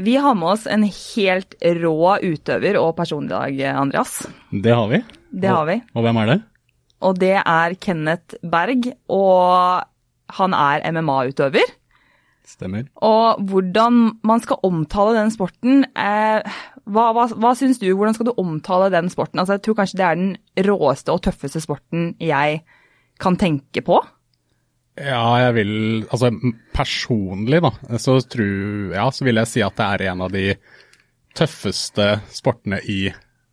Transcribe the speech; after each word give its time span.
Vi 0.00 0.16
har 0.16 0.34
med 0.34 0.48
oss 0.54 0.62
en 0.70 0.86
helt 0.88 1.54
rå 1.60 2.14
utøver 2.24 2.78
og 2.80 2.94
person 2.96 3.26
i 3.26 3.32
dag, 3.32 3.58
Andreas. 3.76 4.22
Det 4.48 4.72
har 4.72 4.88
vi. 4.88 5.02
Det 5.28 5.50
har 5.52 5.66
vi. 5.68 5.76
Og 5.92 6.06
hvem 6.06 6.20
er 6.22 6.30
det? 6.30 6.38
Og 7.04 7.18
det 7.20 7.34
er 7.40 7.76
Kenneth 7.80 8.38
Berg, 8.40 8.88
og 9.12 9.84
han 10.40 10.56
er 10.56 10.86
MMA-utøver. 10.96 11.74
Stemmer. 12.48 12.88
Og 13.04 13.44
hvordan 13.50 14.00
man 14.26 14.40
skal 14.42 14.64
omtale 14.66 15.18
den 15.20 15.30
sporten 15.30 15.84
eh, 15.92 16.56
Hva, 16.90 17.04
hva, 17.14 17.28
hva 17.30 17.52
syns 17.54 17.78
du? 17.78 17.86
Hvordan 17.94 18.16
skal 18.16 18.30
du 18.30 18.40
omtale 18.40 18.88
den 18.90 19.12
sporten? 19.12 19.38
Altså, 19.38 19.58
jeg 19.58 19.66
tror 19.66 19.76
kanskje 19.82 20.00
det 20.00 20.06
er 20.06 20.18
den 20.18 20.32
råeste 20.66 21.12
og 21.14 21.20
tøffeste 21.28 21.62
sporten 21.62 22.14
jeg 22.18 22.62
kan 23.20 23.36
tenke 23.38 23.84
på. 23.86 24.00
Ja, 25.00 25.24
jeg 25.46 25.56
vil 25.56 25.72
Altså 26.10 26.30
personlig, 26.76 27.62
da, 27.64 27.72
så 28.00 28.18
tror 28.20 28.94
Ja, 28.94 29.08
så 29.14 29.26
vil 29.26 29.40
jeg 29.40 29.50
si 29.50 29.64
at 29.64 29.78
det 29.78 29.88
er 29.88 30.06
en 30.12 30.24
av 30.26 30.34
de 30.34 30.54
tøffeste 31.38 32.06
sportene 32.34 32.80
i 32.90 33.12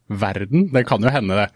verden. 0.10 0.72
Det 0.74 0.82
kan 0.90 1.04
jo 1.04 1.14
hende 1.14 1.48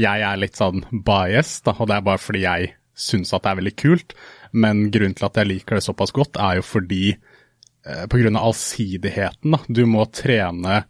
jeg 0.00 0.22
er 0.24 0.38
litt 0.38 0.58
sånn 0.58 0.84
biased, 0.92 1.64
da, 1.66 1.74
og 1.76 1.88
det 1.90 1.96
er 1.96 2.04
bare 2.06 2.20
fordi 2.20 2.44
jeg 2.44 2.70
syns 2.96 3.32
at 3.34 3.44
det 3.44 3.50
er 3.50 3.58
veldig 3.58 3.74
kult. 3.80 4.14
Men 4.52 4.86
grunnen 4.92 5.16
til 5.16 5.26
at 5.28 5.40
jeg 5.40 5.48
liker 5.48 5.78
det 5.78 5.86
såpass 5.86 6.12
godt, 6.14 6.38
er 6.40 6.60
jo 6.60 6.66
fordi 6.66 7.04
eh, 7.12 8.04
pga. 8.12 8.32
allsidigheten. 8.38 9.56
Da. 9.56 9.60
Du 9.68 9.84
må 9.88 10.06
trene 10.14 10.82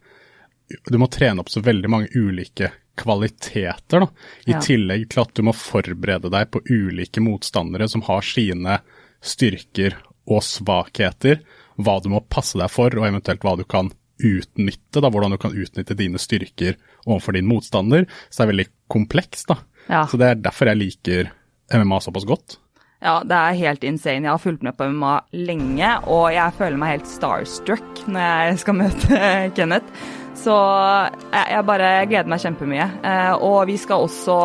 du 0.87 0.97
må 1.01 1.09
trene 1.11 1.43
opp 1.43 1.49
så 1.51 1.59
veldig 1.63 1.89
mange 1.91 2.11
ulike 2.15 2.71
kvaliteter, 2.97 3.99
da. 4.05 4.07
I 4.47 4.51
Ja. 4.51 4.59
tillegg 4.59 5.09
til 5.09 5.21
at 5.21 5.33
du 5.33 5.41
må 5.43 5.53
forberede 5.55 6.29
deg 6.31 6.51
på 6.51 6.61
ulike 6.69 7.21
motstandere 7.21 7.87
som 7.89 8.01
har 8.01 8.21
sine 8.21 8.79
styrker 9.21 9.95
og 10.27 10.41
svakheter. 10.41 11.41
Hva 11.79 12.01
du 12.03 12.09
må 12.09 12.21
passe 12.29 12.57
deg 12.59 12.69
for, 12.69 12.87
og 12.97 13.07
eventuelt 13.07 13.41
hva 13.41 13.55
du 13.57 13.63
kan 13.63 13.91
utnytte. 14.21 15.01
da, 15.01 15.09
Hvordan 15.09 15.31
du 15.31 15.37
kan 15.37 15.51
utnytte 15.51 15.95
dine 15.97 16.17
styrker 16.21 16.75
overfor 17.07 17.33
din 17.33 17.47
motstander. 17.47 18.05
Så 18.29 18.37
det 18.37 18.47
er 18.49 18.51
veldig 18.53 18.67
komplekst. 18.89 19.47
da. 19.47 19.57
Ja. 19.89 20.05
Så 20.05 20.17
det 20.17 20.27
er 20.27 20.35
derfor 20.35 20.67
jeg 20.67 20.77
liker 20.77 21.31
MMA 21.73 21.99
såpass 21.99 22.25
godt. 22.25 22.57
Ja, 23.01 23.23
det 23.23 23.31
er 23.33 23.53
helt 23.57 23.81
insane. 23.83 24.21
Jeg 24.27 24.29
har 24.29 24.37
fulgt 24.37 24.61
med 24.61 24.77
på 24.77 24.85
MMA 24.85 25.21
lenge, 25.33 26.03
og 26.05 26.31
jeg 26.31 26.53
føler 26.53 26.77
meg 26.77 26.99
helt 26.99 27.07
starstruck 27.09 28.03
når 28.07 28.21
jeg 28.21 28.59
skal 28.59 28.73
møte 28.77 29.53
Kenneth. 29.55 29.87
Så 30.37 30.53
jeg, 30.53 31.45
jeg 31.51 31.67
bare 31.67 31.89
gleder 32.09 32.31
meg 32.31 32.41
kjempemye. 32.43 32.87
Eh, 33.05 33.33
og 33.43 33.65
vi 33.69 33.77
skal 33.81 34.05
også 34.07 34.37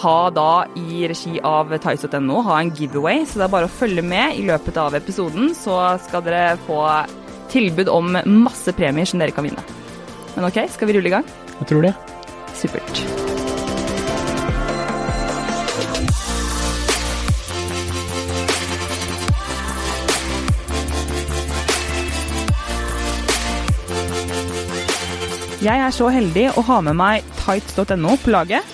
ha 0.00 0.16
da 0.34 0.50
i 0.78 1.04
regi 1.10 1.40
av 1.44 1.72
Tice.no 1.82 2.44
ha 2.46 2.60
en 2.60 2.70
giveaway, 2.74 3.24
så 3.26 3.40
det 3.40 3.48
er 3.48 3.54
bare 3.56 3.68
å 3.68 3.74
følge 3.80 4.04
med 4.06 4.38
i 4.38 4.46
løpet 4.48 4.78
av 4.80 4.96
episoden, 4.98 5.50
så 5.56 5.96
skal 6.06 6.24
dere 6.26 6.54
få 6.66 6.80
tilbud 7.50 7.90
om 7.90 8.14
masse 8.44 8.72
premier 8.78 9.08
som 9.08 9.20
dere 9.22 9.34
kan 9.34 9.46
vinne. 9.48 9.66
Men 10.36 10.46
ok, 10.46 10.62
skal 10.70 10.90
vi 10.90 10.98
rulle 10.98 11.10
i 11.10 11.16
gang? 11.18 11.26
Jeg 11.58 11.72
tror 11.72 11.88
det. 11.88 11.94
Supert. 12.54 13.39
Jeg 25.60 25.76
er 25.76 25.92
så 25.92 26.06
heldig 26.08 26.46
å 26.56 26.62
ha 26.64 26.78
med 26.80 26.96
meg 26.96 27.26
tights.no 27.42 28.14
på 28.22 28.32
laget, 28.32 28.64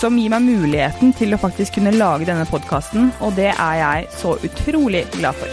som 0.00 0.16
gir 0.16 0.30
meg 0.32 0.46
muligheten 0.46 1.12
til 1.12 1.36
å 1.36 1.38
faktisk 1.42 1.76
kunne 1.76 1.92
lage 1.92 2.24
denne 2.24 2.46
podkasten, 2.48 3.10
og 3.20 3.36
det 3.36 3.50
er 3.52 3.74
jeg 3.82 4.08
så 4.16 4.32
utrolig 4.48 5.04
glad 5.18 5.36
for. 5.36 5.52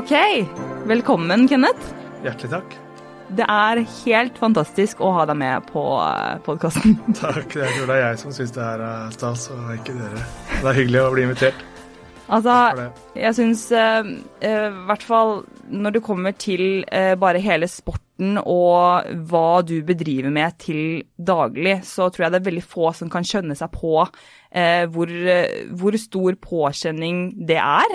Ok, 0.00 0.16
velkommen 0.88 1.44
Kenneth. 1.48 1.96
Hjertelig 2.24 2.56
takk. 2.56 2.78
Det 3.28 3.44
er 3.44 3.82
helt 3.84 4.38
fantastisk 4.40 5.02
å 5.04 5.10
ha 5.18 5.26
deg 5.28 5.36
med 5.40 5.66
på 5.68 5.82
podkasten. 6.46 6.96
Takk. 7.22 7.58
Jeg 7.60 7.74
tror 7.76 7.90
det 7.90 7.98
er 7.98 8.04
jeg 8.06 8.22
som 8.22 8.36
syns 8.36 8.54
det 8.56 8.64
er 8.64 8.84
eh, 8.86 9.10
stas, 9.16 9.48
og 9.52 9.74
ikke 9.76 9.96
dere. 9.98 10.22
Det 10.54 10.70
er 10.70 10.80
hyggelig 10.80 11.02
å 11.02 11.10
bli 11.16 11.26
invitert. 11.28 11.66
Altså, 12.28 12.54
jeg 13.16 13.36
syns 13.38 13.62
i 13.72 14.50
hvert 14.84 15.04
fall 15.08 15.38
når 15.72 15.96
det 15.96 16.02
kommer 16.04 16.34
til 16.36 16.84
uh, 16.92 17.14
bare 17.20 17.40
hele 17.40 17.68
sporten 17.70 18.38
og 18.40 19.08
hva 19.30 19.60
du 19.62 19.76
bedriver 19.86 20.32
med 20.34 20.56
til 20.60 21.04
daglig, 21.14 21.78
så 21.86 22.08
tror 22.10 22.26
jeg 22.26 22.34
det 22.34 22.40
er 22.40 22.48
veldig 22.48 22.64
få 22.66 22.90
som 22.96 23.10
kan 23.12 23.26
skjønne 23.26 23.54
seg 23.58 23.70
på 23.70 23.92
eh, 24.02 24.88
hvor, 24.90 25.06
eh, 25.06 25.68
hvor 25.78 25.94
stor 26.02 26.38
påkjenning 26.42 27.20
det 27.46 27.60
er. 27.62 27.94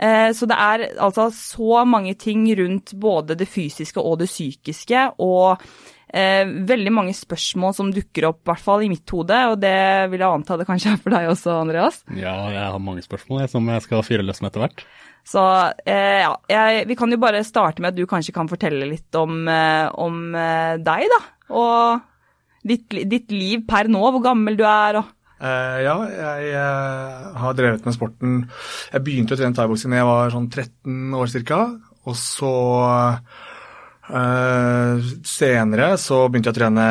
Eh, 0.00 0.30
så 0.32 0.48
det 0.48 0.56
er 0.56 0.86
altså 0.96 1.28
så 1.34 1.84
mange 1.88 2.14
ting 2.18 2.46
rundt 2.56 2.94
både 2.96 3.36
det 3.38 3.48
fysiske 3.50 4.00
og 4.00 4.20
det 4.22 4.30
psykiske, 4.30 5.02
og 5.20 5.60
eh, 6.08 6.48
veldig 6.70 6.92
mange 6.96 7.14
spørsmål 7.16 7.76
som 7.76 7.92
dukker 7.92 8.30
opp, 8.30 8.40
i 8.40 8.50
hvert 8.50 8.64
fall 8.64 8.86
i 8.86 8.90
mitt 8.92 9.12
hode, 9.12 9.42
og 9.52 9.58
det 9.60 9.76
vil 10.12 10.24
jeg 10.24 10.38
anta 10.38 10.56
det 10.56 10.68
kanskje 10.70 10.94
er 10.94 11.02
for 11.04 11.16
deg 11.16 11.28
også, 11.34 11.58
Andreas. 11.66 12.00
Ja, 12.16 12.34
jeg 12.54 12.64
har 12.64 12.80
mange 12.80 13.04
spørsmål 13.04 13.44
jeg, 13.44 13.52
som 13.52 13.68
jeg 13.74 13.86
skal 13.86 14.06
fyre 14.06 14.24
løs 14.24 14.40
med 14.40 14.52
etter 14.52 14.64
hvert. 14.64 14.84
Så 15.30 15.44
eh, 15.84 16.22
ja, 16.24 16.32
jeg, 16.48 16.86
vi 16.88 16.96
kan 16.96 17.12
jo 17.12 17.20
bare 17.20 17.44
starte 17.44 17.84
med 17.84 17.92
at 17.92 18.00
du 18.00 18.08
kanskje 18.08 18.32
kan 18.34 18.48
fortelle 18.48 18.88
litt 18.88 19.20
om, 19.20 19.42
eh, 19.52 19.86
om 20.00 20.32
deg, 20.32 21.12
da. 21.12 21.20
Og 21.60 22.00
ditt, 22.64 22.88
ditt 22.88 23.32
liv 23.34 23.66
per 23.68 23.88
nå, 23.92 24.00
hvor 24.00 24.24
gammel 24.24 24.56
du 24.56 24.64
er 24.64 25.02
og 25.02 25.12
ja, 25.40 25.94
jeg 26.12 26.50
eh, 26.52 27.28
har 27.40 27.54
drevet 27.56 27.86
med 27.86 27.96
sporten 27.96 28.34
Jeg 28.92 29.04
begynte 29.06 29.36
å 29.36 29.40
trene 29.40 29.56
thaiboksing 29.56 29.94
da 29.94 30.02
jeg 30.02 30.10
var 30.10 30.34
sånn 30.34 30.50
13 30.50 31.14
år 31.16 31.38
ca. 31.48 31.62
Og 32.08 32.18
så 32.18 32.56
Uh, 34.10 34.98
senere 35.22 35.92
så 36.02 36.24
begynte 36.26 36.50
jeg 36.50 36.56
å 36.56 36.58
trene 36.58 36.86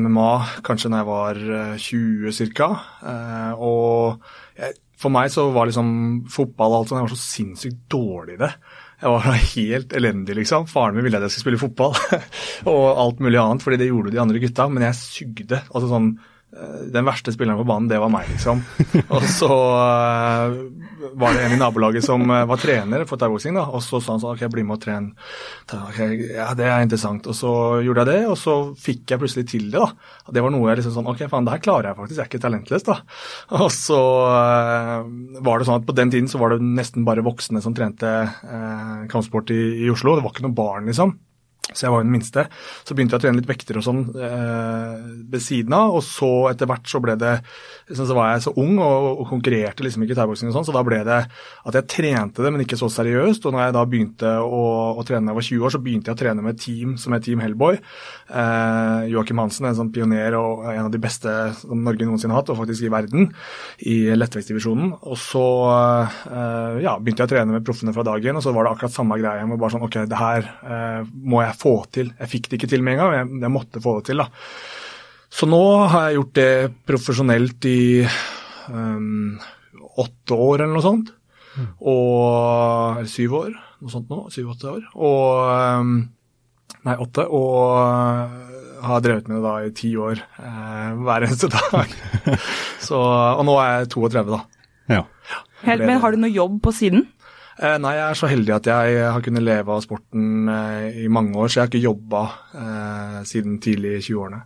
MMA 0.00 0.30
kanskje 0.64 0.88
da 0.88 1.02
jeg 1.02 1.08
var 1.10 1.40
eh, 1.58 1.74
20 1.76 2.54
ca. 2.56 2.68
Uh, 3.04 3.52
og 3.60 4.56
jeg, 4.56 4.78
for 5.02 5.12
meg 5.12 5.28
så 5.34 5.50
var 5.52 5.68
liksom 5.68 5.90
fotball 6.32 6.72
og 6.72 6.78
alt 6.78 6.92
sånt, 6.92 7.02
jeg 7.02 7.08
var 7.10 7.12
så 7.12 7.20
sinnssykt 7.26 7.82
dårlig 7.92 8.38
i 8.38 8.42
det. 8.46 8.50
Jeg 9.02 9.10
var 9.10 9.38
helt 9.42 9.94
elendig, 9.98 10.36
liksom. 10.38 10.68
Faren 10.70 10.96
min 10.96 11.04
ville 11.04 11.18
at 11.18 11.26
jeg 11.26 11.34
skulle 11.34 11.58
spille 11.58 11.62
fotball 11.64 11.96
og 12.72 12.84
alt 13.04 13.22
mulig 13.24 13.40
annet, 13.42 13.64
fordi 13.64 13.80
det 13.82 13.90
gjorde 13.90 14.14
de 14.14 14.22
andre 14.22 14.42
gutta, 14.42 14.68
men 14.70 14.86
jeg 14.86 15.00
sugde. 15.00 15.58
Altså 15.74 15.90
sånn 15.90 16.12
eh, 16.14 16.31
Den 16.92 17.06
verste 17.08 17.32
spilleren 17.32 17.56
på 17.62 17.64
banen, 17.64 17.86
det 17.88 17.96
var 17.96 18.10
meg, 18.12 18.26
liksom. 18.28 18.58
Og 19.16 19.24
så 19.24 19.48
uh, 19.48 20.52
var 21.16 21.32
det 21.32 21.46
en 21.46 21.54
i 21.54 21.58
nabolaget 21.60 22.04
som 22.04 22.26
uh, 22.28 22.42
var 22.48 22.60
trener 22.60 23.06
for 23.08 23.20
thaiboksing, 23.20 23.56
da, 23.56 23.64
og 23.72 23.80
så 23.80 24.02
sa 24.02 24.12
han 24.12 24.20
sånn 24.20 24.36
OK, 24.36 24.44
bli 24.52 24.64
med 24.68 24.76
og 24.76 24.82
tren. 24.82 25.06
Okay, 25.64 26.18
ja, 26.34 26.50
det 26.58 26.68
er 26.68 26.84
interessant. 26.84 27.24
Og 27.24 27.38
så 27.38 27.54
gjorde 27.86 28.04
jeg 28.04 28.10
det, 28.10 28.28
og 28.28 28.36
så 28.36 28.58
fikk 28.76 29.14
jeg 29.14 29.22
plutselig 29.22 29.46
til 29.48 29.70
det, 29.72 29.80
da. 29.80 30.12
Og 30.28 30.36
det 30.36 30.44
var 30.44 30.52
noe 30.52 30.68
jeg 30.68 30.82
liksom 30.82 30.96
sånn 30.98 31.10
OK, 31.14 31.24
faen, 31.32 31.48
det 31.48 31.56
her 31.56 31.64
klarer 31.64 31.88
jeg 31.88 32.00
faktisk, 32.02 32.18
jeg 32.18 32.26
er 32.26 32.30
ikke 32.34 32.44
talentløs, 32.44 32.86
da. 32.90 33.00
Og 33.62 33.68
så 33.72 34.02
uh, 34.28 35.08
var 35.40 35.56
det 35.56 35.70
sånn 35.70 35.80
at 35.80 35.88
på 35.88 35.96
den 35.96 36.12
tiden 36.12 36.28
så 36.28 36.42
var 36.42 36.52
det 36.52 36.68
nesten 36.68 37.08
bare 37.08 37.24
voksne 37.24 37.64
som 37.64 37.72
trente 37.76 38.08
eh, 38.12 38.96
kampsport 39.10 39.50
i, 39.54 39.60
i 39.86 39.90
Oslo. 39.92 40.18
Det 40.18 40.24
var 40.24 40.34
ikke 40.34 40.44
noen 40.44 40.58
barn, 40.58 40.88
liksom. 40.90 41.16
Så 41.70 41.86
jeg 41.86 41.92
var 41.94 42.02
jo 42.02 42.06
den 42.06 42.12
minste. 42.12 42.42
Så 42.82 42.94
begynte 42.94 43.14
jeg 43.14 43.20
å 43.20 43.22
trene 43.22 43.38
litt 43.38 43.48
vekter 43.48 43.78
og 43.78 43.84
sånn 43.86 44.00
eh, 44.18 44.96
ved 45.30 45.42
siden 45.44 45.76
av, 45.76 45.94
og 45.96 46.02
så 46.04 46.30
etter 46.50 46.68
hvert 46.68 46.88
så 46.90 47.00
ble 47.02 47.14
det 47.20 47.36
liksom, 47.88 48.08
Så 48.08 48.16
var 48.16 48.32
jeg 48.32 48.42
så 48.44 48.52
ung 48.60 48.80
og, 48.82 49.06
og 49.22 49.28
konkurrerte 49.30 49.86
liksom 49.86 50.04
ikke 50.04 50.16
i 50.16 50.18
thaiboksing 50.18 50.50
og 50.50 50.56
sånn, 50.56 50.66
så 50.68 50.74
da 50.74 50.82
ble 50.86 50.98
det 51.06 51.20
at 51.22 51.78
jeg 51.78 51.88
trente 51.94 52.44
det, 52.44 52.50
men 52.52 52.64
ikke 52.64 52.78
så 52.80 52.90
seriøst. 52.92 53.46
Og 53.46 53.54
når 53.54 53.64
jeg 53.64 53.76
da 53.78 53.84
begynte 53.88 54.32
å, 54.42 54.62
å 54.98 55.06
trene 55.06 55.30
da 55.30 55.32
jeg 55.32 55.38
var 55.38 55.48
20 55.48 55.68
år, 55.68 55.74
så 55.74 55.82
begynte 55.86 56.10
jeg 56.10 56.18
å 56.18 56.22
trene 56.24 56.44
med 56.44 56.56
et 56.56 56.64
team 56.66 56.96
som 57.00 57.14
het 57.16 57.24
Team 57.24 57.44
Hellboy. 57.44 57.78
Eh, 57.78 59.06
Joakim 59.14 59.40
Hansen, 59.40 59.70
en 59.70 59.78
sånn 59.78 59.92
pioner 59.94 60.36
og 60.38 60.66
en 60.72 60.88
av 60.88 60.92
de 60.92 61.00
beste 61.02 61.30
som 61.60 61.86
Norge 61.86 62.08
noensinne 62.08 62.34
har 62.34 62.42
hatt, 62.42 62.52
og 62.52 62.60
faktisk 62.64 62.88
i 62.88 62.92
verden, 62.92 63.30
i 63.86 63.96
lettvektsdivisjonen. 64.18 64.92
Og 65.06 65.18
så 65.20 65.46
eh, 65.70 66.82
ja, 66.84 66.98
begynte 66.98 67.24
jeg 67.24 67.30
å 67.30 67.34
trene 67.36 67.56
med 67.56 67.66
proffene 67.66 67.94
fra 67.94 68.04
dagen, 68.10 68.36
og 68.36 68.44
så 68.44 68.52
var 68.52 68.66
det 68.66 68.74
akkurat 68.74 68.98
samme 68.98 69.20
greia 69.22 69.46
med 69.46 69.62
bare 69.62 69.76
sånn 69.76 69.86
OK, 69.86 70.02
det 70.10 70.20
her 70.20 70.50
eh, 70.66 71.10
må 71.22 71.44
jeg 71.44 71.51
få 71.58 71.74
til. 71.94 72.12
Jeg 72.18 72.32
fikk 72.32 72.50
det 72.50 72.60
ikke 72.60 72.70
til 72.72 72.84
med 72.84 72.96
en 72.96 73.02
gang, 73.02 73.10
men 73.10 73.18
jeg, 73.20 73.42
jeg 73.46 73.54
måtte 73.56 73.82
få 73.84 73.96
det 73.98 74.10
til, 74.10 74.22
da. 74.22 74.28
Så 75.32 75.48
nå 75.48 75.62
har 75.88 76.08
jeg 76.08 76.18
gjort 76.18 76.32
det 76.36 76.52
profesjonelt 76.88 77.68
i 77.70 77.82
um, 78.68 79.38
åtte 80.02 80.36
år 80.36 80.64
eller 80.64 80.74
noe 80.74 80.84
sånt. 80.84 81.12
Og 81.84 82.98
Eller 82.98 83.08
syv 83.12 83.36
år, 83.40 83.54
noe 83.80 83.92
sånt 83.92 84.12
nå. 84.12 84.24
Syv-åtte 84.32 84.70
år. 84.72 84.84
Og 84.96 85.80
um, 85.80 85.94
Nei, 86.82 86.96
åtte. 86.98 87.24
Og 87.30 87.76
uh, 87.78 88.52
har 88.82 89.02
drevet 89.04 89.28
med 89.30 89.38
det 89.38 89.44
da 89.46 89.54
i 89.62 89.72
ti 89.76 89.92
år 90.00 90.18
eh, 90.18 90.88
hver 91.06 91.26
eneste 91.26 91.50
dag. 91.52 91.92
Så, 92.86 92.98
og 92.98 93.44
nå 93.46 93.54
er 93.62 93.82
jeg 93.82 93.92
32, 93.94 94.24
da. 94.32 94.40
Ja. 94.90 95.02
Helt, 95.62 95.84
Men 95.86 96.00
har 96.02 96.14
du 96.14 96.18
noe 96.22 96.32
jobb 96.32 96.58
på 96.64 96.72
siden? 96.74 97.06
Eh, 97.58 97.76
nei, 97.82 97.96
jeg 97.98 98.06
er 98.06 98.18
så 98.18 98.30
heldig 98.30 98.54
at 98.56 98.68
jeg 98.70 99.02
har 99.04 99.24
kunnet 99.24 99.44
leve 99.44 99.74
av 99.74 99.82
sporten 99.84 100.48
eh, 100.48 101.02
i 101.04 101.10
mange 101.12 101.36
år, 101.36 101.50
så 101.50 101.58
jeg 101.58 101.64
har 101.64 101.72
ikke 101.72 101.84
jobba 101.84 102.22
eh, 102.62 103.18
siden 103.28 103.58
tidlig 103.62 103.98
i 103.98 104.04
20-årene. 104.06 104.40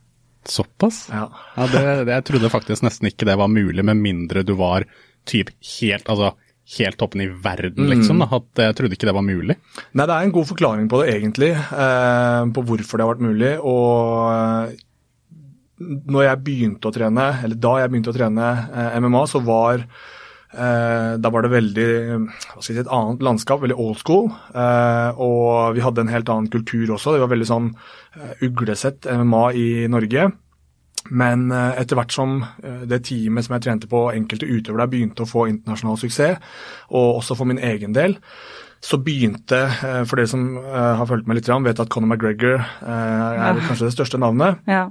Såpass? 0.47 1.07
Ja. 1.11 1.27
Ja, 1.57 1.69
det, 1.71 1.85
det, 2.07 2.17
jeg 2.19 2.27
trodde 2.31 2.51
faktisk 2.53 2.87
nesten 2.87 3.11
ikke 3.11 3.29
det 3.29 3.39
var 3.39 3.51
mulig, 3.51 3.85
med 3.87 3.99
mindre 3.99 4.45
du 4.47 4.55
var 4.59 4.87
typ 5.27 5.51
helt, 5.81 6.07
altså, 6.11 6.33
helt 6.79 6.99
toppen 6.99 7.23
i 7.23 7.29
verden, 7.31 7.89
liksom. 7.91 8.23
Da. 8.23 8.29
At 8.41 8.63
jeg 8.63 8.77
trodde 8.79 8.99
ikke 8.99 9.09
det 9.09 9.17
var 9.17 9.27
mulig. 9.27 9.57
Nei, 9.93 10.07
det 10.07 10.15
er 10.15 10.27
en 10.27 10.35
god 10.35 10.51
forklaring 10.51 10.91
på 10.91 11.03
det, 11.03 11.15
egentlig. 11.15 11.53
Eh, 11.55 12.43
på 12.55 12.67
hvorfor 12.67 12.99
det 12.99 13.07
har 13.07 13.15
vært 13.15 13.27
mulig. 13.27 13.53
Og 13.63 14.35
eh, 14.35 14.85
når 15.79 16.29
jeg 16.29 16.45
begynte 16.47 16.91
å 16.91 16.95
trene, 16.95 17.27
eller 17.47 17.59
da 17.61 17.75
jeg 17.83 17.93
begynte 17.93 18.15
å 18.15 18.17
trene 18.17 18.53
eh, 18.67 18.99
MMA, 19.03 19.25
så 19.31 19.43
var 19.47 19.83
eh, 19.83 19.89
da 20.57 21.31
var 21.33 21.45
det 21.45 21.53
veldig 21.53 21.91
si, 22.65 22.73
et 22.73 22.89
annet 22.89 23.23
landskap, 23.25 23.61
veldig 23.63 23.77
old 23.77 24.01
school. 24.01 24.31
Eh, 24.57 25.21
og 25.21 25.77
vi 25.77 25.85
hadde 25.85 26.05
en 26.05 26.13
helt 26.13 26.33
annen 26.33 26.51
kultur 26.53 26.95
også. 26.97 27.15
Det 27.15 27.23
var 27.25 27.33
veldig 27.35 27.49
sånn 27.51 27.71
eh, 28.17 28.35
uglesett 28.49 29.09
MMA 29.11 29.45
i 29.61 29.69
Norge. 29.93 30.31
Men 31.11 31.51
eh, 31.53 31.81
etter 31.81 31.99
hvert 31.99 32.15
som 32.15 32.39
eh, 32.43 32.85
det 32.89 33.03
teamet 33.07 33.47
som 33.47 33.57
jeg 33.57 33.67
trente 33.67 33.91
på, 33.91 34.07
enkelte 34.15 34.49
utøvere 34.49 34.85
der 34.85 34.93
begynte 34.93 35.27
å 35.27 35.31
få 35.31 35.47
internasjonal 35.51 35.99
suksess, 36.01 36.55
og 36.91 37.21
også 37.21 37.39
for 37.39 37.49
min 37.51 37.63
egen 37.63 37.95
del, 37.97 38.17
så 38.85 38.99
begynte, 39.03 39.63
eh, 39.67 40.03
for 40.07 40.19
dere 40.19 40.31
som 40.31 40.47
eh, 40.61 40.93
har 41.01 41.09
fulgt 41.09 41.29
med 41.29 41.39
litt, 41.39 41.49
vet 41.49 41.83
at 41.83 41.91
Conor 41.93 42.13
McGregor 42.13 42.61
eh, 42.61 43.49
er 43.49 43.63
kanskje 43.67 43.89
det 43.89 43.97
største 43.97 44.21
navnet. 44.23 44.63
Ja. 44.71 44.89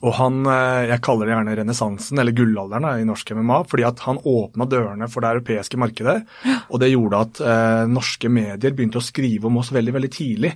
Og 0.00 0.14
han, 0.16 0.42
eh, 0.46 0.88
jeg 0.92 1.02
kaller 1.04 1.26
det 1.28 1.34
gjerne 1.34 1.56
renessansen, 1.60 2.20
eller 2.22 2.36
gullalderen 2.36 2.86
i 3.00 3.08
norsk 3.08 3.34
MMA, 3.36 3.62
fordi 3.68 3.84
at 3.88 4.04
han 4.06 4.22
åpna 4.24 4.68
dørene 4.70 5.08
for 5.10 5.20
det 5.24 5.34
europeiske 5.34 5.80
markedet. 5.80 6.22
Og 6.70 6.80
det 6.80 6.92
gjorde 6.92 7.24
at 7.26 7.42
eh, 7.44 7.82
norske 7.90 8.30
medier 8.32 8.72
begynte 8.76 9.02
å 9.02 9.04
skrive 9.04 9.50
om 9.50 9.60
oss 9.60 9.72
veldig, 9.74 9.96
veldig 9.98 10.12
tidlig. 10.14 10.54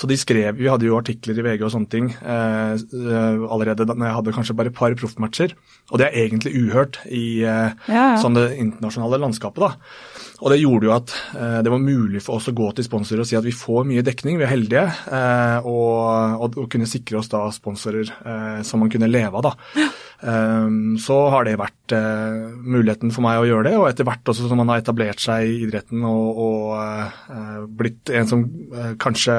Så 0.00 0.08
de 0.08 0.16
skrev, 0.16 0.56
Vi 0.56 0.68
hadde 0.70 0.86
jo 0.88 0.96
artikler 0.96 1.36
i 1.36 1.42
VG 1.44 1.64
og 1.66 1.72
sånne 1.74 1.90
ting 1.92 2.06
eh, 2.08 2.72
eh, 2.72 3.42
allerede 3.52 3.84
da 3.84 3.92
jeg 3.98 4.16
hadde 4.16 4.32
kanskje 4.32 4.56
bare 4.56 4.72
et 4.72 4.78
par 4.78 4.94
proffmatcher. 4.96 5.52
Og 5.92 6.00
det 6.00 6.08
er 6.08 6.22
egentlig 6.22 6.54
uhørt 6.56 7.02
i 7.04 7.42
eh, 7.44 7.74
Ja, 7.84 7.92
ja. 7.92 8.06
sånn 8.22 8.38
det 8.38 8.46
internasjonale 8.56 9.20
landskapet. 9.20 9.60
da. 9.60 9.74
Og 10.40 10.52
det 10.52 10.60
gjorde 10.62 10.88
jo 10.88 10.92
at 10.94 11.14
eh, 11.36 11.58
det 11.64 11.72
var 11.72 11.82
mulig 11.82 12.22
for 12.24 12.40
oss 12.40 12.48
å 12.48 12.56
gå 12.56 12.70
til 12.76 12.86
sponsorer 12.86 13.24
og 13.24 13.28
si 13.28 13.36
at 13.38 13.46
vi 13.46 13.54
får 13.56 13.84
mye 13.88 14.04
dekning, 14.04 14.38
vi 14.40 14.46
er 14.46 14.54
heldige, 14.54 14.86
eh, 14.88 15.68
og, 15.68 16.40
og, 16.40 16.60
og 16.64 16.70
kunne 16.72 16.88
sikre 16.88 17.20
oss 17.20 17.28
da 17.32 17.44
sponsorer 17.52 18.08
eh, 18.08 18.60
som 18.66 18.80
man 18.80 18.92
kunne 18.92 19.10
leve 19.10 19.36
av. 19.40 19.50
da. 19.50 19.90
Um, 20.20 20.98
så 21.00 21.14
har 21.32 21.46
det 21.46 21.54
vært 21.56 21.94
muligheten 21.96 23.08
for 23.08 23.24
meg 23.24 23.38
å 23.40 23.46
gjøre 23.48 23.70
det, 23.70 23.72
og 23.80 23.86
etter 23.88 24.04
hvert 24.04 24.28
også 24.28 24.50
som 24.50 24.60
man 24.60 24.68
har 24.68 24.82
etablert 24.82 25.22
seg 25.22 25.48
i 25.48 25.54
idretten 25.64 26.04
og, 26.06 26.42
og 26.44 27.70
blitt 27.80 28.12
en 28.14 28.28
som 28.28 28.42
kanskje 29.00 29.34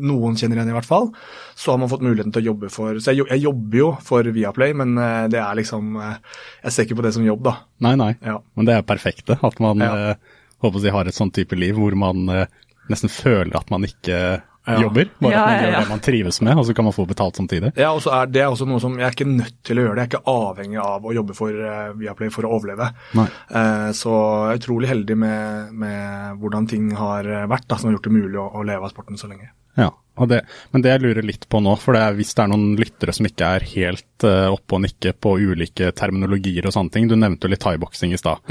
noen 0.00 0.38
kjenner 0.40 0.58
igjen 0.58 0.72
i 0.72 0.76
hvert 0.78 0.88
fall, 0.88 1.10
så 1.54 1.74
har 1.74 1.82
man 1.82 1.92
fått 1.92 2.02
muligheten 2.06 2.32
til 2.34 2.40
å 2.40 2.48
jobbe 2.48 2.72
for 2.72 2.98
Så 3.04 3.12
jeg, 3.12 3.28
jeg 3.30 3.44
jobber 3.44 3.78
jo 3.78 3.90
for 4.02 4.32
Viaplay, 4.34 4.72
men 4.74 4.96
det 5.30 5.38
er 5.38 5.60
liksom 5.60 5.92
Jeg 6.00 6.72
ser 6.72 6.88
ikke 6.88 6.98
på 6.98 7.06
det 7.06 7.12
som 7.14 7.28
jobb, 7.28 7.44
da. 7.44 7.54
Nei, 7.84 7.94
nei. 8.00 8.10
Ja. 8.24 8.40
Men 8.56 8.70
det 8.70 8.80
er 8.80 8.88
perfekt, 8.88 9.28
det. 9.28 9.38
At 9.44 9.60
man 9.62 9.84
Ja. 9.84 10.16
Håper 10.66 10.80
å 10.80 10.84
si, 10.86 10.92
har 10.96 11.06
et 11.10 11.16
sånn 11.20 11.32
type 11.34 11.56
liv 11.58 11.76
hvor 11.78 11.94
man 11.98 12.24
eh, 12.32 12.46
nesten 12.90 13.12
føler 13.12 13.54
at 13.60 13.70
man 13.72 13.86
ikke 13.88 14.18
Ja. 14.64 14.78
jobber. 14.80 15.10
Bare 15.20 15.32
Ja, 15.32 15.40
at 15.42 15.46
man 15.46 15.54
ja, 15.54 15.60
gjør 15.60 15.72
ja. 15.74 15.80
det 15.84 15.88
man 15.90 16.00
trives 16.00 16.38
med, 16.40 16.56
og 16.56 16.64
så 16.64 16.72
kan 16.74 16.84
man 16.86 16.94
få 16.96 17.04
betalt 17.06 17.36
samtidig. 17.36 17.74
Ja, 17.76 17.90
og 17.92 18.00
så 18.00 18.14
er 18.16 18.30
Det 18.32 18.46
også 18.48 18.64
noe 18.66 18.80
som 18.80 18.94
jeg 18.96 19.04
er 19.04 19.12
ikke 19.12 19.26
nødt 19.28 19.58
til 19.68 19.76
å 19.76 19.82
gjøre. 19.84 19.94
det. 19.98 20.00
Jeg 20.06 20.08
er 20.08 20.12
ikke 20.14 20.32
avhengig 20.32 20.78
av 20.80 21.04
å 21.04 21.12
jobbe 21.12 21.34
for 21.36 21.52
uh, 21.52 21.92
Viaplay 22.00 22.30
for 22.32 22.48
å 22.48 22.52
overleve. 22.56 22.86
Nei. 23.12 23.26
Eh, 23.52 23.90
så 23.92 24.14
jeg 24.48 24.54
er 24.54 24.62
utrolig 24.62 24.88
heldig 24.88 25.16
med, 25.20 25.74
med 25.84 26.40
hvordan 26.40 26.66
ting 26.70 26.88
har 26.96 27.28
vært, 27.52 27.68
da, 27.68 27.76
som 27.76 27.90
har 27.90 27.98
gjort 27.98 28.08
det 28.08 28.14
mulig 28.16 28.40
å, 28.40 28.46
å 28.56 28.64
leve 28.64 28.88
av 28.88 28.94
sporten 28.94 29.20
så 29.20 29.28
lenge. 29.28 29.50
Ja, 29.76 29.90
det, 30.30 30.40
men 30.70 30.82
det 30.84 30.92
jeg 30.92 31.02
lurer 31.02 31.26
litt 31.26 31.48
på 31.50 31.58
nå, 31.64 31.74
for 31.82 31.96
det 31.96 32.02
er, 32.06 32.16
hvis 32.18 32.32
det 32.36 32.44
er 32.44 32.50
noen 32.52 32.76
lyttere 32.78 33.14
som 33.16 33.26
ikke 33.26 33.50
er 33.56 33.66
helt 33.72 34.26
uh, 34.26 34.52
oppe 34.54 34.76
og 34.76 34.84
nikke 34.84 35.14
på 35.18 35.32
ulike 35.42 35.90
terminologier 35.98 36.68
og 36.68 36.74
sånne 36.76 36.94
ting, 36.94 37.08
du 37.10 37.16
nevnte 37.18 37.48
jo 37.48 37.54
litt 37.54 37.64
thaiboksing 37.64 38.14
i 38.14 38.20
stad, 38.20 38.44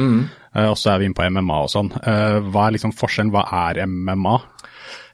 Eh, 0.54 0.68
og 0.69 0.75
så 0.77 0.92
er 0.92 1.00
vi 1.00 1.07
inne 1.10 1.18
på 1.18 1.25
MMA 1.25 1.62
og 1.63 1.71
sånn. 1.71 1.94
Uh, 2.04 2.44
hva 2.51 2.68
er 2.68 2.75
liksom 2.75 2.92
forskjellen, 2.94 3.31
hva 3.33 3.45
er 3.63 3.80
MMA? 3.88 4.36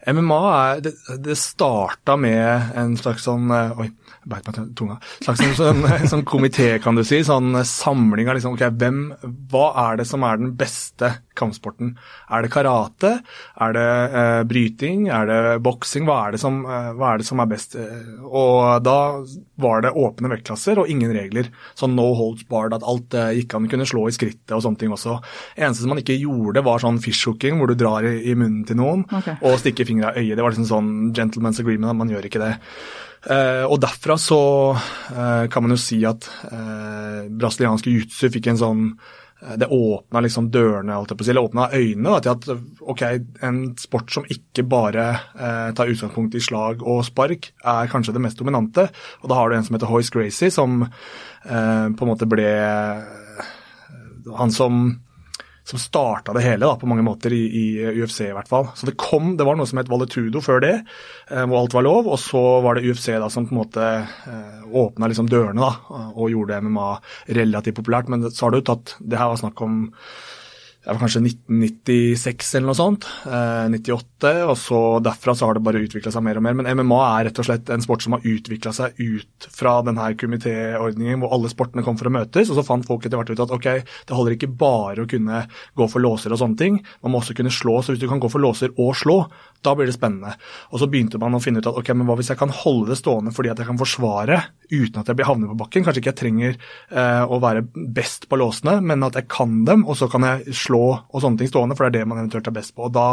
MMA 0.10 0.40
er, 0.56 0.82
det, 0.88 0.94
det 1.22 1.38
starta 1.38 2.16
med 2.18 2.74
en 2.80 2.96
slags 2.98 3.28
sånn 3.28 3.52
Oi, 3.52 3.90
beit 4.30 4.46
meg 4.48 4.56
til 4.56 4.68
tunga. 4.78 5.00
Slags 5.24 5.42
en 5.46 5.56
sånn, 5.58 5.84
sånn 6.12 6.26
komité, 6.28 6.72
kan 6.84 6.98
du 6.98 7.04
si. 7.08 7.22
Sånn 7.26 7.54
samling 7.66 8.30
av 8.30 8.38
liksom 8.38 8.56
Ok, 8.56 8.66
hvem 8.80 9.02
Hva 9.52 9.66
er 9.88 10.00
det 10.00 10.08
som 10.10 10.24
er 10.26 10.40
den 10.42 10.54
beste 10.60 11.12
kampsporten? 11.40 11.94
Er 12.30 12.44
det 12.44 12.52
karate? 12.54 13.12
Er 13.62 13.76
det 13.76 13.88
eh, 14.22 14.42
bryting? 14.50 15.08
Er 15.14 15.30
det 15.30 15.40
boksing? 15.66 16.08
Hva, 16.08 16.20
er 16.28 16.36
det 16.36 16.42
som, 16.42 16.62
eh, 16.66 16.92
hva 16.98 17.14
er 17.14 17.22
det 17.22 17.28
som 17.30 17.42
er 17.42 17.50
best? 17.52 17.78
Eh, 17.80 18.20
Og 18.26 18.84
da 18.84 18.98
var 19.60 19.84
det 19.86 19.96
åpne 19.96 20.32
vektklasser 20.34 20.82
og 20.82 20.92
ingen 20.92 21.14
regler. 21.16 21.52
Sånn 21.80 21.96
no 21.98 22.10
holds 22.18 22.46
barred, 22.50 22.76
at 22.76 22.86
alt 22.88 23.16
eh, 23.18 23.34
gikk 23.40 23.56
an. 23.58 23.70
Kunne 23.72 23.88
slå 23.90 24.08
i 24.10 24.16
skrittet 24.16 24.56
og 24.56 24.64
sånne 24.66 24.84
ting 24.84 24.94
også. 24.96 25.20
Eneste 25.58 25.84
som 25.84 25.94
man 25.94 26.02
ikke 26.04 26.18
gjorde, 26.20 26.64
var 26.66 26.82
sånn 26.84 27.02
fishhooking, 27.04 27.60
hvor 27.60 27.72
du 27.72 27.78
drar 27.80 28.08
i, 28.08 28.18
i 28.32 28.36
munnen 28.38 28.66
til 28.68 28.80
noen 28.80 29.06
okay. 29.08 29.38
og 29.46 29.60
stikker 29.62 29.88
fingra 29.88 30.14
i 30.16 30.26
øyet. 30.26 30.38
Det 30.38 30.46
var 30.46 30.56
liksom 30.56 30.70
sånn 30.70 30.92
gentleman's 31.16 31.62
agreement, 31.62 31.98
man 32.00 32.12
gjør 32.12 32.28
ikke 32.30 32.44
det. 32.44 32.56
Eh, 33.28 33.66
og 33.68 33.80
derfra 33.84 34.16
så 34.22 34.42
eh, 34.72 35.46
kan 35.52 35.66
man 35.66 35.76
jo 35.76 35.80
si 35.82 36.00
at 36.08 36.30
eh, 36.48 37.26
brasiliansk 37.28 37.90
jiu-jitsu 37.90 38.30
fikk 38.32 38.52
en 38.52 38.62
sånn 38.62 38.86
det 39.40 39.70
åpna 39.72 40.20
liksom 40.20 40.50
dørene, 40.52 40.98
si, 41.08 41.30
eller 41.32 41.46
åpna 41.48 41.70
øynene 41.72 42.12
da, 42.12 42.20
til 42.20 42.34
at 42.34 42.82
ok, 42.92 43.04
en 43.48 43.60
sport 43.80 44.12
som 44.12 44.26
ikke 44.28 44.66
bare 44.68 45.06
eh, 45.16 45.70
tar 45.78 45.92
utgangspunkt 45.92 46.36
i 46.36 46.42
slag 46.44 46.84
og 46.84 47.06
spark, 47.08 47.54
er 47.64 47.92
kanskje 47.92 48.18
det 48.18 48.24
mest 48.26 48.40
dominante. 48.42 48.90
Og 49.24 49.32
da 49.32 49.38
har 49.40 49.48
du 49.48 49.56
en 49.56 49.64
som 49.64 49.78
heter 49.78 49.92
Hoyce 49.92 50.12
Gracie, 50.12 50.52
som 50.52 50.84
eh, 50.84 51.88
på 51.88 52.04
en 52.04 52.12
måte 52.12 52.28
ble 52.28 52.50
han 54.36 54.52
som 54.52 55.00
som 55.70 55.82
starta 55.82 56.34
det 56.34 56.42
hele 56.42 56.66
da, 56.66 56.76
på 56.80 56.88
mange 56.90 57.06
måter 57.06 57.34
i, 57.36 57.44
i 57.46 57.66
UFC 58.02 58.24
i 58.26 58.34
hvert 58.34 58.50
fall. 58.50 58.70
Så 58.76 58.90
det 58.90 58.98
kom, 59.00 59.36
det 59.38 59.46
var 59.46 59.60
noe 59.60 59.70
som 59.70 59.78
het 59.82 59.92
Valetudo 59.92 60.42
før 60.42 60.64
det, 60.64 60.74
eh, 61.30 61.44
hvor 61.46 61.62
alt 61.62 61.76
var 61.78 61.86
lov. 61.86 62.10
Og 62.10 62.18
så 62.22 62.42
var 62.66 62.78
det 62.78 62.90
UFC 62.90 63.12
da 63.14 63.30
som 63.30 63.46
på 63.46 63.54
en 63.54 63.62
måte 63.62 63.90
eh, 64.02 64.64
åpna 64.66 65.12
liksom 65.12 65.30
dørene 65.30 65.62
da, 65.62 66.00
og 66.10 66.34
gjorde 66.34 66.62
MMA 66.66 66.90
relativt 67.40 67.78
populært. 67.82 68.10
Men 68.10 68.26
så 68.30 68.48
har 68.48 68.56
det 68.56 68.64
jo 68.64 68.70
tatt 68.74 68.96
Det 69.00 69.20
her 69.20 69.32
var 69.32 69.42
snakk 69.42 69.62
om 69.66 69.86
det 70.80 70.94
var 70.96 71.02
kanskje 71.02 71.20
1996 71.22 72.54
eller 72.56 72.70
noe 72.70 72.78
sånt. 72.78 73.06
Eh, 73.28 73.66
98. 73.74 74.30
Og 74.48 74.56
så 74.58 74.80
derfra 75.04 75.36
så 75.36 75.50
har 75.50 75.58
det 75.58 75.64
bare 75.66 75.82
utvikla 75.84 76.14
seg 76.16 76.24
mer 76.24 76.40
og 76.40 76.46
mer. 76.46 76.56
Men 76.56 76.70
MMA 76.80 77.00
er 77.04 77.28
rett 77.28 77.42
og 77.44 77.48
slett 77.50 77.72
en 77.74 77.84
sport 77.84 78.06
som 78.06 78.16
har 78.16 78.24
utvikla 78.24 78.72
seg 78.74 78.96
ut 78.96 79.48
fra 79.52 79.76
denne 79.84 80.08
komitéordningen 80.18 81.20
hvor 81.20 81.36
alle 81.36 81.52
sportene 81.52 81.84
kom 81.84 82.00
for 82.00 82.08
å 82.08 82.14
møtes. 82.16 82.48
Og 82.48 82.56
så 82.58 82.64
fant 82.66 82.88
folk 82.88 83.04
etter 83.04 83.20
hvert 83.20 83.34
ut 83.36 83.44
at 83.44 83.54
ok, 83.58 83.68
det 83.84 84.16
holder 84.18 84.38
ikke 84.38 84.50
bare 84.62 85.04
å 85.04 85.12
kunne 85.12 85.44
gå 85.78 85.90
for 85.92 86.04
låser 86.06 86.32
og 86.32 86.40
sånne 86.42 86.62
ting. 86.64 86.80
Man 87.04 87.14
må 87.14 87.20
også 87.20 87.36
kunne 87.38 87.54
slå. 87.54 87.82
Så 87.84 87.94
hvis 87.94 88.02
du 88.02 88.08
kan 88.08 88.24
gå 88.24 88.32
for 88.32 88.42
låser 88.42 88.72
og 88.80 88.96
slå, 88.98 89.20
da 89.68 89.76
blir 89.76 89.92
det 89.92 89.98
spennende. 89.98 90.38
Og 90.72 90.80
så 90.80 90.88
begynte 90.88 91.20
man 91.20 91.36
å 91.36 91.44
finne 91.44 91.60
ut 91.60 91.68
at 91.68 91.76
ok, 91.76 91.92
men 91.92 92.08
hva 92.08 92.16
hvis 92.18 92.32
jeg 92.32 92.40
kan 92.40 92.56
holde 92.56 92.94
det 92.94 93.02
stående 93.02 93.36
fordi 93.36 93.52
at 93.52 93.60
jeg 93.60 93.68
kan 93.68 93.80
forsvare 93.82 94.40
uten 94.70 95.02
at 95.02 95.12
jeg 95.12 95.20
blir 95.20 95.28
havnet 95.28 95.52
på 95.52 95.60
bakken? 95.60 95.84
Kanskje 95.84 96.06
ikke 96.06 96.14
jeg 96.14 96.22
trenger 96.24 96.56
eh, 96.56 97.24
å 97.28 97.42
være 97.44 97.68
best 97.68 98.30
på 98.32 98.40
låsene, 98.40 98.80
men 98.80 99.04
at 99.04 99.20
jeg 99.20 99.28
kan 99.32 99.60
dem, 99.68 99.84
og 99.84 100.00
så 100.00 100.08
kan 100.12 100.24
jeg 100.24 100.56
slå 100.56 100.79
og 101.14 101.22
sånne 101.24 101.38
ting 101.42 101.52
stående, 101.52 101.76
for 101.78 101.86
det 101.90 101.92
er 101.94 102.00
det 102.04 102.08
man 102.12 102.22
eventuelt 102.24 102.48
er 102.52 102.58
best 102.60 102.76
på. 102.76 102.88
Og 102.90 102.96
da, 102.96 103.08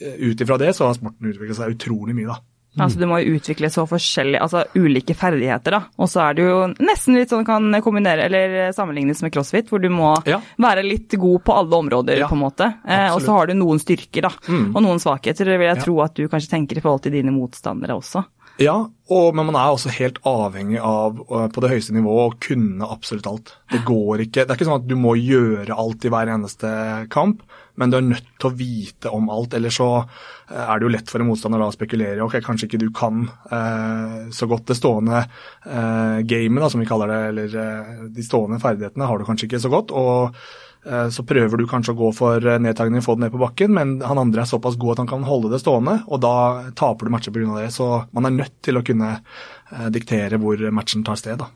eh, 0.00 0.14
ut 0.30 0.44
ifra 0.44 0.58
det, 0.60 0.74
så 0.76 0.86
har 0.88 0.94
sporten 0.98 1.32
utviklet 1.32 1.58
seg 1.58 1.74
utrolig 1.76 2.14
mye, 2.18 2.30
da. 2.34 2.38
Altså, 2.78 3.00
du 3.00 3.06
må 3.10 3.16
jo 3.24 3.32
utvikle 3.34 3.66
så 3.74 3.82
forskjellige, 3.90 4.38
altså 4.44 4.60
ulike 4.78 5.14
ferdigheter, 5.18 5.74
da. 5.74 5.80
Og 5.98 6.06
så 6.06 6.20
er 6.28 6.34
det 6.38 6.44
jo 6.44 6.58
nesten 6.86 7.16
litt 7.16 7.32
sånn 7.32 7.46
kan 7.48 7.64
kombinere, 7.82 8.28
eller 8.28 8.70
sammenlignes 8.76 9.22
med 9.24 9.32
crossfit, 9.34 9.66
hvor 9.72 9.82
du 9.82 9.88
må 9.90 10.12
Ja. 10.28 10.38
være 10.60 10.84
litt 10.86 11.10
god 11.18 11.42
på 11.42 11.56
alle 11.58 11.74
områder, 11.74 12.18
Ja, 12.18 12.28
på 12.28 12.36
en 12.36 12.44
måte. 12.44 12.68
Eh, 12.86 13.10
og 13.12 13.20
så 13.24 13.34
har 13.34 13.46
du 13.48 13.54
noen 13.54 13.80
styrker, 13.82 14.22
da. 14.22 14.30
Mm. 14.46 14.76
Og 14.76 14.82
noen 14.84 15.00
svakheter, 15.02 15.44
vil 15.58 15.66
jeg 15.66 15.76
Ja. 15.76 15.82
tro 15.82 16.00
at 16.02 16.14
du 16.14 16.28
kanskje 16.28 16.50
tenker 16.50 16.76
i 16.76 16.80
forhold 16.80 17.02
til 17.02 17.12
dine 17.12 17.32
motstandere 17.32 17.96
også. 17.98 18.24
Ja, 18.58 18.74
og, 19.08 19.36
men 19.38 19.46
man 19.46 19.56
er 19.56 19.70
også 19.70 19.92
helt 19.94 20.18
avhengig 20.26 20.80
av 20.82 21.20
uh, 21.30 21.46
på 21.52 21.62
det 21.62 21.70
høyeste 21.70 21.94
nivået 21.94 22.24
å 22.24 22.38
kunne 22.42 22.88
absolutt 22.90 23.28
alt. 23.30 23.52
Det 23.70 23.84
går 23.86 24.24
ikke. 24.24 24.42
Det 24.42 24.50
er 24.50 24.58
ikke 24.58 24.66
sånn 24.66 24.80
at 24.80 24.88
du 24.90 24.96
må 24.98 25.14
gjøre 25.14 25.76
alt 25.78 26.04
i 26.04 26.10
hver 26.10 26.32
eneste 26.34 26.72
kamp, 27.14 27.44
men 27.78 27.92
du 27.92 28.00
er 28.00 28.08
nødt 28.08 28.26
til 28.34 28.50
å 28.50 28.56
vite 28.58 29.14
om 29.14 29.30
alt. 29.30 29.54
Eller 29.54 29.74
så 29.74 29.88
uh, 30.02 30.64
er 30.64 30.74
det 30.74 30.88
jo 30.88 30.92
lett 30.96 31.12
for 31.12 31.22
en 31.22 31.30
motstander 31.30 31.62
da 31.62 31.70
å 31.70 31.76
spekulere. 31.76 32.24
Ok, 32.26 32.40
kanskje 32.42 32.66
ikke 32.66 32.82
du 32.82 32.88
kan 32.94 33.28
eh, 33.54 34.20
så 34.34 34.50
godt 34.50 34.66
det 34.72 34.78
stående 34.80 35.22
eh, 35.22 36.18
gamet, 36.26 36.70
som 36.72 36.82
vi 36.82 36.90
kaller 36.90 37.14
det, 37.14 37.20
eller 37.30 37.60
eh, 37.62 37.92
de 38.16 38.26
stående 38.26 38.58
ferdighetene 38.62 39.06
har 39.06 39.22
du 39.22 39.28
kanskje 39.28 39.46
ikke 39.52 39.62
så 39.62 39.70
godt. 39.70 39.94
og 39.94 40.34
Eh, 40.34 40.67
Så 41.12 41.20
prøver 41.28 41.60
du 41.60 41.66
kanskje 41.68 41.92
å 41.92 41.98
gå 41.98 42.08
for 42.16 42.40
nedtagning 42.40 42.78
nedtagning, 42.78 43.04
få 43.04 43.16
det 43.16 43.26
ned 43.26 43.32
på 43.34 43.42
bakken, 43.42 43.74
men 43.74 44.00
han 44.02 44.18
andre 44.18 44.42
er 44.42 44.50
såpass 44.50 44.78
god 44.78 44.96
at 44.96 45.04
han 45.04 45.10
kan 45.10 45.26
holde 45.26 45.52
det 45.52 45.60
stående, 45.62 46.02
og 46.08 46.20
da 46.22 46.70
taper 46.76 47.06
du 47.06 47.14
matcher 47.14 47.32
pga. 47.34 47.62
det. 47.62 47.70
Så 47.74 48.06
man 48.12 48.26
er 48.26 48.36
nødt 48.36 48.60
til 48.62 48.78
å 48.78 48.84
kunne 48.84 49.18
eh, 49.18 49.88
diktere 49.90 50.38
hvor 50.38 50.58
matchen 50.72 51.04
tar 51.04 51.16
sted. 51.16 51.38
da. 51.38 51.50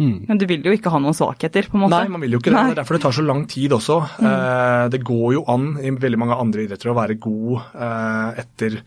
Men 0.00 0.38
du 0.40 0.46
vil 0.48 0.64
jo 0.64 0.72
ikke 0.72 0.88
ha 0.88 0.98
noen 1.02 1.12
svakheter, 1.12 1.66
på 1.68 1.76
en 1.76 1.82
måte. 1.84 1.98
Nei, 1.98 2.08
man 2.08 2.22
vil 2.24 2.32
jo 2.32 2.40
ikke 2.40 2.54
det. 2.54 2.56
Det 2.56 2.72
er 2.72 2.78
derfor 2.78 2.96
det 2.96 3.02
tar 3.02 3.12
så 3.18 3.24
lang 3.26 3.42
tid 3.50 3.74
også. 3.76 3.98
Mm. 4.20 4.90
det 4.94 5.02
går 5.04 5.34
jo 5.34 5.42
an 5.52 5.66
i 5.76 5.92
veldig 5.92 6.20
mange 6.22 6.38
andre 6.40 6.64
idretter 6.64 6.88
å 6.88 6.96
være 6.96 7.18
god 7.20 7.58
eh, 7.74 8.40
etter 8.40 8.80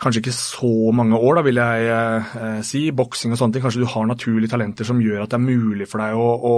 kanskje 0.00 0.22
ikke 0.22 0.34
så 0.34 0.70
mange 0.96 1.18
år, 1.18 1.38
da 1.38 1.42
vil 1.44 1.60
jeg 1.60 1.90
eh, 1.90 2.60
si. 2.66 2.82
Boksing 2.96 3.34
og 3.34 3.40
sånne 3.40 3.56
ting. 3.56 3.64
Kanskje 3.64 3.82
du 3.82 3.90
har 3.90 4.08
naturlige 4.08 4.52
talenter 4.54 4.88
som 4.88 5.00
gjør 5.02 5.24
at 5.24 5.32
det 5.32 5.38
er 5.38 5.44
mulig 5.44 5.88
for 5.90 6.02
deg 6.02 6.16
å, 6.16 6.28
å, 6.50 6.54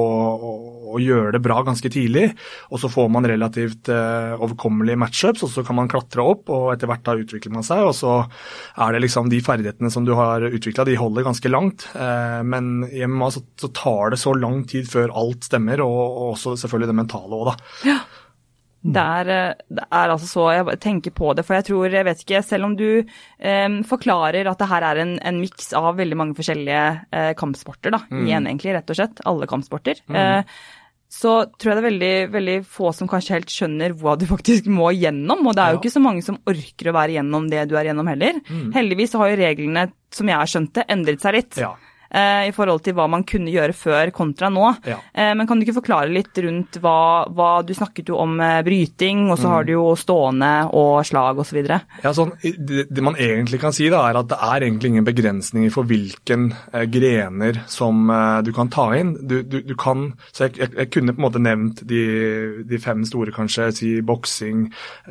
å, 0.92 1.00
gjøre 1.02 1.34
det 1.34 1.42
bra 1.44 1.58
ganske 1.66 1.90
tidlig. 1.92 2.28
Og 2.70 2.82
så 2.82 2.90
får 2.92 3.10
man 3.12 3.26
relativt 3.28 3.90
eh, 3.92 4.34
overkommelige 4.38 5.00
matchups, 5.02 5.44
og 5.46 5.52
så 5.54 5.66
kan 5.66 5.78
man 5.80 5.90
klatre 5.90 6.24
opp, 6.34 6.52
og 6.52 6.70
etter 6.74 6.90
hvert 6.90 7.04
da 7.08 7.16
utvikler 7.18 7.56
man 7.56 7.66
seg. 7.66 7.84
Og 7.88 7.94
så 7.98 8.16
er 8.22 8.94
det 8.94 9.04
liksom 9.06 9.30
de 9.32 9.42
ferdighetene 9.44 9.92
som 9.92 10.06
du 10.06 10.14
har 10.18 10.46
utvikla, 10.48 10.86
de 10.88 10.98
holder 11.00 11.26
ganske 11.26 11.52
langt. 11.52 11.88
Eh, 11.98 12.40
men 12.46 12.88
i 12.90 13.04
MMA 13.06 13.32
så, 13.34 13.44
så, 13.58 13.72
tar 13.72 14.12
det 14.12 14.20
så 14.22 14.34
lang 14.36 14.62
tid 14.68 14.86
før 14.90 15.14
alt 15.18 15.48
stemmer, 15.50 15.82
og, 15.82 16.02
og 16.02 16.34
også 16.36 16.56
selvfølgelig 16.62 16.92
det 16.92 17.00
mentale 17.02 17.38
òg, 17.38 17.52
da. 17.52 17.70
Ja. 17.88 18.00
Det 18.82 19.02
er, 19.02 19.28
eh, 19.30 19.62
det 19.70 19.84
er, 19.86 20.10
altså 20.10 20.26
så 20.26 20.44
Jeg 20.56 20.78
tenker 20.82 21.14
på 21.14 21.32
det, 21.38 21.44
for 21.46 21.54
jeg 21.54 21.68
tror, 21.68 21.86
jeg 21.86 22.06
vet 22.08 22.22
ikke 22.24 22.42
Selv 22.42 22.66
om 22.66 22.76
du 22.78 22.88
eh, 22.98 23.76
forklarer 23.86 24.50
at 24.50 24.58
det 24.58 24.70
her 24.72 24.86
er 24.90 25.02
en, 25.04 25.16
en 25.22 25.38
miks 25.38 25.70
av 25.78 25.94
veldig 26.00 26.18
mange 26.18 26.38
forskjellige 26.38 26.84
eh, 27.14 27.32
kampsporter, 27.38 27.94
da, 27.94 28.02
mm. 28.10 28.22
igjen 28.26 28.48
egentlig, 28.50 28.74
rett 28.74 28.90
og 28.90 28.98
slett, 28.98 29.22
alle 29.28 29.48
kampsporter, 29.50 30.02
mm. 30.08 30.18
eh, 30.18 30.64
så 31.12 31.34
tror 31.44 31.70
jeg 31.70 31.76
det 31.76 31.82
er 31.82 31.88
veldig, 31.90 32.12
veldig 32.32 32.56
få 32.72 32.90
som 32.96 33.10
kanskje 33.10 33.36
helt 33.36 33.52
skjønner 33.52 33.94
hva 34.00 34.16
du 34.18 34.24
faktisk 34.34 34.66
må 34.72 34.90
gjennom. 34.96 35.44
Og 35.46 35.56
det 35.56 35.62
er 35.62 35.76
jo 35.76 35.82
ikke 35.82 35.94
så 35.94 36.02
mange 36.02 36.24
som 36.26 36.40
orker 36.48 36.90
å 36.90 36.96
være 36.96 37.18
gjennom 37.18 37.48
det 37.52 37.66
du 37.70 37.76
er 37.76 37.90
gjennom 37.90 38.08
heller. 38.08 38.40
Mm. 38.48 38.70
Heldigvis 38.74 39.14
har 39.20 39.30
jo 39.30 39.40
reglene, 39.42 39.86
som 40.14 40.30
jeg 40.32 40.40
har 40.40 40.52
skjønt 40.54 40.74
det, 40.78 40.88
endret 40.96 41.24
seg 41.24 41.38
litt. 41.38 41.60
Ja 41.60 41.74
eh, 42.12 42.48
i 42.48 42.52
forhold 42.54 42.84
til 42.84 42.96
hva 42.96 43.08
man 43.10 43.24
kunne 43.28 43.52
gjøre 43.52 43.76
før 43.76 44.12
kontra 44.14 44.50
nå. 44.52 44.68
Ja. 44.88 44.98
Eh, 45.12 45.32
men 45.38 45.48
kan 45.48 45.58
du 45.58 45.66
ikke 45.66 45.78
forklare 45.80 46.12
litt 46.12 46.36
rundt 46.44 46.78
hva, 46.82 47.24
hva 47.32 47.50
Du 47.66 47.74
snakket 47.76 48.12
jo 48.12 48.18
om 48.22 48.38
eh, 48.42 48.60
bryting, 48.66 49.26
og 49.30 49.38
så 49.38 49.48
mm. 49.48 49.52
har 49.54 49.66
du 49.66 49.72
jo 49.74 49.86
stående 49.98 50.52
og 50.78 50.92
slag 51.06 51.40
osv. 51.42 51.60
Ja, 51.62 52.12
sånn, 52.14 52.34
det, 52.42 52.86
det, 52.90 53.04
man 53.04 53.18
egentlig 53.20 53.62
kan 53.62 53.74
si, 53.74 53.88
da, 53.92 54.04
er 54.08 54.20
at 54.20 54.30
det 54.32 54.38
er 54.38 54.66
egentlig 54.66 54.92
ingen 54.92 55.08
begrensninger 55.08 55.72
for 55.74 55.88
hvilken 55.88 56.50
eh, 56.72 56.86
grener 56.90 57.62
som 57.70 58.10
eh, 58.12 58.40
du 58.46 58.52
kan 58.56 58.70
ta 58.72 58.88
inn. 58.98 59.14
Du, 59.28 59.40
du, 59.42 59.60
du 59.66 59.74
kan, 59.78 60.10
så 60.32 60.48
jeg, 60.48 60.58
jeg, 60.60 60.74
jeg, 60.78 60.90
kunne 60.92 61.16
på 61.16 61.22
en 61.22 61.28
måte 61.28 61.42
nevnt 61.42 61.84
de, 61.88 62.02
de 62.68 62.82
fem 62.82 63.04
store, 63.08 63.34
kanskje. 63.34 63.70
Si 63.76 63.92
boksing, 64.06 64.66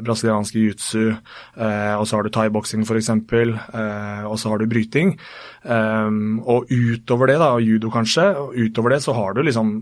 brasiliansk 0.06 0.58
jiu-jitsu, 0.58 1.08
eh, 1.12 1.96
og 1.98 2.06
så 2.08 2.18
har 2.18 2.28
du 2.28 2.34
thaiboksing 2.36 2.86
f.eks., 2.86 3.12
eh, 3.12 4.24
og 4.28 4.38
så 4.40 4.52
har 4.52 4.62
du 4.62 4.70
bryting. 4.70 5.16
Um, 5.62 6.40
og 6.50 6.72
utover 6.74 7.30
det, 7.30 7.38
da, 7.42 7.52
judo 7.62 7.92
kanskje, 7.94 8.26
og 8.40 8.56
utover 8.58 8.96
det 8.96 9.04
så 9.06 9.14
har 9.14 9.36
du 9.38 9.44
liksom 9.46 9.76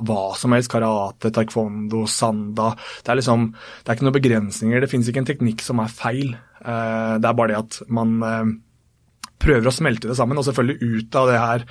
hva 0.00 0.32
som 0.38 0.54
helst. 0.56 0.70
Karate, 0.72 1.32
taekwondo, 1.34 2.06
sanda. 2.08 2.72
Det 3.04 3.12
er 3.12 3.20
liksom, 3.20 3.50
det 3.52 3.90
er 3.90 3.98
ikke 3.98 4.08
noen 4.08 4.18
begrensninger. 4.18 4.82
Det 4.82 4.90
finnes 4.90 5.10
ikke 5.10 5.24
en 5.24 5.30
teknikk 5.32 5.64
som 5.64 5.82
er 5.82 5.92
feil. 5.92 6.36
Uh, 6.62 7.18
det 7.20 7.28
er 7.28 7.38
bare 7.38 7.52
det 7.52 7.60
at 7.60 7.80
man 7.92 8.14
uh, 8.24 8.52
prøver 9.42 9.68
å 9.68 9.74
smelte 9.74 10.08
det 10.08 10.16
sammen. 10.18 10.40
Og 10.40 10.46
selvfølgelig 10.48 10.96
ut 11.02 11.18
av 11.20 11.28
det 11.28 11.40
her, 11.42 11.66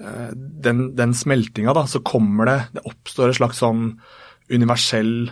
uh, 0.00 0.30
den, 0.68 0.86
den 0.96 1.16
smeltinga, 1.16 1.76
da, 1.76 1.84
så 1.90 2.00
kommer 2.06 2.48
det 2.48 2.60
Det 2.78 2.86
oppstår 2.88 3.32
et 3.34 3.40
slags 3.42 3.60
sånn 3.64 3.90
universell 4.46 5.26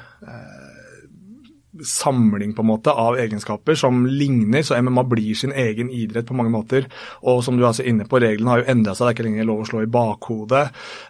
samling 1.82 2.52
på 2.54 2.62
en 2.62 2.68
måte 2.68 2.92
av 2.92 3.16
egenskaper 3.18 3.74
som 3.78 4.04
ligner, 4.06 4.62
så 4.62 4.76
MMA 4.82 5.04
blir 5.10 5.34
sin 5.34 5.52
egen 5.52 5.90
idrett 5.90 6.26
på 6.28 6.36
mange 6.38 6.52
måter. 6.54 6.86
Og 7.26 7.42
som 7.44 7.58
du 7.58 7.64
er 7.66 7.74
så 7.76 7.86
inne 7.86 8.06
på, 8.08 8.20
reglene 8.22 8.52
har 8.52 8.62
jo 8.62 8.68
endra 8.70 8.94
seg, 8.94 9.06
det 9.06 9.10
er 9.10 9.16
ikke 9.16 9.26
lenger 9.28 9.48
lov 9.48 9.62
å 9.64 9.68
slå 9.68 9.82
i 9.84 9.90
bakhodet. 9.96 10.64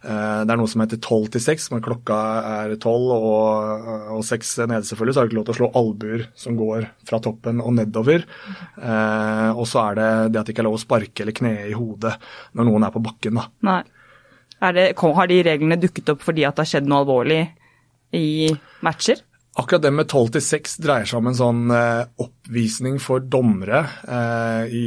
Eh, 0.04 0.40
det 0.44 0.54
er 0.54 0.60
noe 0.60 0.70
som 0.70 0.84
heter 0.84 1.02
tolv 1.04 1.28
til 1.34 1.44
seks, 1.44 1.68
men 1.72 1.84
klokka 1.84 2.20
er 2.54 2.76
tolv 2.82 3.12
og 3.14 4.22
seks 4.26 4.56
nede 4.64 4.86
selvfølgelig, 4.88 5.16
så 5.16 5.20
er 5.20 5.26
det 5.26 5.32
ikke 5.32 5.40
lov 5.40 5.48
til 5.48 5.56
å 5.56 5.60
slå 5.60 5.70
albuer 5.82 6.28
som 6.44 6.56
går 6.60 6.88
fra 7.08 7.20
toppen 7.24 7.60
og 7.64 7.76
nedover. 7.80 8.24
Eh, 8.78 9.50
og 9.52 9.66
så 9.68 9.88
er 9.88 10.00
det 10.00 10.08
det 10.32 10.40
at 10.40 10.48
det 10.48 10.56
ikke 10.56 10.64
er 10.64 10.70
lov 10.70 10.78
å 10.78 10.84
sparke 10.84 11.24
eller 11.24 11.36
kne 11.36 11.54
i 11.68 11.76
hodet 11.76 12.16
når 12.56 12.70
noen 12.70 12.88
er 12.88 12.94
på 12.94 13.04
bakken. 13.04 13.42
da. 13.42 13.50
Nei. 13.68 13.82
Det, 14.64 14.84
har 14.96 15.28
de 15.28 15.42
reglene 15.44 15.76
dukket 15.76 16.08
opp 16.14 16.22
fordi 16.24 16.44
at 16.48 16.56
det 16.56 16.64
har 16.64 16.68
skjedd 16.70 16.86
noe 16.88 17.02
alvorlig 17.02 17.42
i 18.16 18.48
matcher? 18.86 19.20
Akkurat 19.54 19.84
det 19.84 19.92
med 19.94 20.08
12 20.08 20.32
til 20.34 20.42
6 20.42 20.72
dreier 20.82 21.06
seg 21.06 21.20
om 21.20 21.28
en 21.30 21.36
sånn 21.38 21.60
eh, 21.70 22.06
oppvisning 22.24 22.96
for 23.02 23.22
dommere 23.22 23.84
eh, 24.02 24.72
i, 24.74 24.86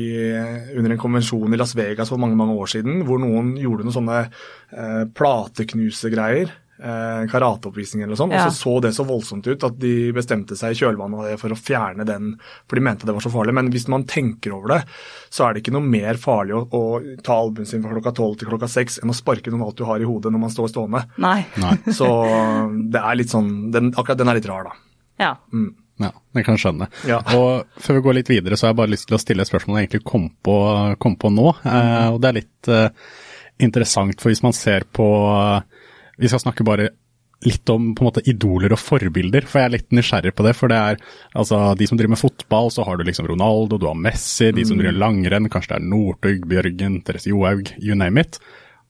under 0.75 0.91
en 0.91 0.99
konvensjon 0.99 1.55
i 1.55 1.59
Las 1.59 1.71
Vegas 1.77 2.11
for 2.11 2.19
mange 2.19 2.35
mange 2.35 2.57
år 2.59 2.73
siden, 2.73 3.05
hvor 3.07 3.21
noen 3.23 3.53
gjorde 3.61 3.87
noen 3.87 3.95
sånne 3.95 4.17
eh, 4.27 5.05
plateknusegreier 5.15 6.51
karateoppvisning 6.77 8.03
eller 8.03 8.13
noe 8.13 8.19
sånt. 8.19 8.35
Ja. 8.35 8.45
Og 8.45 8.53
så 8.53 8.61
så 8.67 8.73
det 8.83 8.91
så 8.93 9.05
voldsomt 9.07 9.47
ut 9.47 9.63
at 9.65 9.77
de 9.81 9.93
bestemte 10.13 10.57
seg 10.59 10.75
i 10.75 10.77
kjølvannet 10.77 11.21
av 11.21 11.29
det 11.29 11.37
for 11.41 11.53
å 11.53 11.57
fjerne 11.57 12.05
den, 12.07 12.35
for 12.67 12.77
de 12.77 12.83
mente 12.85 13.07
det 13.09 13.15
var 13.17 13.25
så 13.25 13.31
farlig. 13.33 13.55
Men 13.57 13.71
hvis 13.73 13.87
man 13.91 14.05
tenker 14.09 14.53
over 14.57 14.75
det, 14.75 14.81
så 15.33 15.47
er 15.47 15.55
det 15.55 15.63
ikke 15.63 15.73
noe 15.77 15.87
mer 15.87 16.21
farlig 16.21 16.57
å, 16.57 16.61
å 16.69 17.17
ta 17.25 17.39
albuen 17.41 17.69
sin 17.69 17.81
fra 17.85 17.95
klokka 17.95 18.13
tolv 18.19 18.37
til 18.37 18.51
klokka 18.51 18.69
seks 18.71 19.01
enn 19.01 19.13
å 19.13 19.17
sparke 19.17 19.53
noen 19.53 19.65
alt 19.65 19.79
du 19.79 19.87
har 19.89 20.03
i 20.03 20.07
hodet 20.07 20.33
når 20.33 20.45
man 20.45 20.53
står 20.53 20.71
stående. 20.73 21.03
Nei. 21.23 21.41
Nei. 21.63 21.73
Så 21.97 22.07
det 22.93 23.01
er 23.01 23.19
litt 23.19 23.33
sånn, 23.33 23.51
den, 23.73 23.93
akkurat 23.95 24.21
den 24.21 24.33
er 24.33 24.39
litt 24.39 24.49
rar, 24.49 24.69
da. 24.69 24.79
Ja. 25.17 25.33
Mm. 25.53 25.71
Ja, 25.97 26.11
det 26.33 26.43
kan 26.45 26.57
jeg 26.57 26.61
skjønne. 26.61 26.89
Ja. 27.09 27.21
Og 27.33 27.81
Før 27.81 27.97
vi 27.97 28.03
går 28.05 28.19
litt 28.19 28.29
videre, 28.29 28.57
så 28.57 28.67
har 28.67 28.75
jeg 28.75 28.81
bare 28.83 28.93
lyst 28.93 29.07
til 29.09 29.17
å 29.17 29.21
stille 29.21 29.41
et 29.41 29.49
spørsmål 29.49 29.79
jeg 29.79 29.87
egentlig 29.87 30.05
kom 30.05 30.27
på, 30.45 30.57
kom 31.01 31.17
på 31.17 31.31
nå. 31.33 31.47
Eh, 31.65 32.07
og 32.11 32.21
Det 32.21 32.29
er 32.29 32.37
litt 32.37 32.69
eh, 32.69 33.09
interessant, 33.65 34.21
for 34.21 34.29
hvis 34.29 34.43
man 34.45 34.53
ser 34.53 34.85
på 34.93 35.07
eh, 35.33 35.76
vi 36.17 36.29
skal 36.29 36.41
snakke 36.43 36.65
bare 36.67 36.91
litt 37.45 37.69
om 37.69 37.91
på 37.95 38.01
en 38.01 38.07
måte 38.07 38.23
idoler 38.25 38.73
og 38.73 38.81
forbilder, 38.81 39.45
for 39.45 39.61
jeg 39.61 39.69
er 39.69 39.73
litt 39.75 39.91
nysgjerrig 39.93 40.33
på 40.37 40.45
det. 40.47 40.53
For 40.57 40.71
det 40.71 40.77
er 40.77 41.01
altså 41.37 41.59
de 41.77 41.87
som 41.89 41.99
driver 41.99 42.15
med 42.15 42.21
fotball, 42.21 42.71
så 42.73 42.85
har 42.87 42.97
du 42.97 43.05
liksom 43.05 43.27
Ronaldo, 43.29 43.77
du 43.77 43.85
har 43.89 43.97
Messi, 43.97 44.49
de 44.55 44.65
som 44.65 44.79
driver 44.79 44.97
langrenn, 44.97 45.49
kanskje 45.53 45.75
det 45.75 45.77
er 45.77 45.89
Northug, 45.91 46.47
Bjørgen, 46.49 47.01
Therese 47.05 47.29
Johaug, 47.29 47.69
you 47.77 47.97
name 47.97 48.25
it. 48.25 48.39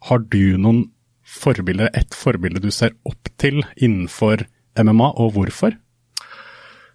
Har 0.08 0.24
du 0.24 0.56
noen 0.62 0.86
forbilder, 1.28 1.92
ett 1.98 2.16
forbilde 2.16 2.64
du 2.64 2.70
ser 2.72 2.96
opp 3.08 3.28
til 3.42 3.60
innenfor 3.76 4.46
MMA, 4.80 5.12
og 5.20 5.36
hvorfor? 5.36 5.76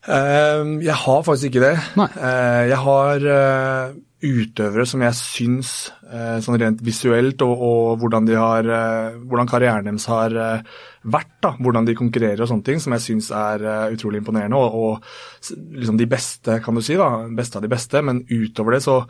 Uh, 0.03 0.81
jeg 0.83 0.97
har 0.99 1.21
faktisk 1.27 1.53
ikke 1.53 1.67
det. 1.69 1.77
Uh, 2.01 2.63
jeg 2.71 2.81
har 2.87 3.29
uh, 3.29 3.93
utøvere 4.23 4.85
som 4.87 5.03
jeg 5.03 5.19
syns, 5.19 5.71
eh, 6.07 6.39
sånn 6.43 6.59
rent 6.61 6.83
visuelt, 6.87 7.43
og, 7.43 7.65
og 7.67 8.03
hvordan, 8.03 8.29
har, 8.39 8.69
eh, 8.71 9.19
hvordan, 9.29 9.51
karrieren 9.51 9.89
deres 9.89 10.07
har 10.11 10.37
eh, 10.39 10.65
vært, 11.11 11.33
da, 11.43 11.53
hvordan 11.59 11.89
de 11.89 11.97
konkurrerer 11.99 12.45
og 12.45 12.51
sånne 12.51 12.67
ting, 12.69 12.83
som 12.83 12.95
jeg 12.97 13.05
syns 13.07 13.33
er 13.35 13.67
utrolig 13.95 14.23
imponerende. 14.23 14.59
Og, 14.59 14.77
og, 14.79 15.63
liksom 15.75 15.99
de 15.99 16.09
beste, 16.11 16.61
kan 16.63 16.79
du 16.79 16.85
si, 16.85 16.99
da, 16.99 17.11
beste 17.35 17.59
av 17.59 17.67
de 17.67 17.73
beste. 17.73 18.05
Men 18.07 18.23
utover 18.31 18.79
det 18.79 18.85
så 18.87 19.03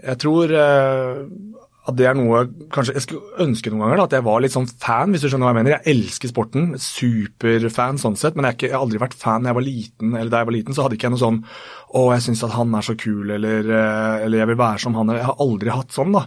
Jeg 0.00 0.16
tror 0.16 0.52
at 1.90 1.98
det 1.98 2.06
er 2.08 2.16
noe 2.18 2.44
kanskje 2.72 2.94
Jeg 2.96 3.04
skulle 3.04 3.42
ønske 3.44 3.72
noen 3.72 3.84
ganger 3.84 4.00
da, 4.00 4.06
at 4.08 4.16
jeg 4.16 4.26
var 4.26 4.40
litt 4.44 4.54
sånn 4.54 4.68
fan, 4.70 5.12
hvis 5.12 5.24
du 5.24 5.28
skjønner 5.28 5.48
hva 5.48 5.52
jeg 5.52 5.58
mener. 5.60 5.74
Jeg 5.76 5.96
elsker 5.96 6.32
sporten, 6.32 6.70
superfan 6.80 8.00
sånn 8.00 8.18
sett, 8.18 8.38
men 8.38 8.48
jeg, 8.48 8.58
ikke, 8.58 8.68
jeg, 8.70 8.76
har 8.76 8.86
aldri 8.86 9.02
vært 9.02 9.18
fan 9.18 9.44
da 9.44 9.52
jeg 9.52 9.58
var 9.58 9.66
liten. 9.66 10.14
eller 10.14 10.32
Da 10.32 10.42
jeg 10.42 10.50
var 10.50 10.56
liten, 10.56 10.76
så 10.76 10.86
hadde 10.86 10.98
ikke 10.98 11.08
jeg 11.10 11.16
noe 11.16 11.22
sånn 11.24 11.42
å, 11.90 12.04
jeg 12.14 12.22
syns 12.22 12.44
at 12.46 12.54
han 12.54 12.74
er 12.78 12.86
så 12.86 12.94
kul, 12.98 13.32
eller, 13.34 13.66
eh, 13.66 14.24
eller, 14.24 14.38
jeg 14.38 14.50
vil 14.52 14.60
være 14.60 14.82
som 14.84 14.94
han. 14.94 15.10
Jeg 15.16 15.26
har 15.26 15.42
aldri 15.42 15.72
hatt 15.74 15.94
sånn, 15.94 16.14
da. 16.14 16.22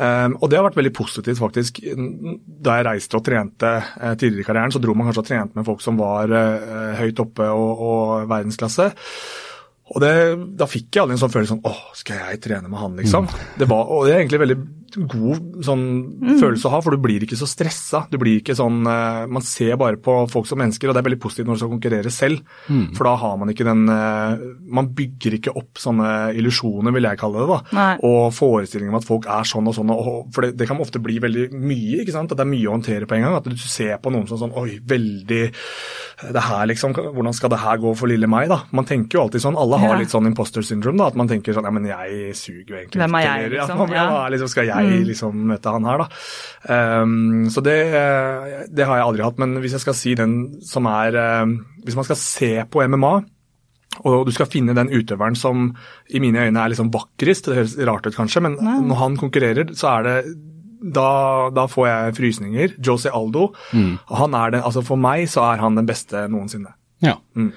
Um, 0.00 0.38
og 0.38 0.48
det 0.48 0.56
har 0.56 0.64
vært 0.64 0.78
veldig 0.80 0.94
positivt, 0.96 1.40
faktisk. 1.42 1.82
Da 1.82 2.78
jeg 2.78 2.86
reiste 2.88 3.18
og 3.18 3.26
trente 3.26 3.72
uh, 3.76 4.14
tidligere 4.16 4.46
i 4.46 4.48
karrieren, 4.48 4.72
så 4.72 4.80
dro 4.80 4.96
man 4.96 5.10
kanskje 5.10 5.24
og 5.26 5.28
trente 5.28 5.58
med 5.58 5.68
folk 5.68 5.84
som 5.84 6.00
var 6.00 6.32
uh, 6.32 6.92
høyt 6.96 7.20
oppe 7.26 7.48
og, 7.52 7.84
og 7.84 8.30
verdensklasse. 8.32 8.88
Og 9.92 10.00
det, 10.00 10.12
Da 10.58 10.68
fikk 10.70 10.94
jeg 10.94 11.04
aldri 11.04 11.18
en 11.18 11.22
sånn 11.22 11.34
følelse 11.34 11.56
sånn 11.56 11.66
'Å, 11.66 11.74
skal 11.98 12.22
jeg 12.22 12.40
trene 12.46 12.70
med 12.70 12.80
han, 12.80 12.96
liksom? 12.96 13.28
Mm. 13.28 13.42
Det 13.60 13.68
var, 13.68 13.84
og 13.92 14.06
det 14.06 14.14
er 14.14 14.22
egentlig 14.22 14.42
veldig 14.46 14.58
god 14.96 15.64
sånn 15.64 15.84
mm. 16.22 16.36
følelse 16.40 16.68
å 16.68 16.72
ha, 16.74 16.80
for 16.84 16.94
du 16.94 17.02
blir 17.02 17.24
ikke 17.24 17.38
så 17.38 17.48
stressa. 17.48 18.04
Du 18.10 18.18
blir 18.20 18.40
ikke 18.40 18.56
sånn 18.58 18.82
uh, 18.86 19.24
Man 19.30 19.44
ser 19.46 19.76
bare 19.80 19.98
på 20.02 20.14
folk 20.30 20.48
som 20.48 20.60
mennesker, 20.60 20.90
og 20.90 20.96
det 20.96 21.02
er 21.02 21.08
veldig 21.08 21.20
positivt 21.22 21.48
når 21.48 21.58
du 21.58 21.62
skal 21.62 21.72
konkurrere 21.72 22.12
selv. 22.12 22.42
Mm. 22.68 22.84
For 22.96 23.08
da 23.08 23.14
har 23.22 23.38
man 23.40 23.52
ikke 23.52 23.66
den 23.66 23.84
uh, 23.90 24.42
Man 24.78 24.90
bygger 24.96 25.38
ikke 25.38 25.54
opp 25.58 25.80
sånne 25.82 26.32
illusjoner, 26.38 26.94
vil 26.94 27.08
jeg 27.08 27.20
kalle 27.20 27.42
det, 27.42 27.48
da. 27.50 27.78
Nei. 27.78 27.92
Og 28.08 28.20
forestillinger 28.36 28.94
om 28.94 29.00
at 29.00 29.08
folk 29.08 29.28
er 29.32 29.48
sånn 29.48 29.70
og 29.70 29.76
sånn. 29.78 29.94
Og, 29.94 30.10
for 30.34 30.46
det, 30.46 30.54
det, 30.60 30.68
kan 30.70 30.82
ofte 30.82 31.02
bli 31.02 31.18
veldig 31.22 31.48
mye, 31.56 32.02
ikke 32.02 32.16
sant. 32.16 32.34
At 32.34 32.40
det 32.40 32.46
er 32.46 32.52
mye 32.52 32.68
å 32.68 32.76
håndtere 32.76 33.08
på 33.08 33.18
en 33.18 33.26
gang. 33.26 33.38
At 33.40 33.48
du 33.48 33.56
ser 33.60 33.96
på 34.02 34.12
noen 34.14 34.28
som 34.30 34.40
sånn 34.40 34.56
Oi, 34.58 34.76
veldig 34.84 35.42
Det 36.22 36.42
her, 36.48 36.66
liksom. 36.70 36.94
Hvordan 36.94 37.36
skal 37.36 37.52
det 37.52 37.62
her 37.62 37.80
gå 37.82 37.94
for 37.98 38.10
lille 38.10 38.28
meg, 38.30 38.50
da? 38.52 38.62
Man 38.76 38.88
tenker 38.88 39.18
jo 39.18 39.26
alltid 39.26 39.44
sånn. 39.46 39.58
Alle 39.58 39.80
har 39.82 39.96
ja. 39.96 40.02
litt 40.02 40.12
sånn 40.12 40.28
imposter 40.30 40.64
syndrome, 40.66 41.00
da. 41.00 41.10
At 41.12 41.18
man 41.18 41.30
tenker 41.30 41.56
sånn 41.56 41.66
Ja, 41.68 41.74
men 41.74 41.88
jeg 41.88 42.36
suger 42.38 42.76
jo 42.76 42.80
egentlig. 42.82 43.02
Hvem 43.02 43.18
er 43.18 43.26
jeg, 43.26 43.50
liksom? 43.56 43.84
Ja, 43.92 44.06
ja. 44.06 44.22
liksom 44.32 44.52
skal 44.52 44.68
jeg 44.68 44.81
jeg 44.82 45.02
mm. 45.02 45.06
liksom 45.10 45.44
møte 45.50 45.74
han 45.74 45.86
her, 45.88 46.02
da. 46.02 46.22
Um, 47.02 47.46
så 47.52 47.62
det, 47.64 47.78
det, 48.70 48.86
har 48.88 48.98
jeg 49.00 49.06
aldri 49.06 49.26
hatt. 49.26 49.40
Men 49.42 49.56
hvis 49.62 49.76
jeg 49.78 49.84
skal 49.84 49.96
si 49.98 50.16
den 50.18 50.36
som 50.66 50.86
er 50.90 51.16
um, 51.42 51.56
Hvis 51.82 51.96
man 51.98 52.06
skal 52.06 52.18
se 52.20 52.52
på 52.70 52.84
MMA, 52.92 53.14
og 54.08 54.24
du 54.26 54.32
skal 54.32 54.48
finne 54.48 54.74
den 54.76 54.88
utøveren 54.92 55.36
som 55.36 55.68
i 56.08 56.20
mine 56.22 56.46
øyne 56.46 56.62
er 56.62 56.72
liksom 56.72 56.92
vakrest, 56.94 57.50
det 57.50 57.58
høres 57.58 57.76
rart 57.88 58.06
ut 58.08 58.16
kanskje, 58.16 58.40
men 58.44 58.56
Nei. 58.56 58.78
når 58.88 59.00
han 59.02 59.18
konkurrerer, 59.20 59.74
så 59.76 59.90
er 59.98 60.06
det 60.06 60.16
da, 60.82 61.50
da, 61.54 61.66
får 61.70 61.86
jeg 61.86 62.14
frysninger. 62.16 62.72
Jose 62.82 63.12
Aldo. 63.14 63.52
Mm. 63.70 63.98
Han 64.18 64.34
er 64.34 64.56
den, 64.56 64.64
altså 64.66 64.82
For 64.82 64.98
meg 64.98 65.28
så 65.30 65.44
er 65.52 65.62
han 65.62 65.78
den 65.78 65.86
beste 65.86 66.24
noensinne. 66.32 66.74
Ja. 67.04 67.18
Mm. 67.38 67.52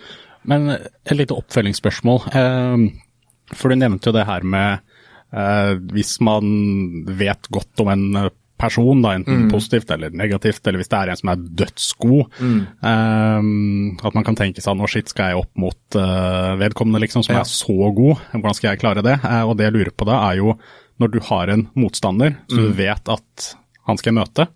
Men 0.46 0.76
et 0.76 1.16
lite 1.18 1.38
oppfølgingsspørsmål. 1.38 2.28
Eh, 2.38 2.86
For 3.56 3.72
du 3.72 3.80
nevnte 3.80 4.12
jo 4.12 4.16
det 4.16 4.28
her 4.30 4.46
med 4.46 4.86
hvis 5.92 6.18
man 6.24 7.06
vet 7.20 7.50
godt 7.52 7.82
om 7.84 7.90
en 7.92 8.30
person, 8.56 9.02
da, 9.04 9.10
enten 9.18 9.50
positivt 9.52 9.90
eller 9.92 10.14
negativt, 10.16 10.62
eller 10.64 10.80
hvis 10.80 10.88
det 10.88 11.00
er 11.02 11.10
en 11.12 11.20
som 11.20 11.32
er 11.34 11.42
dødsgod, 11.60 12.22
eh, 12.40 13.50
at 14.08 14.16
man 14.16 14.24
kan 14.28 14.38
tenke 14.40 14.64
seg 14.64 14.78
nå 14.80 14.88
shit, 14.88 15.12
skal 15.12 15.34
jeg 15.34 15.42
opp 15.44 15.52
mot 15.60 15.98
eh, 16.00 16.54
vedkommende 16.62 17.02
liksom, 17.04 17.26
som 17.28 17.36
Ja. 17.36 17.42
er 17.44 17.52
så 17.52 17.76
god, 17.98 18.22
hvordan 18.32 18.56
skal 18.58 18.70
jeg 18.72 18.80
klare 18.84 19.04
det? 19.04 19.18
Eh, 19.24 19.44
og 19.44 19.58
det 19.60 19.68
jeg 19.68 19.76
lurer 19.76 19.92
på 19.96 20.08
da 20.08 20.22
er 20.32 20.40
jo 20.40 20.56
når 21.04 21.12
du 21.12 21.20
har 21.28 21.52
en 21.52 21.66
motstander, 21.76 22.38
så 22.48 22.56
du 22.70 22.72
vet 22.78 23.10
at 23.12 23.50
han 23.90 23.98
skal 24.00 24.14
jeg 24.14 24.20
møte, 24.22 24.48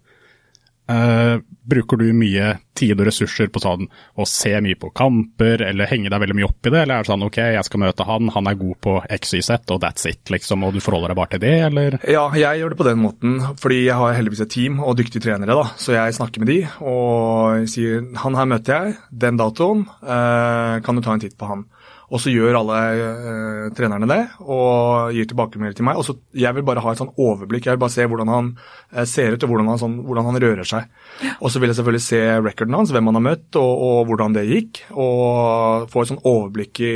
Eh, 0.89 1.39
bruker 1.69 1.99
du 2.01 2.07
mye 2.17 2.55
tid 2.73 2.97
og 2.97 3.05
ressurser 3.05 3.51
på 3.53 3.61
sånn 3.61 3.85
å 4.17 4.25
se 4.25 4.55
mye 4.63 4.77
på 4.79 4.89
kamper, 4.95 5.61
eller 5.67 5.89
henge 5.91 6.09
deg 6.09 6.23
veldig 6.23 6.37
mye 6.39 6.47
opp 6.47 6.65
i 6.65 6.71
det, 6.73 6.79
eller 6.81 6.95
er 6.95 7.05
det 7.05 7.11
sånn 7.11 7.25
ok, 7.27 7.39
jeg 7.53 7.67
skal 7.67 7.83
møte 7.83 8.07
han, 8.07 8.31
han 8.33 8.49
er 8.49 8.57
god 8.57 8.79
på 8.81 8.95
XYZ, 9.19 9.51
og 9.75 9.81
that's 9.83 10.09
it, 10.09 10.23
liksom, 10.33 10.65
og 10.65 10.73
du 10.73 10.81
forholder 10.81 11.13
deg 11.13 11.19
bare 11.19 11.33
til 11.35 11.43
det, 11.43 11.55
eller? 11.67 11.99
Ja, 12.09 12.25
jeg 12.33 12.63
gjør 12.63 12.73
det 12.73 12.79
på 12.79 12.87
den 12.89 13.03
måten, 13.03 13.37
fordi 13.61 13.83
jeg 13.83 13.99
har 14.01 14.17
heldigvis 14.17 14.45
et 14.47 14.53
team 14.55 14.79
og 14.81 14.97
dyktige 14.97 15.27
trenere, 15.27 15.59
da. 15.59 15.67
Så 15.77 15.93
jeg 15.93 16.17
snakker 16.17 16.41
med 16.41 16.53
de 16.55 16.59
og 16.79 17.69
sier 17.69 18.07
han 18.23 18.39
her 18.39 18.49
møter 18.49 18.79
jeg, 18.79 18.97
den 19.25 19.37
datoen, 19.37 19.85
uh, 20.01 20.79
kan 20.85 20.97
du 20.97 21.05
ta 21.05 21.13
en 21.13 21.21
titt 21.21 21.37
på 21.37 21.51
han? 21.51 21.67
Og 22.09 22.21
så 22.21 22.31
gjør 22.33 22.57
alle 22.59 22.77
eh, 22.89 23.65
trenerne 23.77 24.07
det 24.09 24.19
og 24.41 25.13
gir 25.13 25.27
tilbakemelding 25.29 25.77
til 25.77 25.85
meg. 25.85 25.99
Og 25.99 26.05
så 26.07 26.15
Jeg 26.33 26.55
vil 26.57 26.65
bare 26.65 26.81
ha 26.83 26.93
et 26.93 27.01
sånn 27.01 27.13
overblikk, 27.13 27.67
jeg 27.67 27.77
vil 27.77 27.83
bare 27.83 27.93
se 27.93 28.07
hvordan 28.09 28.31
han 28.33 28.49
eh, 28.93 29.05
ser 29.09 29.35
ut 29.35 29.45
og 29.45 29.53
hvordan 29.53 29.69
han, 29.69 29.81
sånn, 29.81 29.97
hvordan 30.07 30.29
han 30.29 30.39
rører 30.41 30.67
seg. 30.67 30.89
Og 31.37 31.53
så 31.53 31.61
vil 31.61 31.71
jeg 31.71 31.79
selvfølgelig 31.79 32.05
se 32.05 32.21
recorden 32.45 32.77
hans, 32.79 32.93
hvem 32.95 33.11
han 33.11 33.19
har 33.19 33.25
møtt 33.29 33.59
og, 33.61 33.83
og 33.89 33.99
hvordan 34.09 34.37
det 34.37 34.47
gikk. 34.49 34.81
Og 34.95 35.85
få 35.93 36.03
et 36.03 36.11
sånn 36.13 36.23
overblikk 36.23 36.81
i 36.85 36.93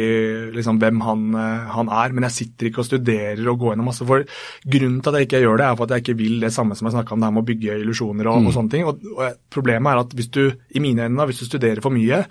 liksom, 0.57 0.81
hvem 0.81 1.05
han, 1.05 1.29
eh, 1.43 1.69
han 1.77 1.93
er. 1.93 2.17
Men 2.17 2.29
jeg 2.29 2.37
sitter 2.39 2.71
ikke 2.71 2.83
og 2.83 2.89
studerer 2.89 3.45
og 3.53 3.61
går 3.61 3.73
gjennom 3.73 3.91
masse. 3.91 4.09
For 4.09 4.25
grunnen 4.65 4.99
til 5.03 5.13
at 5.13 5.21
jeg 5.21 5.29
ikke 5.29 5.45
gjør 5.45 5.61
det, 5.61 5.69
er 5.69 5.79
for 5.79 5.87
at 5.87 5.95
jeg 5.97 6.07
ikke 6.07 6.19
vil 6.23 6.37
det 6.43 6.53
samme 6.55 6.77
som 6.79 6.89
jeg 6.89 6.97
snakka 6.97 7.15
om, 7.15 7.21
det 7.21 7.29
her 7.29 7.37
med 7.37 7.45
å 7.45 7.51
bygge 7.53 7.79
illusjoner 7.85 8.33
og, 8.33 8.49
og 8.49 8.57
sånne 8.57 8.73
ting. 8.73 8.89
Og, 8.89 9.09
og 9.13 9.41
problemet 9.53 9.93
er 9.93 10.05
at 10.07 10.17
hvis 10.17 10.33
du, 10.33 10.45
i 10.73 10.83
mine 10.83 11.05
øyne, 11.05 11.29
hvis 11.29 11.43
du 11.43 11.51
studerer 11.51 11.83
for 11.83 11.93
mye 11.93 12.23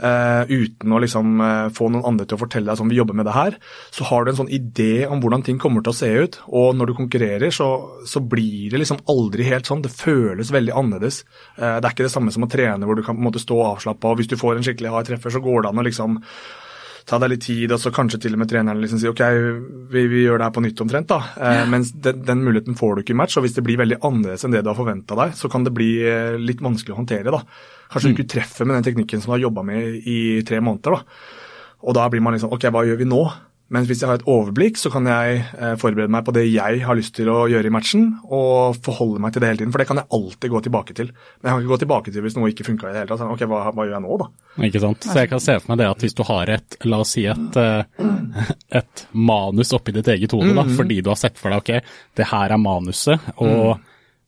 uten 0.00 0.94
å 0.94 1.00
liksom 1.02 1.42
eh, 1.44 1.66
få 1.76 1.90
noen 1.92 2.06
andre 2.08 2.26
til 2.28 2.38
å 2.38 2.40
fortelle 2.40 2.70
deg 2.70 2.80
sånn 2.80 2.92
vi 2.92 2.98
jobber 2.98 3.18
med 3.18 3.28
det 3.28 3.36
her, 3.36 3.58
så 3.92 4.06
har 4.08 4.24
du 4.24 4.32
en 4.32 4.38
sånn 4.42 4.52
idé 4.52 5.06
om 5.10 5.20
hvordan 5.22 5.44
ting 5.46 5.60
kommer 5.60 5.84
til 5.84 5.92
å 5.92 5.98
se 5.98 6.10
ut. 6.24 6.40
Og 6.48 6.72
når 6.78 6.90
du 6.90 6.96
konkurrerer, 7.02 7.52
så, 7.54 7.68
så 8.08 8.22
blir 8.24 8.72
det 8.72 8.80
liksom 8.82 9.02
aldri 9.12 9.48
helt 9.50 9.68
sånn. 9.68 9.84
Det 9.84 9.92
føles 9.92 10.52
veldig 10.54 10.76
annerledes. 10.76 11.22
Eh, 11.58 11.76
det 11.78 11.84
er 11.84 11.92
ikke 11.92 12.08
det 12.08 12.14
samme 12.14 12.32
som 12.34 12.46
å 12.46 12.50
trene 12.50 12.88
hvor 12.88 12.98
du 12.98 13.04
kan 13.04 13.18
på 13.18 13.22
en 13.22 13.28
måte 13.28 13.42
stå 13.42 13.60
avslappa, 13.74 14.14
og 14.14 14.20
hvis 14.20 14.32
du 14.32 14.38
får 14.40 14.58
en 14.58 14.66
skikkelig 14.66 14.94
hard 14.94 15.10
treffer, 15.10 15.34
så 15.34 15.44
går 15.44 15.64
det 15.64 15.72
an 15.72 15.82
å 15.82 15.86
liksom 15.86 16.20
ta 17.10 17.18
deg 17.18 17.32
litt 17.32 17.42
tid, 17.42 17.72
og 17.74 17.80
så 17.82 17.92
kanskje 17.94 18.20
til 18.22 18.36
og 18.36 18.42
med 18.42 18.50
treneren 18.50 18.80
liksom 18.82 19.00
sier 19.02 19.12
ok, 19.14 19.22
vi, 19.90 20.04
vi 20.10 20.24
gjør 20.24 20.40
det 20.40 20.46
her 20.46 20.54
på 20.54 20.62
nytt 20.64 20.82
omtrent. 20.84 21.10
da. 21.10 21.20
Eh, 21.40 21.64
mens 21.70 21.92
den, 22.06 22.22
den 22.26 22.44
muligheten 22.46 22.78
får 22.78 22.94
du 22.94 23.04
ikke 23.04 23.16
i 23.16 23.20
match, 23.22 23.38
og 23.38 23.46
hvis 23.46 23.56
det 23.56 23.64
blir 23.66 23.80
veldig 23.80 24.00
annerledes 24.06 24.46
enn 24.46 24.54
det 24.54 24.62
du 24.64 24.70
har 24.72 24.78
forventa 24.78 25.18
deg, 25.18 25.34
så 25.38 25.50
kan 25.52 25.66
det 25.66 25.74
bli 25.76 25.92
eh, 26.06 26.38
litt 26.40 26.62
vanskelig 26.64 26.94
å 26.94 27.00
håndtere. 27.02 27.34
da. 27.34 27.44
Kanskje 27.90 28.10
du 28.10 28.16
ikke 28.16 28.32
treffer 28.36 28.68
med 28.68 28.78
den 28.78 28.88
teknikken 28.88 29.22
som 29.22 29.32
du 29.32 29.36
har 29.38 29.46
jobba 29.48 29.64
med 29.66 30.08
i 30.08 30.18
tre 30.46 30.62
måneder. 30.62 30.98
da. 30.98 31.38
Og 31.80 31.96
da 31.96 32.08
blir 32.12 32.22
man 32.22 32.36
liksom 32.36 32.52
ok, 32.52 32.68
hva 32.70 32.84
gjør 32.86 33.00
vi 33.00 33.08
nå? 33.08 33.22
Men 33.70 33.84
hvis 33.86 34.00
jeg 34.02 34.10
har 34.10 34.18
et 34.18 34.26
overblikk, 34.26 34.78
så 34.80 34.90
kan 34.90 35.06
jeg 35.06 35.42
eh, 35.54 35.76
forberede 35.78 36.10
meg 36.10 36.24
på 36.26 36.32
det 36.34 36.42
jeg 36.48 36.80
har 36.82 36.96
lyst 36.98 37.14
til 37.14 37.28
å 37.30 37.44
gjøre 37.50 37.70
i 37.70 37.72
matchen, 37.74 38.08
og 38.26 38.80
forholde 38.82 39.22
meg 39.22 39.34
til 39.34 39.44
det 39.44 39.50
hele 39.52 39.60
tiden. 39.60 39.70
For 39.70 39.82
det 39.82 39.86
kan 39.86 40.00
jeg 40.00 40.10
alltid 40.16 40.50
gå 40.50 40.62
tilbake 40.66 40.96
til. 40.98 41.12
Men 41.14 41.46
jeg 41.46 41.52
kan 41.52 41.62
ikke 41.62 41.72
gå 41.72 41.78
tilbake 41.84 42.14
til 42.14 42.24
hvis 42.26 42.36
noe 42.38 42.50
ikke 42.50 42.66
funka 42.66 42.88
i 42.88 42.96
det 42.96 43.04
hele 43.04 43.12
tatt. 43.12 43.22
Ok, 43.30 43.44
hva, 43.46 43.60
hva 43.70 43.86
gjør 43.86 43.94
jeg 43.94 44.04
nå, 44.08 44.16
da? 44.24 44.26
Ikke 44.66 44.82
sant? 44.82 45.06
Så 45.06 45.14
jeg 45.22 45.30
kan 45.30 45.44
se 45.44 45.56
for 45.60 45.70
meg 45.70 45.78
det 45.84 45.86
at 45.92 46.02
hvis 46.02 46.18
du 46.18 46.24
har 46.26 46.52
et, 46.56 46.78
la 46.90 47.00
oss 47.04 47.14
si 47.14 47.24
et, 47.30 47.60
eh, 47.62 48.10
et 48.82 49.04
manus 49.30 49.70
oppi 49.78 49.94
ditt 49.94 50.10
eget 50.16 50.34
hode, 50.34 50.50
da, 50.58 50.66
fordi 50.82 50.98
du 50.98 51.12
har 51.14 51.22
sett 51.22 51.38
for 51.38 51.54
deg 51.54 51.62
ok, 51.62 51.94
det 52.18 52.26
her 52.32 52.56
er 52.56 52.62
manuset, 52.66 53.30
og 53.38 53.78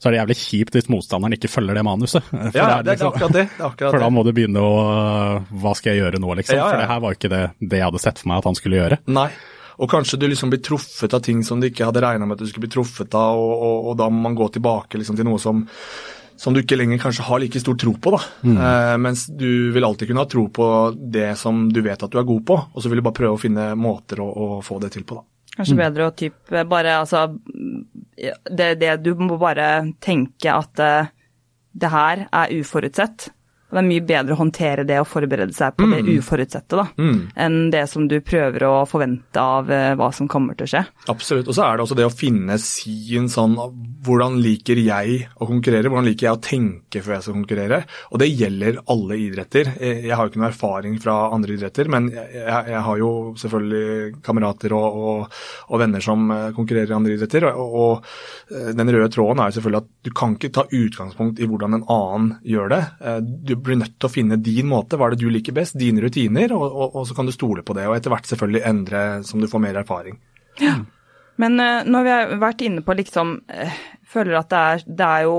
så 0.03 0.09
er 0.11 0.17
det 0.17 0.19
jævlig 0.19 0.37
kjipt 0.43 0.75
hvis 0.75 0.89
motstanderen 0.91 1.37
ikke 1.37 1.51
følger 1.53 1.79
det 1.79 1.85
manuset. 1.87 2.25
For 2.27 2.59
Ja, 2.59 2.83
det 2.83 2.97
liksom- 2.99 3.33
det. 3.33 3.47
det, 3.55 3.79
For 3.79 3.99
da 4.03 4.09
må 4.11 4.25
du 4.27 4.33
begynne 4.35 4.59
å 4.59 5.45
Hva 5.63 5.75
skal 5.79 5.95
jeg 5.95 6.03
gjøre 6.03 6.19
nå, 6.19 6.35
liksom? 6.41 6.57
Ja, 6.59 6.65
ja. 6.67 6.71
For 6.73 6.83
det 6.83 6.89
her 6.91 7.01
var 7.05 7.13
jo 7.15 7.19
ikke 7.21 7.31
det, 7.31 7.43
det 7.63 7.79
jeg 7.79 7.87
hadde 7.87 8.01
sett 8.03 8.19
for 8.19 8.29
meg 8.33 8.39
at 8.43 8.49
han 8.51 8.59
skulle 8.59 8.81
gjøre. 8.83 8.99
Nei. 9.07 9.29
Og 9.79 9.89
kanskje 9.91 10.19
du 10.21 10.27
liksom 10.29 10.51
blir 10.53 10.61
truffet 10.63 11.15
av 11.15 11.23
ting 11.25 11.43
som 11.47 11.59
du 11.63 11.69
ikke 11.71 11.87
hadde 11.87 12.03
regna 12.03 12.27
med 12.27 12.35
at 12.37 12.43
du 12.45 12.51
skulle 12.51 12.67
bli 12.69 12.75
truffet 12.75 13.15
av, 13.15 13.39
og, 13.39 13.55
og, 13.63 13.87
og 13.93 13.97
da 14.03 14.09
må 14.11 14.21
man 14.29 14.35
gå 14.37 14.51
tilbake 14.53 14.99
liksom 15.01 15.17
til 15.17 15.25
noe 15.25 15.39
som, 15.41 15.63
som 16.37 16.53
du 16.55 16.61
ikke 16.61 16.77
lenger 16.77 16.99
kanskje 17.01 17.25
har 17.25 17.41
like 17.41 17.59
stor 17.63 17.75
tro 17.81 17.95
på. 17.95 18.13
da. 18.13 18.21
Eh, 18.45 18.97
mens 19.01 19.25
du 19.27 19.73
vil 19.73 19.85
alltid 19.87 20.09
kunne 20.11 20.23
ha 20.27 20.29
tro 20.29 20.45
på 20.53 20.69
det 21.11 21.33
som 21.41 21.69
du 21.73 21.81
vet 21.83 22.03
at 22.03 22.11
du 22.13 22.19
er 22.21 22.29
god 22.29 22.45
på, 22.45 22.59
og 22.75 22.83
så 22.83 22.91
vil 22.93 23.01
du 23.01 23.07
bare 23.09 23.17
prøve 23.17 23.39
å 23.39 23.41
finne 23.41 23.71
måter 23.79 24.21
å, 24.23 24.29
å 24.29 24.63
få 24.63 24.79
det 24.83 24.93
til 24.93 25.07
på. 25.09 25.17
da. 25.23 25.25
Kanskje 25.57 25.77
bedre 25.77 26.07
å 26.09 26.15
typ 26.17 26.53
bare 26.71 26.95
altså 27.03 27.27
det, 28.49 28.69
det 28.81 28.95
Du 29.05 29.13
må 29.21 29.37
bare 29.41 29.69
tenke 30.01 30.53
at 30.53 30.81
eh, 30.81 31.11
det 31.73 31.91
her 31.93 32.27
er 32.29 32.55
uforutsett. 32.57 33.31
Og 33.73 33.79
det 33.79 33.81
er 33.81 33.89
mye 33.89 34.05
bedre 34.05 34.35
å 34.35 34.37
håndtere 34.37 34.83
det 34.85 34.99
og 35.01 35.07
forberede 35.09 35.55
seg 35.57 35.73
på 35.79 35.87
det 35.89 36.03
uforutsette, 36.05 36.77
da. 36.77 36.85
Enn 37.41 37.71
det 37.73 37.87
som 37.89 38.05
du 38.05 38.19
prøver 38.21 38.67
å 38.69 38.73
forvente 38.85 39.41
av 39.41 39.71
eh, 39.73 39.95
hva 39.97 40.11
som 40.13 40.29
kommer 40.29 40.59
til 40.59 40.67
å 40.67 40.73
skje. 40.75 40.83
Absolutt. 41.09 41.49
Og 41.49 41.57
så 41.57 41.65
er 41.65 41.79
det 41.79 41.87
også 41.87 41.97
det 41.97 42.05
å 42.05 42.13
finne 42.13 42.59
sin 42.61 43.31
sånn 43.33 43.57
Hvordan 44.03 44.37
liker 44.43 44.77
jeg 44.77 45.23
å 45.41 45.47
konkurrere? 45.49 45.89
Hvordan 45.89 46.09
liker 46.11 46.27
jeg 46.27 46.37
å 46.37 46.43
tenke 46.43 47.01
før 47.01 47.15
jeg 47.17 47.25
skal 47.25 47.37
konkurrere? 47.39 47.79
Og 48.13 48.21
det 48.21 48.29
gjelder 48.29 48.83
alle 48.93 49.19
idretter. 49.23 49.73
Jeg 49.81 50.13
har 50.13 50.27
jo 50.27 50.33
ikke 50.33 50.43
noe 50.43 50.51
erfaring 50.51 50.99
fra 51.01 51.17
andre 51.33 51.57
idretter, 51.57 51.89
men 51.93 52.11
jeg, 52.13 52.29
jeg, 52.43 52.81
har 52.83 53.01
jo 53.01 53.11
selvfølgelig 53.41 54.21
kamerater 54.27 54.77
og, 54.77 55.01
og, 55.09 55.41
og 55.71 55.81
venner 55.81 56.05
som 56.05 56.29
eh, 56.35 56.51
konkurrerer 56.57 56.93
i 56.93 56.99
andre 56.99 57.17
idretter. 57.17 57.49
Og, 57.55 57.79
og 57.87 58.53
eh, 58.53 58.73
den 58.77 58.93
røde 58.93 59.09
tråden 59.17 59.41
er 59.41 59.49
jo 59.49 59.61
selvfølgelig 59.61 59.83
at 59.87 59.91
du 60.03 60.13
kan 60.21 60.37
ikke 60.37 60.53
ta 60.61 60.67
utgangspunkt 60.69 61.41
i 61.41 61.49
hvordan 61.49 61.79
en 61.79 61.89
annen 61.89 62.31
gjør 62.45 62.75
det. 62.75 62.83
Du 63.49 63.57
blir 63.65 63.79
nødt 63.81 63.97
til 63.99 64.09
å 64.09 64.13
finne 64.13 64.41
din 64.43 64.69
måte. 64.71 64.99
Hva 64.99 65.09
er 65.09 65.15
det 65.15 65.25
du 65.25 65.31
liker 65.33 65.57
best? 65.57 65.79
Dine 65.79 66.03
rutiner. 66.05 66.55
Og, 66.57 66.67
og, 66.67 66.97
og 67.01 67.07
så 67.09 67.17
kan 67.17 67.29
du 67.29 67.35
stole 67.35 67.65
på 67.67 67.77
det, 67.79 67.87
og 67.89 67.97
etter 67.97 68.13
hvert 68.15 68.29
selvfølgelig 68.31 68.65
endre 68.69 69.05
som 69.29 69.43
du 69.43 69.49
får 69.51 69.65
mer 69.65 69.81
erfaring. 69.83 70.19
Ja. 70.61 70.81
Men 71.41 71.61
eh, 71.63 71.87
når 71.89 72.07
vi 72.07 72.13
har 72.13 72.35
vært 72.43 72.65
inne 72.67 72.83
på 72.85 72.95
liksom 72.99 73.39
eh, 73.49 73.79
Føler 74.13 74.37
at 74.37 74.51
det 74.53 74.59
er, 74.61 74.83
det 75.01 75.07
er 75.07 75.23
jo 75.25 75.39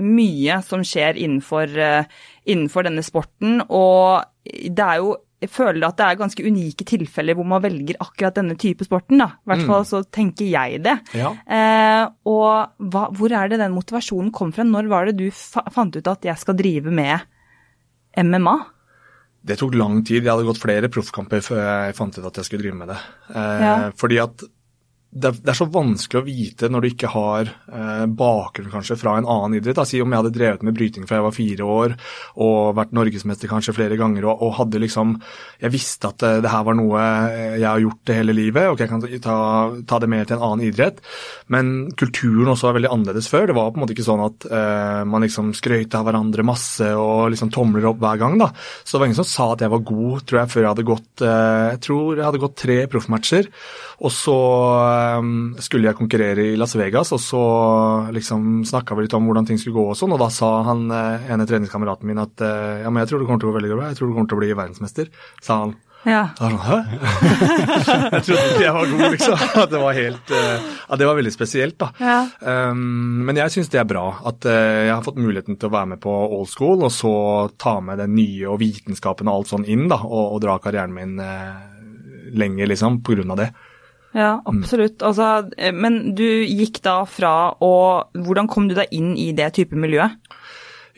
mye 0.00 0.56
som 0.66 0.82
skjer 0.86 1.18
innenfor, 1.18 1.70
eh, 1.78 2.08
innenfor 2.50 2.86
denne 2.86 3.04
sporten, 3.06 3.60
og 3.70 4.24
det 4.42 4.86
er 4.86 5.02
jo 5.02 5.12
jeg 5.40 5.48
føler 5.48 5.86
at 5.86 5.96
det 5.96 6.04
er 6.06 6.18
ganske 6.20 6.44
unike 6.44 6.84
tilfeller 6.84 7.36
hvor 7.36 7.46
man 7.48 7.62
velger 7.64 7.96
akkurat 8.02 8.36
denne 8.36 8.58
type 8.60 8.84
sporten. 8.84 9.22
da. 9.22 9.30
I 9.40 9.52
hvert 9.52 9.62
fall 9.70 9.86
så 9.88 10.02
tenker 10.04 10.50
jeg 10.52 10.82
det. 10.84 10.96
Ja. 11.16 11.30
Eh, 11.48 12.02
og 12.28 12.74
hva, 12.92 13.06
hvor 13.16 13.32
er 13.32 13.48
det 13.48 13.60
den 13.62 13.72
motivasjonen 13.72 14.34
kom 14.36 14.52
fra? 14.52 14.66
Når 14.68 14.90
var 14.92 15.08
det 15.08 15.16
du 15.16 15.30
fa 15.32 15.64
fant 15.72 15.96
ut 15.96 16.12
at 16.12 16.28
jeg 16.28 16.36
skal 16.42 16.58
drive 16.60 16.92
med 16.92 17.24
MMA? 18.18 18.56
Det 19.46 19.56
tok 19.60 19.74
lang 19.74 20.02
tid. 20.04 20.24
Jeg 20.24 20.30
hadde 20.32 20.44
gått 20.48 20.60
flere 20.60 20.88
proffkamper 20.92 21.40
før 21.44 21.60
jeg 21.62 21.94
fant 21.96 22.18
ut 22.18 22.26
at 22.28 22.40
jeg 22.40 22.44
skulle 22.48 22.64
drive 22.66 22.76
med 22.76 22.88
det. 22.92 22.98
Eh, 23.34 23.60
Ja. 23.64 23.76
Fordi 23.96 24.18
at 24.20 24.42
det, 25.10 25.32
er 25.42 25.56
så 25.58 25.66
vanskelig 25.66 26.20
å 26.20 26.26
vite 26.26 26.68
når 26.70 26.84
du 26.84 26.88
ikke 26.92 27.08
har 27.10 27.48
eh, 27.50 28.04
bakgrunn 28.06 28.70
kanskje 28.70 28.94
fra 29.00 29.16
en 29.18 29.26
annen 29.26 29.56
idrett. 29.58 29.74
Da. 29.80 29.86
Si 29.88 29.98
om 29.98 30.12
jeg 30.12 30.22
hadde 30.22 30.34
drevet 30.36 30.62
med 30.66 30.76
bryting 30.76 31.08
fra 31.08 31.18
jeg 31.18 31.26
var 31.26 31.34
fire 31.34 31.66
år 31.66 31.94
og 32.44 32.76
vært 32.78 32.94
norgesmester 32.94 33.50
kanskje 33.50 33.74
flere 33.74 33.98
ganger 33.98 34.28
og, 34.28 34.44
og 34.46 34.54
hadde 34.60 34.82
liksom 34.82 35.16
Jeg 35.60 35.72
visste 35.74 36.12
at 36.12 36.22
eh, 36.22 36.38
det 36.44 36.52
her 36.52 36.62
var 36.68 36.78
noe 36.78 37.00
eh, 37.02 37.56
jeg 37.58 37.66
har 37.66 37.82
gjort 37.82 38.04
det 38.06 38.18
hele 38.20 38.36
livet, 38.38 38.68
og 38.70 38.80
jeg 38.80 38.92
kan 38.92 39.02
ta, 39.02 39.36
ta 39.90 39.98
det 39.98 40.10
med 40.14 40.28
til 40.28 40.38
en 40.38 40.46
annen 40.46 40.64
idrett. 40.68 41.02
Men 41.50 41.90
kulturen 41.98 42.52
også 42.54 42.70
var 42.70 42.78
veldig 42.78 42.94
annerledes 42.94 43.30
før. 43.32 43.50
Det 43.50 43.58
var 43.58 43.74
på 43.74 43.80
en 43.80 43.84
måte 43.86 43.96
ikke 43.96 44.06
sånn 44.06 44.24
at 44.28 44.46
eh, 44.46 45.02
man 45.10 45.26
liksom 45.26 45.50
skrøyte 45.58 45.98
av 45.98 46.06
hverandre 46.06 46.46
masse 46.46 46.86
og 46.94 47.32
liksom 47.34 47.50
tomler 47.54 47.90
opp 47.90 47.98
hver 47.98 48.22
gang. 48.22 48.38
da. 48.38 48.52
Så 48.84 48.94
det 48.94 49.02
var 49.02 49.10
ingen 49.10 49.22
som 49.24 49.30
sa 49.32 49.50
at 49.56 49.66
jeg 49.66 49.74
var 49.74 49.86
god, 49.90 50.22
tror 50.22 50.44
jeg, 50.44 50.54
før 50.54 50.62
jeg 50.62 50.72
hadde 50.76 50.88
gått 50.94 51.26
eh, 51.26 51.68
jeg 51.74 51.84
tror 51.90 52.14
jeg 52.14 52.28
hadde 52.28 52.44
gått 52.46 52.58
tre 52.62 52.82
proffmatcher. 52.94 53.50
Og 54.00 54.14
så 54.14 54.38
eh, 55.00 55.26
skulle 55.64 55.90
jeg 55.90 55.98
konkurrere 55.98 56.46
i 56.52 56.56
Las 56.60 56.76
Vegas, 56.78 57.12
og 57.16 57.22
så 57.24 57.42
liksom 58.14 58.62
snakka 58.68 58.96
vi 58.96 59.06
litt 59.06 59.16
om 59.18 59.28
hvordan 59.28 59.48
ting 59.48 59.60
skulle 59.60 59.78
gå 59.80 59.86
og 59.90 59.98
sånn, 59.98 60.14
og 60.16 60.22
da 60.22 60.30
sa 60.34 60.54
han 60.68 60.86
eh, 60.94 61.30
ene 61.32 61.48
treningskameraten 61.48 62.08
min 62.10 62.22
at 62.22 62.44
eh, 62.46 62.82
ja, 62.84 62.90
men 62.90 63.02
jeg 63.02 63.12
tror 63.12 63.22
det 63.22 63.30
kommer 63.30 63.42
til 63.42 63.50
å 63.50 63.54
gå 63.54 63.60
veldig 63.60 63.76
bra, 63.76 63.86
jeg 63.90 64.00
tror 64.00 64.10
du 64.10 64.18
kommer 64.18 64.32
til 64.32 64.40
å 64.40 64.44
bli 64.44 64.52
verdensmester, 64.54 65.14
sa 65.44 65.62
han. 65.64 65.78
Ja. 66.08 66.30
Sånn, 66.38 66.54
Hæ? 66.64 66.76
jeg 68.14 68.22
trodde 68.24 68.44
ikke 68.48 68.62
jeg 68.62 68.72
var 68.72 68.86
god, 68.88 69.02
liksom. 69.14 69.42
Det 69.72 69.80
var 69.82 69.96
helt 69.98 70.32
eh, 70.32 70.68
ja, 70.86 70.96
Det 70.96 71.08
var 71.10 71.18
veldig 71.18 71.32
spesielt, 71.34 71.76
da. 71.80 71.90
Ja. 72.00 72.20
Um, 72.40 73.20
men 73.28 73.36
jeg 73.36 73.52
syns 73.52 73.68
det 73.72 73.82
er 73.82 73.88
bra 73.88 74.06
at 74.30 74.48
eh, 74.48 74.86
jeg 74.88 74.94
har 74.94 75.04
fått 75.04 75.20
muligheten 75.20 75.58
til 75.60 75.68
å 75.68 75.74
være 75.74 75.92
med 75.92 76.02
på 76.02 76.14
old 76.38 76.48
school, 76.48 76.86
og 76.88 76.94
så 76.94 77.12
ta 77.60 77.76
med 77.84 78.00
den 78.00 78.14
nye 78.16 78.48
og 78.48 78.62
vitenskapen 78.62 79.28
og 79.28 79.42
alt 79.42 79.52
sånn 79.52 79.68
inn, 79.68 79.88
da, 79.92 80.00
og, 80.06 80.38
og 80.38 80.40
dra 80.44 80.56
karrieren 80.62 80.96
min 80.96 81.20
eh, 81.20 81.60
lenger, 82.40 82.72
liksom, 82.72 83.02
på 83.04 83.18
grunn 83.18 83.36
av 83.36 83.42
det. 83.42 83.50
Ja, 84.16 84.40
absolutt. 84.44 85.02
Altså, 85.06 85.50
eh, 85.56 85.74
men 85.74 86.14
du 86.18 86.26
gikk 86.26 86.80
da 86.82 87.00
fra 87.06 87.52
å 87.62 87.72
Hvordan 88.16 88.50
kom 88.50 88.66
du 88.70 88.74
deg 88.78 88.90
inn 88.96 89.14
i 89.14 89.30
det 89.36 89.52
type 89.60 89.78
miljøet? 89.78 90.18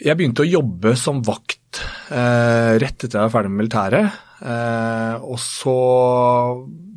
Jeg 0.03 0.18
begynte 0.18 0.42
å 0.42 0.48
jobbe 0.48 0.94
som 0.98 1.20
vakt 1.22 1.83
eh, 2.11 2.79
rett 2.81 3.05
etter 3.05 3.18
jeg 3.18 3.29
var 3.29 3.35
ferdig 3.35 3.53
med 3.53 3.61
militæret. 3.62 4.22
Eh, 4.42 5.22
og 5.22 5.38
så 5.38 5.77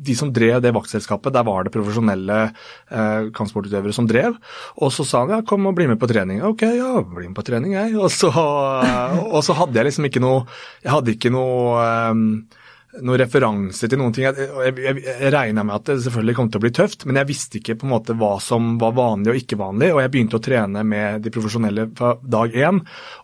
de 0.06 0.14
som 0.18 0.32
drev 0.34 0.58
det 0.62 0.72
vaktselskapet, 0.74 1.34
der 1.34 1.46
var 1.46 1.66
det 1.66 1.74
profesjonelle 1.74 2.38
eh, 2.46 3.28
kampsportutøvere 3.36 3.94
som 3.94 4.08
drev. 4.10 4.36
Og 4.80 4.92
så 4.94 5.06
sa 5.06 5.22
han 5.22 5.34
ja, 5.36 5.40
kom 5.46 5.68
og 5.68 5.76
bli 5.78 5.88
med 5.90 6.00
på 6.02 6.08
trening. 6.10 6.42
Ok, 6.46 6.66
ja, 6.78 6.92
bli 7.02 7.28
med 7.28 7.36
på 7.38 7.46
trening, 7.46 7.76
jeg. 7.76 7.94
Og 8.00 8.10
så, 8.14 8.32
og 9.34 9.40
så 9.46 9.58
hadde 9.60 9.78
jeg 9.78 9.90
liksom 9.90 10.08
ikke 10.08 10.22
noe 10.24 10.46
Jeg 10.82 10.94
hadde 10.94 11.14
ikke 11.16 11.34
noe 11.34 11.90
um, 12.10 12.28
noen 13.04 13.20
referanse 13.20 13.88
til 13.90 14.00
noen 14.00 14.14
ting. 14.14 14.26
Jeg, 14.28 14.48
jeg, 14.48 15.02
jeg, 15.04 15.30
regna 15.34 15.64
med 15.66 15.76
at 15.78 15.90
det 15.90 15.98
selvfølgelig 16.04 16.36
kom 16.38 16.50
til 16.50 16.60
å 16.60 16.64
bli 16.64 16.72
tøft, 16.76 17.06
men 17.08 17.20
jeg 17.20 17.28
visste 17.30 17.60
ikke 17.60 17.76
på 17.80 17.88
en 17.88 17.94
måte 17.94 18.16
hva 18.18 18.36
som 18.42 18.76
var 18.80 18.94
vanlig 18.96 19.32
og 19.32 19.40
ikke 19.40 19.58
vanlig. 19.60 19.92
Og 19.94 20.02
jeg 20.02 20.12
begynte 20.14 20.38
å 20.38 20.44
trene 20.44 20.84
med 20.86 21.24
de 21.24 21.32
profesjonelle 21.34 21.88
fra 21.96 22.14
dag 22.22 22.56
én. 22.56 22.82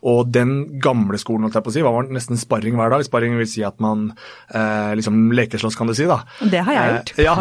Og 0.09 0.33
den 0.33 0.55
gamle 0.83 1.21
skolen 1.21 1.47
holdt 1.47 1.59
jeg 1.59 1.67
på 1.67 1.73
å 1.73 1.77
si, 1.77 1.85
var 1.87 2.11
nesten 2.13 2.41
sparring 2.41 2.79
hver 2.79 2.93
dag. 2.95 3.05
Sparring 3.07 3.37
vil 3.41 3.51
si 3.51 3.65
at 3.67 3.79
man 3.83 4.09
eh, 4.13 4.93
liksom 4.99 5.33
lekeslåss, 5.37 5.79
kan 5.79 5.91
du 5.91 5.97
si. 5.97 6.09
da. 6.11 6.21
Det 6.43 6.65
har 6.67 6.79
jeg 6.79 6.93
gjort. 6.97 7.15
Eh, 7.17 7.27
ja. 7.27 7.37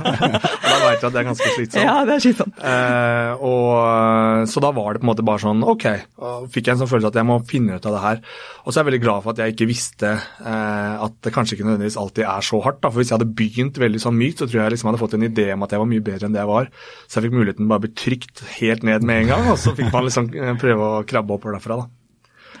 da 0.70 0.80
veit 0.86 1.02
du 1.02 1.08
at 1.08 1.14
det 1.14 1.22
er 1.22 1.28
ganske 1.30 1.54
slitsomt. 1.56 1.84
Ja, 1.84 1.96
det 2.08 2.16
er 2.16 2.24
slitsomt. 2.24 2.60
Eh, 2.60 3.44
og, 3.46 4.48
så 4.50 4.64
da 4.64 4.72
var 4.76 4.94
det 4.94 5.02
på 5.02 5.08
en 5.08 5.12
måte 5.12 5.26
bare 5.26 5.42
sånn 5.42 5.64
ok, 5.66 5.86
og 6.20 6.48
fikk 6.52 6.68
jeg 6.68 6.76
en 6.76 6.82
sånn 6.82 6.90
følelse 6.90 7.12
at 7.12 7.20
jeg 7.20 7.28
må 7.28 7.40
finne 7.48 7.78
ut 7.78 7.88
av 7.88 7.96
det 7.96 8.04
her. 8.04 8.24
Og 8.64 8.70
så 8.70 8.78
er 8.78 8.82
jeg 8.82 8.90
veldig 8.90 9.02
glad 9.04 9.24
for 9.24 9.34
at 9.34 9.42
jeg 9.42 9.54
ikke 9.54 9.68
visste 9.70 10.12
eh, 10.16 10.94
at 11.06 11.16
det 11.24 11.34
kanskje 11.34 11.58
ikke 11.58 11.59
nødvendigvis 11.66 11.98
alltid 12.00 12.24
er 12.24 12.46
så 12.46 12.60
hardt. 12.64 12.80
Da. 12.80 12.90
For 12.90 13.00
Hvis 13.00 13.12
jeg 13.12 13.18
hadde 13.18 13.36
begynt 13.38 13.80
veldig 13.82 14.02
sånn 14.02 14.18
mykt, 14.18 14.42
så 14.42 14.48
tror 14.48 14.62
jeg 14.62 14.74
liksom 14.76 14.90
hadde 14.90 15.02
fått 15.02 15.16
en 15.18 15.28
idé 15.28 15.46
om 15.54 15.64
at 15.66 15.74
jeg 15.74 15.82
var 15.82 15.90
mye 15.92 16.04
bedre 16.10 16.28
enn 16.28 16.36
det 16.36 16.42
jeg 16.42 16.50
var. 16.50 16.68
Så 17.06 17.18
jeg 17.18 17.28
fikk 17.28 17.38
muligheten 17.38 17.70
bare 17.70 17.82
å 17.82 17.86
bli 17.86 17.94
trykt 18.02 18.44
helt 18.58 18.84
ned 18.86 19.06
med 19.06 19.24
en 19.24 19.32
gang, 19.34 19.48
og 19.52 19.58
så 19.60 19.74
fikk 19.78 19.92
man 19.94 20.06
liksom 20.08 20.30
eh, 20.34 20.52
prøve 20.60 20.92
å 21.00 21.02
krabbe 21.08 21.36
oppover 21.36 21.58
derfra. 21.58 21.82
da. 21.82 21.88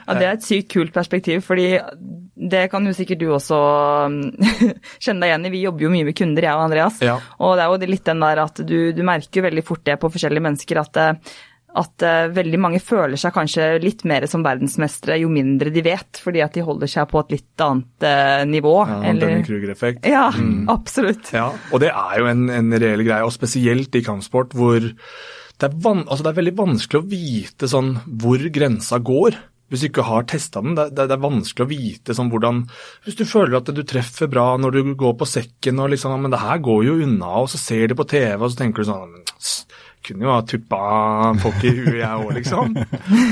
Ja, 0.06 0.14
Det 0.18 0.26
er 0.26 0.32
et 0.34 0.46
sykt 0.46 0.70
kult 0.72 0.92
perspektiv, 0.94 1.44
fordi 1.46 1.68
det 2.50 2.64
kan 2.72 2.86
jo 2.86 2.94
sikkert 2.96 3.20
du 3.20 3.28
også 3.34 3.58
kjenne 5.04 5.20
deg 5.22 5.28
igjen 5.28 5.46
i. 5.46 5.52
Vi 5.52 5.62
jobber 5.66 5.86
jo 5.86 5.92
mye 5.92 6.08
med 6.08 6.16
kunder, 6.18 6.46
jeg 6.46 6.56
og 6.56 6.64
Andreas. 6.64 6.98
Ja. 7.04 7.18
Og 7.38 7.54
det 7.58 7.66
er 7.66 7.70
jo 7.70 7.92
litt 7.92 8.08
den 8.08 8.24
der 8.24 8.42
at 8.46 8.62
du, 8.66 8.78
du 8.96 9.02
merker 9.06 9.46
veldig 9.46 9.64
fort 9.66 9.84
det 9.86 9.98
på 10.00 10.10
forskjellige 10.10 10.46
mennesker 10.48 10.82
at 10.82 11.00
eh, 11.00 11.36
at 11.78 12.04
uh, 12.06 12.30
veldig 12.34 12.60
mange 12.62 12.80
føler 12.82 13.20
seg 13.20 13.34
kanskje 13.34 13.66
litt 13.82 14.04
mer 14.08 14.26
som 14.30 14.44
verdensmestere 14.46 15.20
jo 15.22 15.30
mindre 15.32 15.72
de 15.74 15.84
vet, 15.86 16.22
fordi 16.22 16.42
at 16.44 16.56
de 16.56 16.64
holder 16.66 16.90
seg 16.90 17.10
på 17.10 17.22
et 17.22 17.36
litt 17.36 17.64
annet 17.66 18.06
uh, 18.06 18.42
nivå. 18.48 18.74
Ja, 18.88 19.00
eller... 19.12 19.36
Kruger-effekt. 19.46 20.08
Ja, 20.08 20.28
mm. 20.34 20.64
absolutt. 20.72 21.30
Ja, 21.36 21.50
og 21.70 21.84
det 21.84 21.92
er 21.92 22.16
jo 22.22 22.30
en, 22.30 22.48
en 22.54 22.74
reell 22.74 23.04
greie, 23.06 23.26
og 23.26 23.34
spesielt 23.34 23.94
i 23.94 24.04
kampsport 24.06 24.56
hvor 24.58 24.80
det 24.80 25.68
er, 25.68 25.76
van 25.84 26.06
altså 26.06 26.24
det 26.24 26.30
er 26.32 26.40
veldig 26.40 26.56
vanskelig 26.56 27.02
å 27.02 27.08
vite 27.10 27.68
sånn 27.68 27.94
hvor 28.22 28.42
grensa 28.52 28.98
går 29.04 29.36
hvis 29.70 29.84
du 29.84 29.86
ikke 29.86 30.06
har 30.08 30.24
testa 30.26 30.62
den. 30.64 30.74
Det, 30.74 30.88
det, 30.96 31.06
det, 31.06 31.14
er 31.14 31.22
vanskelig 31.22 31.62
å 31.66 31.70
vite 31.70 32.14
sånn 32.16 32.30
hvordan 32.32 32.64
Hvis 33.06 33.18
du 33.20 33.22
føler 33.28 33.60
at 33.60 33.70
du 33.70 33.84
treffer 33.86 34.30
bra 34.30 34.56
når 34.58 34.74
du 34.74 34.94
går 34.98 35.14
på 35.20 35.28
sekken 35.30 35.78
og 35.82 35.92
liksom 35.92 36.16
Men 36.18 36.34
det 36.34 36.42
her 36.42 36.58
går 36.64 36.88
jo 36.88 36.96
unna, 37.04 37.36
og 37.44 37.50
så 37.52 37.60
ser 37.60 37.90
de 37.90 37.98
på 37.98 38.08
TV, 38.10 38.34
og 38.40 38.50
så 38.50 38.64
tenker 38.64 38.82
du 38.82 38.90
sånn 38.90 39.20
kunne 40.06 40.26
jo 40.26 40.34
ha 40.34 40.42
tuppa 40.48 40.82
folk 41.42 41.64
i 41.64 41.74
huet, 41.76 41.98
jeg 42.00 42.26
òg, 42.26 42.30
liksom. 42.38 42.76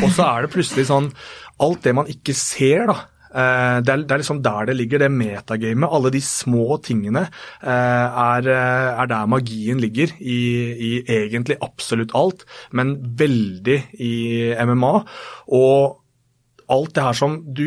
Og 0.05 0.11
så 0.13 0.27
er 0.29 0.45
det 0.45 0.53
plutselig 0.55 0.89
sånn 0.91 1.13
Alt 1.59 1.87
det 1.89 1.95
man 1.99 2.11
ikke 2.11 2.37
ser, 2.39 2.85
da. 2.87 2.99
Eh, 3.29 3.79
det 3.85 3.93
er, 3.93 4.05
det 4.07 4.15
er, 4.15 4.21
liksom 4.23 4.41
der 4.45 4.69
det 4.71 4.77
ligger, 4.79 5.03
det 5.03 5.11
metagamet. 5.13 5.91
Alle 5.91 6.13
de 6.15 6.21
små 6.25 6.79
tingene 6.85 7.27
eh, 7.27 7.69
er, 7.69 8.49
eh, 8.49 8.89
er, 8.95 9.11
der 9.11 9.29
magien 9.31 9.83
ligger 9.83 10.15
i, 10.21 10.39
i, 10.89 10.93
egentlig 11.03 11.59
absolutt 11.65 12.15
alt, 12.19 12.47
men 12.73 12.97
veldig 13.19 13.79
i 14.01 14.15
MMA. 14.71 14.95
Og 15.59 15.99
alt 16.73 16.95
det 16.97 17.05
her 17.05 17.17
som 17.17 17.41
du 17.45 17.67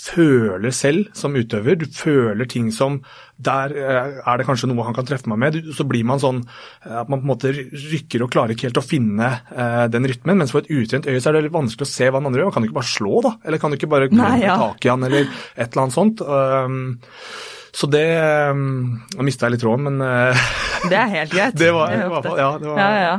føler 0.00 0.72
selv 0.74 1.10
som 1.16 1.36
utøver. 1.36 1.76
Du 1.80 1.86
føler 1.92 2.48
ting 2.48 2.70
som 2.72 3.00
Der 3.40 3.72
eh, 3.72 4.18
er 4.20 4.36
det 4.36 4.44
kanskje 4.44 4.68
noe 4.68 4.84
han 4.84 4.96
kan 4.96 5.06
treffe 5.08 5.30
meg 5.32 5.40
med. 5.40 5.58
Så 5.76 5.86
blir 5.88 6.04
man 6.04 6.20
sånn 6.20 6.42
eh, 6.44 6.96
at 7.02 7.08
man 7.08 7.22
på 7.22 7.24
en 7.24 7.30
måte 7.32 7.52
rykker 7.52 8.24
og 8.24 8.32
klarer 8.32 8.52
ikke 8.54 8.68
helt 8.68 8.80
å 8.80 8.84
finne 8.84 9.30
uh, 9.48 9.86
den 9.92 10.08
rytmen. 10.08 10.36
Mens 10.40 10.52
for 10.52 10.60
et 10.60 10.72
utrent 10.72 11.08
øye 11.08 11.20
så 11.20 11.30
er 11.30 11.38
det 11.38 11.46
litt 11.46 11.56
vanskelig 11.56 11.88
å 11.88 11.92
se 11.92 12.10
hva 12.10 12.20
den 12.20 12.28
andre 12.30 12.42
gjør. 12.42 12.50
Man 12.50 12.56
kan 12.56 12.66
jo 12.66 12.70
ikke 12.70 12.80
bare 12.80 12.92
slå, 12.92 13.14
da. 13.24 13.32
Eller 13.44 13.62
kan 13.62 13.72
du 13.72 13.78
ikke 13.78 13.92
bare 13.92 14.10
klemme 14.12 14.42
ja. 14.42 14.58
tak 14.60 14.84
i 14.84 14.92
han, 14.92 15.08
eller 15.08 15.24
et 15.24 15.64
eller 15.70 15.82
annet 15.86 15.96
sånt. 15.96 16.20
Um, 16.20 16.78
så 17.72 17.86
det 17.86 18.06
um, 18.50 18.68
Nå 19.14 19.24
mista 19.24 19.46
jeg 19.46 19.54
litt 19.54 19.62
tråden, 19.62 19.86
men 19.88 20.00
Det 20.90 20.96
er 21.00 21.12
helt 21.16 21.32
greit. 21.32 21.58
det 21.62 21.72
var, 21.76 21.94
i 21.94 22.00
hvert 22.02 22.28
fall, 22.28 22.40
ja, 22.40 22.50
det 22.60 22.72
var, 22.72 22.80
ja, 22.82 23.04
ja. 23.06 23.18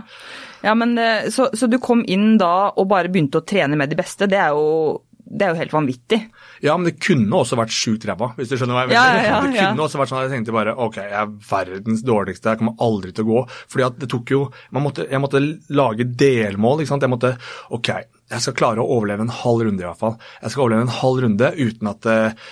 Ja, 0.62 0.76
men 0.78 0.94
så, 1.34 1.48
så, 1.58 1.66
du 1.66 1.80
kom 1.82 2.04
inn 2.06 2.36
da 2.38 2.70
og 2.78 2.86
bare 2.92 3.10
begynte 3.10 3.40
å 3.40 3.46
trene 3.48 3.74
med 3.80 3.90
de 3.90 3.98
beste. 3.98 4.28
Det 4.30 4.38
er 4.38 4.54
jo 4.54 5.00
det 5.32 5.46
er 5.46 5.54
jo 5.54 5.60
helt 5.62 5.74
vanvittig. 5.74 6.20
Ja, 6.66 6.76
men 6.78 6.90
det 6.90 6.98
kunne 7.04 7.40
også 7.40 7.58
vært 7.60 7.74
sjukt 7.74 8.06
ræva, 8.08 8.32
hvis 8.38 8.52
du 8.52 8.58
skjønner 8.58 8.76
hva 8.76 8.84
jeg 8.84 8.92
mener. 8.92 9.00
Ja, 9.00 9.26
ja, 9.26 9.42
det 9.46 9.52
kunne 9.56 9.80
ja. 9.80 9.86
også 9.86 10.02
vært 10.02 10.12
sånn 10.12 10.20
at 10.20 10.26
jeg 10.28 10.34
tenkte 10.36 10.56
bare 10.56 10.76
ok, 10.86 10.98
jeg 11.02 11.20
er 11.22 11.36
verdens 11.48 12.04
dårligste, 12.08 12.54
jeg 12.54 12.62
kommer 12.62 12.88
aldri 12.88 13.14
til 13.16 13.26
å 13.26 13.30
gå. 13.30 13.44
Fordi 13.72 13.86
at 13.88 14.02
det 14.02 14.10
tok 14.12 14.34
jo 14.36 14.42
måtte, 14.76 15.06
Jeg 15.12 15.24
måtte 15.24 15.44
lage 15.72 16.08
delmål, 16.20 16.84
ikke 16.84 16.92
sant. 16.92 17.06
Jeg 17.08 17.14
måtte 17.14 17.36
ok, 17.72 17.94
jeg 18.32 18.46
skal 18.46 18.58
klare 18.58 18.84
å 18.84 18.98
overleve 18.98 19.26
en 19.26 19.34
halv 19.42 19.66
runde 19.68 19.84
i 19.84 19.88
hvert 19.88 20.02
fall. 20.02 20.18
Jeg 20.42 20.54
skal 20.54 20.66
overleve 20.66 20.88
en 20.88 20.94
halv 21.00 21.24
runde 21.26 21.50
uten 21.58 21.92
at 21.92 22.12
eh, 22.12 22.52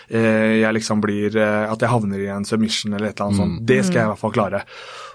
jeg 0.60 0.76
liksom 0.76 1.04
blir 1.04 1.38
eh, 1.40 1.68
At 1.70 1.84
jeg 1.84 1.92
havner 1.92 2.24
i 2.24 2.32
en 2.34 2.48
submission 2.48 2.96
eller 2.96 3.12
et 3.12 3.16
eller 3.16 3.30
annet 3.30 3.40
mm. 3.40 3.44
sånt. 3.44 3.62
Det 3.70 3.80
skal 3.86 4.02
jeg 4.02 4.10
i 4.10 4.12
hvert 4.14 4.24
fall 4.24 4.36
klare. 4.36 4.64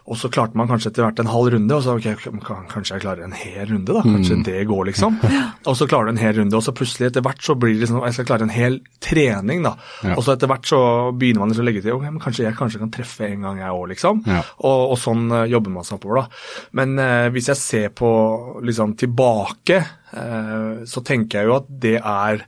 Og 0.04 0.18
så 0.20 0.28
klarte 0.28 0.58
man 0.58 0.68
kanskje 0.68 0.90
etter 0.90 1.06
hvert 1.06 1.20
en 1.22 1.30
halv 1.32 1.54
runde, 1.54 1.76
og 1.76 1.80
så 1.84 1.94
ok, 1.96 2.26
kanskje 2.68 2.98
jeg 2.98 3.04
klarer 3.06 3.24
en 3.24 3.36
hel 3.36 3.70
runde, 3.70 3.88
da. 3.88 4.02
Kanskje 4.04 4.36
mm. 4.36 4.42
det 4.44 4.64
går, 4.68 4.82
liksom. 4.90 5.16
Og 5.70 5.78
så 5.78 5.86
klarer 5.88 6.10
du 6.10 6.12
en 6.12 6.20
hel 6.20 6.34
runde, 6.36 6.58
og 6.58 6.64
så 6.66 6.74
plutselig 6.76 7.08
etter 7.08 7.24
hvert 7.24 7.40
så 7.40 7.54
blir 7.56 7.78
det 7.80 7.88
sånn 7.88 8.02
Jeg 8.04 8.16
skal 8.18 8.26
klare 8.28 8.44
en 8.44 8.52
hel 8.52 8.76
trening, 9.00 9.64
da. 9.64 9.72
Ja. 10.04 10.18
Og 10.18 10.26
så 10.26 10.34
etter 10.34 10.50
hvert 10.50 10.68
så 10.68 10.80
begynner 11.16 11.40
man 11.40 11.52
liksom 11.52 11.64
å 11.64 11.68
legge 11.70 11.84
til 11.86 11.96
ok, 11.96 12.04
men 12.10 12.20
kanskje 12.20 12.44
jeg 12.44 12.58
kanskje 12.58 12.82
kan 12.82 12.92
treffe 12.92 13.30
en 13.30 13.48
gang, 13.48 13.62
jeg 13.64 13.78
òg, 13.78 13.86
liksom. 13.94 14.20
Ja. 14.28 14.42
Og, 14.60 14.82
og, 14.92 14.94
sånn 15.00 15.24
uh, 15.32 15.46
jobber 15.48 15.72
man 15.72 15.88
seg 15.88 15.96
oppover, 15.96 16.20
da. 16.20 16.44
Men 16.76 16.94
uh, 17.00 17.32
hvis 17.32 17.48
jeg 17.54 17.62
ser 17.62 17.96
på 17.96 18.12
liksom 18.60 18.92
tilbake, 19.00 19.80
uh, 20.12 20.84
så 20.84 21.04
tenker 21.06 21.40
jeg 21.40 21.48
jo 21.48 21.58
at 21.62 21.72
det 21.86 21.96
er 22.02 22.44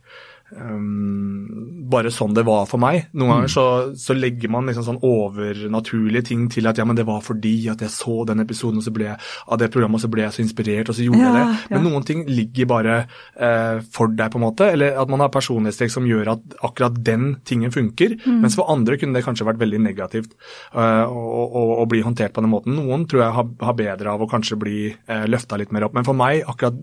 Um, 0.54 1.86
bare 1.90 2.12
sånn 2.14 2.34
det 2.36 2.44
var 2.46 2.68
for 2.70 2.78
meg. 2.78 3.08
Noen 3.18 3.32
ganger 3.32 3.48
mm. 3.48 3.52
så, 3.52 3.64
så, 3.98 4.14
legger 4.14 4.50
man 4.52 4.68
liksom 4.70 4.84
sånn 4.86 5.00
overnaturlige 5.02 6.28
ting 6.28 6.44
til 6.52 6.68
at 6.70 6.78
ja, 6.78 6.86
men 6.86 6.98
det 6.98 7.06
var 7.08 7.24
fordi 7.26 7.54
at 7.72 7.82
jeg 7.82 7.90
så 7.90 8.20
den 8.28 8.44
episoden 8.44 8.78
og 8.78 8.86
så 8.86 8.92
ble 8.94 9.08
jeg, 9.08 9.16
av 9.50 9.58
det 9.58 9.68
programmet 9.74 9.98
og 9.98 10.04
så 10.04 10.10
ble 10.12 10.22
jeg 10.22 10.36
så 10.36 10.42
inspirert, 10.44 10.92
og 10.92 10.98
så 10.98 11.06
gjorde 11.06 11.24
ja, 11.24 11.32
jeg 11.32 11.36
det. 11.40 11.70
Men 11.72 11.78
ja. 11.80 11.82
noen 11.88 12.06
ting 12.06 12.22
ligger 12.30 12.70
bare 12.70 12.96
uh, 13.08 13.82
for 13.90 14.14
deg, 14.14 14.30
på 14.32 14.40
en 14.40 14.46
måte. 14.46 14.70
Eller 14.76 15.00
at 15.02 15.10
man 15.10 15.24
har 15.24 15.32
personlighetstrekk 15.34 15.94
som 15.96 16.06
gjør 16.06 16.32
at 16.36 16.58
akkurat 16.68 17.00
den 17.10 17.28
tingen 17.48 17.74
funker. 17.74 18.14
Mm. 18.22 18.40
Mens 18.44 18.58
for 18.58 18.70
andre 18.70 19.00
kunne 19.00 19.18
det 19.18 19.24
kanskje 19.26 19.48
vært 19.48 19.62
veldig 19.62 19.82
negativt 19.82 20.36
uh, 20.76 21.06
å, 21.10 21.64
å, 21.82 21.88
bli 21.90 22.04
håndtert 22.06 22.36
på 22.36 22.44
den 22.44 22.54
måten. 22.54 22.78
Noen 22.78 23.08
tror 23.10 23.24
jeg 23.24 23.36
har, 23.40 23.50
har 23.66 23.78
bedre 23.78 24.14
av 24.14 24.22
å 24.22 24.30
kanskje 24.30 24.58
bli 24.60 24.78
eh, 24.90 25.24
løfta 25.30 25.58
litt 25.58 25.72
mer 25.74 25.86
opp. 25.86 25.94
Men 25.96 26.06
for 26.06 26.18
meg, 26.18 26.42
akkurat 26.46 26.78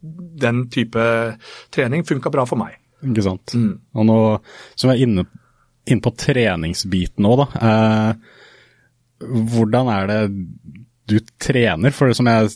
den 0.00 0.64
type 0.72 1.02
trening 1.74 2.06
funka 2.06 2.32
bra 2.32 2.46
for 2.48 2.60
meg. 2.60 2.78
Ikke 3.06 3.24
sant. 3.24 3.54
Mm. 3.56 3.72
Og 3.96 4.06
nå 4.08 4.18
som 4.74 4.90
vi 4.90 4.96
er 4.96 5.04
inne, 5.06 5.26
inne 5.88 6.04
på 6.04 6.12
treningsbiten 6.20 7.28
òg, 7.28 7.44
da. 7.44 7.46
Eh, 7.70 8.12
hvordan 9.20 9.92
er 9.92 10.10
det 10.10 10.20
du 11.10 11.18
trener? 11.42 11.94
For 11.96 12.12
som, 12.16 12.28
jeg, 12.30 12.52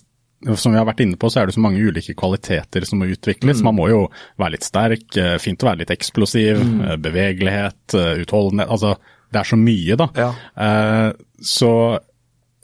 som 0.57 0.75
vi 0.75 0.81
har 0.81 0.89
vært 0.89 1.03
inne 1.05 1.19
på, 1.21 1.31
så 1.33 1.43
er 1.43 1.49
det 1.49 1.57
så 1.57 1.65
mange 1.65 1.83
ulike 1.83 2.17
kvaliteter 2.19 2.87
som 2.89 3.03
må 3.03 3.11
utvikles. 3.13 3.61
Mm. 3.61 3.69
Man 3.69 3.79
må 3.81 3.91
jo 3.93 4.01
være 4.41 4.57
litt 4.57 4.69
sterk, 4.69 5.09
eh, 5.21 5.37
fint 5.43 5.65
å 5.65 5.71
være 5.71 5.85
litt 5.85 5.95
eksplosiv, 5.95 6.63
mm. 6.63 6.81
Eh, 6.87 6.97
bevegelighet, 7.09 7.99
eh, 7.99 8.25
utholdenhet. 8.25 8.73
Altså, 8.73 8.97
det 9.35 9.43
er 9.43 9.51
så 9.51 9.59
mye, 9.59 9.99
da. 10.01 10.09
Ja. 10.19 10.31
Eh, 10.65 11.11
så 11.45 11.75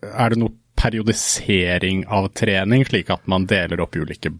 er 0.01 0.33
det 0.33 0.41
noe 0.41 0.57
periodisering 0.81 2.07
av 2.09 2.31
trening, 2.33 2.87
slik 2.89 3.11
at 3.13 3.27
man 3.29 3.45
deler 3.51 3.83
opp 3.85 3.99
ulike 4.01 4.33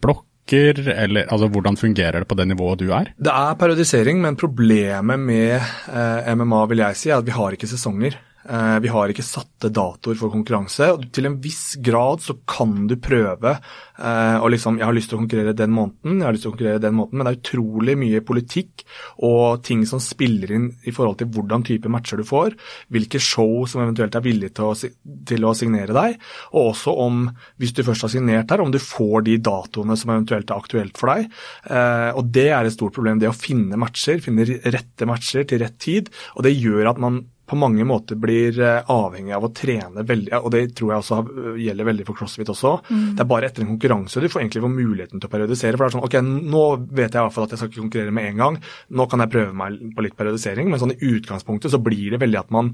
blokk? 0.51 0.87
eller 0.91 1.27
altså, 1.31 1.49
hvordan 1.49 1.77
fungerer 1.77 2.21
det 2.21 2.29
på 2.29 2.35
det 2.39 2.49
nivået 2.49 2.81
du 2.81 2.91
er? 2.91 3.13
Det 3.17 3.33
er 3.33 3.55
periodisering, 3.55 4.21
men 4.21 4.37
problemet 4.37 5.19
med 5.19 5.61
eh, 5.61 6.35
MMA 6.37 6.65
vil 6.71 6.85
jeg 6.85 6.97
si 6.97 7.11
er 7.11 7.19
at 7.19 7.27
vi 7.27 7.37
har 7.37 7.57
ikke 7.57 7.71
sesonger. 7.71 8.19
Eh, 8.49 8.79
vi 8.81 8.89
har 8.89 9.13
ikke 9.13 9.25
satte 9.27 9.69
datoer 9.69 10.17
for 10.17 10.33
konkurranse. 10.33 10.87
og 10.95 11.05
Til 11.13 11.29
en 11.29 11.37
viss 11.43 11.77
grad 11.77 12.23
så 12.25 12.39
kan 12.49 12.87
du 12.89 12.97
prøve 12.97 13.57
å 13.57 13.59
og 14.01 14.47
liksom 14.49 14.79
Jeg 14.79 14.87
har 14.87 14.95
lyst 14.97 15.11
til 15.13 15.19
å 15.19 15.21
konkurrere 15.21 15.53
den 15.53 15.73
måneden, 15.77 16.21
jeg 16.23 16.25
har 16.25 16.33
lyst 16.33 16.47
til 16.47 16.51
å 16.51 16.55
konkurrere 16.55 16.81
den 16.81 16.95
måneden, 16.97 17.19
men 17.19 17.27
det 17.27 17.33
er 17.35 17.41
utrolig 17.41 17.97
mye 18.01 18.21
politikk 18.25 18.85
og 19.27 19.61
ting 19.67 19.83
som 19.85 20.01
spiller 20.01 20.55
inn 20.57 20.69
i 20.89 20.95
forhold 20.97 21.19
til 21.21 21.29
hvordan 21.29 21.67
type 21.69 21.91
matcher 21.93 22.17
du 22.17 22.25
får, 22.25 22.57
hvilke 22.89 23.21
show 23.21 23.67
som 23.69 23.83
eventuelt 23.85 24.17
er 24.17 24.25
villige 24.25 24.55
til 24.57 24.71
å, 24.71 24.91
til 25.29 25.45
å 25.45 25.53
signere 25.53 25.93
deg, 25.93 26.17
og 26.55 26.71
også 26.71 26.95
om, 27.05 27.27
hvis 27.61 27.75
du 27.77 27.83
først 27.85 28.07
har 28.07 28.15
signert 28.15 28.55
her, 28.55 28.65
om 28.65 28.73
du 28.73 28.81
får 28.81 29.27
de 29.29 29.37
datoene 29.51 29.99
som 30.01 30.15
eventuelt 30.15 30.49
er 30.49 30.57
aktuelt 30.65 30.97
for 31.01 31.13
deg. 31.13 31.29
Eh, 31.69 32.09
og 32.17 32.33
Det 32.33 32.49
er 32.49 32.65
et 32.65 32.77
stort 32.77 32.97
problem, 32.97 33.21
det 33.21 33.29
å 33.29 33.37
finne 33.37 33.77
matcher, 33.81 34.25
finne 34.25 34.49
rette 34.49 35.09
matcher 35.09 35.45
til 35.45 35.61
rett 35.61 35.77
tid. 35.77 36.09
og 36.37 36.49
Det 36.49 36.57
gjør 36.57 36.95
at 36.95 37.05
man 37.05 37.21
på 37.51 37.59
mange 37.59 37.85
måter 37.87 38.19
blir 38.21 38.55
eh, 38.63 38.91
avhengig 38.95 39.35
av 39.35 39.47
å 39.47 39.53
trene 39.57 40.05
veldig, 40.07 40.33
og 40.39 40.51
det 40.55 40.63
tror 40.79 40.93
jeg 40.93 41.03
også 41.03 41.57
gjelder 41.59 41.89
veldig 41.89 42.07
for 42.07 42.21
crossfit 42.21 42.53
også. 42.53 42.77
Det 43.17 43.25
er 43.25 43.31
bare 43.31 43.51
etter 43.51 43.65
en 43.65 43.73
konkurranse 43.73 44.23
du 44.23 44.29
får 44.31 44.45
egentlig 44.45 44.63
får 44.63 44.75
muligheten 44.75 45.23
til 45.23 45.27
å 45.27 45.33
periodisere. 45.33 45.75
For 45.75 45.85
det 45.85 45.91
er 45.91 45.97
sånn, 45.97 46.07
ok, 46.07 46.17
nå 46.55 46.65
vet 46.87 47.09
jeg 47.09 47.19
i 47.19 47.25
hvert 47.25 47.35
fall 47.35 47.49
at 47.49 47.55
jeg 47.55 47.63
skal 47.63 47.73
ikke 47.73 47.83
konkurrere 47.83 48.15
med 48.15 48.29
en 48.31 48.43
gang, 48.45 48.61
nå 48.95 49.09
kan 49.11 49.25
jeg 49.25 49.33
prøve 49.35 49.57
meg 49.63 49.81
på 49.97 50.07
litt 50.07 50.17
periodisering, 50.21 50.71
men 50.71 50.83
sånn 50.83 50.95
i 50.95 51.11
utgangspunktet 51.11 51.75
så 51.75 51.83
blir 51.83 52.15
det 52.15 52.23
veldig 52.23 52.41
at 52.45 52.55
man 52.55 52.73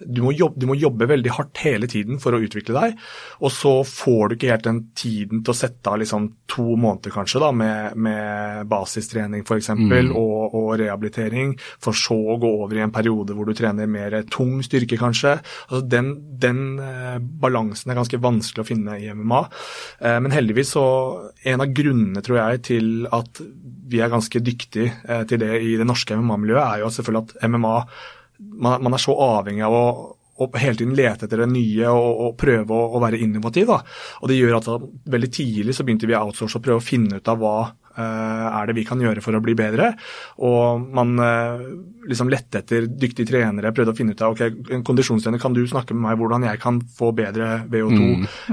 du 0.00 0.22
må, 0.24 0.32
jobbe, 0.36 0.60
du 0.60 0.66
må 0.68 0.76
jobbe 0.78 1.08
veldig 1.08 1.32
hardt 1.38 1.62
hele 1.64 1.88
tiden 1.90 2.20
for 2.22 2.36
å 2.36 2.40
utvikle 2.42 2.76
deg, 2.76 2.96
og 3.40 3.52
så 3.54 3.72
får 3.86 4.28
du 4.28 4.36
ikke 4.36 4.50
helt 4.52 4.66
den 4.68 4.82
tiden 4.98 5.42
til 5.44 5.54
å 5.54 5.56
sette 5.56 5.92
av 5.92 6.00
liksom 6.02 6.28
to 6.50 6.76
måneder 6.76 7.14
kanskje 7.14 7.42
da, 7.42 7.50
med, 7.56 7.96
med 7.96 8.68
basistrening 8.70 9.44
f.eks. 9.44 9.66
eksempel 9.66 10.12
Og, 10.16 10.54
og 10.56 10.68
rehabilitering, 10.80 11.54
for 11.82 11.96
så 11.96 12.16
å 12.34 12.38
gå 12.40 12.50
over 12.62 12.78
i 12.78 12.84
en 12.84 12.94
periode 12.94 13.34
hvor 13.36 13.48
du 13.48 13.56
trener 13.56 13.88
mer 13.90 14.18
tung 14.32 14.58
styrke 14.64 14.98
kanskje. 15.00 15.36
Altså 15.68 15.82
den 15.86 16.14
den 16.40 16.78
eh, 16.82 17.18
balansen 17.18 17.90
er 17.90 17.98
ganske 17.98 18.20
vanskelig 18.22 18.64
å 18.64 18.68
finne 18.68 18.98
i 19.00 19.08
MMA. 19.14 19.42
Eh, 20.00 20.18
men 20.22 20.34
heldigvis 20.34 20.74
så 20.76 20.86
En 21.46 21.62
av 21.62 21.70
grunnene 21.74 22.22
tror 22.24 22.38
jeg 22.40 22.62
til 22.66 22.88
at 23.14 23.40
vi 23.86 24.00
er 24.02 24.10
ganske 24.10 24.40
dyktige 24.42 24.90
eh, 25.06 25.22
til 25.28 25.40
det 25.40 25.60
i 25.62 25.76
det 25.78 25.86
norske 25.86 26.16
MMA-miljøet, 26.18 26.62
er 26.64 26.82
jo 26.82 26.90
selvfølgelig 26.90 27.22
at 27.22 27.50
MMA 27.50 27.74
man, 28.38 28.82
man 28.84 28.96
er 28.96 29.02
så 29.02 29.16
avhengig 29.26 29.64
av 29.66 29.76
å, 29.76 29.86
å 30.36 30.50
hele 30.60 30.76
tiden 30.76 30.94
lete 30.96 31.26
etter 31.26 31.42
det 31.44 31.48
nye 31.52 31.88
og, 31.88 32.20
og 32.26 32.36
prøve 32.40 32.76
å, 32.76 32.92
å 32.96 33.02
være 33.02 33.20
innovativ. 33.24 33.70
Da. 33.72 33.80
Og 34.22 34.30
Det 34.30 34.38
gjør 34.38 34.58
at 34.58 34.68
da, 34.68 34.78
veldig 35.16 35.32
tidlig 35.32 35.76
så 35.76 35.86
begynte 35.86 36.08
vi 36.08 36.16
å 36.16 36.26
outsource 36.26 36.58
og 36.58 36.64
prøve 36.66 36.82
å 36.82 36.86
finne 36.86 37.20
ut 37.20 37.32
av 37.32 37.40
hva 37.40 37.58
uh, 37.96 38.46
er 38.60 38.68
det 38.68 38.76
vi 38.76 38.84
kan 38.88 39.00
gjøre 39.00 39.22
for 39.24 39.36
å 39.36 39.42
bli 39.44 39.54
bedre. 39.58 39.90
Og 40.44 40.82
man 40.96 41.14
uh, 41.20 41.62
liksom 42.08 42.30
lette 42.32 42.60
etter 42.62 42.88
dyktige 42.90 43.30
trenere, 43.32 43.72
prøvde 43.76 43.94
å 43.94 43.98
finne 43.98 44.16
ut 44.16 44.24
av 44.24 44.36
ok, 44.36 44.42
en 44.76 44.84
kondisjonstrener, 44.86 45.40
kan 45.42 45.56
du 45.56 45.62
snakke 45.68 45.96
med 45.96 46.10
meg 46.10 46.20
hvordan 46.20 46.44
jeg 46.48 46.60
kan 46.62 46.82
få 46.98 47.12
bedre 47.16 47.62
VO2? 47.72 48.10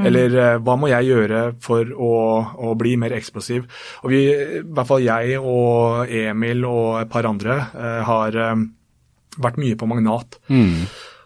Eller 0.07 0.37
uh, 0.37 0.61
hva 0.63 0.77
må 0.79 0.91
jeg 0.91 1.11
gjøre 1.11 1.43
for 1.63 1.91
å, 1.91 2.13
å 2.69 2.77
bli 2.79 2.95
mer 3.01 3.15
eksplosiv? 3.17 3.67
Og 4.03 4.13
vi, 4.13 4.23
i 4.31 4.63
hvert 4.63 4.89
fall 4.89 5.03
jeg 5.03 5.35
og 5.39 6.07
Emil 6.07 6.63
og 6.69 7.01
et 7.01 7.11
par 7.11 7.27
andre 7.27 7.59
har 8.07 8.37
vært 9.41 9.59
mye 9.61 9.79
på 9.79 9.89
Magnat. 9.89 10.39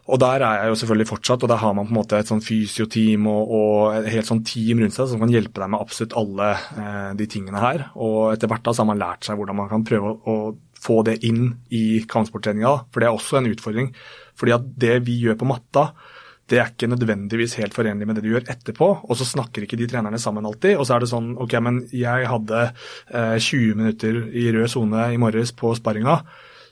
Og 0.08 0.16
der 0.22 0.40
er 0.40 0.62
jeg 0.62 0.70
jo 0.72 0.76
selvfølgelig 0.80 1.08
fortsatt, 1.10 1.42
og 1.44 1.50
der 1.52 1.60
har 1.60 1.74
man 1.76 1.84
på 1.84 1.92
en 1.92 1.98
måte 1.98 2.16
et 2.16 2.30
sånn 2.30 2.40
fysioteam 2.40 3.26
og, 3.28 3.50
og 3.58 3.96
et 3.98 4.08
helt 4.14 4.28
sånn 4.28 4.40
team 4.48 4.80
rundt 4.80 4.96
seg 4.96 5.10
som 5.10 5.20
kan 5.20 5.32
hjelpe 5.34 5.60
deg 5.60 5.68
med 5.74 5.82
absolutt 5.84 6.16
alle 6.16 6.46
eh, 6.56 7.10
de 7.18 7.26
tingene 7.28 7.60
her. 7.60 7.84
Og 8.00 8.30
etter 8.32 8.48
hvert 8.48 8.64
da 8.64 8.72
så 8.72 8.86
har 8.86 8.88
man 8.88 9.02
lært 9.02 9.28
seg 9.28 9.36
hvordan 9.36 9.58
man 9.60 9.68
kan 9.68 9.84
prøve 9.84 10.14
å, 10.14 10.16
å 10.32 10.78
få 10.80 11.02
det 11.04 11.18
inn 11.28 11.50
i 11.74 12.00
kampsporttreninga, 12.08 12.72
for 12.88 13.02
det 13.02 13.10
er 13.10 13.18
også 13.18 13.40
en 13.40 13.50
utfordring. 13.52 13.92
Fordi 14.38 14.56
at 14.56 14.72
det 14.80 14.96
vi 15.04 15.18
gjør 15.26 15.36
på 15.42 15.50
matta, 15.50 15.90
det 16.48 16.56
er 16.56 16.70
ikke 16.72 16.88
nødvendigvis 16.88 17.58
helt 17.60 17.76
forenlig 17.76 18.06
med 18.08 18.16
det 18.16 18.24
du 18.24 18.30
gjør 18.32 18.48
etterpå. 18.48 18.86
Og 19.04 19.18
så 19.18 19.26
snakker 19.28 19.66
ikke 19.66 19.76
de 19.76 19.90
trenerne 19.90 20.20
sammen 20.22 20.46
alltid. 20.48 20.78
Og 20.78 20.88
så 20.88 20.96
er 20.96 21.04
det 21.04 21.12
sånn 21.12 21.34
ok, 21.36 21.58
men 21.64 21.82
jeg 21.92 22.30
hadde 22.30 22.62
eh, 22.64 23.36
20 23.36 23.76
minutter 23.76 24.22
i 24.32 24.48
rød 24.56 24.70
sone 24.72 25.10
i 25.12 25.20
morges 25.20 25.52
på 25.52 25.74
sparringa. 25.76 26.22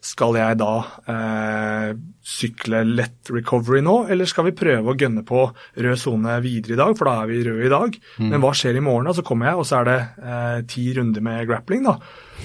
Skal 0.07 0.37
jeg 0.39 0.59
da 0.61 0.73
eh, 1.11 1.89
sykle 2.27 2.83
lett 2.87 3.31
recovery 3.33 3.81
nå, 3.83 3.95
eller 4.13 4.29
skal 4.29 4.47
vi 4.49 4.53
prøve 4.55 4.93
å 4.93 4.97
gønne 4.99 5.25
på 5.27 5.41
rød 5.83 5.99
sone 5.99 6.37
videre 6.45 6.77
i 6.77 6.79
dag, 6.79 6.93
for 6.99 7.09
da 7.11 7.15
er 7.25 7.31
vi 7.31 7.41
røde 7.47 7.65
i 7.67 7.73
dag. 7.73 7.97
Men 8.23 8.43
hva 8.45 8.53
skjer 8.55 8.79
i 8.79 8.83
morgen? 8.85 9.09
da? 9.09 9.15
Så 9.19 9.25
kommer 9.27 9.51
jeg, 9.51 9.59
og 9.63 9.67
så 9.67 9.81
er 9.81 9.89
det 9.89 9.97
eh, 10.23 10.59
ti 10.71 10.85
runder 10.99 11.25
med 11.27 11.47
grappling. 11.51 11.83
da. 11.89 11.97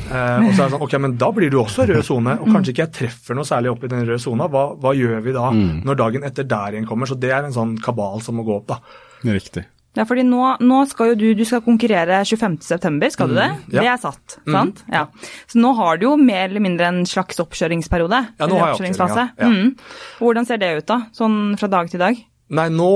Eh, 0.08 0.48
og 0.48 0.50
så 0.56 0.64
er 0.64 0.64
det 0.64 0.72
sånn, 0.74 0.86
ok, 0.88 0.96
men 1.06 1.18
Da 1.22 1.30
blir 1.36 1.52
du 1.54 1.60
også 1.62 1.86
rød 1.90 2.02
sone, 2.08 2.38
og 2.42 2.50
kanskje 2.50 2.74
ikke 2.74 2.86
jeg 2.88 2.96
treffer 3.02 3.38
noe 3.38 3.50
særlig 3.50 3.74
opp 3.76 3.86
i 3.86 3.92
den 3.94 4.06
røde 4.08 4.22
sona. 4.24 4.50
Hva, 4.50 4.64
hva 4.82 4.96
gjør 4.98 5.22
vi 5.28 5.36
da 5.38 5.52
når 5.86 6.02
dagen 6.02 6.26
etter 6.32 6.50
der 6.50 6.78
igjen 6.80 6.90
kommer? 6.90 7.10
Så 7.10 7.20
det 7.20 7.30
er 7.36 7.46
en 7.46 7.54
sånn 7.58 7.78
kabal 7.84 8.22
som 8.26 8.40
må 8.42 8.48
gå 8.48 8.58
opp. 8.62 8.72
da. 8.74 8.82
Riktig. 9.28 9.68
Ja, 9.98 10.06
fordi 10.08 10.24
nå, 10.24 10.40
nå 10.64 10.78
skal 10.88 11.12
jo 11.12 11.16
du, 11.20 11.26
du 11.36 11.44
skal 11.48 11.64
konkurrere 11.66 12.22
25.9, 12.24 13.10
skal 13.12 13.32
du 13.32 13.36
det? 13.36 13.50
Mm, 13.52 13.64
ja. 13.76 13.82
Det 13.82 13.90
er 13.92 14.00
satt, 14.00 14.38
sant? 14.46 14.84
Ja. 14.88 15.06
Så 15.52 15.60
nå 15.60 15.74
har 15.76 16.00
du 16.00 16.06
jo 16.08 16.14
mer 16.20 16.46
eller 16.46 16.64
mindre 16.64 16.88
en 16.88 17.02
slags 17.10 17.42
oppkjøringsperiode? 17.44 18.22
Ja, 18.40 18.48
nå 18.48 18.56
har 18.56 18.72
jeg 18.72 18.78
oppkjøringsfase. 18.78 19.26
Ja. 19.42 19.52
Mm. 19.52 19.74
Hvordan 20.22 20.48
ser 20.48 20.62
det 20.64 20.72
ut 20.80 20.88
da, 20.94 21.02
sånn 21.18 21.40
fra 21.60 21.72
dag 21.76 21.92
til 21.92 22.04
dag? 22.04 22.24
Nei, 22.52 22.66
nå 22.68 22.88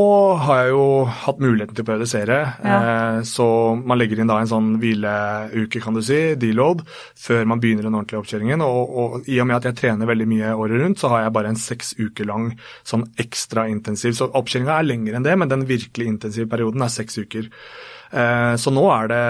har 0.44 0.65
jeg 0.65 0.72
jo 0.74 0.86
hatt 1.08 1.38
muligheten 1.39 1.78
til 1.78 1.86
å 1.86 1.88
periodisere. 1.88 2.39
Ja. 2.60 2.76
Eh, 2.76 3.20
så 3.28 3.46
man 3.80 4.02
legger 4.02 4.20
inn 4.20 4.28
da 4.28 4.41
en 4.41 4.50
sånn 4.52 4.74
hvileuke, 4.82 5.80
kan 5.80 5.96
du 5.96 6.02
si, 6.04 6.20
deload, 6.39 6.84
før 7.15 7.48
man 7.48 7.62
begynner 7.63 7.88
den 7.88 7.96
ordentlige 7.96 8.20
oppkjøringen. 8.20 8.65
Og, 8.65 8.98
og 9.00 9.30
i 9.32 9.39
og 9.39 9.48
med 9.48 9.56
at 9.62 9.70
jeg 9.70 9.80
trener 9.80 10.12
veldig 10.12 10.28
mye 10.28 10.52
året 10.60 10.84
rundt, 10.84 11.00
så 11.00 11.13
har 11.13 11.24
jeg 11.24 11.36
bare 11.38 11.54
en 11.54 11.62
seks 11.62 11.96
uker 12.02 12.28
lang 12.28 12.50
sånn 12.84 13.08
ekstra 13.22 13.70
intensiv. 13.72 14.18
Så 14.20 14.28
oppkjøringa 14.28 14.76
er 14.76 14.89
lengre 14.89 15.22
enn 15.22 15.28
det, 15.30 15.38
men 15.39 15.54
den 15.54 15.63
virkelig 15.72 16.12
intensive 16.12 16.52
perioden 16.52 16.84
er 16.84 16.91
seks 16.91 17.24
uker. 17.24 17.48
Eh, 18.15 18.54
så 18.62 18.71
nå 18.73 18.86
er 18.93 19.12
det 19.12 19.23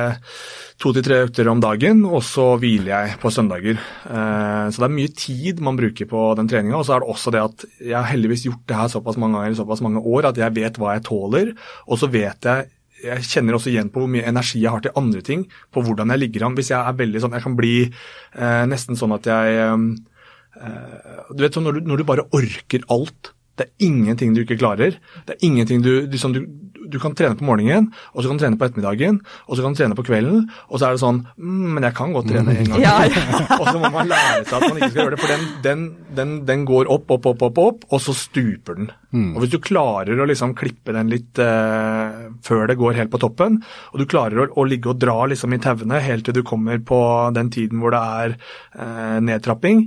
to 0.82 0.92
til 0.94 1.06
tre 1.06 1.22
økter 1.26 1.48
om 1.50 1.62
dagen, 1.64 2.04
og 2.06 2.22
så 2.26 2.52
hviler 2.62 2.92
jeg 2.92 3.18
på 3.22 3.32
søndager. 3.34 3.80
Eh, 3.80 4.66
så 4.70 4.82
det 4.82 4.88
er 4.88 4.96
mye 4.98 5.14
tid 5.16 5.62
man 5.64 5.80
bruker 5.80 6.10
på 6.12 6.28
den 6.40 6.50
treninga. 6.52 6.78
Og 6.78 6.88
så 6.88 6.98
er 6.98 7.04
det 7.04 7.12
også 7.14 7.34
det 7.34 7.44
at 7.44 7.68
jeg 7.80 7.98
har 7.98 8.10
heldigvis 8.12 8.48
gjort 8.50 8.66
det 8.70 8.80
her 8.80 8.92
såpass 8.94 9.20
mange 9.22 9.40
ganger 9.40 9.56
i 9.56 9.60
såpass 9.60 9.84
mange 9.86 10.04
år 10.04 10.30
at 10.32 10.42
jeg 10.42 10.58
vet 10.58 10.80
hva 10.82 10.98
jeg 10.98 11.06
tåler, 11.08 11.54
og 11.88 12.02
så 12.02 12.12
vet 12.12 12.50
jeg 12.50 12.72
jeg 13.06 13.26
kjenner 13.28 13.58
også 13.58 13.70
igjen 13.70 13.90
på 13.94 14.02
hvor 14.02 14.10
mye 14.10 14.26
energi 14.26 14.62
jeg 14.64 14.72
har 14.72 14.82
til 14.82 14.96
andre 14.98 15.20
ting, 15.22 15.44
på 15.74 15.84
hvordan 15.84 16.14
jeg 16.14 16.22
ligger 16.24 16.48
an. 16.48 16.56
Hvis 16.58 16.72
jeg 16.72 16.80
er 16.80 16.96
veldig 16.98 17.22
sånn 17.22 17.36
Jeg 17.36 17.44
kan 17.44 17.58
bli 17.58 17.76
eh, 17.84 18.64
nesten 18.72 18.98
sånn 18.98 19.14
at 19.18 19.28
jeg 19.30 19.58
eh, 19.62 21.26
Du 21.36 21.44
vet 21.44 21.54
sånn 21.58 21.68
når 21.68 21.78
du, 21.78 21.90
når 21.92 22.02
du 22.02 22.08
bare 22.08 22.28
orker 22.34 22.88
alt. 22.96 23.35
Det 23.56 23.68
er 23.68 23.88
ingenting 23.88 24.36
du 24.36 24.44
ikke 24.44 24.60
klarer. 24.60 24.98
Det 25.26 25.36
er 25.36 25.46
ingenting 25.48 25.84
du, 25.86 25.92
du, 26.12 26.18
sånn, 26.20 26.36
du, 26.36 26.44
du 26.92 26.98
kan 27.02 27.16
trene 27.18 27.38
på 27.40 27.46
morgenen, 27.48 27.88
og 28.14 28.22
så 28.22 28.30
kan 28.30 28.40
du 28.40 28.44
trene 28.44 28.60
på 28.60 28.68
ettermiddagen, 28.68 29.22
og 29.48 29.56
så 29.56 29.64
kan 29.64 29.76
du 29.76 29.80
trene 29.80 29.98
på 29.98 30.06
kvelden, 30.08 30.44
og 30.68 30.80
så 30.80 30.90
er 30.90 30.98
det 30.98 31.04
sånn 31.04 31.22
mm, 31.24 31.64
Men 31.78 31.88
jeg 31.88 31.98
kan 31.98 32.14
godt 32.16 32.30
trene 32.32 32.56
en 32.56 32.74
gang. 32.74 32.84
Ja, 32.84 32.98
og 33.60 33.66
så 33.70 33.78
må 33.80 33.92
man 33.94 34.12
lære 34.12 34.44
seg 34.44 34.58
at 34.58 34.68
man 34.68 34.80
ikke 34.80 34.92
skal 34.92 35.02
gjøre 35.04 35.16
det, 35.16 35.22
for 35.24 35.34
den, 35.36 35.48
den, 35.66 35.86
den, 36.20 36.36
den 36.50 36.68
går 36.68 36.92
opp, 36.92 37.10
opp, 37.16 37.32
opp, 37.32 37.48
opp, 37.50 37.64
opp, 37.66 37.88
og 37.92 38.04
så 38.04 38.16
stuper 38.18 38.80
den. 38.82 38.92
Og 39.16 39.44
hvis 39.44 39.54
du 39.54 39.62
klarer 39.64 40.20
å 40.20 40.28
liksom 40.28 40.56
klippe 40.60 40.92
den 40.96 41.08
litt 41.12 41.40
eh, 41.40 42.26
før 42.44 42.66
det 42.68 42.76
går 42.80 42.98
helt 43.00 43.14
på 43.14 43.22
toppen, 43.24 43.62
og 43.94 44.02
du 44.02 44.08
klarer 44.12 44.44
å, 44.44 44.48
å 44.60 44.66
ligge 44.68 44.92
og 44.92 45.00
dra 45.00 45.22
liksom 45.32 45.56
i 45.56 45.62
tauene 45.64 46.02
helt 46.04 46.28
til 46.28 46.36
du 46.36 46.44
kommer 46.48 46.82
på 46.84 47.00
den 47.36 47.52
tiden 47.54 47.80
hvor 47.80 47.96
det 47.96 48.02
er 48.04 48.36
eh, 48.36 49.18
nedtrapping, 49.24 49.86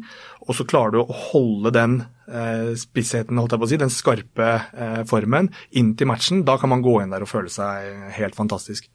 og 0.48 0.56
så 0.56 0.64
klarer 0.68 0.96
du 0.96 1.00
å 1.02 1.18
holde 1.32 1.72
den 1.76 1.98
eh, 2.26 2.72
spissheten, 2.80 3.36
holdt 3.36 3.54
jeg 3.54 3.60
på 3.60 3.68
å 3.68 3.70
si, 3.70 3.80
den 3.80 3.92
skarpe 3.92 4.48
eh, 4.56 5.02
formen 5.08 5.50
inn 5.76 5.92
til 5.98 6.08
matchen, 6.08 6.44
da 6.48 6.56
kan 6.60 6.72
man 6.72 6.84
gå 6.84 7.02
inn 7.02 7.12
der 7.12 7.26
og 7.26 7.30
føle 7.30 7.52
seg 7.52 8.08
helt 8.16 8.38
fantastisk. 8.38 8.88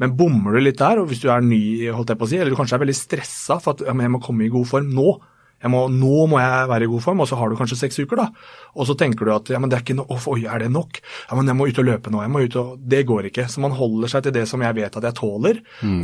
Men 0.00 0.14
bommer 0.16 0.56
du 0.56 0.62
litt 0.62 0.80
der, 0.80 1.02
og 1.02 1.10
hvis 1.10 1.20
du 1.24 1.28
er 1.32 1.44
ny, 1.44 1.90
holdt 1.92 2.14
jeg 2.14 2.20
på 2.20 2.28
å 2.28 2.30
si, 2.30 2.38
eller 2.38 2.54
du 2.54 2.58
kanskje 2.58 2.78
er 2.78 2.84
veldig 2.86 2.96
stressa 2.96 3.58
for 3.60 3.74
at 3.74 3.84
ja, 3.84 3.92
jeg 3.92 4.14
må 4.14 4.22
komme 4.22 4.46
i 4.46 4.52
god 4.52 4.70
form 4.70 4.94
nå, 4.94 5.18
jeg 5.62 5.70
må, 5.70 5.84
nå 5.94 6.24
må 6.26 6.40
jeg 6.42 6.70
være 6.72 6.86
i 6.86 6.90
god 6.90 7.04
form, 7.04 7.20
og 7.22 7.28
så 7.30 7.36
har 7.38 7.50
du 7.50 7.58
kanskje 7.58 7.78
seks 7.84 8.00
uker, 8.02 8.18
da. 8.18 8.24
Og 8.74 8.88
så 8.88 8.96
tenker 8.98 9.28
du 9.28 9.30
at 9.34 9.52
ja, 9.52 9.60
men 9.62 9.70
det 9.70 9.78
er 9.78 9.84
ikke 9.84 9.94
no 9.94 10.06
oi, 10.10 10.40
er 10.42 10.64
det 10.64 10.72
nok? 10.74 10.98
Ja, 11.28 11.36
men 11.38 11.50
jeg 11.50 11.58
må 11.58 11.68
ut 11.70 11.78
og 11.78 11.86
løpe 11.86 12.10
nå. 12.10 12.22
jeg 12.24 12.32
må 12.34 12.42
ut 12.42 12.56
og... 12.58 12.72
Det 12.92 13.04
går 13.06 13.28
ikke. 13.30 13.46
Så 13.50 13.62
man 13.62 13.76
holder 13.78 14.10
seg 14.10 14.26
til 14.26 14.34
det 14.34 14.42
som 14.50 14.64
jeg 14.64 14.74
vet 14.80 14.98
at 14.98 15.06
jeg 15.06 15.16
tåler. 15.20 15.60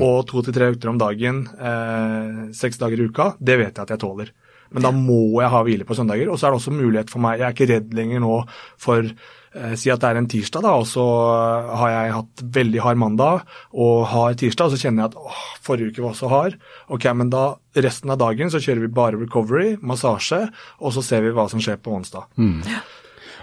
Og 0.06 0.20
to 0.30 0.44
til 0.46 0.54
tre 0.54 0.70
økter 0.70 0.92
om 0.92 1.00
dagen, 1.00 1.42
eh, 1.58 2.38
seks 2.54 2.78
dager 2.78 3.02
i 3.02 3.08
uka, 3.10 3.32
det 3.42 3.58
vet 3.58 3.72
jeg 3.72 3.82
at 3.82 3.96
jeg 3.96 4.02
tåler. 4.04 4.30
Men 4.74 4.84
da 4.84 4.92
må 4.94 5.40
jeg 5.42 5.52
ha 5.52 5.64
hvile 5.66 5.86
på 5.88 5.96
søndager. 5.96 6.30
Og 6.30 6.38
så 6.38 6.48
er 6.48 6.54
det 6.54 6.60
også 6.60 6.74
mulighet 6.76 7.12
for 7.12 7.24
meg 7.24 7.40
Jeg 7.40 7.46
er 7.48 7.56
ikke 7.56 7.68
redd 7.72 7.94
lenger 7.96 8.22
nå 8.24 8.34
for 8.80 9.06
eh, 9.06 9.74
Si 9.80 9.92
at 9.92 10.02
det 10.02 10.10
er 10.10 10.20
en 10.20 10.28
tirsdag, 10.30 10.64
da, 10.66 10.74
og 10.76 10.86
så 10.90 11.06
har 11.80 11.94
jeg 11.94 12.14
hatt 12.18 12.44
veldig 12.58 12.84
hard 12.84 13.00
mandag 13.00 13.42
og 13.72 14.06
hard 14.12 14.38
tirsdag, 14.42 14.68
og 14.68 14.76
så 14.76 14.82
kjenner 14.82 15.04
jeg 15.04 15.12
at 15.12 15.18
åh, 15.22 15.42
forrige 15.64 15.94
uke 15.94 16.04
var 16.04 16.14
så 16.18 16.30
hard. 16.32 16.58
Ok, 16.92 17.08
men 17.16 17.32
da 17.32 17.48
resten 17.78 18.14
av 18.14 18.20
dagen 18.20 18.52
så 18.52 18.60
kjører 18.62 18.84
vi 18.84 18.94
bare 19.00 19.20
recovery, 19.20 19.74
massasje, 19.80 20.44
og 20.82 20.94
så 20.96 21.04
ser 21.04 21.24
vi 21.26 21.34
hva 21.36 21.48
som 21.50 21.62
skjer 21.64 21.80
på 21.82 21.96
onsdag. 21.96 22.28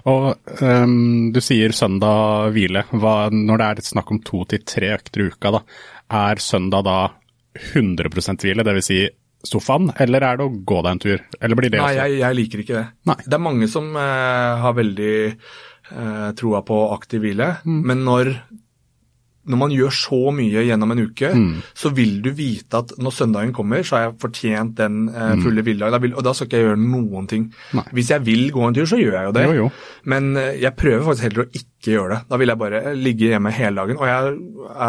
Og 0.05 0.35
um, 0.61 1.31
du 1.33 1.41
sier 1.41 1.73
søndag 1.73 2.51
hvile. 2.53 2.85
Hva, 2.93 3.15
når 3.33 3.61
det 3.61 3.69
er 3.69 3.88
snakk 3.88 4.11
om 4.13 4.21
to 4.25 4.43
til 4.51 4.61
tre 4.67 4.91
økter 4.99 5.23
i 5.23 5.29
uka, 5.33 5.55
da, 5.57 5.61
er 6.13 6.41
søndag 6.43 6.85
da 6.85 6.97
100% 7.73 8.45
hvile, 8.45 8.65
dvs. 8.67 8.85
Si 8.85 8.99
sofaen, 9.49 9.91
eller 10.01 10.25
er 10.27 10.38
det 10.41 10.47
å 10.49 10.53
gå 10.65 10.81
deg 10.86 10.91
en 10.95 11.03
tur? 11.05 11.23
Eller 11.39 11.60
blir 11.60 11.71
det 11.73 11.79
Nei, 11.81 11.93
også? 11.93 12.01
jeg, 12.10 12.19
jeg 12.23 12.39
liker 12.41 12.65
ikke 12.65 12.77
det. 12.81 12.86
Nei. 13.12 13.17
Det 13.25 13.38
er 13.39 13.45
mange 13.47 13.69
som 13.71 13.89
eh, 13.95 14.65
har 14.65 14.75
veldig 14.77 15.15
eh, 15.31 16.29
troa 16.39 16.62
på 16.67 16.84
aktiv 16.95 17.21
hvile, 17.25 17.49
men 17.69 18.01
når, 18.08 18.31
når 19.45 19.60
man 19.62 19.73
gjør 19.75 19.93
så 19.93 20.19
mye 20.34 20.63
gjennom 20.65 20.91
en 20.95 21.03
uke, 21.05 21.29
så 21.77 21.91
vil 21.93 22.15
du 22.25 22.31
vite 22.34 22.79
at 22.81 22.95
når 22.97 23.13
søndagen 23.13 23.53
kommer, 23.53 23.84
så 23.86 23.97
har 23.99 24.08
jeg 24.08 24.15
fortjent 24.23 24.73
den 24.79 25.03
eh, 25.13 25.36
fulle 25.43 25.62
hviledagen. 25.67 26.15
Og 26.17 26.25
da 26.25 26.34
skal 26.34 26.49
ikke 26.49 26.58
jeg 26.62 26.65
gjøre 26.71 26.81
noen 26.81 27.27
ting. 27.29 27.43
Nei. 27.77 27.86
Hvis 27.93 28.10
jeg 28.15 28.25
vil 28.25 28.47
gå 28.55 28.65
en 28.65 28.73
tur, 28.77 28.89
så 28.89 28.97
gjør 28.97 29.19
jeg 29.19 29.29
jo 29.29 29.36
det. 29.38 29.45
Jo, 29.45 29.53
jo. 29.60 29.69
Men 30.10 30.31
eh, 30.41 30.55
jeg 30.63 30.73
prøver 30.79 31.05
faktisk 31.12 31.27
heller 31.29 31.45
å 31.45 31.49
ikke 31.53 31.74
ikke 31.86 31.95
gjøre 31.95 32.15
det. 32.15 32.19
Da 32.32 32.39
vil 32.41 32.52
jeg 32.52 32.62
bare 32.62 32.82
ligge 32.98 33.30
hjemme 33.30 33.54
hele 33.54 33.84
dagen. 33.84 34.00
Og 34.02 34.10
jeg 34.10 34.36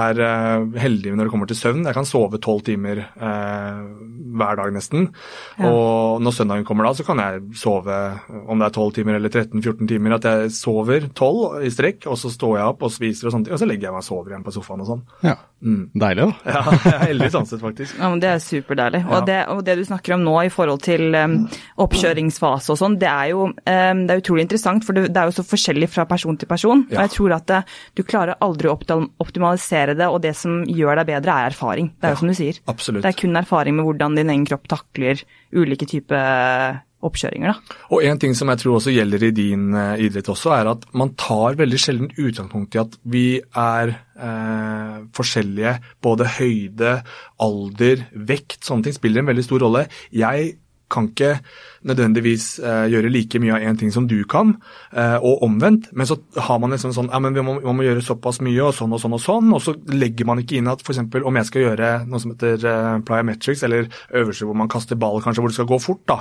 er 0.00 0.20
uh, 0.24 0.78
heldig 0.80 1.12
når 1.12 1.28
det 1.28 1.34
kommer 1.34 1.50
til 1.50 1.58
søvn. 1.60 1.84
Jeg 1.84 1.96
kan 1.96 2.08
sove 2.08 2.40
tolv 2.42 2.64
timer 2.66 3.02
eh, 3.04 3.80
hver 4.36 4.58
dag 4.58 4.72
nesten. 4.74 5.08
Ja. 5.58 5.70
Og 5.70 6.22
når 6.24 6.34
søndagen 6.36 6.64
kommer 6.68 6.88
da, 6.88 6.94
så 6.96 7.04
kan 7.06 7.20
jeg 7.20 7.42
sove 7.58 7.96
om 8.46 8.60
det 8.60 8.68
er 8.68 8.74
12 8.74 8.94
timer 8.98 9.18
eller 9.18 9.32
13-14 9.32 9.90
timer. 9.90 10.16
At 10.16 10.28
jeg 10.28 10.54
sover 10.56 11.08
12 11.08 11.66
i 11.66 11.72
strekk, 11.72 12.08
og 12.10 12.18
så 12.20 12.32
står 12.32 12.56
jeg 12.58 12.72
opp 12.74 12.86
og 12.86 12.92
spiser 12.92 13.28
og 13.28 13.36
sånt, 13.36 13.50
og 13.52 13.60
så 13.60 13.68
legger 13.68 13.88
jeg 13.88 13.96
meg 13.96 14.04
og 14.04 14.08
sover 14.08 14.34
igjen 14.34 14.46
på 14.46 14.54
sofaen 14.54 14.84
og 14.84 14.90
sånn. 14.90 15.04
Ja. 15.26 15.36
Mm. 15.64 15.86
Deilig, 15.96 16.26
da. 16.26 16.52
ja, 16.56 16.74
jeg 16.76 16.92
er 16.92 17.04
heldig 17.06 17.30
sånn 17.32 17.48
sett, 17.48 17.62
faktisk. 17.64 17.96
Ja, 17.96 18.10
men 18.12 18.22
Det 18.22 18.32
er 18.32 18.42
superdeilig. 18.44 19.02
Og, 19.08 19.28
det, 19.28 19.38
og 19.52 19.62
det 19.66 19.78
du 19.80 19.84
snakker 19.88 20.16
om 20.16 20.26
nå 20.26 20.36
i 20.46 20.52
forhold 20.52 20.82
til 20.84 21.16
um, 21.16 21.38
oppkjøringsfase 21.86 22.74
og 22.74 22.80
sånn, 22.80 22.98
det 23.00 23.10
er 23.10 23.32
jo 23.32 23.46
um, 23.48 23.54
det 23.64 24.12
er 24.12 24.22
utrolig 24.22 24.46
interessant, 24.46 24.84
for 24.86 24.96
det, 24.96 25.08
det, 25.10 25.22
er 25.22 25.30
jo 25.30 25.38
så 25.38 25.46
forskjellig 25.46 25.90
fra 25.92 26.06
person 26.08 26.36
til 26.38 26.50
person. 26.50 26.85
Ja. 26.86 26.96
Og 26.96 27.02
jeg 27.04 27.14
tror 27.16 27.36
at 27.36 27.52
uh, 27.54 27.76
du 27.98 28.04
klarer 28.06 28.40
aldri 28.44 28.70
å 28.70 28.76
optimalisere 28.76 29.96
det, 29.98 30.08
og 30.08 30.20
det 30.24 30.34
som 30.38 30.62
gjør 30.70 31.02
deg 31.02 31.12
bedre, 31.12 31.36
er 31.36 31.52
erfaring. 31.52 31.92
Det 31.98 32.08
er 32.08 32.16
jo 32.16 32.22
som 32.22 32.32
du 32.32 32.36
sier. 32.38 32.60
Absolutt. 32.70 33.04
Det 33.04 33.12
er 33.12 33.20
kun 33.20 33.38
erfaring 33.38 33.78
med 33.78 33.88
hvordan 33.88 34.18
din 34.18 34.34
egen 34.34 34.48
kropp 34.48 34.68
takler 34.70 35.22
ulike 35.56 35.88
typer 35.90 36.82
oppkjøringer. 37.06 37.52
Da. 37.52 37.76
Og 37.92 38.04
En 38.06 38.20
ting 38.20 38.34
som 38.36 38.50
jeg 38.52 38.62
tror 38.62 38.78
også 38.78 38.94
gjelder 38.94 39.26
i 39.28 39.32
din 39.36 39.68
uh, 39.76 39.94
idrett 40.00 40.30
også, 40.32 40.52
er 40.56 40.70
at 40.72 40.86
man 40.96 41.14
tar 41.18 41.58
veldig 41.58 41.80
sjelden 41.80 42.12
utgangspunkt 42.14 42.76
i 42.76 42.82
at 42.82 42.98
vi 43.04 43.26
er 43.40 43.94
uh, 44.16 45.02
forskjellige. 45.16 45.76
Både 46.04 46.28
høyde, 46.38 47.00
alder, 47.42 48.06
vekt, 48.14 48.62
sånne 48.66 48.88
ting 48.88 48.96
spiller 48.96 49.22
en 49.22 49.32
veldig 49.32 49.46
stor 49.46 49.66
rolle. 49.66 49.86
Jeg 50.14 50.56
kan 50.92 51.08
ikke 51.10 51.32
nødvendigvis 51.86 52.46
eh, 52.62 52.86
gjøre 52.92 53.10
like 53.10 53.40
mye 53.42 53.54
av 53.56 53.64
én 53.66 53.78
ting 53.78 53.92
som 53.94 54.06
du 54.10 54.18
kan, 54.28 54.54
eh, 54.92 55.16
og 55.16 55.42
omvendt. 55.46 55.88
Men 55.92 56.08
så 56.08 56.18
har 56.48 56.60
man 56.62 56.74
liksom 56.74 56.94
sånn 56.94 57.10
ja, 57.12 57.20
men 57.22 57.34
vi 57.34 57.44
må, 57.46 57.56
vi 57.62 57.74
må, 57.74 57.86
gjøre 57.86 58.04
såpass 58.04 58.40
mye, 58.44 58.60
og 58.68 58.74
sånn 58.76 58.94
og 58.94 59.02
sånn 59.02 59.16
og 59.18 59.22
sånn. 59.22 59.52
Og 59.56 59.62
så 59.62 59.74
legger 59.92 60.28
man 60.28 60.42
ikke 60.42 60.60
inn 60.60 60.70
at 60.70 60.82
f.eks. 60.84 61.02
om 61.02 61.40
jeg 61.40 61.50
skal 61.50 61.66
gjøre 61.66 61.92
noe 62.06 62.22
som 62.22 62.34
heter 62.34 62.68
eh, 62.70 62.92
plyometrics, 63.06 63.66
eller 63.66 63.90
øvelser 64.14 64.50
hvor 64.50 64.58
man 64.58 64.70
kaster 64.72 64.98
ball, 64.98 65.20
kanskje 65.24 65.44
hvor 65.44 65.54
det 65.54 65.58
skal 65.58 65.70
gå 65.70 65.80
fort, 65.82 66.02
da, 66.06 66.20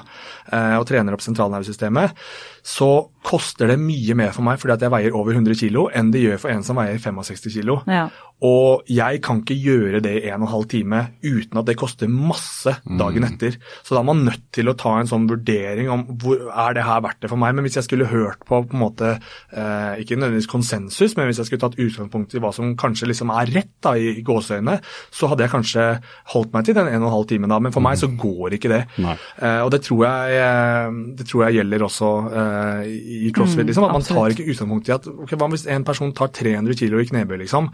uh, 0.52 0.76
og 0.80 0.86
trener 0.90 1.16
opp 1.16 1.24
sentralnervesystemet, 1.24 2.26
så 2.66 2.90
koster 3.26 3.70
det 3.70 3.78
mye 3.82 4.16
mer 4.18 4.32
for 4.34 4.46
meg 4.46 4.60
fordi 4.62 4.76
at 4.76 4.84
jeg 4.86 4.94
veier 4.94 5.16
over 5.18 5.36
100 5.36 5.58
kg 5.58 5.88
enn 5.98 6.12
det 6.14 6.24
gjør 6.24 6.40
for 6.42 6.54
en 6.54 6.64
som 6.66 6.78
veier 6.80 6.98
65 7.02 7.46
kg. 7.54 7.76
Ja. 7.90 8.08
Og 8.46 8.90
jeg 8.92 9.22
kan 9.24 9.40
ikke 9.42 9.56
gjøre 9.56 10.02
det 10.04 10.12
i 10.20 10.30
en 10.34 10.44
og 10.44 10.50
en 10.50 10.52
halv 10.52 10.66
time 10.74 11.02
uten 11.24 11.62
at 11.62 11.70
det 11.70 11.78
koster 11.80 12.10
masse 12.12 12.74
dagen 12.84 13.24
mm. 13.24 13.28
etter. 13.30 13.56
Så 13.80 13.96
da 13.96 14.02
er 14.02 14.08
man 14.10 14.26
nødt 14.28 14.44
til 14.54 14.70
å 14.70 14.76
ta 14.78 14.98
en 15.00 15.10
sånn 15.10 15.28
vurdering 15.30 15.90
om 15.94 16.04
hvor 16.22 16.42
er 16.50 16.76
det 16.76 16.84
her 16.86 17.04
verdt 17.06 17.22
det 17.24 17.32
for 17.32 17.42
meg. 17.42 17.56
Men 17.56 17.66
hvis 17.66 17.80
jeg 17.80 17.88
skulle 17.88 18.10
hørt 18.12 18.44
på 18.44 18.60
på 18.66 18.76
en 18.76 18.82
måte, 18.82 19.14
eh, 19.56 20.02
ikke 20.02 20.18
nødvendigvis 20.20 20.50
konsensus, 20.52 21.16
men 21.16 21.30
hvis 21.30 21.40
jeg 21.42 21.50
skulle 21.50 21.64
tatt 21.64 21.80
utgangspunkt 21.80 22.36
i 22.36 22.42
hva 22.44 22.52
som 22.56 22.76
kanskje 22.80 23.10
liksom 23.10 23.32
er 23.36 23.52
rett 23.56 23.74
da, 23.86 23.96
i 23.96 24.24
gåseøynene, 24.26 24.78
så 25.16 25.32
hadde 25.32 25.46
jeg 25.46 25.54
kanskje 25.54 25.88
holdt 26.34 26.54
meg 26.56 26.68
til 26.68 26.78
den 26.78 26.92
en 26.92 27.02
og 27.04 27.10
en 27.10 27.16
halv 27.18 27.30
timen 27.32 27.52
da. 27.52 27.62
Men 27.64 27.76
for 27.76 27.86
meg 27.86 28.00
så 28.02 28.12
mm. 28.12 28.20
går 28.22 28.58
ikke 28.60 28.74
det. 28.74 28.84
Eh, 29.00 29.62
og 29.64 29.72
det 29.74 29.82
tror, 29.88 30.06
jeg, 30.08 30.44
eh, 30.44 31.02
det 31.20 31.30
tror 31.32 31.48
jeg 31.48 31.62
gjelder 31.62 31.88
også 31.88 32.12
eh, 32.32 32.55
i 32.86 33.32
crossfit. 33.36 33.64
Mm, 33.64 33.70
liksom, 33.70 33.86
at 33.88 33.96
Man 33.96 34.06
tar 34.06 34.34
ikke 34.34 34.48
utgangspunkt 34.48 34.90
i 34.90 34.96
at 34.96 35.08
ok, 35.12 35.36
hva 35.36 35.50
hvis 35.52 35.66
en 35.72 35.86
person 35.88 36.14
tar 36.16 36.32
300 36.36 36.78
kg 36.80 37.02
i 37.02 37.08
knebøy, 37.12 37.38
liksom. 37.44 37.70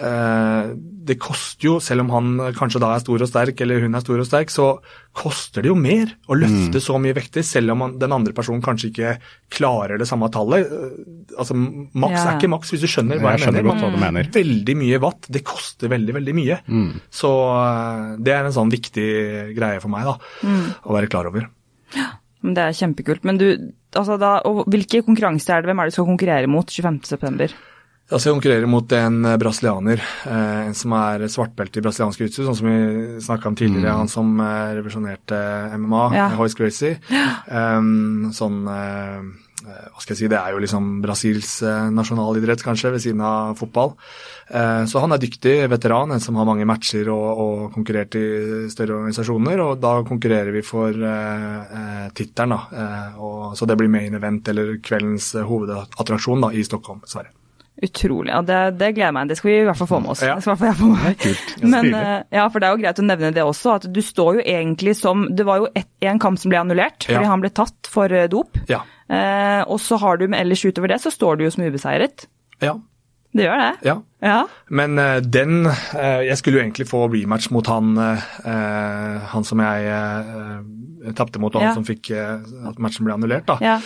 Eh, 0.00 0.72
det 1.10 1.16
koster 1.22 1.68
jo, 1.68 1.74
selv 1.82 2.04
om 2.04 2.12
han 2.14 2.54
kanskje 2.56 2.82
da 2.82 2.92
er 2.94 3.02
stor 3.02 3.24
og 3.24 3.30
sterk, 3.30 3.60
eller 3.64 3.84
hun 3.84 3.96
er 3.96 4.04
stor 4.04 4.22
og 4.22 4.28
sterk, 4.28 4.52
så 4.52 4.68
koster 5.16 5.64
det 5.64 5.72
jo 5.72 5.76
mer 5.78 6.12
å 6.30 6.36
løfte 6.38 6.78
mm. 6.78 6.84
så 6.84 6.98
mye 7.02 7.16
vekter, 7.16 7.44
selv 7.46 7.74
om 7.74 7.86
den 7.98 8.14
andre 8.14 8.34
personen 8.36 8.62
kanskje 8.64 8.92
ikke 8.92 9.14
klarer 9.52 10.00
det 10.00 10.08
samme 10.10 10.30
tallet. 10.32 10.70
Eh, 10.70 11.34
altså, 11.36 11.56
Maks 11.56 12.18
ja. 12.18 12.26
er 12.26 12.38
ikke 12.38 12.52
maks, 12.52 12.74
hvis 12.74 12.84
du 12.84 12.90
skjønner 12.90 13.22
hva 13.22 13.34
jeg, 13.34 13.44
jeg 13.46 13.54
mener. 13.54 13.70
Godt 13.70 13.84
hva 13.86 13.92
du 13.94 14.00
mener. 14.02 14.30
Veldig 14.34 14.76
mye 14.84 15.02
watt, 15.02 15.30
det 15.32 15.44
koster 15.46 15.92
veldig, 15.92 16.16
veldig 16.20 16.36
mye. 16.36 16.60
Mm. 16.70 16.90
Så 17.20 17.32
eh, 17.56 18.06
det 18.22 18.36
er 18.36 18.46
en 18.46 18.56
sånn 18.56 18.72
viktig 18.72 19.08
greie 19.56 19.82
for 19.82 19.92
meg 19.92 20.08
da, 20.12 20.16
mm. 20.46 20.64
å 20.86 20.96
være 20.96 21.10
klar 21.10 21.30
over. 21.30 21.48
Ja, 21.96 22.12
Det 22.40 22.62
er 22.64 22.76
kjempekult. 22.76 23.26
Men 23.26 23.40
du, 23.40 23.48
altså 23.98 24.16
da, 24.20 24.36
hvilke 24.70 25.02
konkurranser 25.06 25.56
er 25.56 25.62
det? 25.62 25.70
Hvem 25.70 25.82
er 25.82 25.88
det 25.88 25.94
du 25.94 25.98
skal 25.98 26.08
konkurrere 26.12 26.50
mot 26.50 26.70
25.9.? 26.70 27.50
Altså 28.10 28.26
jeg 28.26 28.40
konkurrerer 28.40 28.66
mot 28.66 28.92
en 28.98 29.18
eh, 29.28 29.36
brasilianer, 29.38 30.00
eh, 30.26 30.62
en 30.66 30.74
som 30.74 30.94
er 30.98 31.28
svartbelte 31.30 31.78
i 31.78 31.84
brasiliansk 31.84 32.24
jiu 32.24 32.32
sånn 32.40 32.56
som 32.58 32.66
vi 32.66 33.20
snakka 33.22 33.52
om 33.52 33.58
tidligere. 33.58 33.92
Mm. 33.92 34.00
Han 34.02 34.10
som 34.10 34.32
eh, 34.42 34.72
revolusjonerte 34.80 35.38
MMA, 35.76 36.02
ja. 36.18 36.26
Hoist 36.40 36.58
Gracie. 36.58 36.98
Um, 37.46 38.32
sånn 38.34 38.64
hva 39.60 40.00
skal 40.00 40.14
jeg 40.14 40.18
si, 40.22 40.28
Det 40.32 40.38
er 40.38 40.54
jo 40.54 40.60
liksom 40.62 40.84
Brasils 41.04 41.50
nasjonalidrett, 41.92 42.62
kanskje, 42.64 42.94
ved 42.94 43.02
siden 43.04 43.20
av 43.22 43.58
fotball. 43.60 43.92
Så 44.50 44.98
han 44.98 45.14
er 45.14 45.20
dyktig 45.22 45.52
veteran, 45.70 46.10
en 46.10 46.22
som 46.22 46.34
har 46.40 46.46
mange 46.48 46.66
matcher 46.66 47.06
og, 47.12 47.26
og 47.38 47.74
konkurrert 47.74 48.16
i 48.18 48.24
større 48.72 48.96
organisasjoner. 48.98 49.60
og 49.62 49.82
Da 49.82 49.92
konkurrerer 50.06 50.50
vi 50.54 50.62
for 50.66 50.90
uh, 50.90 52.08
tittelen. 52.16 52.56
Uh, 52.74 53.52
så 53.54 53.68
det 53.68 53.76
blir 53.78 53.92
main 53.92 54.16
event, 54.18 54.50
eller 54.50 54.80
kveldens 54.82 55.32
hovedattraksjon 55.46 56.42
da, 56.48 56.50
i 56.50 56.64
Stockholm, 56.66 57.04
Sverige. 57.06 57.30
Utrolig. 57.80 58.32
Ja, 58.32 58.42
det, 58.44 58.58
det, 58.80 58.90
gleder 58.98 59.14
meg. 59.16 59.30
Det 59.30 59.38
skal 59.38 59.50
vi 59.52 59.54
i 59.60 59.64
hvert 59.68 59.78
fall 59.78 59.88
få 59.88 60.02
med 60.02 60.12
oss. 60.12 60.24
Ja. 60.26 60.34
Det 60.36 60.44
skal 60.44 60.52
i 60.52 60.56
hvert 60.56 60.60
fall 60.60 60.72
jeg 60.72 60.80
få 60.80 60.90
med. 60.98 61.70
Men, 61.76 61.94
ja, 62.34 62.48
for 62.50 62.60
det 62.60 62.68
er 62.68 62.74
jo 62.74 62.82
greit 62.82 63.00
å 63.00 63.06
nevne 63.06 63.30
det 63.36 63.46
også, 63.46 63.78
at 63.78 63.86
du 63.88 64.02
står 64.04 64.40
jo 64.40 64.44
egentlig 64.44 64.96
som 64.98 65.24
Det 65.32 65.46
var 65.48 65.62
jo 65.62 65.70
et, 65.78 65.88
en 66.10 66.20
kamp 66.20 66.42
som 66.42 66.52
ble 66.52 66.60
annullert 66.60 67.06
fordi 67.06 67.22
ja. 67.22 67.30
han 67.30 67.40
ble 67.40 67.54
tatt 67.56 67.88
for 67.88 68.12
dop. 68.32 68.60
Ja. 68.68 68.82
Uh, 69.10 69.62
og 69.70 69.80
så 69.82 69.96
har 70.02 70.20
du, 70.20 70.28
med 70.28 70.42
ellers 70.42 70.66
utover 70.66 70.92
det, 70.92 71.00
så 71.02 71.14
står 71.14 71.38
du 71.38 71.46
jo 71.46 71.54
som 71.54 71.64
ubeseiret. 71.64 72.28
Ja. 72.60 72.76
Det 73.30 73.46
gjør 73.46 73.60
det? 73.62 73.72
Ja. 73.86 73.96
ja. 74.26 74.38
Men 74.74 74.98
uh, 74.98 75.18
den 75.22 75.66
uh, 75.68 76.22
Jeg 76.26 76.38
skulle 76.40 76.58
jo 76.58 76.64
egentlig 76.64 76.88
få 76.90 77.04
rematch 77.12 77.50
mot 77.54 77.66
han, 77.70 77.92
uh, 77.94 79.20
han 79.32 79.46
som 79.46 79.62
jeg 79.62 81.14
tapte 81.16 81.40
mot, 81.42 81.54
og 81.54 81.62
ja. 81.62 81.70
han 81.70 81.78
som 81.78 81.86
fikk 81.86 82.10
at 82.12 82.80
matchen 82.82 83.06
ble 83.06 83.14
annullert. 83.16 83.46
da. 83.48 83.56
Ja. 83.64 83.76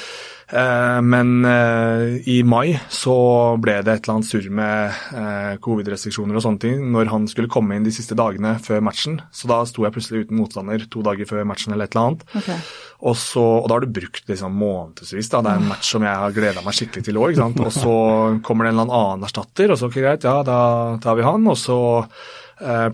Eh, 0.48 1.00
men 1.00 1.44
eh, 1.48 2.28
i 2.28 2.42
mai 2.44 2.74
så 2.92 3.14
ble 3.60 3.78
det 3.80 3.94
et 3.94 4.04
eller 4.04 4.18
annet 4.18 4.28
surr 4.28 4.48
med 4.52 4.98
eh, 5.16 5.54
covid-restriksjoner 5.64 6.36
og 6.36 6.44
sånne 6.44 6.60
ting 6.60 6.82
når 6.92 7.08
han 7.12 7.28
skulle 7.30 7.50
komme 7.52 7.78
inn 7.78 7.86
de 7.86 7.94
siste 7.94 8.16
dagene 8.18 8.56
før 8.64 8.84
matchen. 8.84 9.20
Så 9.32 9.48
da 9.50 9.62
sto 9.68 9.86
jeg 9.86 9.94
plutselig 9.96 10.26
uten 10.26 10.40
motstander 10.40 10.84
to 10.92 11.04
dager 11.06 11.28
før 11.30 11.48
matchen 11.48 11.74
eller 11.74 11.88
et 11.88 11.96
eller 11.96 12.10
annet. 12.10 12.26
Okay. 12.42 12.60
Og, 13.04 13.16
så, 13.20 13.42
og, 13.42 13.68
da 13.68 13.78
har 13.78 13.84
du 13.84 13.96
brukt 13.96 14.28
liksom 14.30 14.54
månedsvis. 14.60 15.32
da, 15.32 15.42
Det 15.44 15.52
er 15.52 15.62
en 15.62 15.72
match 15.72 15.90
som 15.96 16.04
jeg 16.06 16.22
har 16.24 16.36
gleda 16.36 16.64
meg 16.64 16.76
skikkelig 16.76 17.08
til 17.08 17.20
òg. 17.20 17.42
Og 17.64 17.72
så 17.74 17.96
kommer 18.44 18.64
det 18.64 18.74
en 18.74 18.80
eller 18.84 18.96
annen 19.00 19.28
erstatter, 19.28 19.72
og 19.72 19.80
så 19.80 19.90
ok, 19.90 20.00
greit, 20.00 20.24
ja, 20.24 20.38
da 20.46 20.58
tar 21.04 21.18
vi 21.18 21.26
han. 21.26 21.44
Og 21.50 21.58
så 21.60 21.78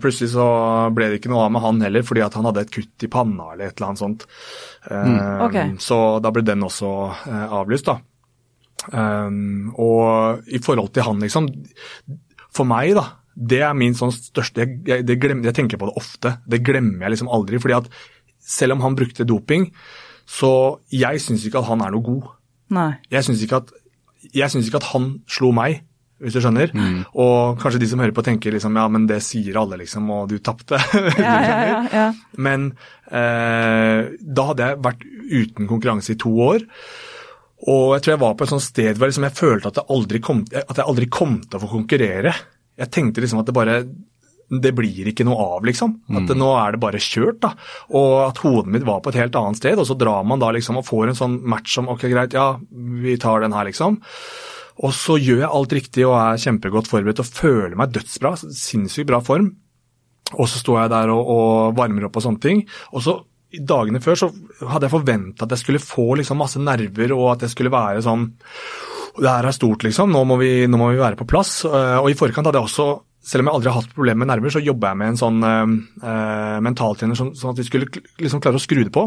plutselig 0.01 0.31
så 0.33 0.45
ble 0.95 1.09
det 1.11 1.19
ikke 1.19 1.31
noe 1.31 1.45
av 1.45 1.51
med 1.53 1.63
han 1.63 1.81
heller, 1.85 2.05
fordi 2.05 2.23
at 2.25 2.37
han 2.37 2.47
hadde 2.49 2.63
et 2.65 2.73
kutt 2.73 3.05
i 3.05 3.09
panna 3.11 3.51
eller 3.53 3.69
et 3.69 3.75
eller 3.75 3.91
annet 3.91 4.01
sånt. 4.01 4.25
Uh, 4.87 4.95
mm. 5.05 5.19
okay. 5.47 5.73
Så 5.83 5.97
da 6.23 6.31
ble 6.33 6.43
den 6.47 6.65
også 6.65 6.91
uh, 7.11 7.45
avlyst, 7.61 7.91
da. 7.91 7.99
Og 8.81 10.47
i 10.49 10.59
forhold 10.65 10.87
til 10.89 11.05
han, 11.05 11.19
liksom 11.21 11.45
For 12.49 12.65
meg, 12.65 12.95
da. 12.97 13.03
Det 13.31 13.59
er 13.61 13.75
min 13.77 13.93
sånn 13.93 14.09
største 14.11 14.63
jeg, 14.63 14.79
jeg, 14.89 15.19
glemmer, 15.21 15.45
jeg, 15.51 15.55
tenker 15.59 15.79
på 15.79 15.87
det 15.87 15.93
ofte. 16.01 16.33
Det 16.49 16.63
glemmer 16.65 17.05
jeg 17.05 17.13
liksom 17.13 17.29
aldri. 17.31 17.61
fordi 17.61 17.77
at 17.77 17.91
selv 18.41 18.75
om 18.75 18.81
han 18.81 18.97
brukte 18.97 19.27
doping, 19.27 19.69
så 20.25 20.79
jeg 20.91 21.21
syns 21.21 21.45
ikke 21.45 21.61
at 21.61 21.69
han 21.69 21.85
er 21.85 21.93
noe 21.93 22.05
god. 22.05 22.33
Nei. 22.73 22.89
Jeg 23.11 23.27
syns 23.27 23.43
ikke, 23.45 23.61
ikke, 24.33 24.81
at 24.81 24.89
han 24.91 25.07
slo 25.29 25.51
meg 25.55 25.83
hvis 26.21 26.37
du 26.37 26.41
skjønner. 26.43 26.73
Mm. 26.73 26.97
Og 27.23 27.61
kanskje 27.61 27.81
de 27.81 27.89
som 27.91 28.01
hører 28.03 28.15
på 28.15 28.25
tenker 28.25 28.55
liksom 28.55 28.77
ja, 28.79 28.87
men 28.91 29.07
det 29.09 29.21
sier 29.25 29.57
alle, 29.61 29.79
liksom, 29.81 30.09
og 30.13 30.27
du 30.31 30.37
tapte. 30.43 30.79
ja, 31.17 31.37
ja, 31.45 31.79
ja, 31.91 32.07
men 32.41 32.71
eh, 33.09 34.11
da 34.21 34.49
hadde 34.51 34.69
jeg 34.69 34.83
vært 34.85 35.07
uten 35.31 35.69
konkurranse 35.69 36.15
i 36.15 36.21
to 36.21 36.33
år. 36.51 36.67
Og 37.71 37.91
jeg 37.95 38.03
tror 38.03 38.15
jeg 38.15 38.23
var 38.23 38.37
på 38.37 38.45
et 38.45 38.53
sånt 38.55 38.65
sted 38.65 38.97
hvor 38.97 39.11
liksom 39.11 39.27
jeg 39.27 39.37
følte 39.37 39.69
at 39.69 39.81
jeg, 39.81 39.89
aldri 39.93 40.21
kom, 40.23 40.45
at 40.49 40.79
jeg 40.79 40.87
aldri 40.87 41.09
kom 41.13 41.41
til 41.45 41.59
å 41.59 41.63
få 41.65 41.73
konkurrere. 41.75 42.33
Jeg 42.81 42.93
tenkte 42.93 43.21
liksom 43.21 43.43
at 43.43 43.49
det 43.49 43.57
bare 43.57 43.81
det 44.51 44.73
blir 44.75 45.07
ikke 45.07 45.23
noe 45.23 45.39
av, 45.55 45.63
liksom. 45.63 45.93
At 46.11 46.27
mm. 46.27 46.35
nå 46.35 46.49
er 46.59 46.73
det 46.73 46.81
bare 46.83 46.99
kjørt. 46.99 47.39
da. 47.43 47.53
Og 47.95 48.15
at 48.25 48.41
hodet 48.43 48.73
mitt 48.73 48.87
var 48.87 48.99
på 49.03 49.13
et 49.13 49.19
helt 49.21 49.37
annet 49.39 49.61
sted. 49.61 49.79
Og 49.79 49.87
så 49.87 49.95
drar 49.95 50.25
man 50.27 50.41
da 50.43 50.49
liksom 50.51 50.81
og 50.81 50.87
får 50.87 51.11
en 51.11 51.19
sånn 51.21 51.37
match 51.47 51.77
som 51.77 51.87
ok, 51.91 52.03
greit, 52.11 52.35
ja, 52.35 52.57
vi 53.03 53.15
tar 53.21 53.45
den 53.45 53.55
her, 53.55 53.69
liksom. 53.69 54.01
Og 54.81 54.93
så 54.97 55.17
gjør 55.21 55.43
jeg 55.43 55.55
alt 55.57 55.75
riktig 55.77 56.05
og 56.07 56.15
er 56.17 56.39
kjempegodt 56.41 56.89
forberedt 56.89 57.21
og 57.21 57.27
føler 57.29 57.75
meg 57.77 57.91
dødsbra. 57.93 58.33
Sinnssykt 58.41 59.09
bra 59.11 59.19
form. 59.23 59.51
Og 60.37 60.47
så 60.47 60.61
står 60.61 60.83
jeg 60.83 60.93
der 60.93 61.11
og, 61.13 61.27
og, 61.33 61.51
varmer 61.77 62.07
opp 62.07 62.17
og 62.17 62.25
sånne 62.25 62.41
ting. 62.41 62.63
Og 62.95 63.05
så 63.05 63.17
dagene 63.51 63.99
før 64.01 64.17
så 64.17 64.31
hadde 64.63 64.87
jeg 64.87 64.95
forventa 64.95 65.45
at 65.45 65.53
jeg 65.53 65.63
skulle 65.65 65.83
få 65.83 66.13
liksom 66.21 66.39
masse 66.39 66.61
nerver, 66.61 67.11
og 67.17 67.33
at 67.33 67.45
jeg 67.45 67.51
skulle 67.51 67.73
være 67.73 67.99
sånn 68.05 68.29
Det 69.17 69.27
her 69.27 69.43
er 69.43 69.51
stort, 69.51 69.83
liksom. 69.83 70.13
Nå 70.13 70.23
må, 70.23 70.37
vi, 70.39 70.51
nå 70.71 70.79
må 70.79 70.93
vi 70.93 71.01
være 71.01 71.19
på 71.19 71.27
plass. 71.27 71.65
Og 71.67 72.07
i 72.09 72.17
forkant 72.17 72.47
hadde 72.47 72.61
jeg 72.61 72.69
også 72.71 72.89
selv 73.21 73.43
om 73.43 73.49
jeg 73.49 73.57
aldri 73.57 73.69
har 73.69 73.81
hatt 73.81 73.91
problemer 73.93 74.23
med 74.23 74.31
nerver, 74.31 74.53
så 74.53 74.61
jobba 74.63 74.91
jeg 74.91 74.97
med 74.97 75.11
en 75.11 75.19
sånn 75.19 75.43
uh, 75.45 76.57
mentaltrener 76.65 77.17
sånn, 77.17 77.35
sånn, 77.37 77.53
at 77.53 77.61
vi 77.61 77.67
skulle 77.67 78.01
liksom 78.17 78.41
klare 78.41 78.57
å 78.57 78.63
skru 78.63 78.81
det 78.81 78.93
på. 78.95 79.03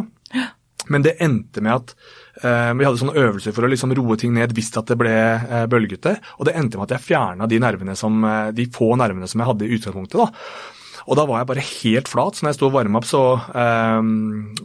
Men 0.93 1.07
det 1.07 1.17
endte 1.25 1.63
med 1.65 1.73
at 1.75 1.95
eh, 1.95 2.21
vi 2.43 2.87
hadde 2.87 2.99
sånne 2.99 3.19
øvelser 3.21 3.55
for 3.55 3.67
å 3.67 3.71
liksom 3.71 3.95
roe 3.95 4.17
ting 4.19 4.35
ned 4.35 4.55
hvis 4.57 4.73
at 4.81 4.91
det 4.91 4.99
ble 4.99 5.13
eh, 5.15 5.67
bølgete. 5.71 6.17
Og 6.39 6.49
det 6.49 6.57
endte 6.59 6.81
med 6.81 6.89
at 6.89 6.97
jeg 6.97 7.07
fjerna 7.09 7.49
de, 7.51 7.61
nervene 7.63 7.95
som, 7.99 8.17
eh, 8.27 8.49
de 8.57 8.67
få 8.75 8.95
nervene 9.01 9.29
som 9.31 9.43
jeg 9.43 9.51
hadde 9.53 9.69
i 9.69 9.77
utgangspunktet. 9.79 10.19
da. 10.19 10.81
Og 11.05 11.19
da 11.19 11.25
var 11.29 11.43
jeg 11.43 11.49
bare 11.51 11.65
helt 11.65 12.11
flat. 12.11 12.37
Så 12.37 12.45
når 12.45 12.53
jeg 12.53 12.59
sto 12.59 12.69
og 12.69 12.75
varma 12.77 13.01
opp, 13.01 13.09
så 13.09 13.23
um, 13.37 14.09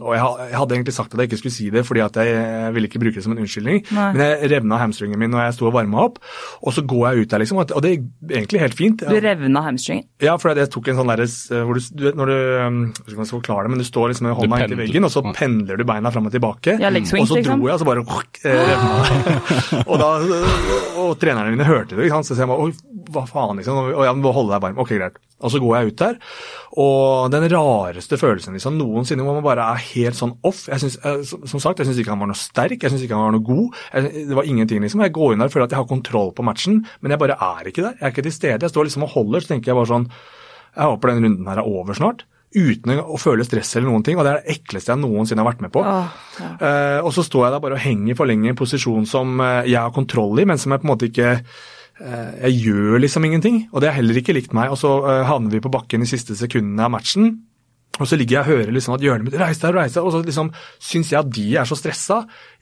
Og 0.00 0.14
jeg, 0.16 0.22
jeg, 0.50 0.56
hadde 0.56 0.76
egentlig 0.76 0.94
sagt 0.96 1.14
at 1.14 1.20
jeg 1.20 1.30
ikke 1.30 1.40
skulle 1.42 1.56
si 1.56 1.68
det, 1.72 1.84
fordi 1.86 2.04
at 2.04 2.16
jeg, 2.20 2.32
jeg 2.32 2.74
ville 2.76 2.90
ikke 2.90 3.02
bruke 3.02 3.18
det 3.18 3.24
som 3.26 3.34
en 3.34 3.42
unnskyldning. 3.42 3.82
Nei. 3.96 4.08
Men 4.16 4.24
jeg 4.24 4.50
revna 4.54 4.80
hamstringen 4.80 5.20
min 5.20 5.32
når 5.34 5.46
jeg 5.46 5.58
sto 5.58 5.68
og 5.68 5.76
varma 5.76 6.06
opp, 6.06 6.20
og 6.64 6.76
så 6.76 6.84
går 6.88 7.04
jeg 7.08 7.24
ut 7.24 7.34
der, 7.34 7.44
liksom. 7.44 7.60
Og 7.60 7.84
det 7.84 7.92
er 7.92 8.40
egentlig 8.40 8.62
helt 8.64 8.78
fint. 8.78 9.04
Du 9.04 9.20
revna 9.20 9.64
hamstringen? 9.66 10.08
Ja, 10.24 10.36
for 10.40 10.56
jeg 10.56 10.72
tok 10.72 10.90
en 10.92 11.00
sånn 11.00 11.12
derre 11.12 11.28
hvor 11.66 11.78
du, 11.78 11.82
du 11.94 12.06
vet 12.08 12.18
når 12.18 12.30
du 12.30 12.36
um, 12.36 12.80
Jeg 12.90 13.14
skal 13.14 13.30
forklare 13.30 13.66
det, 13.66 13.74
men 13.74 13.82
du 13.82 13.86
står 13.86 14.12
liksom 14.12 14.28
med 14.30 14.36
hånda 14.38 14.62
inntil 14.64 14.80
veggen, 14.80 15.08
og 15.08 15.14
så 15.14 15.24
pendler 15.36 15.80
du 15.80 15.86
beina 15.88 16.12
fram 16.14 16.28
og 16.30 16.34
tilbake. 16.34 16.76
Ja, 16.80 16.92
swing, 16.92 17.24
og 17.24 17.30
så 17.30 17.40
liksom. 17.40 17.60
dro 17.60 17.70
jeg, 17.70 17.76
og 17.76 17.82
så 17.82 17.88
bare 17.88 18.04
øh, 18.04 18.62
revna 18.70 18.90
og, 19.90 19.96
da, 20.00 20.10
og 21.00 21.16
trenerne 21.20 21.52
mine 21.54 21.66
hørte 21.68 21.96
det, 21.96 22.06
ikke 22.06 22.20
sant? 22.20 22.30
så 22.30 22.38
jeg 22.38 22.50
bare 22.50 22.68
Oi, 22.68 23.04
hva 23.14 23.26
faen, 23.28 23.60
liksom. 23.60 23.78
Og 23.94 24.06
jeg 24.06 24.20
må 24.20 24.32
holde 24.36 24.54
deg 24.54 24.64
varm. 24.64 24.80
Ok, 24.82 24.94
greit. 24.98 25.18
Og 25.40 25.52
så 25.52 25.60
går 25.62 25.76
jeg 25.76 25.90
ut 25.90 26.00
der, 26.02 26.16
og 26.84 27.30
den 27.32 27.46
rareste 27.52 28.18
følelsen 28.20 28.56
liksom, 28.56 28.76
noensinne 28.78 29.24
hvor 29.24 29.38
man 29.38 29.46
bare 29.46 29.66
er 29.72 29.84
helt 29.90 30.18
sånn 30.18 30.34
off. 30.46 30.66
Jeg 30.68 30.82
synes, 30.82 30.98
eh, 31.04 31.22
Som 31.24 31.62
sagt, 31.62 31.80
jeg 31.80 31.88
syns 31.88 32.00
ikke 32.02 32.12
han 32.12 32.22
var 32.22 32.30
noe 32.30 32.38
sterk, 32.38 32.76
jeg 32.76 32.92
syns 32.92 33.06
ikke 33.06 33.16
han 33.16 33.30
var 33.30 33.36
noe 33.38 33.46
god. 33.46 33.78
Jeg, 33.94 34.26
det 34.28 34.36
var 34.36 34.48
ingenting, 34.48 34.82
liksom. 34.84 35.04
Jeg 35.06 35.16
går 35.16 35.32
inn 35.34 35.42
der 35.42 35.50
og 35.50 35.54
føler 35.54 35.68
at 35.68 35.76
jeg 35.76 35.82
har 35.82 35.88
kontroll 35.90 36.34
på 36.36 36.46
matchen, 36.46 36.82
men 37.00 37.14
jeg 37.14 37.22
bare 37.22 37.38
er 37.40 37.70
ikke 37.72 37.86
der. 37.86 37.96
Jeg 37.96 38.06
er 38.06 38.14
ikke 38.14 38.26
til 38.28 38.36
stede. 38.36 38.60
Jeg 38.60 38.74
står 38.74 38.90
liksom 38.90 39.08
og 39.08 39.14
holder, 39.16 39.44
så 39.44 39.54
tenker 39.54 39.72
jeg 39.72 39.80
bare 39.80 39.92
sånn 39.94 40.10
Jeg 40.76 40.86
håper 40.86 41.10
den 41.10 41.24
runden 41.24 41.48
her 41.50 41.62
er 41.62 41.72
over 41.72 41.96
snart. 41.98 42.26
Uten 42.50 42.98
å 42.98 43.18
føle 43.20 43.44
stress 43.46 43.76
eller 43.76 43.92
noen 43.92 44.02
ting, 44.02 44.18
og 44.18 44.26
det 44.26 44.30
er 44.30 44.40
det 44.42 44.56
ekleste 44.56 44.90
jeg 44.90 44.98
noensinne 44.98 45.42
har 45.44 45.52
vært 45.52 45.60
med 45.62 45.70
på. 45.74 45.84
Åh, 45.86 46.14
ja. 46.40 46.48
uh, 46.58 46.98
og 47.06 47.12
så 47.14 47.22
står 47.22 47.46
jeg 47.46 47.54
der 47.54 47.62
bare 47.62 47.76
og 47.78 47.84
henger 47.84 48.18
for 48.18 48.30
lenge 48.30 48.48
i 48.48 48.50
en 48.50 48.58
posisjon 48.58 49.06
som 49.06 49.38
eh, 49.44 49.68
jeg 49.70 49.78
har 49.78 49.94
kontroll 49.94 50.42
i, 50.42 50.46
men 50.50 50.58
som 50.58 50.74
jeg 50.74 50.82
på 50.82 50.88
en 50.88 50.90
måte 50.90 51.10
ikke 51.10 51.36
jeg 52.00 52.64
gjør 52.64 53.00
liksom 53.02 53.26
ingenting, 53.28 53.62
og 53.74 53.82
det 53.82 53.90
har 53.90 53.98
heller 53.98 54.16
ikke 54.20 54.32
likt 54.36 54.54
meg. 54.56 54.72
Og 54.72 54.78
så 54.80 54.88
uh, 55.04 55.20
havner 55.28 55.52
vi 55.52 55.60
på 55.60 55.72
bakken 55.72 56.06
i 56.06 56.08
siste 56.08 56.36
sekundene 56.38 56.86
av 56.86 56.94
matchen. 56.94 57.34
Og 58.00 58.08
så 58.08 58.16
ligger 58.16 58.38
jeg 58.38 58.44
og 58.44 58.50
hører 58.54 58.72
liksom 58.72 58.94
at 58.94 59.02
hjørnet 59.04 59.26
mitt 59.26 59.36
reiser 59.36 59.68
deg, 59.68 59.76
reiser 59.82 60.00
deg, 60.00 60.06
og 60.08 60.14
så 60.14 60.20
liksom 60.24 60.50
syns 60.80 61.10
jeg 61.12 61.18
at 61.20 61.32
de 61.36 61.46
er 61.60 61.68
så 61.68 61.76
stressa 61.76 62.20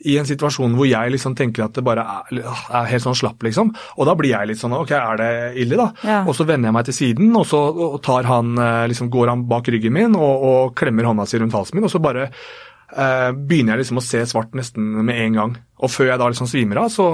i 0.09 0.17
en 0.19 0.27
situasjon 0.27 0.75
hvor 0.75 0.89
jeg 0.89 1.13
liksom 1.15 1.37
tenker 1.39 1.67
at 1.67 1.77
det 1.77 1.85
bare 1.87 2.05
er, 2.17 2.41
er 2.41 2.89
helt 2.91 3.05
sånn 3.05 3.19
slapp, 3.19 3.45
liksom. 3.47 3.71
Og 3.99 4.09
da 4.09 4.17
blir 4.19 4.35
jeg 4.35 4.51
litt 4.51 4.63
sånn 4.63 4.75
ok, 4.75 4.95
er 4.99 5.21
det 5.21 5.31
ille, 5.63 5.79
da? 5.79 5.91
Ja. 6.03 6.23
Og 6.25 6.35
så 6.39 6.49
vender 6.49 6.73
jeg 6.73 6.79
meg 6.79 6.89
til 6.89 6.97
siden, 6.97 7.31
og 7.39 7.47
så 7.47 7.61
tar 8.05 8.27
han, 8.31 8.57
eh, 8.65 8.87
liksom 8.91 9.13
går 9.15 9.35
han 9.35 9.45
bak 9.51 9.71
ryggen 9.71 9.95
min 9.95 10.19
og, 10.19 10.49
og 10.51 10.75
klemmer 10.79 11.07
hånda 11.11 11.29
si 11.29 11.39
rundt 11.39 11.55
halsen 11.55 11.79
min, 11.79 11.87
og 11.87 11.95
så 11.95 12.03
bare 12.03 12.27
eh, 12.33 13.31
begynner 13.31 13.77
jeg 13.77 13.85
liksom 13.85 14.03
å 14.03 14.07
se 14.09 14.25
svart 14.33 14.59
nesten 14.59 14.91
med 15.05 15.23
en 15.29 15.39
gang. 15.43 15.57
Og 15.79 15.95
før 15.95 16.15
jeg 16.15 16.23
da 16.25 16.33
liksom 16.33 16.51
svimer 16.51 16.83
av, 16.83 16.91
så, 16.91 17.07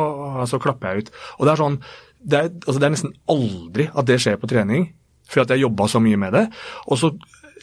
så 0.48 0.62
klapper 0.62 0.94
jeg 0.94 1.04
ut. 1.04 1.14
Og 1.36 1.44
det 1.44 1.52
er 1.52 1.64
sånn 1.66 1.80
det 2.24 2.40
er, 2.40 2.50
altså 2.64 2.80
det 2.80 2.88
er 2.88 2.96
nesten 2.96 3.14
aldri 3.30 3.88
at 3.92 4.08
det 4.10 4.20
skjer 4.22 4.40
på 4.40 4.50
trening, 4.50 4.90
for 5.28 5.44
at 5.44 5.54
jeg 5.54 5.64
jobba 5.64 5.88
så 5.88 6.00
mye 6.04 6.18
med 6.20 6.34
det. 6.36 6.42
Og 6.92 6.98
så, 7.00 7.08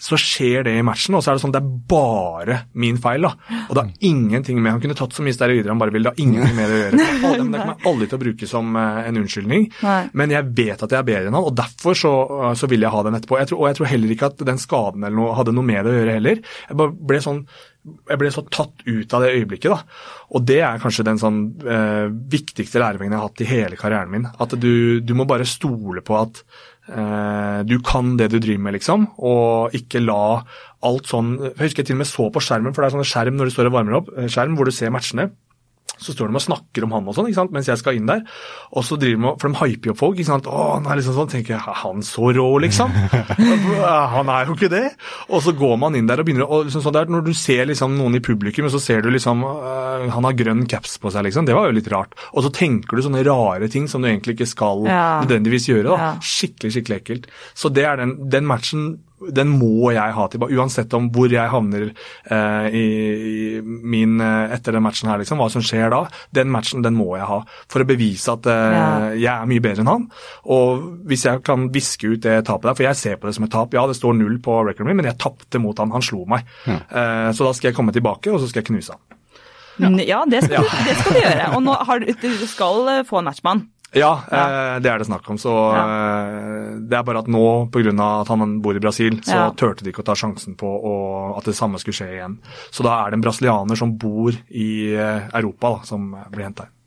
så 0.01 0.17
skjer 0.17 0.63
det 0.65 0.71
i 0.79 0.83
matchen, 0.85 1.13
og 1.17 1.21
så 1.21 1.29
er 1.31 1.37
det 1.37 1.43
sånn 1.43 1.53
det 1.53 1.59
er 1.61 1.73
bare 1.91 2.55
min 2.81 2.97
feil. 3.01 3.27
da. 3.27 3.35
Og 3.67 3.75
det 3.77 3.83
har 3.83 4.07
ingenting 4.09 4.57
med 4.61 4.73
Han 4.73 4.81
kunne 4.81 4.97
tatt 4.97 5.13
så 5.13 5.21
mye 5.25 5.35
steroider 5.35 5.69
han 5.69 5.81
bare 5.81 5.93
ville, 5.93 6.09
det 6.09 6.17
har 6.17 6.23
ingenting 6.25 6.57
med 6.57 6.71
det 6.71 6.77
å 6.77 6.81
gjøre. 6.81 7.01
Det 7.21 7.45
det 7.51 7.61
kommer 7.61 7.85
aldri 7.91 8.07
til 8.09 8.17
å 8.17 8.21
bruke 8.23 8.47
som 8.49 8.75
eh, 8.81 9.01
en 9.09 9.19
unnskyldning, 9.21 9.67
Nei. 9.85 9.99
men 10.17 10.33
jeg 10.33 10.49
vet 10.57 10.81
at 10.85 10.93
jeg 10.93 10.99
er 11.03 11.07
bedre 11.11 11.29
enn 11.29 11.37
han, 11.37 11.47
og 11.51 11.57
derfor 11.57 11.97
så, 11.97 12.13
så 12.57 12.69
vil 12.71 12.85
jeg 12.85 12.93
ha 12.93 13.03
den 13.05 13.17
etterpå. 13.19 13.37
Jeg 13.41 13.51
tror, 13.51 13.61
og 13.61 13.69
jeg 13.69 13.77
tror 13.77 13.91
heller 13.91 14.15
ikke 14.15 14.31
at 14.31 14.45
den 14.51 14.61
skaden 14.61 15.05
eller 15.05 15.17
noe 15.19 15.35
hadde 15.37 15.53
noe 15.55 15.67
med 15.67 15.85
det 15.85 15.93
å 15.93 15.99
gjøre 15.99 16.17
heller. 16.17 16.41
Jeg 16.69 16.79
bare 16.81 16.97
ble 17.11 17.21
sånn 17.23 17.43
jeg 17.81 18.19
ble 18.21 18.29
så 18.33 18.43
tatt 18.53 18.83
ut 18.85 19.13
av 19.15 19.23
det 19.23 19.31
øyeblikket. 19.39 19.71
da. 19.71 19.81
Og 20.35 20.45
det 20.45 20.59
er 20.61 20.81
kanskje 20.81 21.05
den 21.07 21.21
sånn, 21.21 21.39
eh, 21.65 22.07
viktigste 22.11 22.81
lærevingen 22.81 23.15
jeg 23.15 23.21
har 23.21 23.29
hatt 23.29 23.41
i 23.41 23.49
hele 23.49 23.79
karrieren 23.79 24.11
min. 24.11 24.27
At 24.39 24.53
du, 24.59 25.01
du 25.01 25.13
må 25.17 25.25
bare 25.25 25.47
stole 25.49 26.03
på 26.05 26.17
at 26.19 26.43
eh, 26.89 27.61
du 27.65 27.79
kan 27.85 28.15
det 28.17 28.29
du 28.31 28.39
driver 28.39 28.65
med, 28.67 28.77
liksom. 28.77 29.07
Og 29.17 29.73
ikke 29.77 30.03
la 30.03 30.43
alt 30.81 31.09
sånn 31.09 31.35
Jeg 31.37 31.57
husker 31.59 31.81
jeg 31.81 31.91
til 31.91 31.97
og 31.97 32.03
med 32.03 32.09
så 32.09 32.29
på 32.33 32.41
skjermen, 32.41 32.73
for 32.73 32.81
det 32.81 32.91
er 32.91 32.97
sånn 32.99 33.11
skjerm 33.11 33.37
når 33.37 33.49
du 33.49 33.55
står 33.55 33.71
og 33.71 33.77
varmer 33.79 33.97
opp, 34.01 34.13
eh, 34.17 34.29
skjerm 34.29 34.57
hvor 34.57 34.69
du 34.69 34.75
ser 34.75 34.93
matchene. 34.93 35.31
Så 36.01 36.15
står 36.15 36.31
de 36.31 36.39
og 36.39 36.41
snakker 36.41 36.83
om 36.87 36.91
han 36.97 37.07
og 37.07 37.13
sånn, 37.13 37.27
ikke 37.29 37.37
sant, 37.37 37.51
mens 37.53 37.67
jeg 37.69 37.77
skal 37.77 37.93
inn 37.99 38.07
der. 38.09 38.23
Og 38.73 38.83
så 38.87 38.97
driver 38.97 39.21
de, 39.21 39.27
og- 39.29 39.39
For 39.41 39.49
de 39.53 39.59
hyper 39.61 39.85
jo 39.91 39.93
opp 39.93 39.99
folk. 40.01 40.15
ikke 40.17 40.25
sant, 40.31 40.47
å, 40.49 40.63
han 40.79 40.87
er 40.89 40.97
liksom 40.97 41.13
sånn, 41.19 41.29
tenker 41.29 41.53
jeg, 41.55 41.61
Er 41.61 41.77
han 41.83 42.01
så 42.01 42.31
rå, 42.33 42.47
liksom? 42.65 42.89
han 44.15 44.29
er 44.33 44.45
jo 44.49 44.55
ikke 44.57 44.69
det. 44.71 44.83
Og 45.29 45.41
så 45.45 45.53
går 45.57 45.77
man 45.81 45.95
inn 45.99 46.07
der 46.09 46.21
og 46.21 46.25
begynner 46.27 46.47
å 46.49 46.63
liksom, 46.65 46.81
sånn 46.85 46.95
der, 46.97 47.05
Når 47.11 47.25
du 47.27 47.33
ser 47.37 47.65
liksom 47.69 47.95
noen 47.99 48.17
i 48.17 48.23
publikum, 48.23 48.65
og 48.65 48.73
så 48.73 48.81
ser 48.81 49.01
du 49.05 49.09
liksom 49.13 49.43
øh, 49.45 50.07
Han 50.15 50.27
har 50.27 50.33
grønn 50.37 50.65
caps 50.71 50.97
på 51.01 51.11
seg, 51.13 51.25
liksom. 51.27 51.45
Det 51.45 51.55
var 51.57 51.69
jo 51.69 51.77
litt 51.77 51.91
rart. 51.93 52.15
Og 52.33 52.43
så 52.45 52.51
tenker 52.53 52.97
du 52.97 53.05
sånne 53.05 53.23
rare 53.27 53.69
ting 53.71 53.87
som 53.91 54.01
du 54.01 54.09
egentlig 54.09 54.37
ikke 54.39 54.49
skal 54.51 54.85
Ja. 54.89 55.21
nødvendigvis 55.23 55.69
gjøre. 55.69 55.91
da. 55.97 56.11
Skikkelig, 56.21 56.73
skikkelig 56.75 56.99
ekkelt. 57.01 57.25
Så 57.53 57.69
det 57.73 57.85
er 57.85 57.97
den, 58.01 58.17
den 58.29 58.45
matchen 58.49 58.99
den 59.29 59.51
må 59.53 59.91
jeg 59.93 60.13
ha 60.15 60.23
tilbake, 60.33 60.55
uansett 60.57 60.93
om 60.97 61.09
hvor 61.13 61.29
jeg 61.29 61.49
havner 61.51 61.83
eh, 61.91 62.67
i, 62.73 62.83
i 63.21 63.61
min 63.61 64.17
eh, 64.23 64.53
etter 64.55 64.73
den 64.73 64.83
matchen 64.85 65.11
her, 65.11 65.19
liksom, 65.21 65.37
hva 65.41 65.49
som 65.53 65.61
skjer 65.65 65.91
da. 65.93 65.99
Den 66.33 66.49
matchen 66.53 66.81
den 66.85 66.97
må 66.97 67.11
jeg 67.19 67.27
ha 67.29 67.37
for 67.69 67.83
å 67.83 67.87
bevise 67.89 68.33
at 68.33 68.49
eh, 68.49 68.71
Ja. 68.71 68.87
jeg 69.13 69.31
er 69.35 69.49
mye 69.51 69.61
bedre 69.63 69.85
enn 69.85 69.91
han. 69.91 70.07
Og 70.49 70.81
hvis 71.09 71.25
jeg 71.27 71.43
kan 71.45 71.69
viske 71.75 72.15
ut 72.15 72.23
det 72.25 72.39
tapet 72.49 72.71
der, 72.71 72.77
for 72.79 72.87
jeg 72.89 72.99
ser 72.99 73.19
på 73.21 73.29
det 73.29 73.35
som 73.37 73.45
et 73.45 73.53
tap, 73.53 73.73
ja 73.77 73.85
det 73.89 73.97
står 73.99 74.17
null 74.17 74.39
på 74.41 74.57
recorden 74.67 74.89
min, 74.91 75.01
men 75.03 75.11
jeg 75.11 75.19
tapte 75.21 75.61
mot 75.61 75.77
han, 75.81 75.91
han 75.93 76.01
slo 76.05 76.23
meg. 76.29 76.47
Eh, 76.67 77.29
så 77.35 77.45
da 77.45 77.53
skal 77.53 77.69
jeg 77.71 77.77
komme 77.77 77.93
tilbake, 77.95 78.31
og 78.33 78.41
så 78.41 78.49
skal 78.49 78.63
jeg 78.63 78.71
knuse 78.73 78.95
han. 78.97 79.01
Ja, 79.81 79.89
Ja, 80.05 80.23
det 80.29 80.43
skal, 80.45 80.61
Du, 80.65 80.81
det 80.85 80.95
skal 80.99 81.15
du 81.15 81.19
gjøre. 81.23 81.45
Og 81.55 81.61
nå 81.65 81.73
har 81.87 82.01
du, 82.03 82.09
du 82.21 82.47
skal 82.49 82.89
eh, 82.97 83.03
få 83.07 83.21
en 83.21 83.29
matchmann. 83.31 83.61
Ja, 83.93 84.11
Eh, 84.31 84.79
det 84.79 84.87
er 84.87 84.97
det 85.01 85.07
snakk 85.09 85.25
om. 85.29 85.37
Så 85.37 85.51
eh, 85.75 86.79
det 86.87 86.95
er 86.97 87.03
bare 87.03 87.19
at 87.19 87.27
nå, 87.27 87.69
pga. 87.71 87.91
at 88.21 88.27
han 88.31 88.61
bor 88.63 88.75
i 88.75 88.79
Brasil, 88.79 89.19
så 89.21 89.35
Ja. 89.35 89.51
turte 89.51 89.83
de 89.83 89.91
ikke 89.91 90.01
å 90.03 90.05
ta 90.07 90.13
sjansen 90.15 90.55
på 90.55 90.67
å, 90.67 91.37
at 91.37 91.43
det 91.43 91.55
samme 91.55 91.77
skulle 91.77 91.93
skje 91.99 92.11
igjen. 92.15 92.37
Så 92.71 92.83
da 92.83 93.01
er 93.05 93.11
det 93.11 93.19
en 93.19 93.25
brasilianer 93.25 93.75
som 93.77 93.97
bor 93.97 94.31
i 94.49 94.93
eh, 94.95 95.27
Europa, 95.33 95.75
da, 95.77 95.81
som 95.83 96.15
blir 96.31 96.45
henta 96.47 96.63
inn. 96.69 96.77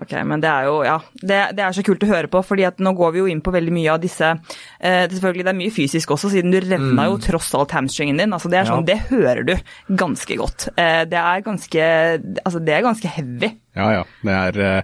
Ok, 0.00 0.12
men 0.24 0.40
det 0.40 0.48
er 0.48 0.64
jo, 0.64 0.78
ja, 0.82 0.94
det, 1.20 1.38
det 1.58 1.60
er 1.60 1.74
så 1.76 1.82
kult 1.84 2.00
å 2.06 2.08
høre 2.08 2.26
på, 2.32 2.40
fordi 2.42 2.64
at 2.64 2.78
nå 2.80 2.94
går 2.96 3.10
vi 3.12 3.18
jo 3.20 3.26
inn 3.28 3.42
på 3.44 3.52
veldig 3.52 3.72
mye 3.74 3.90
av 3.92 3.98
disse 4.00 4.30
eh, 4.80 5.02
det, 5.06 5.12
Selvfølgelig 5.18 5.44
det 5.44 5.52
er 5.52 5.58
mye 5.58 5.74
fysisk 5.76 6.14
også, 6.14 6.30
siden 6.32 6.50
du 6.54 6.56
revna 6.64 7.04
jo 7.10 7.18
tross 7.20 7.50
alt 7.54 7.74
hamstringen 7.76 8.16
din. 8.16 8.32
altså 8.32 8.48
Det 8.48 8.62
er 8.62 8.64
sånn, 8.70 8.80
Mm. 8.80 8.88
Ja. 8.88 8.94
det 8.94 8.98
hører 9.10 9.44
du 9.44 9.54
ganske 10.00 10.36
godt. 10.40 10.68
Eh, 10.80 11.04
det 11.04 11.20
er 11.20 11.42
ganske 11.44 11.84
altså 12.46 12.64
det 12.64 12.74
er 12.78 12.82
ganske 12.88 13.08
heavy. 13.12 13.52
Ja, 13.76 13.90
ja. 13.98 14.04
Det 14.24 14.32
er 14.56 14.60
eh, 14.78 14.82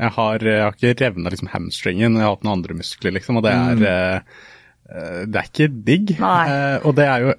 Jeg 0.00 0.14
har, 0.16 0.44
jeg 0.46 0.62
har 0.64 0.76
ikke 0.76 0.94
revna 1.04 1.32
liksom 1.32 1.50
hamstringen, 1.52 2.16
jeg 2.16 2.24
har 2.24 2.36
hatt 2.36 2.46
noen 2.46 2.58
andre 2.58 2.78
muskler, 2.78 3.12
liksom, 3.18 3.40
og 3.40 3.44
det 3.44 3.52
er 3.52 3.80
mm. 3.80 3.88
eh, 3.90 5.18
Det 5.28 5.42
er 5.42 5.50
ikke 5.50 5.68
digg. 5.90 6.14
Nei. 6.22 6.44
Eh, 6.48 6.86
og 6.88 6.96
det 6.96 7.08
er 7.08 7.26
jo 7.26 7.34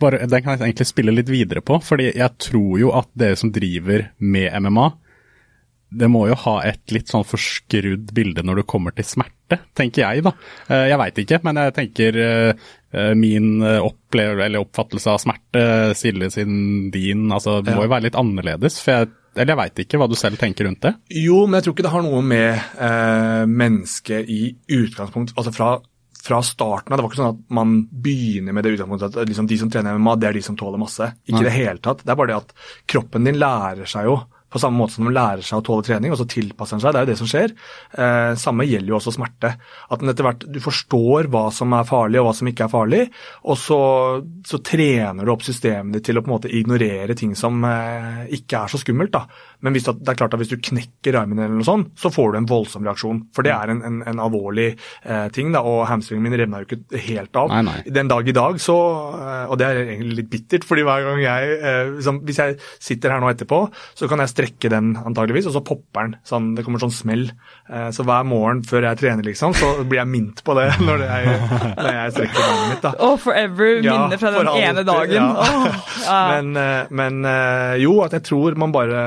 bare, 0.00 0.24
Den 0.24 0.40
kan 0.40 0.54
jeg 0.54 0.64
egentlig 0.64 0.88
spille 0.88 1.12
litt 1.12 1.28
videre 1.28 1.60
på, 1.64 1.76
fordi 1.84 2.10
jeg 2.14 2.30
tror 2.40 2.78
jo 2.80 2.92
at 2.96 3.10
dere 3.20 3.36
som 3.36 3.52
driver 3.52 4.08
med 4.16 4.48
MMA, 4.64 4.88
det 5.94 6.08
må 6.10 6.24
jo 6.26 6.36
ha 6.46 6.54
et 6.66 6.94
litt 6.94 7.10
sånn 7.12 7.26
forskrudd 7.26 8.10
bilde 8.16 8.42
når 8.42 8.60
det 8.60 8.68
kommer 8.70 8.94
til 8.96 9.06
smerte, 9.06 9.60
tenker 9.78 10.02
jeg 10.02 10.24
da. 10.26 10.32
Eh, 10.68 10.86
Jeg 10.90 11.00
veit 11.00 11.20
ikke, 11.22 11.40
men 11.46 11.60
jeg 11.60 11.74
tenker 11.76 12.18
eh, 12.24 12.64
eh, 12.94 13.12
min 13.18 13.62
opplevelse 13.62 14.48
eller 14.48 14.64
oppfattelse 14.64 15.12
av 15.12 15.20
smerte, 15.22 15.66
Silje 15.98 16.32
sin, 16.34 16.56
din, 16.94 17.28
altså 17.32 17.60
det 17.64 17.76
må 17.76 17.86
jo 17.86 17.92
være 17.94 18.08
litt 18.08 18.18
annerledes. 18.18 18.80
For 18.82 18.96
jeg, 18.96 19.12
eller 19.38 19.54
jeg 19.54 19.60
veit 19.60 19.82
ikke 19.84 20.00
hva 20.00 20.08
du 20.10 20.16
selv 20.18 20.40
tenker 20.40 20.68
rundt 20.68 20.84
det. 20.84 20.94
Jo, 21.22 21.44
men 21.46 21.58
jeg 21.58 21.66
tror 21.66 21.76
ikke 21.76 21.86
det 21.86 21.94
har 21.94 22.06
noe 22.06 22.22
med 22.24 22.50
eh, 22.54 23.42
mennesket 23.50 24.30
i 24.30 24.40
utgangspunkt 24.76 25.34
Altså 25.36 25.52
fra, 25.54 25.70
fra 26.24 26.40
starten 26.46 26.92
av. 26.92 26.98
Det 26.98 27.06
var 27.06 27.10
ikke 27.12 27.22
sånn 27.22 27.32
at 27.34 27.42
man 27.58 27.74
begynner 28.04 28.56
med 28.56 28.66
det 28.66 28.76
utgangspunktet 28.76 29.18
at 29.18 29.32
liksom, 29.32 29.48
de 29.50 29.58
som 29.60 29.72
trener 29.72 29.98
MMA, 29.98 30.16
det 30.20 30.30
er 30.30 30.38
de 30.38 30.44
som 30.46 30.58
tåler 30.60 30.80
masse. 30.80 31.10
Ikke 31.26 31.42
i 31.42 31.48
det 31.48 31.56
hele 31.56 31.82
tatt. 31.82 32.04
Det 32.04 32.14
er 32.14 32.20
bare 32.20 32.32
det 32.32 32.40
at 32.42 32.54
kroppen 32.94 33.26
din 33.28 33.40
lærer 33.40 33.90
seg 33.90 34.10
jo 34.10 34.20
på 34.54 34.62
samme 34.62 34.78
måte 34.78 34.94
som 34.94 35.08
de 35.08 35.14
lærer 35.14 35.42
seg 35.42 35.58
å 35.58 35.64
tåle 35.66 35.86
trening, 35.86 36.12
og 36.14 36.20
så 36.20 36.28
tilpasser 36.30 36.78
den 36.78 36.84
seg. 36.84 36.94
Det 36.94 37.00
er 37.00 37.06
jo 37.06 37.10
det 37.10 37.18
som 37.20 37.30
skjer. 37.30 37.54
Eh, 37.98 38.30
samme 38.38 38.66
gjelder 38.68 38.92
jo 38.92 38.98
også 39.00 39.14
smerte. 39.16 39.50
At 39.90 40.04
etter 40.04 40.28
hvert, 40.28 40.46
du 40.46 40.60
forstår 40.62 41.28
hva 41.32 41.48
som 41.54 41.74
er 41.74 41.88
farlig 41.88 42.20
og 42.20 42.28
hva 42.28 42.34
som 42.38 42.50
ikke 42.50 42.68
er 42.68 42.72
farlig, 42.72 43.02
og 43.42 43.58
så, 43.58 43.80
så 44.46 44.60
trener 44.64 45.26
du 45.26 45.34
opp 45.34 45.42
systemet 45.46 45.98
ditt 45.98 46.06
til 46.08 46.20
å 46.20 46.24
på 46.24 46.30
en 46.30 46.36
måte 46.36 46.52
ignorere 46.54 47.16
ting 47.18 47.34
som 47.38 47.58
eh, 47.66 48.24
ikke 48.38 48.62
er 48.62 48.72
så 48.72 48.80
skummelt. 48.80 49.14
da. 49.16 49.26
Men 49.64 49.72
hvis, 49.74 49.86
det 49.88 50.12
er 50.12 50.18
klart 50.20 50.34
at 50.36 50.40
hvis 50.42 50.52
du 50.52 50.58
knekker 50.60 51.16
armen 51.22 51.38
eller 51.40 51.56
noe 51.56 51.64
sånt, 51.66 51.90
så 51.98 52.10
får 52.12 52.34
du 52.34 52.38
en 52.42 52.48
voldsom 52.50 52.84
reaksjon. 52.84 53.22
For 53.34 53.46
det 53.46 53.54
er 53.54 53.72
en, 53.72 53.80
en, 53.88 53.98
en 54.10 54.20
alvorlig 54.20 54.66
eh, 54.76 55.26
ting, 55.34 55.50
da, 55.54 55.62
og 55.64 55.86
hamstringen 55.88 56.24
min 56.26 56.36
revna 56.36 56.60
jo 56.62 56.68
ikke 56.68 57.00
helt 57.06 57.38
av. 57.40 57.48
Nei, 57.54 57.62
nei. 57.66 57.76
Den 57.96 58.10
dag 58.12 58.28
i 58.28 58.34
dag 58.36 58.58
så 58.60 58.76
eh, 59.16 59.44
Og 59.52 59.56
det 59.60 59.66
er 59.70 59.80
egentlig 59.84 60.18
litt 60.20 60.30
bittert, 60.34 60.66
fordi 60.68 60.84
hver 60.86 61.04
gang 61.08 61.22
jeg 61.24 61.54
eh, 61.58 61.92
liksom, 61.96 62.20
Hvis 62.28 62.40
jeg 62.42 62.58
sitter 62.82 63.14
her 63.14 63.22
nå 63.24 63.30
etterpå, 63.32 63.60
så 63.96 64.08
kan 64.10 64.20
jeg 64.22 64.32
strekke 64.34 64.70
den 64.72 64.92
antageligvis, 65.00 65.48
og 65.50 65.56
så 65.56 65.62
popper 65.64 66.08
den. 66.10 66.16
Sånn, 66.28 66.52
det 66.58 66.64
kommer 66.66 66.82
sånn 66.82 66.92
smell. 66.94 67.24
Eh, 67.70 67.88
så 67.96 68.04
hver 68.06 68.28
morgen 68.28 68.60
før 68.68 68.88
jeg 68.90 69.00
trener, 69.00 69.24
liksom, 69.26 69.56
så 69.56 69.72
blir 69.88 70.02
jeg 70.02 70.10
mint 70.12 70.44
på 70.44 70.56
det 70.60 70.68
når 70.86 71.06
jeg, 71.06 71.34
når 71.80 71.90
jeg 71.98 72.14
strekker 72.18 72.44
beinet 72.44 72.70
mitt. 72.74 72.84
da. 72.84 72.94
Oh, 73.08 73.16
forever 73.20 73.72
Ja, 73.84 73.96
minner 74.04 74.20
fra 74.20 74.34
den 74.34 74.40
for 74.42 74.52
alltid, 74.52 74.68
ene 74.70 74.86
dagen. 74.90 75.16
ja. 75.16 75.32
Oh, 75.32 75.66
ja. 76.04 76.20
Men, 76.34 76.48
eh, 76.60 76.92
men 76.94 77.24
eh, 77.28 77.74
jo, 77.82 77.94
at 78.04 78.12
jeg 78.16 78.24
tror 78.26 78.56
man 78.60 78.72
bare 78.74 79.00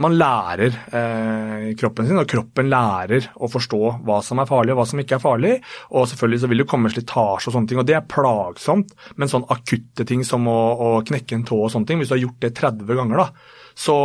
man 0.00 0.16
lærer 0.18 0.74
eh, 0.96 1.70
kroppen 1.78 2.08
sin, 2.08 2.18
og 2.20 2.28
kroppen 2.30 2.70
lærer 2.70 3.30
å 3.36 3.50
forstå 3.50 3.80
hva 4.06 4.20
som 4.24 4.42
er 4.42 4.48
farlig 4.50 4.74
og 4.74 4.80
hva 4.82 4.88
som 4.90 5.02
ikke 5.02 5.18
er 5.18 5.22
farlig. 5.22 5.54
Og 5.94 6.08
selvfølgelig 6.10 6.42
så 6.42 6.50
vil 6.50 6.62
det 6.62 6.68
komme 6.70 6.92
slitasje 6.92 7.50
og 7.50 7.56
sånne 7.56 7.70
ting, 7.70 7.80
og 7.82 7.88
det 7.88 7.96
er 7.98 8.06
plagsomt. 8.10 8.94
Men 9.20 9.32
sånn 9.32 9.48
akutte 9.50 10.06
ting 10.08 10.22
som 10.26 10.46
å, 10.50 10.60
å 10.74 10.92
knekke 11.06 11.38
en 11.38 11.46
tå 11.48 11.58
og 11.64 11.72
sånne 11.74 11.90
ting, 11.90 12.02
hvis 12.02 12.12
du 12.12 12.16
har 12.16 12.24
gjort 12.26 12.44
det 12.44 12.52
30 12.60 13.00
ganger, 13.00 13.24
da, 13.24 13.58
så, 13.80 13.96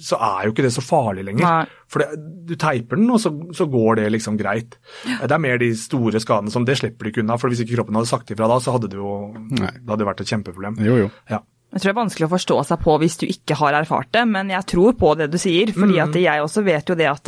så 0.00 0.18
er 0.18 0.46
jo 0.46 0.54
ikke 0.54 0.66
det 0.66 0.74
så 0.74 0.84
farlig 0.84 1.26
lenger. 1.28 1.46
Nei. 1.46 1.82
For 1.94 2.02
det, 2.02 2.20
du 2.48 2.54
teiper 2.58 2.98
den, 2.98 3.08
og 3.14 3.20
så, 3.22 3.30
så 3.54 3.68
går 3.70 4.00
det 4.00 4.08
liksom 4.16 4.38
greit. 4.40 4.78
Det 5.04 5.30
er 5.30 5.42
mer 5.42 5.60
de 5.62 5.70
store 5.78 6.20
skadene 6.22 6.52
som 6.52 6.66
det 6.66 6.78
slipper 6.80 7.06
du 7.06 7.12
ikke 7.12 7.24
unna. 7.24 7.38
For 7.40 7.52
hvis 7.52 7.62
ikke 7.64 7.78
kroppen 7.78 8.00
hadde 8.00 8.10
sagt 8.10 8.32
ifra 8.34 8.50
da, 8.50 8.58
så 8.62 8.74
hadde 8.74 8.90
det 8.92 8.98
jo 8.98 9.16
det 9.54 9.90
hadde 9.90 10.08
vært 10.08 10.24
et 10.24 10.32
kjempeproblem. 10.34 10.80
Jo, 10.84 11.04
jo. 11.04 11.10
Ja. 11.30 11.44
Jeg 11.74 11.82
tror 11.82 11.90
det 11.90 11.94
er 11.96 12.02
vanskelig 12.04 12.26
å 12.28 12.32
forstå 12.36 12.56
seg 12.68 12.78
på 12.84 12.92
hvis 13.02 13.16
du 13.18 13.26
ikke 13.26 13.56
har 13.58 13.74
erfart 13.74 14.12
det, 14.14 14.22
men 14.30 14.48
jeg 14.54 14.62
tror 14.70 14.92
på 14.94 15.16
det 15.18 15.26
du 15.32 15.38
sier. 15.42 15.72
fordi 15.74 15.96
Mm. 15.98 16.02
at 16.08 16.14
jeg 16.22 16.42
også 16.44 16.62
vet 16.64 16.86
jo 16.88 16.94
det 16.94 17.08
at 17.10 17.26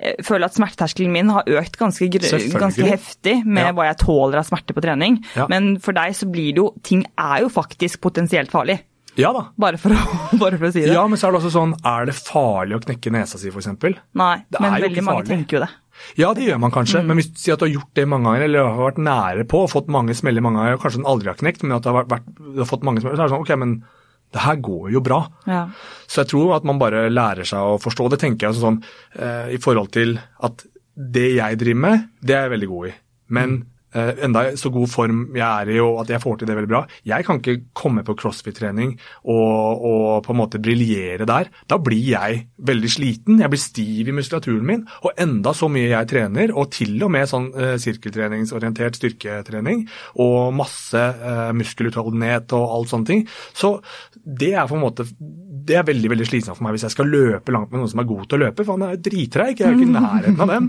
jeg 0.00 0.16
føler 0.24 0.44
at 0.46 0.54
smerteterskelen 0.56 1.12
min 1.12 1.28
har 1.32 1.44
økt 1.48 1.76
ganske, 1.80 2.08
ganske 2.12 2.84
heftig 2.88 3.44
med 3.44 3.64
Ja. 3.66 3.72
hva 3.72 3.86
jeg 3.88 3.98
tåler 4.04 4.38
av 4.38 4.44
smerte 4.44 4.72
på 4.76 4.80
trening. 4.84 5.18
Ja. 5.36 5.46
Men 5.48 5.78
for 5.80 5.92
deg 5.92 6.12
så 6.12 6.30
blir 6.30 6.52
det 6.54 6.56
jo 6.60 6.74
Ting 6.82 7.04
er 7.18 7.40
jo 7.40 7.48
faktisk 7.48 8.00
potensielt 8.00 8.50
farlig. 8.50 8.80
ja 9.16 9.32
da. 9.32 9.48
Bare 9.58 9.76
for 9.76 9.90
å, 9.90 9.96
bare 10.38 10.56
for 10.58 10.66
å 10.68 10.72
si 10.72 10.80
det. 10.84 10.92
Ja, 10.92 11.06
men 11.06 11.18
så 11.18 11.28
er 11.28 11.32
det 11.32 11.40
også 11.42 11.52
sånn, 11.56 11.74
er 11.84 12.04
det 12.06 12.14
farlig 12.14 12.76
å 12.76 12.84
knekke 12.84 13.10
nesa 13.12 13.38
si, 13.38 13.48
f.eks.? 13.50 13.66
Nei, 14.14 14.44
Det 14.50 14.60
men 14.60 14.72
veldig 14.80 15.02
mange 15.04 15.24
tenker 15.26 15.58
jo 15.58 15.64
det. 15.64 15.70
Ja, 16.18 16.32
det 16.36 16.46
gjør 16.46 16.60
man 16.62 16.74
kanskje, 16.74 17.02
men 17.06 17.18
hvis 17.20 17.30
du 17.30 17.38
sier 17.40 17.56
at 17.56 17.62
du 17.62 17.68
har 17.68 17.74
gjort 17.76 17.94
det 17.98 18.06
mange 18.08 18.28
ganger, 18.28 18.44
eller 18.46 18.68
har 18.68 18.90
vært 18.90 19.00
nære 19.06 19.46
på 19.50 19.64
og 19.64 19.72
fått 19.72 19.90
mange 19.92 20.16
smeller 20.18 20.44
mange 20.44 20.60
ganger, 20.60 20.78
og 20.78 20.84
kanskje 20.84 21.02
den 21.02 21.10
aldri 21.12 21.30
har 21.30 21.40
knekt, 21.40 21.64
men 21.64 21.76
at 21.76 21.86
du 21.86 21.90
har, 21.92 22.08
vært, 22.10 22.28
du 22.38 22.60
har 22.62 22.70
fått 22.70 22.86
mange 22.86 23.02
smeller, 23.02 23.18
så 23.18 23.24
er 23.24 23.30
det 23.30 23.34
sånn, 23.36 23.46
ok, 23.46 23.54
men 23.62 23.74
det 24.30 24.44
her 24.44 24.60
går 24.62 24.90
jo 24.94 25.02
bra. 25.02 25.20
Ja. 25.50 25.64
Så 26.06 26.22
jeg 26.22 26.30
tror 26.32 26.54
at 26.58 26.66
man 26.68 26.78
bare 26.82 27.08
lærer 27.10 27.48
seg 27.48 27.72
å 27.72 27.80
forstå. 27.82 28.12
Det 28.12 28.20
tenker 28.22 28.48
jeg 28.48 28.60
sånn 28.60 28.78
eh, 29.18 29.56
i 29.56 29.58
forhold 29.62 29.90
til 29.96 30.16
at 30.46 30.62
det 30.94 31.28
jeg 31.36 31.58
driver 31.58 31.82
med, 31.86 32.08
det 32.22 32.36
er 32.36 32.46
jeg 32.46 32.54
veldig 32.54 32.70
god 32.70 32.90
i. 32.90 32.94
Men 33.34 33.56
eh, 33.58 33.69
enda 33.94 34.44
så 34.58 34.70
god 34.72 34.90
form 34.90 35.22
jeg 35.34 35.46
er 35.46 35.70
i 35.74 35.78
og 35.82 36.02
at 36.04 36.12
jeg 36.14 36.22
får 36.22 36.40
til 36.40 36.50
det 36.50 36.56
veldig 36.58 36.70
bra. 36.70 36.82
Jeg 37.06 37.26
kan 37.26 37.40
ikke 37.40 37.72
komme 37.76 38.04
på 38.06 38.14
crossfit-trening 38.18 38.94
og, 39.24 39.84
og 39.90 40.22
på 40.26 40.34
en 40.34 40.40
måte 40.40 40.60
briljere 40.62 41.26
der. 41.28 41.50
Da 41.70 41.78
blir 41.82 42.04
jeg 42.12 42.44
veldig 42.70 42.90
sliten, 42.92 43.40
jeg 43.42 43.50
blir 43.52 43.62
stiv 43.62 44.10
i 44.10 44.14
muskulaturen 44.14 44.66
min. 44.66 44.84
Og 45.06 45.18
enda 45.20 45.54
så 45.56 45.68
mye 45.72 45.90
jeg 45.90 46.10
trener, 46.10 46.54
og 46.54 46.70
til 46.74 46.96
og 47.04 47.12
med 47.14 47.28
sånn 47.30 47.50
eh, 47.54 47.76
sirkeltreningsorientert 47.82 48.98
styrketrening 49.00 49.86
og 50.22 50.54
masse 50.56 51.00
eh, 51.00 51.50
muskelutholdenhet 51.56 52.54
og 52.58 52.76
alt 52.76 52.94
sånne 52.94 53.10
ting. 53.10 53.26
Så 53.56 53.76
det 54.24 54.54
er 54.54 54.68
på 54.70 54.78
en 54.78 54.84
måte 54.84 55.06
det 55.66 55.78
er 55.78 55.86
veldig 55.86 56.10
veldig 56.12 56.26
slitsomt 56.28 56.58
for 56.58 56.66
meg 56.66 56.76
hvis 56.76 56.86
jeg 56.88 56.94
skal 56.96 57.10
løpe 57.10 57.54
langt 57.54 57.70
med 57.72 57.82
noen 57.82 57.92
som 57.92 58.02
er 58.02 58.08
god 58.10 58.26
til 58.26 58.38
å 58.38 58.42
løpe, 58.44 58.66
for 58.66 58.76
han 58.76 58.86
er 58.88 59.00
drittreig. 59.00 59.54
Jeg 59.60 59.66
er 59.68 59.74
jo 59.74 59.80
ikke 59.80 59.88
i 59.88 59.94
nærheten 59.96 60.44
av 60.44 60.52
dem. 60.54 60.68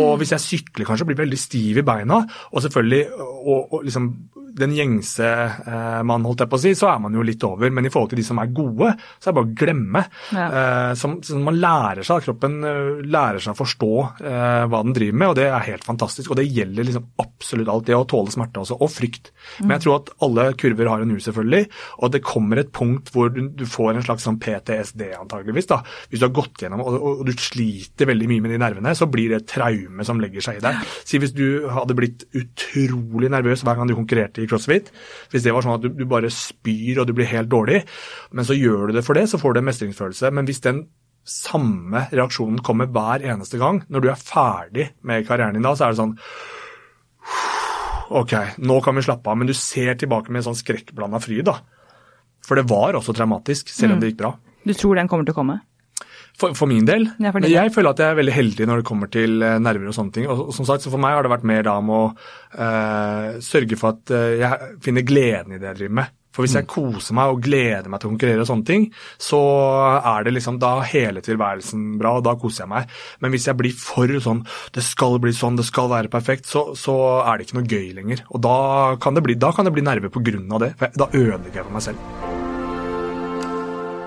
Og 0.00 0.10
hvis 0.20 0.34
jeg 0.36 0.44
sykler 0.44 0.88
kanskje, 0.88 1.08
blir 1.10 1.20
veldig 1.22 1.40
stiv 1.40 1.82
i 1.82 1.86
beina, 1.86 2.22
og 2.52 2.64
selvfølgelig 2.64 3.02
og, 3.16 3.60
og 3.60 3.86
liksom 3.86 4.10
den 4.56 4.72
gjengse 4.72 5.26
eh, 5.26 6.02
mann, 6.06 6.24
holdt 6.24 6.44
jeg 6.44 6.50
på 6.52 6.58
å 6.58 6.62
si, 6.62 6.72
så 6.78 6.88
er 6.88 7.00
man 7.04 7.16
jo 7.16 7.24
litt 7.26 7.42
over. 7.46 7.72
Men 7.74 7.86
i 7.86 7.92
forhold 7.92 8.14
til 8.14 8.20
de 8.22 8.26
som 8.26 8.40
er 8.40 8.52
gode, 8.56 8.92
så 9.18 9.28
er 9.28 9.32
det 9.32 9.36
bare 9.38 9.50
å 9.50 9.56
glemme. 9.62 10.02
Ja. 10.32 10.46
Eh, 10.46 10.92
som, 10.98 11.18
som 11.26 11.44
man 11.44 11.58
lærer 11.60 12.06
seg, 12.06 12.24
kroppen 12.24 12.56
eh, 12.64 13.02
lærer 13.04 13.42
seg 13.42 13.52
å 13.52 13.60
forstå 13.60 13.92
eh, 14.24 14.62
hva 14.70 14.82
den 14.86 14.96
driver 14.96 15.20
med, 15.20 15.32
og 15.32 15.38
det 15.40 15.50
er 15.50 15.68
helt 15.68 15.84
fantastisk. 15.86 16.32
Og 16.32 16.40
det 16.40 16.48
gjelder 16.48 16.88
liksom 16.88 17.10
absolutt 17.22 17.72
alt, 17.72 17.88
det 17.90 17.98
å 17.98 18.08
tåle 18.08 18.32
smerte 18.32 18.64
også, 18.64 18.80
og 18.80 18.92
frykt. 18.92 19.32
Men 19.62 19.76
jeg 19.76 19.84
tror 19.84 20.00
at 20.00 20.10
alle 20.26 20.46
kurver 20.60 20.90
har 20.90 21.04
en 21.04 21.14
U, 21.14 21.18
selvfølgelig, 21.22 21.68
og 22.02 22.12
det 22.14 22.22
kommer 22.26 22.60
et 22.60 22.72
punkt 22.74 23.12
hvor 23.14 23.30
du, 23.32 23.64
får 23.66 23.96
en 23.96 24.04
slags 24.06 24.26
sånn 24.26 24.38
PTSD, 24.42 25.02
antageligvis. 25.18 25.68
da. 25.70 25.80
Hvis 26.10 26.22
du 26.22 26.26
har 26.28 26.34
gått 26.36 26.64
gjennom 26.64 26.82
og, 26.84 26.98
og, 26.98 27.22
og 27.22 27.28
du 27.28 27.32
sliter 27.40 28.10
veldig 28.10 28.28
mye 28.30 28.44
med 28.44 28.54
de 28.54 28.60
nervene, 28.62 28.94
så 28.98 29.08
blir 29.10 29.32
det 29.32 29.40
et 29.42 29.48
traume 29.56 30.06
som 30.06 30.20
legger 30.22 30.44
seg 30.44 30.60
i 30.60 30.64
deg. 30.66 30.82
Si 31.06 31.20
hvis 31.22 31.34
du 31.36 31.66
hadde 31.72 31.96
blitt 31.98 32.26
utrolig 32.36 33.32
nervøs 33.32 33.64
hver 33.66 33.78
gang 33.78 33.90
du 33.90 33.96
konkurrerte 33.98 34.44
i 34.44 34.50
crossfit, 34.50 34.92
hvis 35.32 35.46
det 35.46 35.54
var 35.54 35.66
sånn 35.66 35.78
at 35.78 35.86
du, 35.86 35.90
du 35.96 36.06
bare 36.10 36.32
spyr 36.32 37.02
og 37.02 37.08
du 37.08 37.16
blir 37.16 37.30
helt 37.30 37.52
dårlig, 37.52 37.82
men 38.36 38.46
så 38.46 38.56
gjør 38.56 38.90
du 38.90 38.98
det 38.98 39.06
for 39.06 39.18
det, 39.18 39.26
så 39.30 39.40
får 39.40 39.56
du 39.56 39.62
en 39.62 39.68
mestringsfølelse. 39.70 40.32
Men 40.36 40.48
hvis 40.48 40.64
den 40.64 40.86
samme 41.26 42.06
reaksjonen 42.12 42.62
kommer 42.64 42.90
hver 42.92 43.24
eneste 43.26 43.58
gang, 43.60 43.82
når 43.90 44.04
du 44.04 44.12
er 44.12 44.20
ferdig 44.20 44.90
med 45.06 45.26
karrieren 45.26 45.58
din 45.58 45.66
da, 45.66 45.74
så 45.74 45.88
er 45.88 45.94
det 45.94 46.00
sånn 46.00 46.14
Ok, 48.10 48.34
nå 48.62 48.80
kan 48.84 48.96
vi 48.96 49.06
slappe 49.06 49.30
av, 49.30 49.38
men 49.40 49.48
du 49.48 49.54
ser 49.56 49.96
tilbake 49.98 50.30
med 50.30 50.42
en 50.42 50.50
sånn 50.50 50.60
skrekkblanda 50.60 51.20
fryd, 51.22 51.46
da. 51.48 51.58
For 52.46 52.58
det 52.58 52.68
var 52.70 52.94
også 52.98 53.14
traumatisk, 53.16 53.72
selv 53.74 53.96
om 53.96 54.02
det 54.02 54.12
gikk 54.12 54.20
bra. 54.20 54.36
Du 54.66 54.74
tror 54.74 54.98
den 54.98 55.10
kommer 55.10 55.26
til 55.26 55.34
å 55.34 55.40
komme? 55.40 55.60
For, 56.36 56.52
for 56.52 56.68
min 56.68 56.84
del. 56.84 57.08
Ja, 57.22 57.32
for 57.32 57.40
men 57.40 57.50
jeg 57.50 57.72
føler 57.72 57.94
at 57.94 58.02
jeg 58.02 58.12
er 58.12 58.18
veldig 58.18 58.34
heldig 58.36 58.66
når 58.68 58.82
det 58.82 58.86
kommer 58.90 59.10
til 59.12 59.40
eh, 59.40 59.56
nerver 59.62 59.88
og 59.88 59.96
sånne 59.96 60.12
ting. 60.12 60.26
Og, 60.28 60.42
og 60.50 60.56
som 60.56 60.68
sagt, 60.68 60.84
så 60.84 60.92
For 60.92 61.00
meg 61.00 61.16
har 61.16 61.24
det 61.24 61.32
vært 61.32 61.46
mer 61.48 61.64
da 61.64 61.78
om 61.80 61.92
å 61.96 62.02
eh, 62.12 63.38
sørge 63.44 63.78
for 63.80 63.96
at 63.96 64.12
eh, 64.12 64.36
jeg 64.42 64.70
finner 64.84 65.06
gleden 65.08 65.56
i 65.56 65.60
det 65.62 65.70
jeg 65.70 65.80
driver 65.80 65.96
med. 66.02 66.12
For 66.36 66.44
hvis 66.44 66.52
Mm. 66.52 66.60
jeg 66.60 66.68
koser 66.68 67.16
meg 67.16 67.32
og 67.32 67.40
gleder 67.42 67.88
meg 67.88 68.00
til 68.00 68.10
å 68.10 68.12
konkurrere 68.12 68.44
og 68.44 68.50
sånne 68.50 68.66
ting, 68.68 68.82
så 69.18 69.40
er 70.04 70.26
det 70.26 70.34
liksom 70.36 70.58
da 70.60 70.80
hele 70.84 71.22
tilværelsen 71.24 71.96
bra, 71.98 72.18
og 72.18 72.24
da 72.28 72.34
koser 72.36 72.64
jeg 72.66 72.68
meg. 72.74 72.90
Men 73.24 73.32
hvis 73.32 73.46
jeg 73.48 73.56
blir 73.56 73.72
for 73.72 74.06
sånn 74.20 74.44
det 74.76 74.84
skal 74.84 75.18
bli 75.18 75.32
sånn, 75.32 75.56
det 75.56 75.64
skal 75.64 75.88
være 75.88 76.12
perfekt, 76.12 76.44
så, 76.46 76.76
så 76.76 77.24
er 77.24 77.38
det 77.38 77.46
ikke 77.48 77.58
noe 77.62 77.70
gøy 77.72 77.94
lenger. 77.96 78.22
Og 78.30 78.42
da 78.44 78.96
kan 79.00 79.16
det 79.16 79.24
bli, 79.24 79.34
da 79.40 79.50
kan 79.56 79.64
det 79.64 79.72
bli 79.72 79.82
nerver 79.86 80.12
av 80.12 80.60
det. 80.60 80.74
For 80.76 80.86
jeg, 80.86 80.98
da 81.00 81.06
ødelegger 81.12 81.62
jeg 81.62 81.64
for 81.64 81.72
meg 81.72 81.86
selv. 81.88 81.96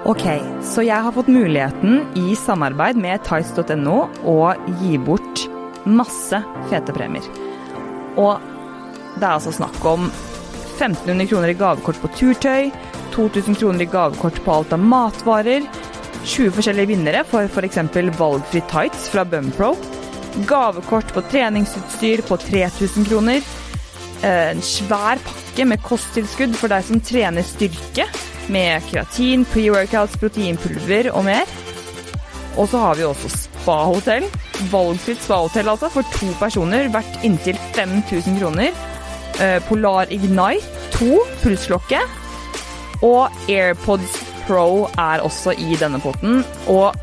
Ok, 0.09 0.23
så 0.63 0.81
jeg 0.85 1.03
har 1.03 1.11
fått 1.13 1.27
muligheten 1.27 2.05
i 2.17 2.35
samarbeid 2.39 2.97
med 2.97 3.21
tights.no 3.27 3.97
å 4.25 4.37
gi 4.79 4.97
bort 4.97 5.43
masse 5.85 6.39
fete 6.69 6.95
premier. 6.95 7.25
Og 8.17 8.39
det 9.19 9.25
er 9.25 9.35
altså 9.35 9.51
snakk 9.53 9.77
om 9.85 10.07
1500 10.79 11.27
kroner 11.27 11.51
i 11.51 11.57
gavekort 11.59 11.99
på 12.01 12.11
turtøy, 12.15 12.71
2000 13.13 13.57
kroner 13.59 13.83
i 13.83 13.89
gavekort 13.89 14.39
på 14.45 14.53
alt 14.53 14.73
av 14.75 14.83
matvarer, 14.83 15.65
20 16.23 16.53
forskjellige 16.55 16.91
vinnere 16.93 17.23
for 17.27 17.47
f.eks. 17.47 17.79
valgfri 18.19 18.61
tights 18.71 19.09
fra 19.11 19.25
Bumpro, 19.27 19.73
gavekort 20.47 21.11
på 21.15 21.23
treningsutstyr 21.31 22.23
på 22.27 22.37
3000 22.45 23.07
kroner, 23.09 23.43
eh, 24.23 24.51
en 24.53 24.63
svær 24.63 25.19
pakke 25.25 25.67
med 25.67 25.83
kosttilskudd 25.83 26.55
for 26.55 26.71
deg 26.71 26.85
som 26.87 27.03
trener 27.03 27.43
styrke, 27.43 28.07
med 28.49 28.81
kreatin, 28.89 29.45
pre-workouts, 29.45 30.17
proteinpulver 30.17 31.11
og 31.13 31.27
mer. 31.27 31.49
Og 32.57 32.69
så 32.71 32.79
har 32.81 32.97
vi 32.97 33.05
også 33.05 33.29
spahotell. 33.29 34.25
Valgfritt 34.71 35.21
spahotell 35.21 35.69
altså, 35.69 35.91
for 35.93 36.07
to 36.17 36.31
personer, 36.39 36.89
verdt 36.93 37.21
inntil 37.27 37.59
5000 37.75 38.39
kroner. 38.41 38.73
Eh, 39.39 39.59
Polar 39.67 40.11
Ignite 40.11 40.65
2, 40.97 41.19
pulsklokke. 41.43 42.01
Og 43.05 43.31
AirPods 43.47 44.17
Pro 44.43 44.89
er 44.99 45.21
også 45.23 45.53
i 45.55 45.77
denne 45.79 46.01
potten. 46.03 46.41
Og 46.67 46.97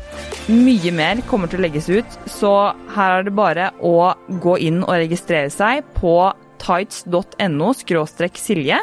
mye 0.51 0.91
mer 0.93 1.21
kommer 1.27 1.49
til 1.49 1.61
å 1.61 1.65
legges 1.65 1.87
ut, 1.89 2.17
så 2.29 2.51
her 2.93 3.15
er 3.17 3.25
det 3.27 3.33
bare 3.35 3.71
å 3.83 4.13
gå 4.43 4.57
inn 4.67 4.83
og 4.83 4.99
registrere 4.99 5.49
seg 5.51 5.87
på 5.97 6.13
tights.no 6.61 7.71
skråstrekk 7.81 8.37
silje. 8.39 8.77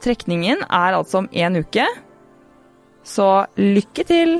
Trekningen 0.00 0.64
er 0.64 0.96
altså 0.96 1.20
om 1.20 1.28
én 1.36 1.60
uke, 1.60 1.84
så 3.04 3.28
lykke 3.60 4.06
til! 4.08 4.34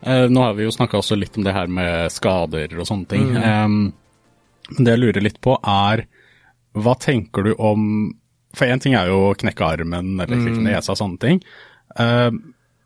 Eh, 0.00 0.26
nå 0.30 0.44
har 0.46 0.54
vi 0.56 0.64
jo 0.64 0.72
snakka 0.72 1.00
også 1.00 1.18
litt 1.18 1.36
om 1.36 1.44
det 1.44 1.56
her 1.56 1.68
med 1.68 2.12
skader 2.14 2.72
og 2.78 2.86
sånne 2.88 3.10
ting. 3.10 3.26
Mm. 3.34 3.42
Eh, 3.90 4.78
det 4.78 4.94
jeg 4.94 5.02
lurer 5.02 5.24
litt 5.26 5.40
på 5.42 5.56
er, 5.58 6.06
hva 6.74 6.94
tenker 6.98 7.42
du 7.44 7.54
om 7.58 8.12
For 8.54 8.66
én 8.66 8.80
ting 8.82 8.94
er 8.98 9.06
jo 9.06 9.30
å 9.30 9.34
knekke 9.38 9.62
armen 9.62 10.16
eller 10.20 10.36
knekke 10.40 10.62
nesa 10.64 10.90
og 10.92 10.98
sånne 10.98 11.20
ting. 11.22 11.40
Uh, 11.98 12.30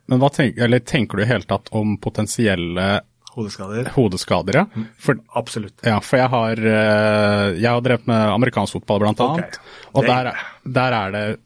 men 0.07 0.21
hva 0.21 0.29
tenk, 0.33 0.59
eller 0.61 0.79
tenker 0.85 1.17
du 1.17 1.23
i 1.23 1.29
hele 1.31 1.47
tatt 1.49 1.71
om 1.73 1.95
potensielle 1.97 3.01
Hodeskader. 3.35 3.89
hodeskader, 3.97 4.55
ja? 4.61 4.67
For, 5.01 5.17
Absolutt. 5.35 5.81
ja, 5.83 5.97
for 6.05 6.19
jeg 6.21 6.29
har, 6.31 6.53
eh, 6.53 7.47
jeg 7.57 7.67
har 7.67 7.81
drevet 7.83 8.07
med 8.07 8.29
amerikansk 8.35 8.77
fotball, 8.77 9.01
blant 9.01 9.19
annet. 9.25 9.57
Og 9.95 10.03
Det- 10.05 10.09
der, 10.13 10.37
der 10.71 10.93
er 10.93 11.11
det 11.11 11.41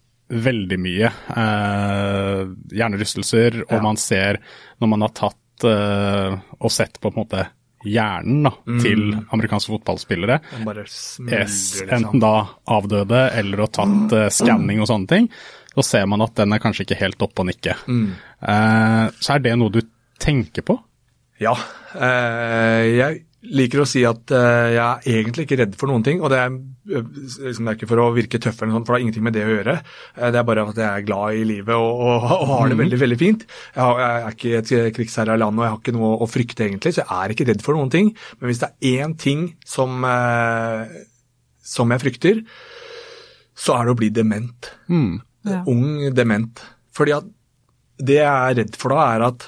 veldig 0.44 0.78
mye 0.82 1.06
eh, 1.08 2.42
hjernerystelser, 2.76 3.62
og 3.70 3.72
Ja. 3.78 3.80
man 3.80 3.96
ser 3.96 4.38
når 4.82 4.88
man 4.88 5.00
har 5.00 5.14
tatt 5.14 5.64
eh, 5.64 6.36
og 6.60 6.70
sett 6.70 7.00
på 7.00 7.10
på 7.10 7.16
en 7.16 7.24
måte 7.24 7.46
hjernen 7.86 8.48
da, 8.48 8.52
til 8.82 9.04
amerikanske 9.34 9.74
fotballspillere, 9.76 10.40
yes, 10.66 11.58
liksom. 11.78 11.92
enten 11.94 12.22
da 12.22 12.32
avdøde 12.74 13.22
eller 13.38 13.62
å 13.62 13.70
tatt 13.70 14.14
uh, 14.16 14.26
skanning 14.34 14.82
og 14.82 14.90
sånne 14.90 15.10
ting, 15.12 15.30
så 15.76 15.84
ser 15.86 16.08
man 16.10 16.24
at 16.26 16.34
den 16.40 16.54
er 16.56 16.62
kanskje 16.62 16.88
ikke 16.88 16.98
helt 17.04 17.22
oppe 17.22 17.44
og 17.44 17.50
nikke. 17.52 17.76
Mm. 17.86 18.10
Uh, 18.42 19.06
så 19.22 19.36
er 19.36 19.44
det 19.46 19.54
noe 19.60 19.74
du 19.74 19.82
tenker 20.18 20.66
på? 20.66 20.78
Ja. 21.38 21.54
Uh, 21.94 22.82
jeg 22.82 23.27
liker 23.38 23.84
å 23.84 23.86
si 23.86 24.00
at 24.06 24.32
uh, 24.34 24.68
jeg 24.72 24.82
er 24.82 25.18
egentlig 25.20 25.44
ikke 25.46 25.58
redd 25.60 25.76
for 25.78 25.90
noen 25.90 26.02
ting. 26.06 26.18
Og 26.22 26.32
det 26.32 26.40
er, 26.42 26.54
eh, 26.90 27.04
liksom, 27.46 27.68
det 27.68 27.70
er 27.70 27.76
ikke 27.78 27.90
for 27.90 28.02
å 28.02 28.08
virke 28.16 28.40
tøff, 28.42 28.56
eller 28.58 28.72
noe 28.72 28.78
sånt, 28.80 28.88
for 28.88 28.94
det 28.94 28.98
har 28.98 29.04
ingenting 29.06 29.26
med 29.28 29.36
det 29.36 29.44
å 29.46 29.52
gjøre. 29.52 29.76
Uh, 30.16 30.24
det 30.34 30.40
er 30.40 30.48
bare 30.48 30.64
at 30.66 30.80
jeg 30.82 30.88
er 30.88 31.06
glad 31.06 31.38
i 31.38 31.44
livet 31.46 31.74
og, 31.76 32.02
og, 32.02 32.26
og 32.34 32.50
har 32.50 32.72
det 32.72 32.80
veldig 32.82 33.00
veldig 33.04 33.20
fint. 33.20 33.46
Jeg, 33.46 33.78
har, 33.78 34.02
jeg 34.02 34.18
er 34.18 34.36
ikke 34.38 34.82
et 34.90 34.98
krigsherra 34.98 35.38
land 35.38 35.60
og 35.60 35.66
jeg 35.66 35.74
har 35.74 35.80
ikke 35.84 35.96
noe 35.98 36.10
å 36.18 36.30
frykte 36.30 36.66
egentlig, 36.66 36.96
så 36.96 37.04
jeg 37.04 37.10
er 37.14 37.36
ikke 37.36 37.48
redd 37.52 37.64
for 37.66 37.78
noen 37.78 37.94
ting. 37.94 38.12
Men 38.40 38.50
hvis 38.50 38.64
det 38.64 38.72
er 38.74 39.06
én 39.06 39.16
ting 39.22 39.46
som, 39.76 40.02
uh, 40.02 40.98
som 41.62 41.94
jeg 41.94 42.04
frykter, 42.08 42.44
så 43.58 43.78
er 43.78 43.86
det 43.86 43.94
å 43.94 44.02
bli 44.02 44.12
dement. 44.14 44.72
Mm. 44.90 45.18
Ja. 45.46 45.62
Ung 45.70 46.08
dement. 46.14 46.64
Fordi 46.94 47.14
at 47.14 47.34
det 47.98 48.18
jeg 48.18 48.30
er 48.30 48.58
redd 48.60 48.78
for 48.78 48.94
da, 48.94 49.06
er 49.10 49.22
at 49.26 49.46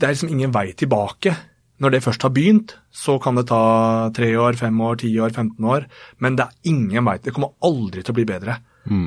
det 0.00 0.06
er 0.06 0.14
liksom 0.14 0.30
ingen 0.32 0.52
vei 0.54 0.70
tilbake. 0.72 1.34
Når 1.80 1.94
det 1.94 2.02
først 2.04 2.24
har 2.26 2.32
begynt, 2.36 2.74
så 2.92 3.16
kan 3.22 3.38
det 3.38 3.46
ta 3.48 4.10
tre 4.16 4.34
år, 4.36 4.58
fem 4.60 4.80
år, 4.84 4.98
ti 5.00 5.14
år, 5.16 5.32
15 5.32 5.64
år. 5.64 5.86
Men 6.20 6.36
det 6.36 6.44
er 6.46 6.72
ingen 6.72 7.06
vei. 7.06 7.16
Det 7.24 7.32
kommer 7.36 7.54
aldri 7.64 8.04
til 8.04 8.12
å 8.12 8.18
bli 8.18 8.26
bedre. 8.28 8.58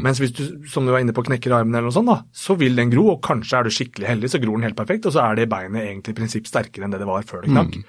Mens 0.05 0.19
hvis 0.21 0.31
du 0.37 0.43
som 0.69 0.85
du 0.85 0.93
var 0.93 1.01
inne 1.01 1.15
på, 1.15 1.23
knekker 1.25 1.53
armen, 1.57 1.73
eller 1.73 1.89
noe 1.89 1.95
sånt, 1.95 2.09
da, 2.11 2.19
så 2.29 2.55
vil 2.59 2.77
den 2.77 2.91
gro, 2.93 3.07
og 3.15 3.23
kanskje 3.25 3.59
er 3.59 3.67
du 3.67 3.73
skikkelig 3.73 4.09
heldig, 4.09 4.29
så 4.31 4.39
gror 4.41 4.59
den 4.59 4.67
helt 4.67 4.77
perfekt, 4.77 5.07
og 5.09 5.15
så 5.15 5.23
er 5.25 5.39
det 5.39 5.49
beinet 5.51 5.81
egentlig 5.81 6.13
i 6.13 6.19
prinsipp 6.21 6.47
sterkere 6.47 6.87
enn 6.87 6.93
det 6.93 7.01
det 7.01 7.09
var 7.09 7.25
før 7.27 7.43
det 7.43 7.51
knakk. 7.51 7.79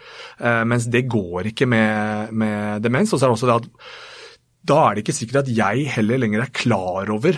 Eh, 0.40 0.62
mens 0.72 0.88
det 0.90 1.04
går 1.12 1.52
ikke 1.52 1.68
med, 1.70 2.32
med 2.32 2.84
demens. 2.84 3.12
Og 3.12 3.20
så 3.20 3.26
er 3.26 3.32
det 3.32 3.38
også 3.38 3.50
det 3.50 3.58
at 3.60 3.70
da 4.64 4.78
er 4.80 4.96
det 4.96 5.04
ikke 5.04 5.16
sikkert 5.20 5.42
at 5.42 5.52
jeg 5.52 5.88
heller 5.92 6.22
lenger 6.22 6.46
er 6.46 6.54
klar 6.56 7.10
over 7.12 7.36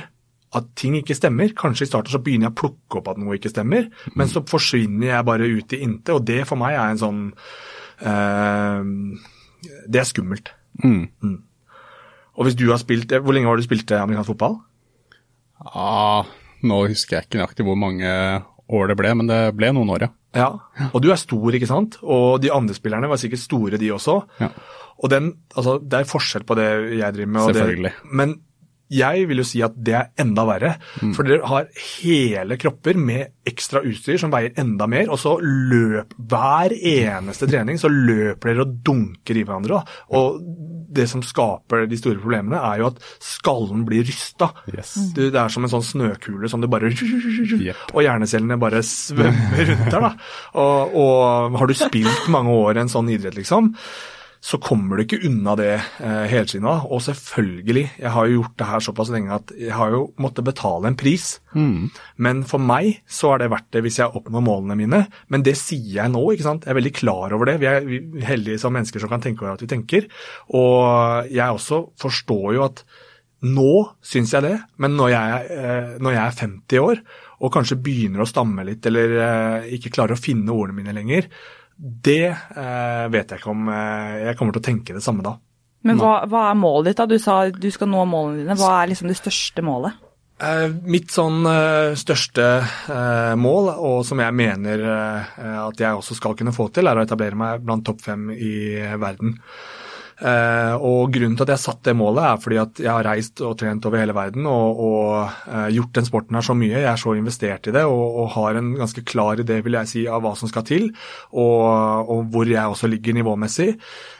at 0.57 0.69
ting 0.79 0.97
ikke 0.99 1.17
stemmer. 1.17 1.53
Kanskje 1.59 1.87
i 1.87 1.91
starten 1.91 2.15
så 2.15 2.21
begynner 2.25 2.49
jeg 2.49 2.55
å 2.55 2.61
plukke 2.63 3.01
opp 3.01 3.11
at 3.13 3.21
noe 3.21 3.39
ikke 3.39 3.53
stemmer, 3.53 3.89
men 4.17 4.31
så 4.31 4.45
forsvinner 4.49 5.11
jeg 5.13 5.29
bare 5.29 5.49
ut 5.49 5.77
i 5.77 5.83
intet, 5.87 6.15
og 6.15 6.25
det 6.29 6.43
for 6.49 6.61
meg 6.61 6.77
er 6.77 6.93
en 6.93 7.03
sånn 7.03 7.21
uh, 8.05 8.81
Det 9.87 10.03
er 10.03 10.09
skummelt. 10.09 10.53
Mm. 10.83 11.39
Og 12.37 12.45
hvis 12.45 12.57
du 12.59 12.67
har 12.69 12.77
spilt 12.77 13.09
Hvor 13.09 13.33
lenge 13.33 13.49
har 13.49 13.57
du 13.57 13.65
spilt 13.65 13.89
amerikansk 13.97 14.35
fotball? 14.35 14.59
Ah, 15.73 16.29
nå 16.69 16.83
husker 16.91 17.17
jeg 17.17 17.27
ikke 17.27 17.41
nøyaktig 17.41 17.65
hvor 17.65 17.79
mange 17.81 18.11
år 18.67 18.91
det 18.91 18.97
ble, 18.99 19.13
men 19.17 19.31
det 19.31 19.41
ble 19.57 19.71
noen 19.73 19.93
år, 19.95 20.05
ja. 20.05 20.11
Ja. 20.37 20.49
Og 20.91 21.01
du 21.01 21.09
er 21.13 21.21
stor, 21.21 21.55
ikke 21.57 21.69
sant? 21.71 21.97
Og 22.05 22.43
de 22.43 22.51
andre 22.53 22.75
spillerne 22.77 23.09
var 23.09 23.21
sikkert 23.21 23.41
store, 23.41 23.81
de 23.81 23.89
også. 23.95 24.19
Ja. 24.43 24.51
Og 25.01 25.13
den, 25.13 25.31
altså, 25.57 25.79
det 25.81 26.01
er 26.01 26.11
forskjell 26.11 26.45
på 26.49 26.57
det 26.59 26.67
jeg 26.99 27.17
driver 27.17 27.33
med. 27.33 27.49
Selvfølgelig. 27.51 27.93
Det, 27.97 28.13
men 28.21 28.35
jeg 28.93 29.27
vil 29.31 29.43
jo 29.43 29.47
si 29.47 29.63
at 29.65 29.75
det 29.77 29.95
er 29.99 30.11
enda 30.23 30.45
verre. 30.49 30.75
For 31.17 31.27
dere 31.27 31.49
har 31.51 31.69
hele 31.99 32.59
kropper 32.61 32.99
med 33.01 33.33
ekstra 33.47 33.83
utstyr 33.87 34.19
som 34.21 34.33
veier 34.35 34.57
enda 34.59 34.89
mer, 34.91 35.11
og 35.13 35.21
så 35.23 35.37
løp 35.43 36.15
hver 36.19 36.75
eneste 36.77 37.49
trening 37.51 37.79
så 37.81 37.91
løper 37.93 38.53
dere 38.53 38.67
og 38.67 38.75
dunker 38.87 39.39
i 39.39 39.45
hverandre. 39.47 39.83
Og 40.19 40.41
det 40.97 41.09
som 41.11 41.23
skaper 41.25 41.87
de 41.91 41.99
store 41.99 42.21
problemene, 42.23 42.59
er 42.59 42.81
jo 42.81 42.91
at 42.91 43.01
skallen 43.23 43.85
blir 43.89 44.07
rysta. 44.07 44.51
Yes. 44.73 44.95
Du, 45.17 45.27
det 45.29 45.41
er 45.41 45.53
som 45.53 45.67
en 45.67 45.73
sånn 45.73 45.87
snøkule 45.87 46.51
som 46.51 46.63
det 46.63 46.71
bare 46.73 46.93
Yep. 46.97 47.79
Og 47.97 48.03
hjernecellene 48.05 48.59
bare 48.61 48.83
svømmer 48.87 49.65
rundt 49.71 49.89
der, 49.91 50.05
da. 50.05 50.11
Og, 50.61 50.95
og 51.01 51.57
har 51.61 51.69
du 51.69 51.75
spilt 51.77 52.29
mange 52.33 52.55
år 52.55 52.79
i 52.79 52.85
en 52.85 52.93
sånn 52.93 53.11
idrett, 53.13 53.37
liksom, 53.39 53.73
så 54.47 54.61
kommer 54.63 54.95
du 54.95 55.03
ikke 55.03 55.19
unna 55.27 55.57
det 55.59 55.73
eh, 55.75 56.27
helskinna. 56.31 56.77
Og 56.95 57.01
selvfølgelig, 57.03 57.83
jeg 57.99 58.13
har 58.15 58.29
jo 58.29 58.37
gjort 58.37 58.61
det 58.61 58.69
her 58.69 58.85
såpass 58.85 59.11
lenge 59.11 59.35
at 59.35 59.51
jeg 59.59 59.75
har 59.75 59.91
jo 59.91 60.05
måttet 60.23 60.47
betale 60.47 60.93
en 60.93 60.99
pris. 60.99 61.41
Men 62.23 62.45
for 62.47 62.63
meg 62.63 63.01
så 63.11 63.33
er 63.33 63.43
det 63.43 63.51
verdt 63.57 63.73
det 63.75 63.83
hvis 63.83 63.99
jeg 63.99 64.15
oppnår 64.21 64.45
målene 64.47 64.79
mine. 64.79 65.03
Men 65.35 65.43
det 65.47 65.57
sier 65.59 65.97
jeg 65.99 66.15
nå, 66.15 66.23
ikke 66.31 66.47
sant. 66.47 66.67
Jeg 66.67 66.77
er 66.77 66.79
veldig 66.79 66.95
klar 66.95 67.35
over 67.35 67.51
det. 67.51 67.59
Vi 67.65 67.75
vi 67.91 67.99
er 67.99 68.31
heldige 68.31 68.63
som 68.63 68.75
mennesker 68.77 69.03
som 69.03 69.11
kan 69.11 69.25
tenke 69.25 69.43
over 69.43 69.57
at 69.57 69.67
vi 69.67 69.73
tenker. 69.73 70.07
Og 70.55 71.27
jeg 71.33 71.59
også 71.59 71.83
forstår 71.99 72.49
jo 72.55 72.65
at 72.69 72.87
nå 73.47 73.73
syns 74.07 74.33
jeg 74.33 74.47
det, 74.47 74.57
men 74.81 74.95
når 74.97 75.11
jeg, 75.13 75.47
eh, 75.53 75.91
når 76.01 76.15
jeg 76.15 76.23
er 76.23 76.41
50 76.41 76.81
år 76.87 77.03
og 77.37 77.53
kanskje 77.53 77.83
begynner 77.85 78.23
å 78.25 78.31
stamme 78.31 78.65
litt 78.65 78.87
eller 78.89 79.19
eh, 79.21 79.67
ikke 79.77 79.93
klarer 79.93 80.17
å 80.17 80.21
finne 80.21 80.55
ordene 80.55 80.79
mine 80.79 80.95
lenger, 80.97 81.29
det 81.77 82.31
eh, 82.33 83.05
vet 83.13 83.33
jeg 83.33 83.43
ikke 83.43 83.53
om 83.53 83.69
eh, 83.69 84.25
jeg 84.31 84.39
kommer 84.39 84.57
til 84.57 84.63
å 84.63 84.69
tenke 84.71 84.97
det 84.97 85.05
samme 85.05 85.25
da. 85.27 85.37
Men 85.87 86.01
hva, 86.01 86.25
hva 86.27 86.49
er 86.51 86.59
målet 86.59 86.91
ditt? 86.91 86.99
da? 86.99 87.07
Du 87.07 87.19
sa 87.23 87.37
du 87.53 87.69
skal 87.71 87.91
nå 87.93 88.03
målene 88.11 88.43
dine. 88.43 88.57
Hva 88.59 88.81
er 88.81 88.91
liksom 88.91 89.11
det 89.11 89.19
største 89.21 89.63
målet? 89.63 90.01
Eh, 90.37 90.67
mitt 90.85 91.13
sånn 91.15 91.47
eh, 91.49 91.95
største 91.97 92.47
eh, 92.93 93.35
mål, 93.41 93.71
og 93.73 94.03
som 94.05 94.21
jeg 94.21 94.37
mener 94.37 94.83
eh, 94.85 95.61
at 95.63 95.81
jeg 95.81 95.97
også 95.97 96.17
skal 96.19 96.37
kunne 96.37 96.53
få 96.53 96.69
til, 96.75 96.91
er 96.91 96.99
å 96.99 97.05
etablere 97.07 97.39
meg 97.41 97.65
blant 97.65 97.87
topp 97.87 98.03
fem 98.05 98.29
i 98.35 98.53
verden. 99.01 99.39
Eh, 100.17 100.75
og 100.81 101.13
Grunnen 101.13 101.35
til 101.37 101.45
at 101.45 101.53
jeg 101.53 101.61
satte 101.61 101.91
det 101.91 101.97
målet, 101.99 102.25
er 102.25 102.41
fordi 102.41 102.59
at 102.63 102.81
jeg 102.81 102.89
har 102.89 103.05
reist 103.05 103.43
og 103.45 103.57
trent 103.61 103.85
over 103.85 104.01
hele 104.01 104.15
verden 104.17 104.49
og, 104.49 104.81
og 104.87 105.11
eh, 105.53 105.69
gjort 105.77 105.93
den 105.99 106.09
sporten 106.09 106.39
her 106.39 106.47
så 106.47 106.57
mye. 106.57 106.73
Jeg 106.73 106.89
er 106.89 107.03
så 107.03 107.13
investert 107.19 107.69
i 107.69 107.75
det 107.77 107.85
og, 107.85 108.05
og 108.23 108.31
har 108.39 108.57
en 108.57 108.73
ganske 108.81 109.05
klar 109.05 109.43
idé 109.45 109.61
vil 109.67 109.77
jeg 109.77 109.93
si, 109.93 110.07
av 110.09 110.25
hva 110.25 110.33
som 110.39 110.49
skal 110.49 110.65
til, 110.69 110.89
og, 111.37 112.09
og 112.13 112.31
hvor 112.33 112.49
jeg 112.49 112.65
også 112.65 112.89
ligger 112.89 113.19
nivåmessig. 113.19 113.75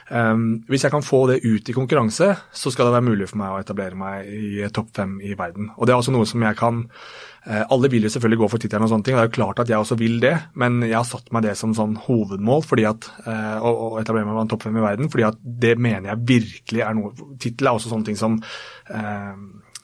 Um, 0.07 0.63
hvis 0.71 0.85
jeg 0.85 0.93
kan 0.93 1.03
få 1.03 1.25
det 1.27 1.41
ut 1.43 1.67
i 1.67 1.73
konkurranse, 1.75 2.29
så 2.55 2.71
skal 2.71 2.87
det 2.87 2.93
være 2.95 3.07
mulig 3.09 3.25
for 3.27 3.41
meg 3.41 3.51
å 3.51 3.59
etablere 3.59 3.97
meg 3.99 4.29
i 4.31 4.69
topp 4.71 4.93
fem 4.95 5.17
i 5.19 5.33
verden. 5.35 5.73
Og 5.75 5.87
Det 5.87 5.93
er 5.93 5.99
også 5.99 6.13
noe 6.15 6.27
som 6.29 6.45
jeg 6.45 6.55
kan 6.59 6.85
uh, 6.87 7.63
Alle 7.73 7.89
vil 7.91 8.07
jo 8.07 8.11
selvfølgelig 8.13 8.39
gå 8.39 8.49
for 8.53 8.63
tittelen 8.63 8.87
og 8.87 8.93
sånne 8.93 9.07
ting, 9.07 9.17
og 9.17 9.19
det 9.19 9.25
er 9.25 9.31
jo 9.31 9.37
klart 9.39 9.59
at 9.63 9.73
jeg 9.73 9.83
også 9.83 9.99
vil 9.99 10.19
det, 10.23 10.33
men 10.55 10.79
jeg 10.85 10.95
har 10.95 11.07
satt 11.07 11.27
meg 11.35 11.43
det 11.43 11.57
som 11.59 11.75
sånn 11.75 11.97
hovedmål 12.07 12.63
fordi 12.63 12.87
at, 12.87 13.09
uh, 13.27 13.59
å, 13.59 13.73
å 13.73 13.91
etablere 13.99 14.29
meg 14.29 14.39
blant 14.39 14.53
topp 14.55 14.67
fem 14.69 14.79
i 14.79 14.85
verden, 14.85 15.11
fordi 15.11 15.27
at 15.27 15.43
det 15.67 15.75
mener 15.75 16.13
jeg 16.13 16.27
virkelig 16.31 16.85
er 16.87 16.97
noe 16.97 17.13
Tittel 17.37 17.67
er 17.67 17.75
også 17.75 17.91
sånne 17.91 18.07
ting 18.07 18.19
som 18.19 18.39
uh, 18.39 19.35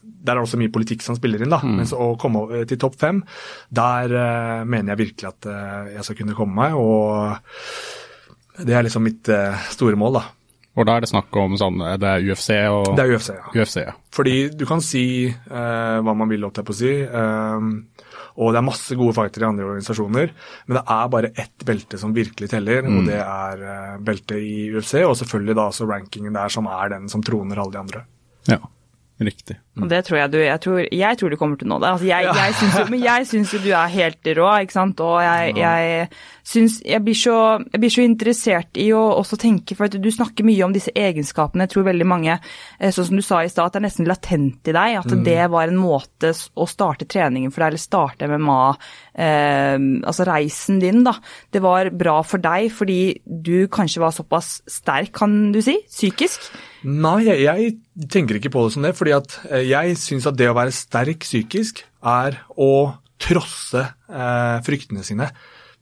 der 0.03 0.34
er 0.34 0.39
det 0.39 0.45
også 0.45 0.59
mye 0.59 0.71
politikk 0.71 1.03
som 1.03 1.17
spiller 1.17 1.43
inn. 1.43 1.51
da, 1.51 1.59
Mens 1.63 1.91
å 1.95 2.13
komme 2.19 2.63
til 2.67 2.80
topp 2.80 2.95
fem, 2.99 3.19
der 3.71 4.15
uh, 4.15 4.63
mener 4.63 4.93
jeg 4.93 5.01
virkelig 5.01 5.30
at 5.30 5.47
uh, 5.51 5.91
jeg 5.97 6.07
skal 6.07 6.19
kunne 6.21 6.36
komme 6.38 6.55
meg. 6.59 6.80
og 6.80 8.03
Det 8.60 8.74
er 8.76 8.86
liksom 8.86 9.06
mitt 9.06 9.30
eh, 9.34 9.68
store 9.74 9.97
mål. 9.99 10.20
da. 10.20 10.24
Og 10.74 10.88
da 10.89 10.95
er 10.97 11.06
det 11.06 11.12
snakk 11.12 11.36
om 11.38 11.54
sånn 11.60 11.78
Det 12.01 12.10
er 12.10 12.24
UFC 12.26 12.47
og 12.66 12.95
Det 12.97 13.04
er 13.04 13.12
UFC, 13.14 13.30
ja. 13.36 13.51
UFC, 13.54 13.76
ja. 13.84 13.93
Fordi 14.14 14.38
du 14.58 14.66
kan 14.70 14.82
si 14.82 15.06
eh, 15.30 15.97
hva 16.01 16.16
man 16.18 16.32
vil, 16.32 16.45
holdt 16.45 16.62
jeg 16.62 16.68
på 16.70 16.74
å 16.74 16.80
si. 16.80 16.93
Eh, 17.06 17.68
og 18.34 18.49
det 18.49 18.58
er 18.58 18.66
masse 18.66 18.95
gode 18.97 19.14
fightere 19.14 19.45
i 19.45 19.49
andre 19.51 19.68
organisasjoner, 19.68 20.32
men 20.66 20.78
det 20.80 20.82
er 20.95 21.10
bare 21.14 21.30
ett 21.38 21.66
belte 21.68 21.99
som 22.01 22.16
virkelig 22.16 22.49
teller, 22.49 22.88
og 22.89 23.04
det 23.06 23.20
er 23.22 23.62
eh, 23.62 23.91
beltet 24.01 24.39
i 24.41 24.56
UFC, 24.74 24.95
og 25.06 25.14
selvfølgelig 25.20 25.56
da 25.60 25.68
også 25.70 25.86
rankingen 25.86 26.34
der 26.34 26.49
som 26.49 26.66
er 26.66 26.95
den 26.95 27.06
som 27.14 27.22
troner 27.26 27.62
alle 27.62 27.76
de 27.76 27.82
andre. 27.84 28.01
Ja, 28.49 28.58
riktig. 29.22 29.55
Og 29.82 29.89
det 29.89 30.03
tror 30.05 30.20
jeg 30.20 30.32
du 30.34 30.38
Jeg 30.38 30.59
tror, 30.61 30.80
jeg 30.86 31.18
tror 31.18 31.30
du 31.30 31.38
kommer 31.38 31.57
til 31.57 31.68
å 31.68 31.74
nå 31.74 31.80
det. 31.82 31.89
Altså, 31.95 32.07
jeg, 32.09 32.30
jeg 32.38 32.55
syns 32.59 32.78
jo, 32.78 32.86
men 32.91 33.03
jeg 33.03 33.28
syns 33.30 33.53
jo 33.53 33.59
du 33.64 33.70
er 33.74 33.93
helt 33.93 34.30
rå, 34.38 34.47
ikke 34.66 34.76
sant. 34.76 35.03
Og 35.05 35.16
jeg, 35.24 35.53
jeg 35.57 36.07
syns 36.53 36.80
jeg 36.86 37.03
blir, 37.05 37.18
så, 37.18 37.38
jeg 37.72 37.82
blir 37.82 37.93
så 37.93 38.05
interessert 38.05 38.82
i 38.82 38.88
å 38.93 39.01
også 39.20 39.39
tenke, 39.41 39.78
for 39.78 39.89
du 39.93 40.09
snakker 40.14 40.47
mye 40.47 40.66
om 40.66 40.76
disse 40.76 40.93
egenskapene. 40.97 41.68
Jeg 41.68 41.74
tror 41.76 41.88
veldig 41.89 42.09
mange, 42.09 42.38
eh, 42.80 42.93
sånn 42.93 43.09
som 43.09 43.22
du 43.22 43.26
sa 43.26 43.41
i 43.41 43.51
stad, 43.51 43.70
at 43.70 43.78
det 43.78 43.82
er 43.82 43.88
nesten 43.88 44.09
latent 44.09 44.74
i 44.74 44.76
deg. 44.78 44.97
At 45.01 45.16
det 45.30 45.39
var 45.53 45.70
en 45.70 45.82
måte 45.82 46.34
å 46.34 46.70
starte 46.70 47.09
treningen 47.09 47.53
for 47.53 47.64
deg, 47.64 47.74
eller 47.74 47.86
starte 47.86 48.30
MMA, 48.30 48.59
eh, 49.14 49.78
altså 50.03 50.28
reisen 50.30 50.82
din, 50.84 51.01
da. 51.07 51.16
Det 51.53 51.64
var 51.64 51.93
bra 51.93 52.20
for 52.26 52.41
deg 52.43 52.70
fordi 52.74 53.01
du 53.26 53.70
kanskje 53.74 54.01
var 54.03 54.14
såpass 54.16 54.59
sterk, 54.70 55.14
kan 55.18 55.51
du 55.53 55.61
si, 55.66 55.80
psykisk. 55.89 56.51
Nei, 56.84 57.19
jeg, 57.29 57.43
jeg 57.43 58.09
tenker 58.11 58.39
ikke 58.39 58.51
på 58.51 58.65
det 58.65 58.75
som 58.75 58.84
det, 58.84 58.93
fordi 58.97 59.15
at 59.15 59.38
eh, 59.49 59.63
jeg 59.69 59.95
syns 60.01 60.27
at 60.27 60.38
det 60.39 60.49
å 60.51 60.57
være 60.57 60.75
sterk 60.75 61.23
psykisk 61.23 61.86
er 62.03 62.41
å 62.59 62.73
trosse 63.23 63.84
eh, 63.84 64.57
fryktene 64.65 65.05
sine. 65.07 65.29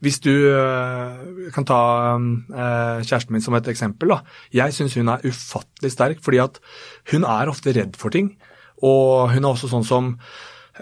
Hvis 0.02 0.18
du 0.22 0.32
eh, 0.50 1.50
kan 1.54 1.66
ta 1.66 1.80
eh, 2.18 3.02
kjæresten 3.06 3.34
min 3.34 3.44
som 3.44 3.54
et 3.54 3.68
eksempel, 3.70 4.14
da. 4.14 4.38
Jeg 4.54 4.74
syns 4.74 4.96
hun 4.98 5.12
er 5.12 5.26
ufattelig 5.26 5.92
sterk, 5.94 6.22
fordi 6.24 6.40
at 6.42 6.58
hun 7.12 7.26
er 7.26 7.50
ofte 7.50 7.74
redd 7.74 7.98
for 7.98 8.14
ting. 8.14 8.32
Og 8.82 9.30
hun 9.30 9.44
er 9.44 9.50
også 9.52 9.70
sånn 9.70 9.86
som 9.86 10.08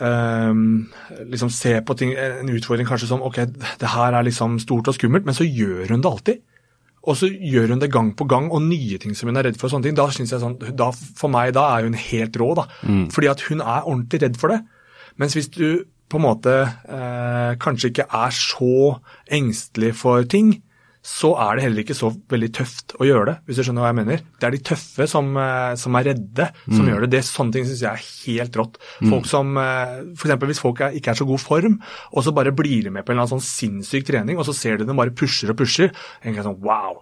ehm, 0.01 0.89
liksom 1.29 1.51
ser 1.53 1.83
på 1.85 1.97
ting, 2.01 2.15
en 2.17 2.49
utfordring 2.49 2.89
kanskje 2.89 3.11
som 3.11 3.21
ok, 3.27 3.43
det 3.53 3.91
her 3.93 4.17
er 4.17 4.25
liksom 4.25 4.57
stort 4.63 4.89
og 4.89 4.97
skummelt, 4.97 5.29
men 5.29 5.37
så 5.37 5.45
gjør 5.45 5.93
hun 5.93 6.01
det 6.01 6.13
alltid. 6.13 6.41
Og 7.09 7.17
så 7.17 7.31
gjør 7.33 7.71
hun 7.73 7.81
det 7.81 7.91
gang 7.93 8.11
på 8.17 8.27
gang, 8.29 8.51
og 8.53 8.63
nye 8.63 8.99
ting 9.01 9.15
som 9.17 9.31
hun 9.31 9.37
er 9.41 9.47
redd 9.49 9.57
for. 9.57 9.67
og 9.69 9.73
sånne 9.77 9.89
ting, 9.89 9.97
da 9.97 10.09
synes 10.13 10.33
jeg 10.35 10.43
sånn, 10.43 10.59
da, 10.77 10.91
For 10.93 11.33
meg 11.33 11.55
da 11.57 11.79
er 11.79 11.87
hun 11.89 11.95
helt 11.97 12.37
rå, 12.37 12.51
da. 12.59 12.67
Fordi 13.11 13.31
at 13.31 13.41
hun 13.49 13.61
er 13.61 13.87
ordentlig 13.89 14.23
redd 14.23 14.37
for 14.37 14.53
det. 14.53 14.61
Mens 15.17 15.35
hvis 15.35 15.49
du 15.49 15.85
på 16.11 16.19
en 16.19 16.25
måte 16.27 16.53
eh, 16.67 17.57
kanskje 17.63 17.89
ikke 17.93 18.09
er 18.11 18.31
så 18.35 18.99
engstelig 19.31 19.95
for 19.97 20.25
ting, 20.25 20.63
så 21.01 21.31
er 21.41 21.57
det 21.57 21.65
heller 21.65 21.83
ikke 21.83 21.97
så 21.97 22.11
veldig 22.29 22.49
tøft 22.53 22.95
å 23.01 23.07
gjøre 23.09 23.31
det, 23.31 23.35
hvis 23.49 23.61
du 23.61 23.63
skjønner 23.65 23.87
hva 23.87 23.91
jeg 23.91 23.99
mener. 24.03 24.25
Det 24.37 24.49
er 24.49 24.53
de 24.53 24.63
tøffe 24.69 25.07
som, 25.09 25.31
eh, 25.41 25.75
som 25.81 25.97
er 25.97 26.11
redde, 26.11 26.49
som 26.67 26.91
gjør 26.91 27.07
det. 27.07 27.11
det. 27.15 27.23
Sånne 27.25 27.57
ting 27.57 27.65
syns 27.65 27.81
jeg 27.81 27.91
er 27.91 28.09
helt 28.27 28.59
rått. 28.61 28.77
Folk 29.09 29.29
som, 29.31 29.57
eh, 29.57 29.97
for 30.15 30.29
eksempel 30.29 30.51
Hvis 30.51 30.61
folk 30.61 30.81
er, 30.81 30.93
ikke 30.93 31.13
er 31.13 31.21
så 31.21 31.27
god 31.27 31.41
form, 31.41 31.81
og 32.13 32.25
så 32.25 32.35
bare 32.35 32.53
blir 32.53 32.85
de 32.85 32.91
med 32.91 33.05
på 33.05 33.13
en 33.13 33.19
eller 33.19 33.29
annen 33.29 33.41
sånn 33.41 33.47
sinnssyk 33.47 34.05
trening, 34.05 34.37
og 34.37 34.45
så 34.45 34.55
ser 34.55 34.77
du 34.77 34.85
dem 34.85 34.97
bare 34.97 35.15
pusher 35.15 35.51
og 35.51 35.57
pusher, 35.57 35.93
tenker 36.23 36.43
jeg 36.43 36.49
sånn 36.49 36.61
wow. 36.61 37.01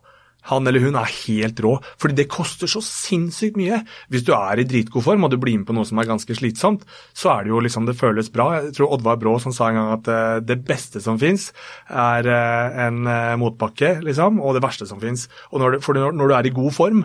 Han 0.49 0.68
eller 0.68 0.82
hun 0.84 0.96
er 0.96 1.11
helt 1.26 1.61
rå, 1.64 1.74
fordi 2.01 2.22
det 2.22 2.28
koster 2.32 2.70
så 2.70 2.80
sinnssykt 2.84 3.59
mye. 3.61 3.82
Hvis 4.12 4.24
du 4.26 4.32
er 4.36 4.61
i 4.61 4.66
dritgod 4.68 5.05
form 5.05 5.26
og 5.26 5.32
du 5.32 5.38
blir 5.40 5.59
med 5.61 5.68
på 5.68 5.76
noe 5.76 5.88
som 5.88 6.01
er 6.01 6.09
ganske 6.09 6.36
slitsomt, 6.38 6.86
så 7.16 7.34
er 7.34 7.44
det 7.44 7.53
jo 7.53 7.62
liksom 7.64 7.88
det 7.88 7.99
føles 7.99 8.30
bra. 8.32 8.51
Jeg 8.62 8.74
tror 8.78 8.96
Oddvar 8.96 9.20
Brå 9.20 9.36
som 9.42 9.55
sa 9.55 9.68
en 9.68 9.80
gang 9.80 9.92
at 9.99 10.09
uh, 10.12 10.38
det 10.44 10.61
beste 10.68 11.03
som 11.05 11.20
fins, 11.20 11.51
er 11.88 12.28
uh, 12.28 12.78
en 12.88 13.03
uh, 13.09 13.36
motbakke, 13.40 13.99
liksom, 14.07 14.40
og 14.40 14.57
det 14.57 14.64
verste 14.64 14.88
som 14.88 15.03
fins. 15.03 15.28
For 15.51 15.61
når, 15.61 16.16
når, 16.16 16.24
du 16.24 16.38
er 16.38 16.49
i 16.49 16.57
god 16.57 16.72
form, 16.74 17.05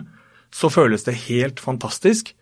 så 0.54 0.70
føles 0.72 1.04
det 1.06 1.18
helt 1.26 1.60
fantastisk. 1.60 2.32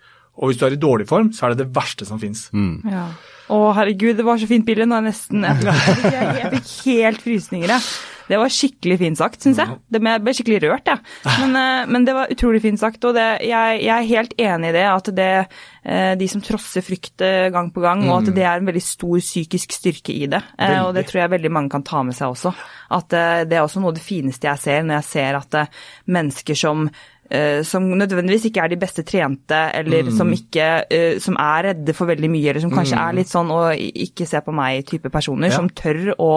Og 0.40 0.48
hvis 0.48 0.60
du 0.60 0.64
er 0.66 0.76
i 0.76 0.80
dårlig 0.80 1.04
form, 1.10 1.32
så 1.34 1.46
er 1.46 1.52
det 1.52 1.66
det 1.66 1.74
verste 1.76 2.06
som 2.08 2.20
fins. 2.20 2.46
Mm. 2.56 2.80
Ja. 2.88 3.10
Å, 3.52 3.58
herregud, 3.76 4.16
det 4.16 4.24
var 4.24 4.38
så 4.40 4.48
fint 4.48 4.64
bilde. 4.64 4.86
Nå 4.88 4.96
er 4.96 5.04
jeg 5.04 5.12
nesten 5.12 5.44
jeg 5.44 6.52
fikk 6.54 6.72
helt 6.86 7.24
frysninger, 7.24 7.74
jeg. 7.74 7.88
Det 8.28 8.38
var 8.40 8.52
skikkelig 8.52 8.98
fint 9.00 9.18
sagt, 9.18 9.42
syns 9.44 9.60
jeg. 9.60 9.76
Det 9.92 10.00
ble 10.02 10.34
skikkelig 10.36 10.60
rørt, 10.64 10.88
jeg. 10.88 11.02
Ja. 11.26 11.34
Men, 11.42 11.56
eh, 11.58 11.90
men, 11.90 12.06
det 12.06 12.14
var 12.16 12.32
utrolig 12.32 12.62
fint 12.64 12.80
sagt. 12.80 13.04
Og 13.08 13.16
det, 13.16 13.26
jeg, 13.48 13.78
jeg, 13.82 13.92
er 13.96 14.10
helt 14.10 14.34
enig 14.40 14.72
i 14.72 14.74
det, 14.76 14.84
at 14.88 15.10
det 15.16 15.28
eh, 15.38 16.12
de 16.20 16.28
som 16.30 16.44
trosser 16.44 16.84
frykt 16.86 17.24
eh, 17.24 17.48
gang 17.54 17.72
på 17.74 17.84
gang, 17.84 18.04
og 18.08 18.20
at 18.20 18.30
mm. 18.30 18.34
det 18.38 18.46
er 18.46 18.60
en 18.60 18.70
veldig 18.70 18.84
stor 18.86 19.22
psykisk 19.22 19.76
styrke 19.78 20.14
i 20.14 20.28
det. 20.32 20.42
Veldig. 20.58 20.82
Og 20.86 20.94
det 20.98 21.06
tror 21.10 21.24
jeg 21.24 21.34
veldig 21.36 21.54
mange 21.58 21.74
kan 21.74 21.86
ta 21.86 22.04
med 22.06 22.18
seg 22.18 22.34
også. 22.34 22.54
At 22.92 23.08
det 23.48 23.56
er 23.56 23.64
også 23.64 23.80
noe 23.80 23.94
av 23.94 23.96
det 23.96 24.04
fineste 24.04 24.50
jeg 24.50 24.60
ser, 24.60 24.86
når 24.86 25.00
jeg 25.00 25.08
ser 25.08 25.38
at 25.38 25.60
mennesker 26.12 26.58
som 26.58 26.86
som 27.64 27.86
nødvendigvis 27.96 28.48
ikke 28.48 28.64
er 28.64 28.72
de 28.72 28.78
beste 28.80 29.04
trente, 29.08 29.60
eller 29.78 30.08
mm. 30.08 30.12
som, 30.16 30.32
ikke, 30.34 30.68
uh, 30.84 31.20
som 31.22 31.38
er 31.40 31.68
redde 31.70 31.94
for 31.96 32.10
veldig 32.10 32.30
mye, 32.32 32.48
eller 32.52 32.64
som 32.64 32.72
kanskje 32.74 32.98
mm. 32.98 33.02
er 33.04 33.18
litt 33.20 33.32
sånn 33.32 33.52
og 33.54 33.84
ikke 34.06 34.26
se 34.28 34.42
på 34.44 34.54
meg-type 34.56 35.12
personer, 35.12 35.52
ja. 35.52 35.58
som 35.58 35.70
tør 35.70 36.12
å 36.18 36.32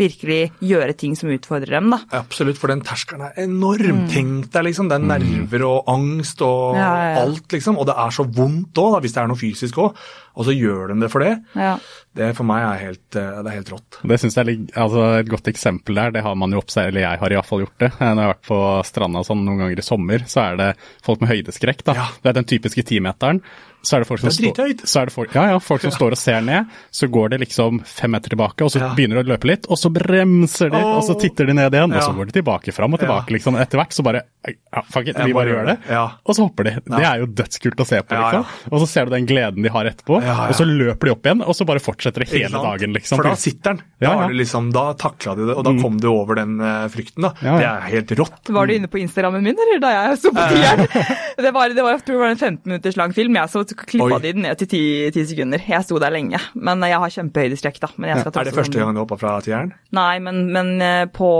virkelig 0.00 0.40
gjøre 0.64 0.96
ting 0.98 1.16
som 1.18 1.32
utfordrer 1.34 1.78
dem. 1.78 1.92
da. 1.94 2.00
Absolutt, 2.20 2.60
for 2.60 2.72
den 2.72 2.84
terskelen 2.86 3.26
er 3.28 3.42
enorm. 3.44 4.04
Mm. 4.04 4.08
Tenk 4.12 4.48
deg 4.54 4.68
liksom, 4.70 4.88
det 4.90 4.98
er 4.98 5.08
nerver 5.12 5.66
og 5.68 5.92
angst 5.92 6.42
og 6.46 6.78
ja, 6.78 6.88
ja, 7.12 7.26
alt, 7.26 7.46
liksom. 7.52 7.78
Og 7.80 7.88
det 7.88 7.98
er 7.98 8.14
så 8.14 8.26
vondt 8.26 8.80
òg, 8.82 9.00
hvis 9.04 9.16
det 9.16 9.22
er 9.22 9.30
noe 9.30 9.40
fysisk 9.40 9.82
òg 9.84 10.08
og 10.38 10.46
så 10.46 10.54
gjør 10.54 10.92
de 10.92 10.96
det 11.02 11.10
for 11.10 11.24
det. 11.24 11.32
Ja. 11.58 11.74
Det 12.18 12.28
for 12.38 12.46
meg 12.46 12.62
er 12.62 12.82
helt, 12.86 13.06
eh, 13.18 13.40
det 13.42 13.50
er 13.50 13.56
helt 13.58 13.72
rått. 13.74 13.98
Det 14.06 14.18
synes 14.22 14.36
jeg 14.38 14.46
er 14.46 14.82
altså 14.84 15.06
Et 15.18 15.30
godt 15.30 15.50
eksempel 15.50 15.98
der, 15.98 16.12
det 16.14 16.22
har 16.22 16.36
man 16.38 16.54
jo 16.54 16.60
oppsett, 16.62 16.92
eller 16.92 17.02
jeg 17.02 17.20
har 17.22 17.34
iallfall 17.34 17.64
gjort 17.64 17.82
det. 17.82 17.90
Når 17.98 18.06
jeg 18.06 18.22
har 18.22 18.34
vært 18.34 18.48
på 18.48 18.60
stranda 18.86 19.24
sånn 19.26 19.42
noen 19.44 19.64
ganger 19.64 19.82
i 19.82 19.86
sommer, 19.86 20.24
så 20.30 20.44
er 20.44 20.60
det 20.60 20.68
folk 21.04 21.24
med 21.24 21.32
høydeskrekk. 21.34 21.82
da. 21.90 21.96
Ja. 21.98 22.06
Det 22.22 22.30
er 22.30 22.38
den 22.38 22.50
typiske 22.54 22.86
timeteren 22.86 23.42
så 23.88 23.96
er 23.96 24.04
det 24.04 24.08
folk 24.10 24.20
som, 24.20 24.32
stå, 24.34 24.66
er 25.00 25.12
folk, 25.12 25.34
ja, 25.34 25.44
ja, 25.54 25.60
folk 25.62 25.80
som 25.80 25.88
ja. 25.92 25.96
står 25.96 26.16
og 26.16 26.20
ser 26.20 26.42
ned. 26.44 26.74
Så 26.94 27.08
går 27.12 27.32
det 27.32 27.40
liksom 27.46 27.80
fem 27.88 28.12
meter 28.12 28.34
tilbake, 28.34 28.66
og 28.66 28.72
så 28.74 28.82
ja. 28.82 28.90
begynner 28.96 29.22
de 29.22 29.30
å 29.30 29.32
løpe 29.32 29.48
litt, 29.48 29.68
og 29.68 29.80
så 29.80 29.90
bremser 29.92 30.72
de, 30.74 30.80
oh. 30.82 30.98
og 30.98 31.06
så 31.06 31.16
titter 31.20 31.48
de 31.48 31.56
ned 31.56 31.74
igjen, 31.74 31.94
og 31.94 32.04
så 32.04 32.12
går 32.16 32.28
de 32.28 32.38
tilbake, 32.40 32.74
fram 32.76 32.96
og 32.96 33.00
tilbake. 33.02 33.32
liksom. 33.38 33.56
Etter 33.60 33.80
hvert 33.80 33.96
så 33.96 34.04
bare 34.04 34.24
ja, 34.48 34.82
fuck 34.86 35.08
it, 35.08 35.18
vi 35.24 35.34
bare 35.34 35.52
gjør 35.52 35.66
det. 35.68 35.76
Og 36.24 36.36
så 36.36 36.44
hopper 36.44 36.68
de. 36.68 36.74
Det 36.86 37.04
er 37.04 37.22
jo 37.22 37.28
dødskult 37.40 37.82
å 37.82 37.86
se 37.88 38.00
på, 38.04 38.18
liksom. 38.18 38.72
Og 38.72 38.82
så 38.84 38.90
ser 38.90 39.08
du 39.08 39.16
den 39.16 39.28
gleden 39.28 39.64
de 39.64 39.72
har 39.72 39.88
etterpå, 39.90 40.20
og 40.20 40.54
så 40.56 40.66
løper 40.68 41.10
de 41.10 41.14
opp 41.14 41.28
igjen, 41.28 41.44
og 41.44 41.56
så 41.56 41.66
bare 41.68 41.82
fortsetter 41.82 42.24
det 42.24 42.30
hele 42.32 42.62
dagen, 42.62 42.94
liksom. 42.96 43.20
For 43.20 43.30
da 43.30 43.34
sitter 43.40 43.78
den. 43.78 43.82
Da, 44.04 44.28
liksom, 44.32 44.70
da 44.74 44.84
takla 44.98 45.34
de 45.38 45.48
det, 45.48 45.56
og 45.56 45.64
da 45.66 45.74
mm. 45.74 45.80
kom 45.82 45.98
du 46.00 46.08
over 46.12 46.38
den 46.38 46.58
uh, 46.62 46.86
frykten, 46.92 47.26
da. 47.26 47.32
Det 47.42 47.66
er 47.66 47.88
helt 47.96 48.14
rått. 48.20 48.52
Var 48.54 48.70
du 48.70 48.74
inne 48.76 48.90
på 48.90 49.00
Instagrammen 49.02 49.44
min, 49.44 49.58
eller 49.66 49.82
da 49.82 49.92
jeg 49.94 50.20
så 50.22 50.32
på 50.36 50.46
tieren? 50.52 50.84
det 51.44 51.52
var, 51.56 51.74
det 51.74 51.84
var, 51.84 51.96
jeg 51.96 52.04
tror 52.06 52.18
det 52.18 52.22
var 52.22 52.34
en 52.36 52.40
15 52.40 52.72
minutters 52.72 53.00
lang 53.00 53.16
film. 53.16 53.38
jeg 53.40 53.52
så 53.52 53.64
klippa 53.86 54.18
de 54.22 54.32
den 54.34 54.44
ned 54.46 54.58
til 54.60 54.70
ti, 54.70 55.24
sekunder. 55.28 55.62
Jeg 55.68 55.86
sto 55.86 55.98
der 56.02 56.14
lenge. 56.14 56.40
Men 56.54 56.82
jeg 56.86 57.00
har 57.02 57.14
kjempehøydeskrekk, 57.14 57.80
da. 57.84 57.90
Ja. 58.08 58.18
er 58.24 58.48
det 58.48 58.54
første 58.56 58.80
gang 58.80 58.96
du 58.96 59.02
hoppa 59.02 59.18
fra 59.20 59.36
tieren? 59.44 59.72
Nei, 59.96 60.18
men, 60.24 60.44
men 60.54 60.72
eh, 60.84 61.04
på, 61.12 61.30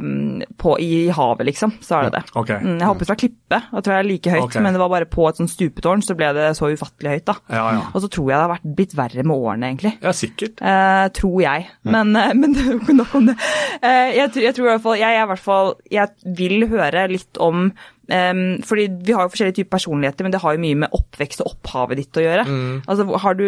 mm, 0.00 0.56
på, 0.60 0.76
i 0.82 1.08
havet, 1.14 1.46
liksom, 1.50 1.76
så 1.84 1.98
er 1.98 2.08
det 2.08 2.20
det. 2.20 2.24
Okay. 2.34 2.60
Mm, 2.62 2.78
jeg 2.80 2.90
hoppet 2.90 3.10
fra 3.10 3.18
klippe, 3.18 3.60
da 3.70 3.82
tror 3.84 3.96
jeg 3.96 4.04
er 4.04 4.08
like 4.08 4.34
høyt, 4.34 4.46
okay. 4.48 4.64
men 4.64 4.76
det 4.76 4.82
var 4.82 4.92
bare 4.92 5.08
på 5.10 5.26
et 5.28 5.40
sånn 5.40 5.50
stupetårn, 5.50 6.04
så 6.04 6.16
ble 6.18 6.30
det 6.36 6.50
så 6.58 6.70
ufattelig 6.72 7.16
høyt, 7.16 7.26
da. 7.30 7.36
Ja, 7.52 7.64
ja. 7.78 7.84
Og 7.92 8.04
så 8.04 8.10
tror 8.12 8.30
jeg 8.30 8.36
det 8.36 8.42
har 8.42 8.54
vært 8.54 8.68
blitt 8.80 8.96
verre 8.98 9.26
med 9.26 9.36
årene, 9.36 9.72
egentlig. 9.72 9.94
Ja, 10.04 10.14
sikkert. 10.16 10.62
Eh, 10.64 11.06
tror 11.18 11.38
jeg. 11.44 11.68
Men, 11.86 12.14
eh, 12.18 12.34
men 12.38 12.56
nok 13.00 13.14
om 13.18 13.30
det. 13.30 13.36
Eh, 13.80 14.14
jeg, 14.16 14.32
jeg, 14.40 14.54
tror 14.56 14.68
i 14.68 14.72
hvert 14.72 14.84
fall 14.84 14.98
jeg, 15.00 15.16
jeg, 15.16 15.24
i 15.24 15.30
hvert 15.32 15.44
fall 15.44 15.74
jeg 15.92 16.34
vil 16.38 16.68
høre 16.70 17.06
litt 17.10 17.40
om 17.42 17.68
Um, 18.04 18.60
fordi 18.60 18.88
Vi 19.06 19.14
har 19.16 19.24
jo 19.24 19.32
forskjellige 19.32 19.56
typer 19.60 19.76
personligheter, 19.78 20.26
men 20.26 20.34
det 20.34 20.42
har 20.42 20.56
jo 20.56 20.60
mye 20.60 20.80
med 20.82 20.96
oppvekst 20.96 21.40
og 21.40 21.54
opphavet 21.54 22.02
ditt 22.02 22.18
å 22.20 22.24
gjøre. 22.24 22.44
Mm. 22.44 22.82
Altså, 22.84 23.06
du, 23.38 23.46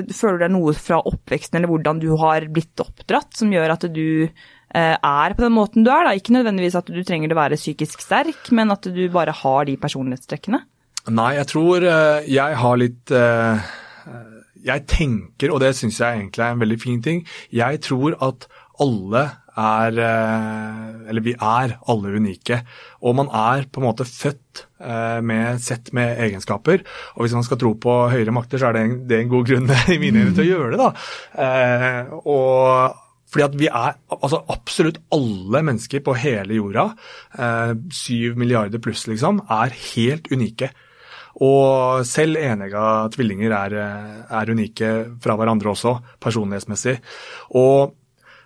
det, 0.00 0.16
Føler 0.18 0.36
du 0.36 0.44
deg 0.44 0.52
noe 0.52 0.74
fra 0.76 1.00
oppveksten 1.00 1.58
eller 1.58 1.72
hvordan 1.72 2.02
du 2.02 2.10
har 2.20 2.48
blitt 2.52 2.84
oppdratt 2.84 3.32
som 3.38 3.52
gjør 3.54 3.76
at 3.76 3.86
du 3.94 4.28
uh, 4.28 4.96
er 4.98 5.36
på 5.36 5.46
den 5.46 5.56
måten 5.56 5.86
du 5.86 5.92
er? 5.94 6.04
da? 6.08 6.12
Ikke 6.16 6.36
nødvendigvis 6.36 6.76
at 6.80 6.90
du 6.92 7.00
trenger 7.06 7.32
å 7.32 7.40
være 7.40 7.60
psykisk 7.60 8.04
sterk, 8.04 8.50
men 8.52 8.74
at 8.74 8.84
du 8.92 9.06
bare 9.14 9.32
har 9.44 9.70
de 9.70 9.78
personlighetstrekkene? 9.80 10.60
Nei, 11.14 11.30
jeg 11.38 11.48
tror 11.52 11.84
uh, 11.84 12.20
jeg 12.28 12.60
har 12.60 12.78
litt 12.80 13.12
uh, 13.12 13.72
Jeg 14.64 14.84
tenker, 14.88 15.52
og 15.52 15.60
det 15.64 15.74
syns 15.76 16.00
jeg 16.00 16.20
egentlig 16.20 16.44
er 16.44 16.52
en 16.52 16.62
veldig 16.62 16.80
fin 16.80 17.00
ting, 17.04 17.24
jeg 17.52 17.80
tror 17.84 18.16
at 18.24 18.48
alle 18.80 19.24
er 19.60 19.98
eh, 20.02 21.08
Eller 21.10 21.24
vi 21.24 21.34
er 21.34 21.76
alle 21.90 22.14
unike. 22.18 22.60
Og 23.04 23.16
man 23.18 23.30
er 23.30 23.68
på 23.70 23.80
en 23.80 23.86
måte 23.86 24.06
født 24.08 24.64
eh, 24.80 25.20
med 25.22 25.62
sett 25.62 25.92
med 25.96 26.18
egenskaper. 26.26 26.84
Og 27.14 27.24
hvis 27.24 27.36
man 27.36 27.46
skal 27.46 27.60
tro 27.60 27.74
på 27.78 27.96
høyere 28.12 28.34
makter, 28.34 28.60
så 28.60 28.70
er 28.70 28.76
det 28.76 28.84
en, 28.84 28.96
det 29.08 29.18
er 29.18 29.24
en 29.24 29.32
god 29.32 29.48
grunn 29.50 29.72
i 29.94 30.00
mine 30.02 30.24
øyne 30.24 30.34
til 30.34 30.46
å 30.46 30.50
gjøre 30.50 30.74
det. 30.74 30.80
da. 30.82 30.90
Eh, 31.46 32.14
og 32.24 33.00
fordi 33.34 33.44
at 33.48 33.54
vi 33.58 33.66
er 33.66 33.96
altså 34.14 34.38
absolutt 34.52 35.00
alle 35.14 35.62
mennesker 35.66 36.04
på 36.06 36.12
hele 36.22 36.54
jorda, 36.54 36.84
syv 37.90 38.36
milliarder 38.38 38.78
pluss 38.78 39.08
liksom, 39.10 39.40
er 39.50 39.74
helt 39.74 40.28
unike. 40.30 40.68
Og 41.42 42.06
selv 42.06 42.38
enegga 42.38 42.84
tvillinger 43.10 43.56
er, 43.58 43.74
er 44.38 44.54
unike 44.54 44.92
fra 45.24 45.34
hverandre 45.40 45.72
også, 45.72 45.96
personlighetsmessig. 46.22 46.94
Og 47.58 47.96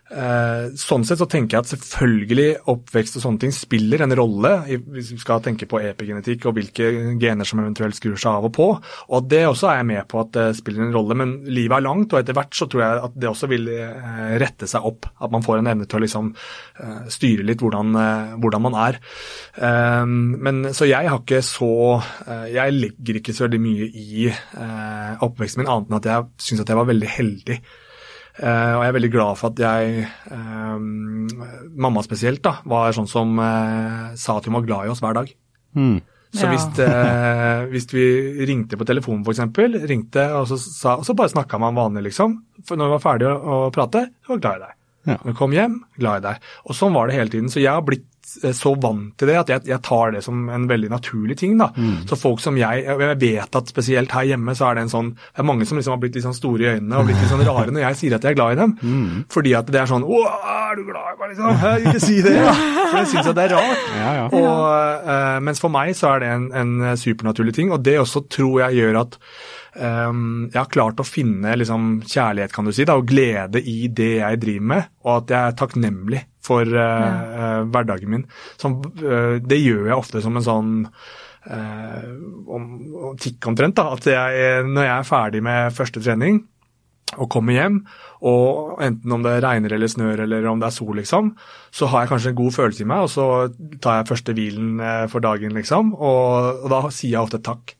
sånn 0.08 1.04
sett 1.04 1.20
så 1.20 1.26
tenker 1.28 1.58
jeg 1.58 1.64
at 1.66 1.70
selvfølgelig 1.74 2.46
oppvekst 2.72 3.18
og 3.18 3.24
sånne 3.24 3.42
ting 3.42 3.52
spiller 3.52 4.04
en 4.04 4.14
rolle, 4.16 4.52
hvis 4.64 5.10
vi 5.12 5.18
skal 5.20 5.42
tenke 5.44 5.66
på 5.68 5.80
epigenetikk 5.84 6.46
og 6.48 6.56
hvilke 6.56 6.86
gener 7.20 7.48
som 7.48 7.60
eventuelt 7.60 7.98
skrur 7.98 8.16
seg 8.16 8.38
av 8.38 8.46
og 8.48 8.54
på. 8.56 8.68
Og 9.12 9.26
det 9.28 9.42
også 9.48 9.68
er 9.68 9.80
jeg 9.82 9.88
med 9.90 10.08
på 10.08 10.22
at 10.22 10.30
det 10.36 10.46
spiller 10.56 10.86
en 10.86 10.94
rolle, 10.96 11.16
men 11.18 11.34
livet 11.44 11.76
er 11.76 11.84
langt, 11.84 12.14
og 12.14 12.22
etter 12.22 12.36
hvert 12.38 12.56
så 12.56 12.68
tror 12.70 12.84
jeg 12.84 13.02
at 13.08 13.18
det 13.20 13.28
også 13.28 13.50
vil 13.52 13.68
eh, 13.74 14.30
rette 14.40 14.68
seg 14.70 14.86
opp. 14.88 15.10
At 15.20 15.34
man 15.34 15.44
får 15.44 15.60
en 15.60 15.70
evne 15.74 15.88
til 15.88 16.00
å 16.00 16.04
liksom 16.06 16.30
eh, 16.32 17.02
styre 17.12 17.44
litt 17.44 17.64
hvordan, 17.64 18.00
hvordan 18.40 18.64
man 18.64 18.78
er. 18.78 19.00
Men 20.08 20.70
så 20.76 20.86
jeg 20.88 21.08
har 21.08 21.20
ikke 21.20 21.40
så 21.44 21.68
Jeg 22.52 22.74
legger 22.74 23.18
ikke 23.18 23.34
så 23.34 23.46
veldig 23.46 23.60
mye 23.62 23.88
i 23.88 24.28
oppveksten 25.24 25.62
min, 25.62 25.70
annet 25.70 25.90
enn 25.90 25.98
at 25.98 26.08
jeg 26.08 26.48
syns 26.48 26.64
at 26.64 26.72
jeg 26.72 26.78
var 26.78 26.88
veldig 26.88 27.10
heldig. 27.12 27.58
Uh, 28.38 28.74
og 28.76 28.82
jeg 28.84 28.90
er 28.90 28.94
veldig 28.94 29.10
glad 29.10 29.38
for 29.40 29.50
at 29.50 29.60
jeg, 29.62 30.04
um, 30.30 31.26
mamma 31.74 32.04
spesielt, 32.06 32.38
da, 32.44 32.60
var 32.70 32.94
sånn 32.94 33.10
som 33.10 33.34
uh, 33.42 34.14
sa 34.18 34.38
at 34.38 34.46
hun 34.46 34.54
var 34.60 34.66
glad 34.68 34.86
i 34.86 34.92
oss 34.92 35.02
hver 35.02 35.18
dag. 35.18 35.32
Mm. 35.74 35.96
Så 36.36 36.44
ja. 36.44 36.52
hvis, 36.52 36.66
uh, 36.84 37.66
hvis, 37.72 37.88
vi 37.90 38.06
ringte 38.46 38.78
på 38.78 38.86
telefonen 38.86 39.24
f.eks., 39.24 39.42
ringte 39.90 40.28
og 40.36 40.46
så, 40.50 40.58
sa, 40.60 40.98
og 41.00 41.08
så 41.08 41.16
bare 41.18 41.32
snakka 41.34 41.58
man 41.62 41.78
vanlig, 41.78 42.10
liksom. 42.10 42.36
For 42.68 42.78
når 42.78 42.92
vi 42.92 42.96
var 42.98 43.06
ferdige 43.06 43.34
å, 43.34 43.62
å 43.66 43.72
prate, 43.74 44.06
så 44.22 44.34
var 44.34 44.38
jeg 44.38 44.44
glad 44.46 44.60
i 44.60 44.66
deg. 44.66 44.76
Ja. 45.08 45.16
Når 45.16 45.32
vi 45.32 45.38
kom 45.40 45.56
hjem, 45.56 45.80
glad 45.98 46.20
i 46.20 46.26
deg. 46.28 46.48
Og 46.68 46.78
sånn 46.78 46.94
var 46.94 47.08
det 47.08 47.18
hele 47.18 47.32
tiden. 47.32 47.50
Så 47.50 47.62
jeg 47.64 47.72
har 47.72 47.86
blitt 47.86 48.06
Eh, 48.17 48.17
så 48.28 48.72
vant 48.80 49.14
til 49.18 49.30
det 49.30 49.36
at 49.40 49.50
jeg, 49.52 49.64
jeg, 49.70 49.80
tar 49.84 50.12
det 50.14 50.22
som 50.24 50.48
en 50.52 50.66
veldig 50.68 50.90
naturlig 50.92 51.38
ting. 51.40 51.56
da. 51.58 51.70
Mm. 51.76 52.06
Så 52.08 52.18
folk 52.18 52.42
som 52.44 52.56
jeg 52.58 52.84
Jeg 52.84 53.18
vet 53.20 53.56
at 53.56 53.70
spesielt 53.70 54.12
her 54.12 54.26
hjemme 54.28 54.54
så 54.56 54.68
er 54.68 54.78
det 54.78 54.86
en 54.86 54.92
sånn 54.92 55.10
Det 55.16 55.42
er 55.42 55.48
mange 55.48 55.66
som 55.68 55.78
liksom 55.78 55.94
har 55.94 56.00
blitt 56.02 56.18
litt 56.18 56.26
sånn 56.26 56.36
store 56.36 56.64
i 56.64 56.70
øynene 56.76 56.98
og 56.98 57.08
blitt 57.08 57.20
litt 57.22 57.32
sånn 57.32 57.44
rare 57.46 57.72
når 57.72 57.84
jeg 57.86 57.98
sier 58.02 58.16
at 58.18 58.26
jeg 58.26 58.34
er 58.34 58.38
glad 58.38 58.56
i 58.56 58.60
dem. 58.60 58.74
Mm. 58.82 59.24
Fordi 59.32 59.54
at 59.58 59.72
det 59.72 59.82
er 59.82 59.90
sånn 59.90 60.06
Å, 60.06 60.22
er 60.54 60.78
du 60.78 60.84
glad 60.88 61.14
i 61.14 61.20
meg, 61.20 61.32
liksom? 61.32 61.62
Jeg 61.64 61.86
ikke 61.88 62.04
si 62.04 62.18
det! 62.24 62.34
Ja. 62.38 62.54
For 62.88 62.98
jeg 63.00 63.10
syns 63.12 63.30
at 63.30 63.36
det 63.36 63.46
er 63.48 63.54
rart. 63.56 63.86
Ja, 63.98 64.10
ja. 64.16 64.26
Og, 64.32 65.06
uh, 65.08 65.38
mens 65.44 65.60
for 65.62 65.72
meg 65.72 65.94
så 65.98 66.14
er 66.14 66.24
det 66.24 66.32
en, 66.32 66.48
en 66.56 66.96
supernaturlig 67.00 67.54
ting, 67.56 67.72
og 67.74 67.82
det 67.84 67.98
også 68.00 68.24
tror 68.32 68.62
jeg 68.66 68.82
gjør 68.82 69.02
at 69.02 69.18
um, 69.78 70.48
jeg 70.52 70.58
har 70.58 70.72
klart 70.72 71.00
å 71.00 71.06
finne 71.06 71.54
liksom, 71.58 72.02
kjærlighet 72.06 72.54
kan 72.54 72.68
du 72.68 72.74
si, 72.74 72.86
da, 72.88 72.98
og 72.98 73.08
glede 73.08 73.62
i 73.62 73.88
det 73.88 74.18
jeg 74.18 74.42
driver 74.42 74.68
med, 74.74 74.90
og 75.06 75.14
at 75.14 75.32
jeg 75.34 75.38
er 75.38 75.56
takknemlig 75.62 76.22
for 76.48 76.66
uh, 76.66 76.82
ja. 76.82 77.14
uh, 77.38 77.62
hverdagen 77.70 78.12
min. 78.12 78.26
Som, 78.60 78.80
uh, 79.02 79.38
det 79.42 79.60
gjør 79.62 79.88
jeg 79.90 79.96
ofte 79.98 80.24
som 80.24 80.38
en 80.38 80.48
sånn 80.50 80.76
om, 81.48 82.64
om 82.92 83.14
tikk 83.16 83.46
omtrent. 83.48 83.78
da, 83.78 83.94
at 83.94 84.04
jeg, 84.04 84.64
Når 84.68 84.84
jeg 84.84 84.92
er 84.92 85.06
ferdig 85.08 85.40
med 85.46 85.72
første 85.72 86.02
trening, 86.02 86.42
og 87.16 87.30
kommer 87.32 87.56
hjem, 87.56 87.78
og 88.28 88.82
enten 88.84 89.14
om 89.14 89.24
det 89.24 89.38
regner 89.44 89.72
eller 89.74 89.90
snør 89.90 90.24
eller 90.26 90.46
om 90.50 90.60
det 90.60 90.68
er 90.68 90.76
sol, 90.76 90.92
liksom, 90.98 91.32
så 91.72 91.88
har 91.88 92.04
jeg 92.04 92.12
kanskje 92.12 92.32
en 92.34 92.40
god 92.42 92.56
følelse 92.58 92.84
i 92.84 92.88
meg, 92.90 93.06
og 93.06 93.12
så 93.12 93.26
tar 93.82 94.00
jeg 94.00 94.10
første 94.10 94.34
hvilen 94.36 94.82
eh, 94.84 95.06
for 95.12 95.24
dagen, 95.24 95.56
liksom, 95.56 95.94
og, 95.96 96.64
og 96.64 96.72
da 96.74 96.82
sier 96.92 97.16
jeg 97.16 97.22
ofte 97.22 97.40
takk. 97.44 97.77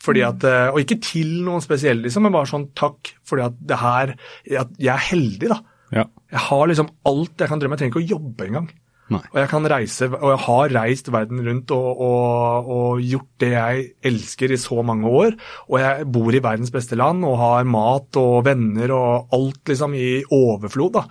Fordi 0.00 0.22
at, 0.24 0.44
eh, 0.48 0.70
Og 0.72 0.80
ikke 0.80 1.00
til 1.04 1.42
noen 1.44 1.60
spesielle, 1.64 2.06
liksom, 2.06 2.24
men 2.24 2.32
bare 2.32 2.48
sånn 2.48 2.70
takk 2.78 3.12
fordi 3.28 3.44
at 3.44 3.56
det 3.60 3.78
her 3.82 4.14
at 4.62 4.68
Jeg 4.78 4.94
er 4.94 5.06
heldig, 5.10 5.48
da. 5.52 5.60
Ja. 5.92 6.04
Jeg 6.32 6.44
har 6.48 6.66
liksom 6.68 6.88
alt 7.08 7.40
jeg 7.40 7.48
kan 7.48 7.60
drømme. 7.60 7.76
Jeg 7.76 7.84
trenger 7.84 7.96
ikke 7.96 8.04
å 8.04 8.12
jobbe 8.16 8.46
engang. 8.48 8.68
Nei. 9.08 9.22
Og 9.32 9.38
jeg 9.40 9.48
kan 9.48 9.64
reise, 9.72 10.06
og 10.12 10.30
jeg 10.34 10.40
har 10.44 10.72
reist 10.76 11.06
verden 11.08 11.40
rundt 11.46 11.70
og, 11.72 12.00
og, 12.04 12.66
og 12.68 13.00
gjort 13.00 13.30
det 13.40 13.52
jeg 13.54 13.86
elsker 14.10 14.52
i 14.52 14.60
så 14.60 14.82
mange 14.84 15.08
år. 15.08 15.36
Og 15.68 15.78
jeg 15.80 16.08
bor 16.12 16.36
i 16.36 16.42
verdens 16.44 16.72
beste 16.74 16.98
land 16.98 17.24
og 17.24 17.38
har 17.40 17.64
mat 17.64 18.20
og 18.20 18.42
venner 18.44 18.92
og 18.92 19.32
alt 19.32 19.72
liksom 19.72 19.96
i 19.96 20.10
overflod. 20.28 21.00
da. 21.00 21.06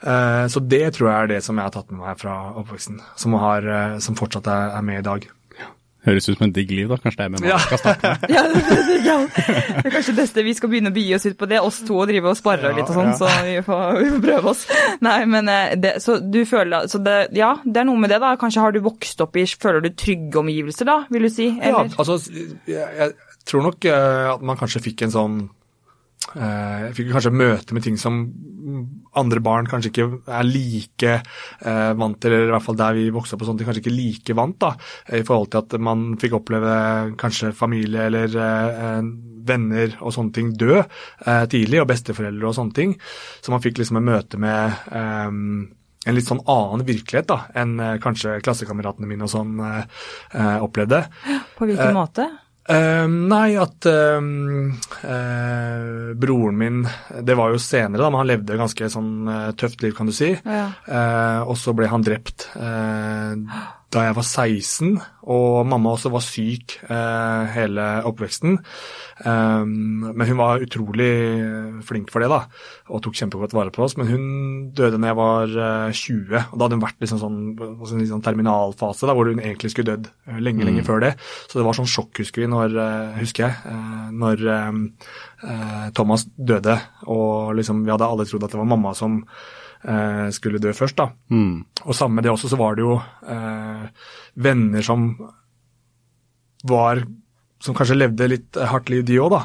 Uh, 0.00 0.46
Så 0.48 0.64
det 0.64 0.94
tror 0.96 1.10
jeg 1.10 1.18
er 1.18 1.30
det 1.34 1.42
som 1.44 1.60
jeg 1.60 1.68
har 1.68 1.74
tatt 1.74 1.92
med 1.92 2.00
meg 2.00 2.16
fra 2.22 2.38
oppveksten, 2.56 3.02
som, 3.20 3.36
har, 3.36 3.68
uh, 3.68 3.98
som 4.00 4.16
fortsatt 4.16 4.48
er, 4.48 4.72
er 4.78 4.88
med 4.88 5.02
i 5.02 5.08
dag. 5.10 5.28
Høres 6.06 6.28
ut 6.30 6.38
som 6.38 6.46
en 6.46 6.52
digg 6.56 6.70
liv, 6.72 6.88
da. 6.88 6.96
Kanskje 6.96 7.18
det 7.20 7.24
er 7.26 7.32
med 7.34 7.44
Ja. 7.44 7.56
man 7.58 7.66
skal 7.66 7.80
starte 7.82 8.12
med. 8.14 8.30
Ja, 8.36 8.42
det, 8.48 8.62
det, 8.88 8.98
ja. 9.04 9.16
det 9.28 9.84
er 9.84 9.94
kanskje 9.94 10.14
det 10.14 10.22
beste 10.22 10.44
vi 10.46 10.54
skal 10.56 10.72
begynne 10.72 10.92
å 10.92 10.96
begi 10.96 11.14
oss 11.18 11.26
ut 11.28 11.36
på 11.40 11.48
det, 11.50 11.60
oss 11.60 11.82
to 11.84 11.98
og 12.00 12.08
drive 12.08 12.30
og 12.32 12.38
sparre 12.38 12.70
Ja, 12.70 12.76
litt 12.78 12.88
og 12.88 12.96
sånn, 12.96 13.10
ja. 13.12 13.18
så 13.20 13.28
vi 13.44 13.56
får, 13.66 13.84
vi 14.00 14.08
får 14.14 14.24
prøve 14.24 14.52
oss. 14.54 14.64
Nei, 15.04 15.18
men 15.28 15.52
eh, 15.52 15.74
det, 15.80 15.94
så 16.04 16.16
du 16.24 16.40
føler 16.48 16.88
Så 16.88 17.02
det, 17.04 17.18
ja, 17.36 17.52
det 17.64 17.82
er 17.82 17.88
noe 17.90 18.00
med 18.00 18.14
det, 18.14 18.20
da. 18.24 18.32
Kanskje 18.40 18.64
har 18.64 18.72
du 18.76 18.80
vokst 18.84 19.20
opp 19.24 19.36
i 19.36 19.44
Føler 19.50 19.84
du 19.84 19.90
trygge 19.92 20.40
omgivelser, 20.40 20.88
da, 20.88 20.98
vil 21.12 21.28
du 21.28 21.32
si? 21.32 21.50
Ja, 21.60 21.84
altså, 21.84 22.16
jeg, 22.70 22.86
jeg 22.96 23.12
tror 23.50 23.66
nok 23.68 23.84
eh, 23.88 24.28
at 24.32 24.44
man 24.46 24.56
kanskje 24.60 24.80
fikk 24.88 25.04
en 25.04 25.12
sånn 25.14 25.40
Jeg 26.36 26.94
fikk 26.96 27.10
kanskje 27.14 27.34
møte 27.34 27.74
med 27.74 27.84
ting 27.84 27.96
som 28.00 28.22
andre 29.18 29.40
barn 29.42 29.66
kanskje 29.68 29.90
ikke 29.90 30.06
er 30.30 30.46
like 30.46 31.14
eh, 31.16 31.90
vant 31.98 32.18
til, 32.22 32.34
eller 32.34 32.50
i 32.50 32.54
hvert 32.54 32.66
fall 32.66 32.78
der 32.78 32.94
vi 32.98 33.08
vokste 33.14 33.36
opp 33.36 33.44
og 33.44 33.50
sånt, 33.50 33.62
de 33.62 33.66
kanskje 33.66 33.82
ikke 33.82 33.94
like 33.94 34.36
vant, 34.38 34.58
da, 34.62 34.74
i 35.16 35.24
forhold 35.26 35.50
til 35.50 35.64
at 35.64 35.76
man 35.82 36.04
fikk 36.20 36.36
oppleve 36.38 36.76
kanskje 37.20 37.50
familie 37.56 38.06
eller 38.10 38.36
eh, 38.46 39.10
venner 39.50 39.96
og 39.98 40.14
sånne 40.14 40.36
ting 40.36 40.52
dø 40.60 40.76
eh, 40.78 41.44
tidlig, 41.50 41.82
og 41.82 41.90
besteforeldre 41.90 42.50
og 42.50 42.56
sånne 42.56 42.76
ting. 42.76 42.94
Så 43.42 43.54
man 43.54 43.64
fikk 43.64 43.80
liksom 43.80 44.00
et 44.00 44.08
møte 44.12 44.40
med 44.40 44.92
eh, 44.92 45.28
en 46.08 46.16
litt 46.16 46.28
sånn 46.28 46.44
annen 46.48 46.86
virkelighet 46.86 47.28
da, 47.30 47.40
enn 47.60 47.74
eh, 47.80 47.96
kanskje 48.02 48.38
klassekameratene 48.44 49.08
mine 49.10 49.26
og 49.26 49.32
sånn 49.32 49.58
eh, 49.66 49.82
eh, 50.32 50.56
opplevde. 50.64 51.04
På 51.58 51.68
hvilken 51.68 51.96
måte? 51.96 52.28
Eh, 52.68 53.06
nei, 53.08 53.56
at 53.56 53.86
uh, 53.88 54.20
uh, 54.20 56.12
broren 56.14 56.58
min 56.60 56.82
Det 57.24 57.34
var 57.34 57.54
jo 57.54 57.58
senere, 57.62 58.02
da, 58.02 58.10
men 58.12 58.20
han 58.20 58.28
levde 58.28 58.58
ganske 58.60 58.90
sånn 58.92 59.30
eh, 59.32 59.48
tøft 59.58 59.82
liv, 59.82 59.94
kan 59.96 60.10
du 60.10 60.14
si. 60.14 60.34
Ja. 60.44 60.66
Eh, 60.84 61.40
og 61.48 61.56
så 61.58 61.74
ble 61.76 61.88
han 61.90 62.04
drept 62.04 62.50
da 63.90 64.04
jeg 64.06 64.14
var 64.14 64.26
16, 64.26 65.00
og 65.34 65.66
mamma 65.66 65.92
også 65.96 66.12
var 66.14 66.22
syk 66.22 66.76
eh, 66.86 67.50
hele 67.56 67.86
oppveksten. 68.06 68.58
Um, 69.26 70.06
men 70.14 70.28
hun 70.28 70.38
var 70.38 70.62
utrolig 70.62 71.10
flink 71.86 72.12
for 72.12 72.22
det, 72.22 72.30
da, 72.30 72.38
og 72.88 73.02
tok 73.04 73.18
kjempegodt 73.18 73.54
vare 73.56 73.74
på 73.74 73.82
oss. 73.84 73.96
Men 73.98 74.08
hun 74.12 74.24
døde 74.78 75.00
da 75.00 75.10
jeg 75.10 75.18
var 75.18 75.56
eh, 75.66 75.98
20, 75.98 76.38
og 76.38 76.54
da 76.54 76.66
hadde 76.68 76.78
hun 76.78 76.84
vært 76.86 77.02
liksom 77.02 77.22
sånn, 77.22 77.40
sånn, 77.90 78.06
sånn 78.12 78.24
terminalfase, 78.26 79.08
da, 79.10 79.16
hvor 79.18 79.32
hun 79.32 79.42
egentlig 79.42 79.72
skulle 79.74 79.96
dødd 79.96 80.10
lenge, 80.30 80.44
lenge, 80.46 80.68
lenge 80.70 80.86
før 80.86 81.02
det. 81.08 81.14
Så 81.50 81.58
det 81.58 81.66
var 81.66 81.78
sånn 81.80 81.90
sjokk, 81.90 82.22
husker 82.22 82.44
vi, 82.44 82.50
når, 82.54 82.78
eh, 82.84 83.22
husker 83.24 83.48
jeg, 83.48 83.58
eh, 83.74 84.04
når 84.22 84.46
eh, 84.54 84.68
eh, 85.50 85.88
Thomas 85.98 86.28
døde, 86.36 86.78
og 87.10 87.56
liksom 87.58 87.82
vi 87.82 87.92
hadde 87.96 88.06
alle 88.06 88.28
trodd 88.30 88.46
at 88.46 88.54
det 88.54 88.62
var 88.62 88.70
mamma 88.70 88.94
som 88.94 89.24
eh, 89.24 89.59
skulle 90.36 90.60
dø 90.60 90.74
først, 90.76 90.98
da. 90.98 91.06
Mm. 91.32 91.64
Og 91.86 91.94
sammen 91.96 92.18
med 92.18 92.26
det 92.26 92.32
også 92.34 92.50
så 92.52 92.58
var 92.60 92.76
det 92.76 92.84
jo 92.84 92.98
eh, 93.00 93.86
venner 94.36 94.84
som 94.84 95.06
var 96.68 97.00
som 97.60 97.76
kanskje 97.76 97.98
levde 97.98 98.28
litt 98.30 98.56
hardt 98.56 98.88
liv, 98.88 99.04
de 99.04 99.18
òg, 99.20 99.30
da. 99.34 99.40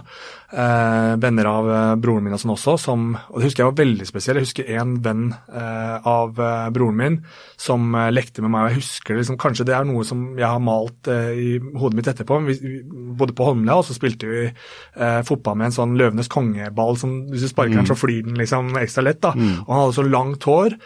Eh, 0.55 1.16
venner 1.20 1.47
av 1.49 1.66
eh, 1.68 1.93
broren 1.99 2.24
min 2.24 2.36
og 2.36 2.39
sånn 2.39 2.53
også, 2.53 2.76
som 2.80 3.05
Og 3.18 3.39
det 3.41 3.47
husker 3.49 3.63
jeg 3.63 3.72
var 3.72 3.80
veldig 3.80 4.05
spesielt. 4.07 4.38
Jeg 4.39 4.45
husker 4.45 4.70
en 4.78 4.93
venn 5.03 5.24
eh, 5.51 6.05
av 6.07 6.38
eh, 6.39 6.70
broren 6.76 6.95
min 6.99 7.18
som 7.59 7.89
eh, 7.97 8.11
lekte 8.13 8.43
med 8.45 8.53
meg, 8.53 8.61
og 8.61 8.72
jeg 8.72 8.80
husker 8.84 9.16
det 9.18 9.24
liksom 9.24 9.39
Kanskje 9.41 9.66
det 9.68 9.76
er 9.76 9.89
noe 9.89 10.05
som 10.07 10.22
jeg 10.39 10.47
har 10.47 10.61
malt 10.63 11.09
eh, 11.11 11.34
i 11.36 11.49
hodet 11.76 11.99
mitt 11.99 12.07
etterpå. 12.13 12.39
Vi, 12.47 12.55
vi 12.61 12.78
bodde 13.20 13.36
på 13.36 13.49
Holmlia, 13.49 13.76
og 13.82 13.88
så 13.89 13.97
spilte 13.97 14.30
vi 14.32 14.45
eh, 14.45 15.20
fotball 15.28 15.59
med 15.59 15.72
en 15.72 15.78
sånn 15.82 15.97
Løvenes 15.99 16.32
kongeball 16.32 16.95
som 17.01 17.18
hvis 17.34 17.43
du 17.43 17.51
sparker 17.51 17.76
den, 17.82 17.89
så 17.91 17.99
flyr 17.99 18.24
den 18.30 18.39
liksom 18.39 18.72
ekstra 18.80 19.03
lett, 19.09 19.20
da. 19.26 19.34
Og 19.66 19.74
han 19.74 19.84
hadde 19.84 19.97
så 19.99 20.07
langt 20.07 20.47
hår. 20.47 20.78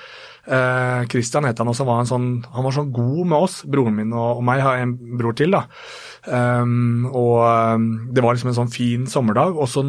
Eh, 0.49 1.01
Christian 1.11 1.45
het 1.45 1.59
han 1.61 1.69
også, 1.69 1.85
var 1.85 1.99
han, 2.01 2.07
sånn, 2.09 2.29
han 2.55 2.65
var 2.65 2.73
sånn 2.73 2.93
god 2.95 3.27
med 3.27 3.37
oss. 3.37 3.59
Broren 3.69 3.99
min 3.99 4.15
og, 4.15 4.39
og 4.39 4.45
meg 4.47 4.63
har 4.65 4.81
en 4.81 4.95
bror 5.19 5.35
til. 5.37 5.53
da. 5.53 5.67
Um, 6.27 7.07
og 7.15 7.39
um, 7.45 7.87
Det 8.11 8.23
var 8.23 8.35
liksom 8.35 8.51
en 8.51 8.57
sånn 8.57 8.73
fin 8.73 9.07
sommerdag, 9.09 9.55
og 9.55 9.69
så 9.71 9.85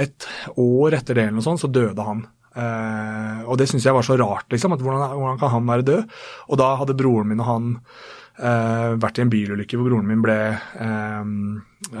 et 0.00 0.28
år 0.60 0.98
etter 0.98 1.18
det 1.18 1.26
eller 1.26 1.40
noe 1.40 1.46
sånt, 1.46 1.62
så 1.62 1.70
døde 1.72 2.06
han. 2.06 2.24
Uh, 2.52 3.42
og 3.48 3.56
det 3.58 3.70
syns 3.70 3.86
jeg 3.86 3.96
var 3.96 4.04
så 4.06 4.18
rart, 4.20 4.48
liksom. 4.52 4.74
at 4.76 4.82
hvordan, 4.84 5.16
hvordan 5.16 5.38
kan 5.40 5.54
han 5.54 5.70
være 5.70 5.86
død? 5.88 6.18
Og 6.50 6.60
da 6.60 6.74
hadde 6.80 6.98
broren 6.98 7.30
min 7.32 7.40
og 7.40 7.48
han 7.48 7.70
uh, 7.80 8.92
vært 9.00 9.18
i 9.18 9.24
en 9.24 9.32
bilulykke 9.32 9.78
hvor 9.78 9.88
broren 9.88 10.08
min 10.08 10.22
ble 10.24 10.36
eh, 10.52 11.32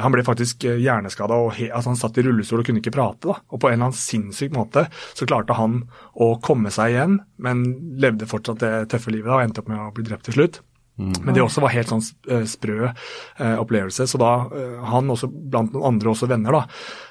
Han 0.02 0.14
ble 0.14 0.24
faktisk 0.24 0.64
hjerneskada 0.64 1.36
altså 1.36 1.90
han 1.90 1.98
satt 2.00 2.20
i 2.20 2.24
rullestol 2.24 2.62
og 2.62 2.68
kunne 2.68 2.82
ikke 2.82 2.94
prate. 2.94 3.28
da, 3.28 3.38
Og 3.50 3.60
på 3.60 3.68
en 3.68 3.76
eller 3.76 3.90
annen 3.90 3.98
sinnssyk 3.98 4.54
måte 4.56 4.86
så 5.12 5.28
klarte 5.28 5.56
han 5.58 5.82
å 6.14 6.34
komme 6.44 6.72
seg 6.72 6.94
igjen, 6.94 7.18
men 7.42 7.64
levde 8.00 8.28
fortsatt 8.30 8.62
det 8.62 8.74
tøffe 8.92 9.12
livet 9.12 9.28
da, 9.28 9.40
og 9.40 9.46
endte 9.46 9.64
opp 9.64 9.72
med 9.72 9.80
å 9.80 9.90
bli 9.96 10.06
drept 10.08 10.28
til 10.28 10.38
slutt. 10.38 10.62
Men 11.00 11.32
det 11.34 11.40
også 11.42 11.62
var 11.64 11.72
helt 11.72 11.88
sånn 11.88 12.02
eh, 12.30 12.44
sprø 12.46 12.90
eh, 12.90 13.56
opplevelse. 13.58 14.04
Så 14.06 14.20
da 14.20 14.32
eh, 14.52 14.76
han 14.92 15.08
også 15.10 15.30
blant 15.32 15.72
noen 15.74 15.94
andre 15.94 16.12
også 16.12 16.28
venner, 16.30 16.52
da, 16.52 16.62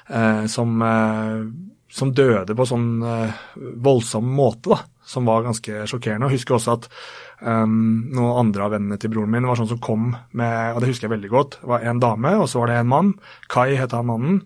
eh, 0.08 0.44
som, 0.48 0.76
eh, 0.86 1.42
som 1.92 2.12
døde 2.16 2.54
på 2.56 2.66
sånn 2.70 2.86
eh, 3.02 3.42
voldsom 3.84 4.30
måte, 4.38 4.70
da, 4.76 4.78
som 5.04 5.26
var 5.28 5.42
ganske 5.44 5.82
sjokkerende. 5.90 6.30
Jeg 6.30 6.38
husker 6.38 6.56
også 6.56 6.76
at 6.78 6.86
um, 7.42 8.06
noen 8.14 8.38
andre 8.46 8.64
av 8.68 8.72
vennene 8.76 9.00
til 9.02 9.10
broren 9.12 9.34
min 9.34 9.48
var 9.50 9.58
sånn 9.58 9.72
som 9.74 9.82
kom 9.82 10.12
med, 10.30 10.56
og 10.72 10.78
det 10.80 10.92
husker 10.92 11.08
jeg 11.08 11.16
veldig 11.16 11.32
godt, 11.34 11.58
var 11.66 11.82
en 11.82 12.00
dame, 12.00 12.36
og 12.38 12.46
så 12.48 12.62
var 12.62 12.70
det 12.70 12.78
en 12.80 12.92
mann. 12.94 13.10
Kai 13.50 13.74
het 13.76 13.92
han 13.98 14.06
mannen. 14.08 14.40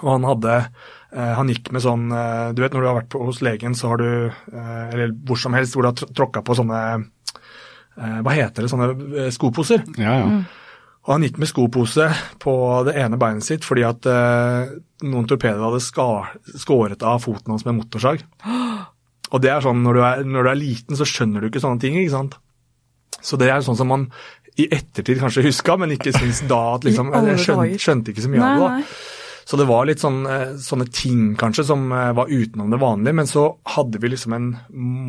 Og 0.00 0.14
han 0.14 0.24
hadde 0.24 0.52
Han 1.12 1.48
gikk 1.50 1.66
med 1.74 1.82
sånn 1.84 2.06
Du 2.56 2.62
vet 2.62 2.72
når 2.72 2.80
du 2.80 2.86
har 2.88 2.94
vært 2.96 3.08
på, 3.12 3.18
hos 3.26 3.42
legen, 3.44 3.74
så 3.76 3.90
har 3.90 4.00
du 4.00 4.30
Eller 4.54 5.10
hvor 5.28 5.36
som 5.36 5.52
helst 5.52 5.74
hvor 5.74 5.84
du 5.84 5.88
har 5.90 5.96
tr- 5.98 6.08
tråkka 6.16 6.40
på 6.46 6.54
sånne 6.56 6.78
Hva 7.96 8.34
heter 8.36 8.64
det? 8.64 8.70
Sånne 8.72 8.90
eh, 9.24 9.30
skoposer. 9.34 9.82
Ja, 10.00 10.16
ja. 10.22 10.40
Og 11.06 11.14
han 11.14 11.24
gikk 11.24 11.38
med 11.40 11.48
skopose 11.48 12.10
på 12.42 12.52
det 12.86 12.92
ene 13.00 13.16
beinet 13.20 13.46
sitt 13.46 13.64
fordi 13.64 13.86
at 13.88 14.04
eh, 14.08 14.74
noen 15.08 15.28
torpedoer 15.28 15.70
hadde 15.70 15.80
skar, 15.82 16.34
skåret 16.60 17.00
av 17.02 17.22
foten 17.24 17.54
hans 17.54 17.64
med 17.66 17.78
motorsag. 17.78 18.22
Og 19.32 19.38
det 19.42 19.52
er 19.52 19.62
sånn, 19.64 19.80
når 19.86 19.96
du 19.96 20.00
er, 20.02 20.22
når 20.26 20.42
du 20.46 20.50
er 20.50 20.58
liten, 20.58 20.98
så 20.98 21.06
skjønner 21.06 21.40
du 21.40 21.48
ikke 21.48 21.62
sånne 21.62 21.80
ting, 21.82 21.96
ikke 22.00 22.16
sant. 22.16 22.34
Så 23.22 23.38
det 23.38 23.46
er 23.52 23.62
sånn 23.62 23.78
som 23.78 23.88
man 23.92 24.08
i 24.58 24.66
ettertid 24.74 25.20
kanskje 25.22 25.44
huska, 25.46 25.76
men 25.78 25.94
ikke 25.94 26.12
syns 26.16 26.42
da 26.50 26.58
at 26.74 26.84
liksom 26.88 27.12
Jeg 27.14 27.38
skjønte, 27.44 27.80
skjønte 27.80 28.12
ikke 28.12 28.24
så 28.26 28.32
mye 28.32 28.42
Nei, 28.42 28.50
av 28.50 28.64
det. 28.64 28.70
da. 28.74 29.30
Så 29.50 29.58
det 29.58 29.66
var 29.70 29.86
litt 29.88 30.02
sånn, 30.02 30.18
eh, 30.30 30.52
sånne 30.62 30.86
ting 30.94 31.22
kanskje 31.38 31.64
som 31.70 31.88
eh, 31.94 32.10
var 32.14 32.30
utenom 32.30 32.74
det 32.74 32.78
vanlige. 32.82 33.16
Men 33.22 33.30
så 33.30 33.46
hadde 33.76 34.02
vi 34.02 34.12
liksom 34.12 34.36
en 34.36 34.50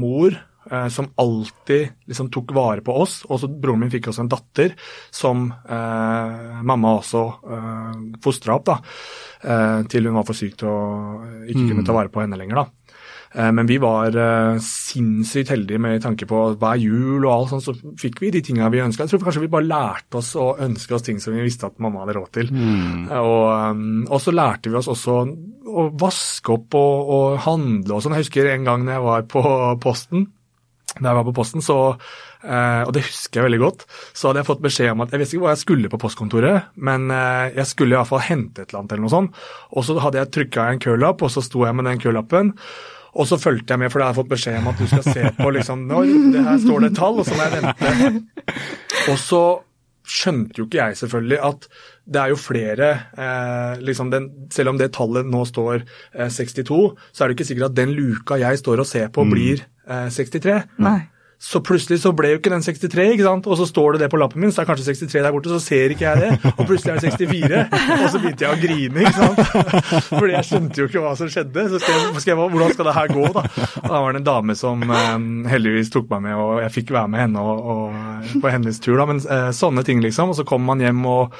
mor 0.01 0.37
eh, 0.69 0.87
som 0.93 1.09
alltid 1.21 2.05
liksom 2.11 2.29
tok 2.33 2.53
vare 2.53 2.83
på 2.85 2.93
oss. 3.01 3.21
Og 3.29 3.41
så 3.41 3.49
broren 3.49 3.81
min 3.85 3.93
fikk 3.93 4.11
også 4.11 4.25
en 4.25 4.31
datter 4.31 4.75
som 5.09 5.47
eh, 5.49 6.61
mamma 6.61 6.97
også 6.99 7.23
eh, 7.57 7.95
fostra 8.23 8.59
opp, 8.59 8.67
da. 8.69 8.77
Eh, 9.41 9.79
til 9.89 10.05
hun 10.09 10.19
var 10.19 10.27
for 10.27 10.37
syk 10.37 10.59
til 10.61 10.69
å 10.69 10.81
ikke 11.47 11.71
kunne 11.71 11.87
ta 11.87 11.95
vare 11.97 12.13
på 12.13 12.21
henne 12.23 12.37
lenger, 12.37 12.61
da. 12.61 12.67
Eh, 13.31 13.51
Men 13.55 13.69
vi 13.69 13.77
var 13.79 14.11
eh, 14.11 14.57
sinnssykt 14.61 15.53
heldige 15.53 15.79
med 15.79 16.01
tanke 16.03 16.27
på 16.27 16.41
hver 16.59 16.81
jul 16.81 17.23
og 17.23 17.31
alt 17.31 17.53
sånt, 17.53 17.63
så 17.63 17.95
fikk 18.01 18.19
vi 18.21 18.31
de 18.35 18.41
tinga 18.43 18.67
vi 18.73 18.81
ønska. 18.83 19.05
Jeg 19.07 19.13
tror 19.13 19.23
kanskje 19.23 19.45
vi 19.45 19.53
bare 19.53 19.69
lærte 19.69 20.19
oss 20.19 20.33
å 20.35 20.51
ønske 20.59 20.97
oss 20.97 21.07
ting 21.07 21.21
som 21.23 21.33
vi 21.37 21.45
visste 21.45 21.69
at 21.69 21.79
mamma 21.79 22.03
hadde 22.03 22.17
råd 22.19 22.31
til. 22.35 22.51
Mm. 22.51 23.07
Og, 23.21 24.11
og 24.11 24.19
så 24.21 24.35
lærte 24.35 24.69
vi 24.69 24.77
oss 24.81 24.91
også 24.91 25.17
å 25.71 25.87
vaske 25.95 26.51
opp 26.51 26.75
og, 26.75 27.09
og 27.15 27.39
handle 27.45 27.95
og 27.95 28.03
sånn. 28.03 28.17
Jeg 28.17 28.25
husker 28.25 28.49
en 28.51 28.67
gang 28.67 28.83
når 28.83 28.97
jeg 28.97 29.05
var 29.07 29.27
på 29.31 29.43
posten. 29.79 30.27
Da 30.99 31.11
jeg 31.11 31.17
var 31.21 31.27
på 31.27 31.35
posten, 31.37 31.63
så, 31.63 31.77
eh, 32.43 32.81
og 32.83 32.91
det 32.95 33.05
husker 33.05 33.39
jeg 33.39 33.47
veldig 33.47 33.61
godt, 33.61 33.85
så 34.11 34.29
hadde 34.29 34.41
jeg 34.41 34.49
fått 34.49 34.63
beskjed 34.65 34.91
om 34.91 35.03
at 35.05 35.13
jeg 35.13 35.21
visste 35.21 35.37
ikke 35.37 35.45
hva 35.45 35.53
jeg 35.55 35.63
skulle 35.63 35.91
på 35.91 35.99
postkontoret, 36.01 36.71
men 36.75 37.07
eh, 37.15 37.53
jeg 37.55 37.69
skulle 37.69 37.95
i 37.95 37.99
hvert 37.99 38.11
fall 38.11 38.25
hente 38.27 38.65
et 38.65 38.71
eller 38.71 38.81
annet 38.81 38.95
eller 38.95 39.05
noe 39.05 39.13
sånt. 39.13 39.43
Og 39.71 39.87
så 39.87 39.95
hadde 40.03 40.19
jeg 40.19 40.33
trykka 40.35 40.67
en 40.67 40.83
kølapp, 40.83 41.23
og 41.23 41.31
så 41.31 41.43
sto 41.45 41.63
jeg 41.63 41.77
med 41.77 41.87
den 41.87 42.01
kølappen. 42.03 42.51
Og 43.11 43.27
så 43.27 43.39
fulgte 43.39 43.73
jeg 43.73 43.81
med, 43.81 43.91
for 43.91 43.99
da 43.99 44.09
hadde 44.09 44.15
jeg 44.15 44.21
fått 44.21 44.35
beskjed 44.35 44.59
om 44.59 44.69
at 44.71 44.79
du 44.79 44.85
skal 44.87 45.07
se 45.07 45.31
på 45.35 45.49
liksom 45.51 45.81
Når 45.89 46.13
det 46.31 46.43
her 46.45 46.61
står 46.63 46.83
det 46.83 46.91
et 46.91 46.99
tall, 47.01 47.19
og 47.19 47.27
så 47.27 47.35
må 47.35 47.47
jeg 47.47 47.59
vente. 47.59 48.51
Og 49.11 49.17
så 49.19 49.41
skjønte 50.11 50.59
jo 50.59 50.67
ikke 50.67 50.79
jeg 50.79 50.97
selvfølgelig 50.99 51.39
at 51.47 51.67
det 52.11 52.19
er 52.19 52.31
jo 52.33 52.39
flere 52.39 52.89
eh, 53.15 53.81
liksom 53.83 54.11
den, 54.11 54.29
Selv 54.51 54.73
om 54.73 54.79
det 54.79 54.91
tallet 54.95 55.27
nå 55.27 55.45
står 55.47 55.81
eh, 55.81 56.27
62, 56.27 56.81
så 57.11 57.23
er 57.23 57.31
det 57.31 57.37
ikke 57.37 57.47
sikkert 57.51 57.69
at 57.71 57.77
den 57.77 57.95
luka 57.95 58.39
jeg 58.41 58.59
står 58.59 58.83
og 58.83 58.89
ser 58.89 59.07
på, 59.13 59.25
blir 59.29 59.63
eh, 59.87 60.09
63. 60.11 60.57
Nei. 60.83 60.99
Så 61.41 61.57
plutselig 61.65 61.97
så 62.03 62.11
ble 62.13 62.35
jo 62.35 62.37
ikke 62.37 62.51
den 62.53 62.61
63, 62.61 63.05
ikke 63.15 63.25
sant? 63.25 63.47
og 63.49 63.57
så 63.57 63.65
står 63.65 63.95
det 63.95 64.03
det 64.03 64.09
på 64.13 64.19
lappen 64.21 64.43
min, 64.43 64.51
så 64.53 64.61
er 64.61 64.67
kanskje 64.69 64.91
63 64.91 65.23
der 65.25 65.31
borte, 65.33 65.49
så 65.49 65.57
ser 65.63 65.93
ikke 65.95 66.05
jeg 66.05 66.21
det, 66.21 66.51
og 66.51 66.67
plutselig 66.69 66.91
er 66.91 66.99
det 66.99 67.13
64. 67.17 67.61
Og 67.95 68.03
så 68.13 68.19
begynte 68.21 68.45
jeg 68.45 68.51
å 68.53 68.59
grine, 68.61 69.05
ikke 69.07 69.13
sant. 69.17 70.11
Fordi 70.11 70.35
jeg 70.35 70.47
skjønte 70.51 70.83
jo 70.83 70.85
ikke 70.85 71.01
hva 71.01 71.13
som 71.17 71.31
skjedde. 71.33 71.63
Så 71.71 71.79
skrev, 71.81 72.27
jeg 72.29 72.37
hvordan 72.37 72.75
skal 72.75 72.89
det 72.91 72.93
her 72.99 73.13
gå, 73.15 73.25
da. 73.33 73.43
Og 73.81 73.87
da 73.87 74.01
var 74.05 74.13
det 74.13 74.21
en 74.21 74.27
dame 74.27 74.55
som 74.59 74.85
eh, 74.85 75.25
heldigvis 75.49 75.89
tok 75.95 76.13
meg 76.13 76.27
med, 76.27 76.37
og 76.37 76.61
jeg 76.61 76.75
fikk 76.75 76.93
være 76.93 77.11
med 77.15 77.23
henne 77.23 77.45
og, 77.53 77.71
og, 77.73 78.35
på 78.43 78.53
hennes 78.53 78.81
tur, 78.85 78.99
da. 79.01 79.07
Men 79.09 79.21
eh, 79.25 79.49
sånne 79.57 79.85
ting, 79.87 80.03
liksom. 80.05 80.35
Og 80.35 80.37
så 80.37 80.45
kommer 80.47 80.75
man 80.75 80.83
hjem 80.85 81.01
og, 81.09 81.39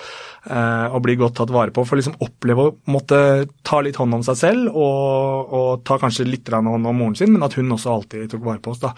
eh, 0.49 0.87
og 0.89 1.03
blir 1.05 1.19
godt 1.21 1.37
tatt 1.43 1.53
vare 1.53 1.75
på. 1.75 1.85
For 1.85 2.01
liksom 2.01 2.17
oppleve 2.25 2.65
å 2.65 2.73
måtte 2.89 3.21
ta 3.61 3.83
litt 3.85 4.01
hånd 4.01 4.17
om 4.17 4.25
seg 4.25 4.41
selv, 4.41 4.73
og, 4.73 5.53
og 5.59 5.85
ta 5.85 6.01
kanskje 6.01 6.25
litt 6.25 6.49
hånd 6.49 6.73
om 6.73 6.89
moren 6.89 7.19
sin, 7.21 7.35
men 7.35 7.45
at 7.45 7.59
hun 7.59 7.69
også 7.77 7.93
alltid 7.99 8.33
tok 8.33 8.49
vare 8.49 8.65
på 8.65 8.73
oss, 8.73 8.81
da. 8.81 8.95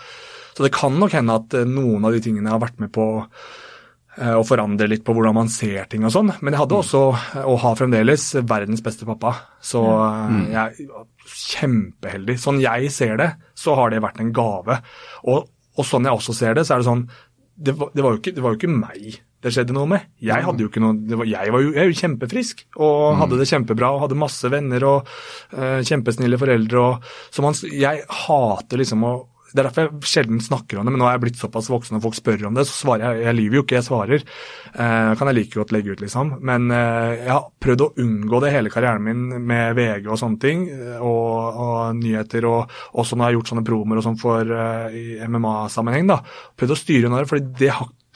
Så 0.54 0.66
det 0.66 0.74
kan 0.76 0.96
nok 1.00 1.16
hende 1.18 1.38
at 1.42 1.56
eh, 1.58 1.70
noen 1.70 2.06
av 2.06 2.16
de 2.16 2.22
tingene 2.24 2.52
har 2.54 2.62
vært 2.62 2.80
med 2.82 2.92
på 2.94 3.08
eh, 3.26 4.36
å 4.36 4.46
forandre 4.48 4.90
litt 4.90 5.04
på 5.06 5.16
hvordan 5.16 5.38
man 5.38 5.52
ser 5.52 5.90
ting 5.92 6.06
og 6.06 6.14
sånn. 6.16 6.32
Men 6.42 6.54
jeg 6.54 6.64
hadde 6.64 6.80
også, 6.80 7.04
eh, 7.40 7.50
og 7.50 7.60
har 7.66 7.80
fremdeles, 7.80 8.30
verdens 8.50 8.86
beste 8.86 9.08
pappa. 9.10 9.36
Så 9.64 9.84
eh, 9.84 10.40
jeg 10.54 10.88
er 10.88 11.06
kjempeheldig. 11.34 12.38
Sånn 12.42 12.62
jeg 12.64 12.94
ser 12.94 13.20
det, 13.22 13.34
så 13.58 13.78
har 13.80 13.94
det 13.94 14.04
vært 14.06 14.22
en 14.24 14.34
gave. 14.36 14.80
Og, 15.26 15.52
og 15.78 15.90
sånn 15.90 16.10
jeg 16.10 16.22
også 16.22 16.38
ser 16.38 16.58
det, 16.60 16.68
så 16.68 16.78
er 16.78 16.84
det 16.84 16.92
sånn 16.92 17.06
Det 17.54 17.74
var, 17.78 17.94
det 17.94 18.02
var, 18.02 18.16
jo, 18.16 18.20
ikke, 18.22 18.34
det 18.34 18.42
var 18.44 18.54
jo 18.56 18.62
ikke 18.62 18.74
meg 18.74 19.22
det 19.44 19.52
skjedde 19.52 19.76
noe 19.76 19.90
med. 19.92 20.06
Jeg 20.24 20.46
hadde 20.46 20.64
jo 20.64 20.70
ikke 20.70 20.82
noe, 20.84 20.96
var, 21.20 21.28
jeg 21.28 21.52
var 21.52 21.64
jo, 21.64 21.74
jeg 21.76 21.84
er 21.84 21.90
jo 21.90 22.00
kjempefrisk 22.00 22.64
og 22.80 23.18
hadde 23.20 23.40
det 23.42 23.48
kjempebra 23.50 23.90
og 23.92 24.06
hadde 24.06 24.20
masse 24.20 24.52
venner 24.52 24.86
og 24.88 25.10
uh, 25.52 25.82
kjempesnille 25.84 26.40
foreldre. 26.40 26.84
Og, 26.84 27.10
så 27.34 27.44
man, 27.44 27.58
jeg 27.68 28.06
hater 28.24 28.80
liksom 28.80 29.04
å 29.04 29.14
det 29.54 29.62
er 29.62 29.68
derfor 29.68 29.86
jeg 29.86 30.10
sjelden 30.10 30.40
snakker 30.42 30.80
om 30.80 30.88
det, 30.88 30.94
men 30.96 31.02
nå 31.04 31.06
er 31.08 31.16
jeg 31.16 31.24
blitt 31.28 31.42
såpass 31.42 31.70
voksen 31.70 32.00
og 32.00 32.04
folk 32.08 32.18
spør 32.18 32.48
om 32.50 32.56
det, 32.58 32.66
så 32.66 32.74
svarer 32.74 33.04
jeg. 33.06 33.26
Jeg 33.28 33.38
lyver 33.38 33.58
jo 33.60 33.64
ikke, 33.66 33.76
jeg 33.78 33.86
svarer. 33.86 34.24
Eh, 34.74 35.10
kan 35.20 35.30
jeg 35.30 35.38
like 35.38 35.60
godt 35.60 35.74
legge 35.76 35.94
ut, 35.94 36.02
liksom. 36.02 36.32
Men 36.42 36.72
eh, 36.74 37.26
jeg 37.28 37.30
har 37.30 37.46
prøvd 37.62 37.84
å 37.86 37.90
unngå 38.02 38.40
det 38.42 38.54
hele 38.56 38.72
karrieren 38.74 39.06
min 39.06 39.28
med 39.46 39.78
VG 39.78 40.08
og 40.10 40.18
sånne 40.20 40.42
ting, 40.42 40.64
og, 40.98 41.60
og 41.66 42.00
nyheter, 42.00 42.48
og 42.50 42.74
også 42.98 43.16
når 43.16 43.24
jeg 43.24 43.30
har 43.30 43.38
gjort 43.38 43.52
sånne 43.54 43.66
promer 43.68 44.02
og 44.02 44.08
sånn 44.08 44.20
for 44.22 44.56
eh, 44.58 44.98
i 44.98 45.06
MMA-sammenheng, 45.30 46.10
da. 46.10 46.20
Prøvd 46.58 46.76
å 46.76 46.80
styre 46.80 47.12
unna 47.12 47.22
det, 47.22 47.30
for 47.30 47.44
det, 47.62 47.70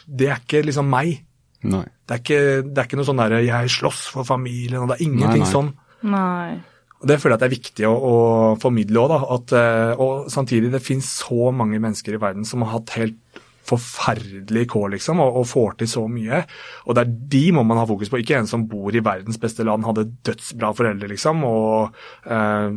det 0.08 0.32
er 0.32 0.42
ikke 0.42 0.64
liksom 0.66 0.90
meg. 0.90 1.20
Nei. 1.68 1.84
Det 2.08 2.16
er 2.16 2.24
ikke, 2.24 2.42
det 2.66 2.82
er 2.82 2.90
ikke 2.90 2.98
noe 3.00 3.08
sånn 3.08 3.22
derre 3.22 3.44
'jeg 3.44 3.70
slåss 3.78 4.02
for 4.14 4.26
familien', 4.26 4.82
og 4.82 4.90
det 4.90 4.98
er 4.98 5.06
ingenting 5.06 5.44
Nei, 5.44 5.46
nei. 5.46 5.54
sånn. 5.54 5.72
Nei. 6.08 6.58
Og 7.02 7.10
Det 7.10 7.20
føler 7.22 7.36
jeg 7.36 7.38
at 7.38 7.44
det 7.44 7.48
er 7.48 7.58
viktig 7.58 7.90
å, 7.90 7.94
å 7.94 8.16
formidle 8.62 9.04
òg. 9.04 9.54
Eh, 9.58 9.94
og 10.02 10.32
samtidig, 10.34 10.72
det 10.74 10.84
finnes 10.86 11.10
så 11.22 11.52
mange 11.54 11.80
mennesker 11.82 12.18
i 12.18 12.22
verden 12.22 12.48
som 12.48 12.66
har 12.66 12.80
hatt 12.80 12.96
helt 12.98 13.44
forferdelig 13.68 14.64
kår, 14.72 14.94
liksom, 14.96 15.20
og, 15.24 15.42
og 15.42 15.48
får 15.50 15.74
til 15.82 15.90
så 15.92 16.06
mye. 16.10 16.42
Og 16.88 16.96
det 16.96 17.04
er 17.04 17.16
de 17.34 17.44
må 17.56 17.66
man 17.68 17.82
ha 17.82 17.88
fokus 17.90 18.12
på. 18.12 18.22
Ikke 18.22 18.40
en 18.40 18.50
som 18.50 18.66
bor 18.70 18.96
i 18.96 19.04
verdens 19.04 19.40
beste 19.42 19.66
land, 19.68 19.86
hadde 19.88 20.08
dødsbra 20.28 20.72
foreldre, 20.78 21.10
liksom, 21.12 21.44
og 21.48 22.00
eh, 22.26 22.70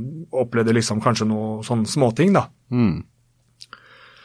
opplevde 0.42 0.74
liksom 0.76 1.02
kanskje 1.04 1.28
noe 1.30 1.60
sånne 1.66 1.90
småting, 1.90 2.34
da. 2.36 2.48
Mm. 2.74 2.98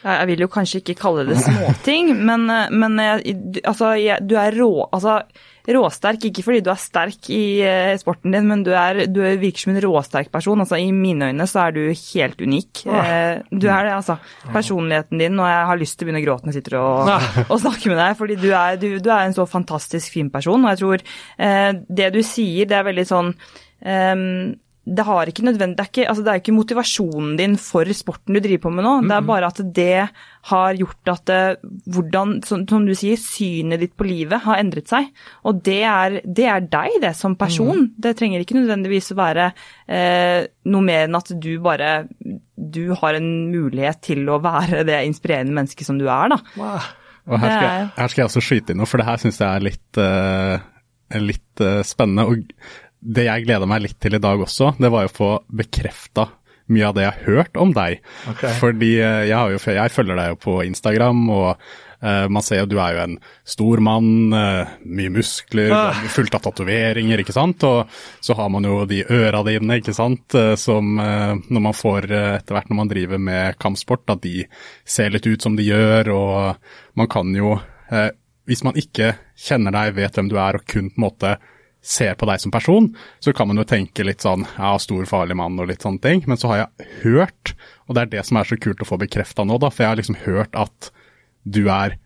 Jeg 0.05 0.27
vil 0.29 0.43
jo 0.45 0.51
kanskje 0.53 0.83
ikke 0.83 0.95
kalle 1.01 1.23
det 1.25 1.39
småting, 1.41 2.13
men, 2.29 2.45
eh, 2.53 2.69
men 2.71 2.97
du- 3.25 3.61
altså, 3.65 3.95
du 4.21 4.35
er 4.37 4.53
rå, 4.59 4.69
altså, 4.93 5.19
råsterk. 5.65 6.27
Ikke 6.29 6.43
fordi 6.45 6.59
du 6.61 6.69
er 6.69 6.77
sterk 6.77 7.25
i 7.33 7.39
eh, 7.65 7.95
sporten 7.97 8.35
din, 8.35 8.45
men 8.45 8.61
du, 8.61 8.69
er, 8.77 8.99
du 9.09 9.17
virker 9.41 9.63
som 9.63 9.73
en 9.73 9.81
råsterk 9.81 10.29
person. 10.29 10.61
Altså, 10.61 10.77
I 10.77 10.91
mine 10.93 11.31
øyne 11.31 11.47
så 11.49 11.63
er 11.63 11.73
du 11.73 11.81
helt 11.89 12.43
unik. 12.45 12.83
Eh, 12.85 13.39
du 13.49 13.65
er 13.65 13.87
det, 13.89 13.95
altså. 13.95 14.19
Personligheten 14.53 15.23
din, 15.23 15.39
og 15.41 15.49
jeg 15.49 15.65
har 15.71 15.81
lyst 15.81 15.97
til 15.97 16.05
å 16.05 16.11
begynne 16.11 16.21
å 16.21 16.27
gråte 16.27 16.45
når 16.45 16.53
jeg 16.53 16.59
sitter 16.61 16.77
og, 16.83 17.09
og 17.51 17.63
snakker 17.65 17.95
med 17.95 18.01
deg, 18.03 18.19
fordi 18.21 18.37
du 18.45 18.47
er, 18.53 18.77
du, 18.77 18.87
du 19.01 19.09
er 19.09 19.25
en 19.25 19.33
så 19.39 19.47
fantastisk 19.49 20.13
fin 20.19 20.29
person. 20.29 20.61
Og 20.61 20.75
jeg 20.75 20.83
tror 20.83 21.07
eh, 21.49 21.71
det 22.01 22.11
du 22.13 22.21
sier, 22.21 22.69
det 22.69 22.77
er 22.77 22.85
veldig 22.91 23.07
sånn 23.09 23.33
det 24.85 25.01
har 25.07 25.25
ikke 25.31 25.41
det 25.49 25.63
er 25.65 25.87
ikke, 25.87 26.03
altså 26.11 26.21
det 26.21 26.29
er 26.31 26.39
ikke 26.43 26.53
motivasjonen 26.53 27.31
din 27.39 27.55
for 27.57 27.89
sporten 27.97 28.35
du 28.37 28.39
driver 28.43 28.61
på 28.67 28.71
med 28.75 28.85
nå. 28.85 28.91
Det 29.09 29.15
er 29.17 29.23
bare 29.25 29.47
at 29.49 29.61
det 29.73 30.09
har 30.51 30.77
gjort 30.77 31.09
at 31.09 31.23
det, 31.25 31.39
hvordan, 31.89 32.35
som, 32.45 32.67
som 32.69 32.85
du 32.85 32.93
sier, 32.93 33.17
synet 33.17 33.81
ditt 33.81 33.95
på 33.97 34.05
livet 34.05 34.43
har 34.45 34.61
endret 34.61 34.91
seg. 34.93 35.07
Og 35.49 35.63
det 35.65 35.79
er, 35.89 36.19
det 36.21 36.45
er 36.51 36.67
deg, 36.69 36.99
det, 37.01 37.15
som 37.17 37.33
person. 37.39 37.87
Det 37.97 38.13
trenger 38.19 38.43
ikke 38.45 38.59
nødvendigvis 38.59 39.09
å 39.15 39.17
være 39.17 39.47
eh, 39.89 40.45
noe 40.69 40.85
mer 40.85 41.07
enn 41.07 41.17
at 41.17 41.33
du 41.33 41.49
bare 41.65 41.95
Du 42.55 42.93
har 43.01 43.17
en 43.17 43.31
mulighet 43.49 44.03
til 44.05 44.21
å 44.29 44.37
være 44.43 44.85
det 44.85 45.01
inspirerende 45.09 45.57
mennesket 45.57 45.89
som 45.89 45.97
du 45.97 46.05
er, 46.05 46.29
da. 46.35 46.39
Og 47.25 47.39
her 47.41 47.49
skal, 47.49 47.65
jeg, 47.65 47.81
er- 47.81 47.91
her 47.97 48.13
skal 48.13 48.21
jeg 48.21 48.29
også 48.29 48.45
skyte 48.45 48.71
inn 48.75 48.83
noe, 48.83 48.89
for 48.89 49.01
det 49.01 49.09
her 49.09 49.17
syns 49.25 49.41
jeg 49.41 49.49
er 49.49 49.63
litt, 49.65 49.97
uh, 49.97 50.59
litt 51.25 51.65
uh, 51.65 51.81
spennende. 51.81 52.27
Og 52.29 52.84
det 52.99 53.27
jeg 53.27 53.45
gleda 53.45 53.67
meg 53.69 53.83
litt 53.85 53.99
til 54.01 54.17
i 54.17 54.21
dag 54.21 54.41
også, 54.41 54.75
det 54.81 54.91
var 54.93 55.05
jo 55.05 55.11
å 55.13 55.17
få 55.19 55.31
bekrefta 55.63 56.29
mye 56.73 56.87
av 56.87 56.95
det 56.97 57.03
jeg 57.05 57.13
har 57.13 57.25
hørt 57.29 57.57
om 57.61 57.73
deg. 57.75 57.99
Okay. 58.31 58.53
Fordi 58.61 58.93
eh, 58.97 59.25
jeg, 59.29 59.35
har 59.37 59.51
jo, 59.53 59.59
jeg 59.77 59.93
følger 59.93 60.17
deg 60.17 60.31
jo 60.31 60.39
på 60.47 60.55
Instagram, 60.65 61.19
og 61.29 61.49
uh, 61.51 62.25
man 62.31 62.45
ser 62.45 62.63
jo 62.63 62.69
du 62.71 62.79
er 62.81 62.95
jo 62.95 63.03
en 63.03 63.15
stor 63.45 63.83
mann, 63.85 64.33
uh, 64.33 64.73
mye 64.81 65.13
muskler, 65.13 65.73
Ah. 65.75 66.01
fullt 66.09 66.37
av 66.37 66.41
tatoveringer, 66.47 67.21
ikke 67.21 67.35
sant. 67.35 67.61
Og 67.69 67.93
så 68.25 68.37
har 68.39 68.49
man 68.53 68.65
jo 68.65 68.81
de 68.89 69.03
øra 69.05 69.43
dine, 69.45 69.77
ikke 69.77 69.93
sant, 69.93 70.37
som 70.61 70.97
uh, 70.97 71.37
når 71.37 71.65
man 71.69 71.77
får 71.77 72.09
etter 72.09 72.57
hvert 72.57 72.73
når 72.73 72.81
man 72.81 72.91
driver 72.91 73.21
med 73.21 73.59
kampsport, 73.61 74.09
at 74.15 74.25
de 74.25 74.47
ser 74.89 75.13
litt 75.13 75.29
ut 75.29 75.45
som 75.45 75.57
de 75.57 75.69
gjør, 75.69 76.13
og 76.15 76.97
man 76.97 77.11
kan 77.11 77.29
jo 77.35 77.57
Hvis 78.49 78.63
man 78.65 78.73
ikke 78.77 79.11
kjenner 79.37 79.73
deg, 79.73 79.93
vet 79.93 80.15
hvem 80.17 80.29
du 80.29 80.39
er, 80.41 80.57
og 80.57 80.65
kun 80.65 80.89
på 80.89 80.97
en 80.97 81.03
måte 81.05 81.35
ser 81.85 82.15
på 82.17 82.25
deg 82.25 82.41
som 82.41 82.53
person, 82.53 82.89
så 83.21 83.33
kan 83.35 83.49
man 83.49 83.61
jo 83.61 83.67
tenke 83.69 84.05
litt 84.05 84.25
sånn 84.25 84.47
ja, 84.55 84.73
stor, 84.81 85.05
farlig 85.09 85.37
mann 85.37 85.59
og 85.61 85.69
litt 85.69 85.85
sånne 85.85 86.01
ting. 86.01 86.23
Men 86.25 86.39
så 86.41 86.49
har 86.51 86.63
jeg 86.63 86.89
hørt, 87.03 87.53
og 87.85 87.95
det 87.95 88.05
er 88.05 88.13
det 88.15 88.23
som 88.25 88.39
er 88.41 88.49
så 88.49 88.57
kult 88.57 88.81
å 88.81 88.89
få 88.89 88.97
bekrefta 89.01 89.45
nå, 89.45 89.59
da, 89.61 89.69
for 89.69 89.85
jeg 89.85 89.93
har 89.93 90.01
liksom 90.01 90.19
hørt 90.25 90.57
at 90.57 90.89
du 91.45 91.67
er 91.69 91.99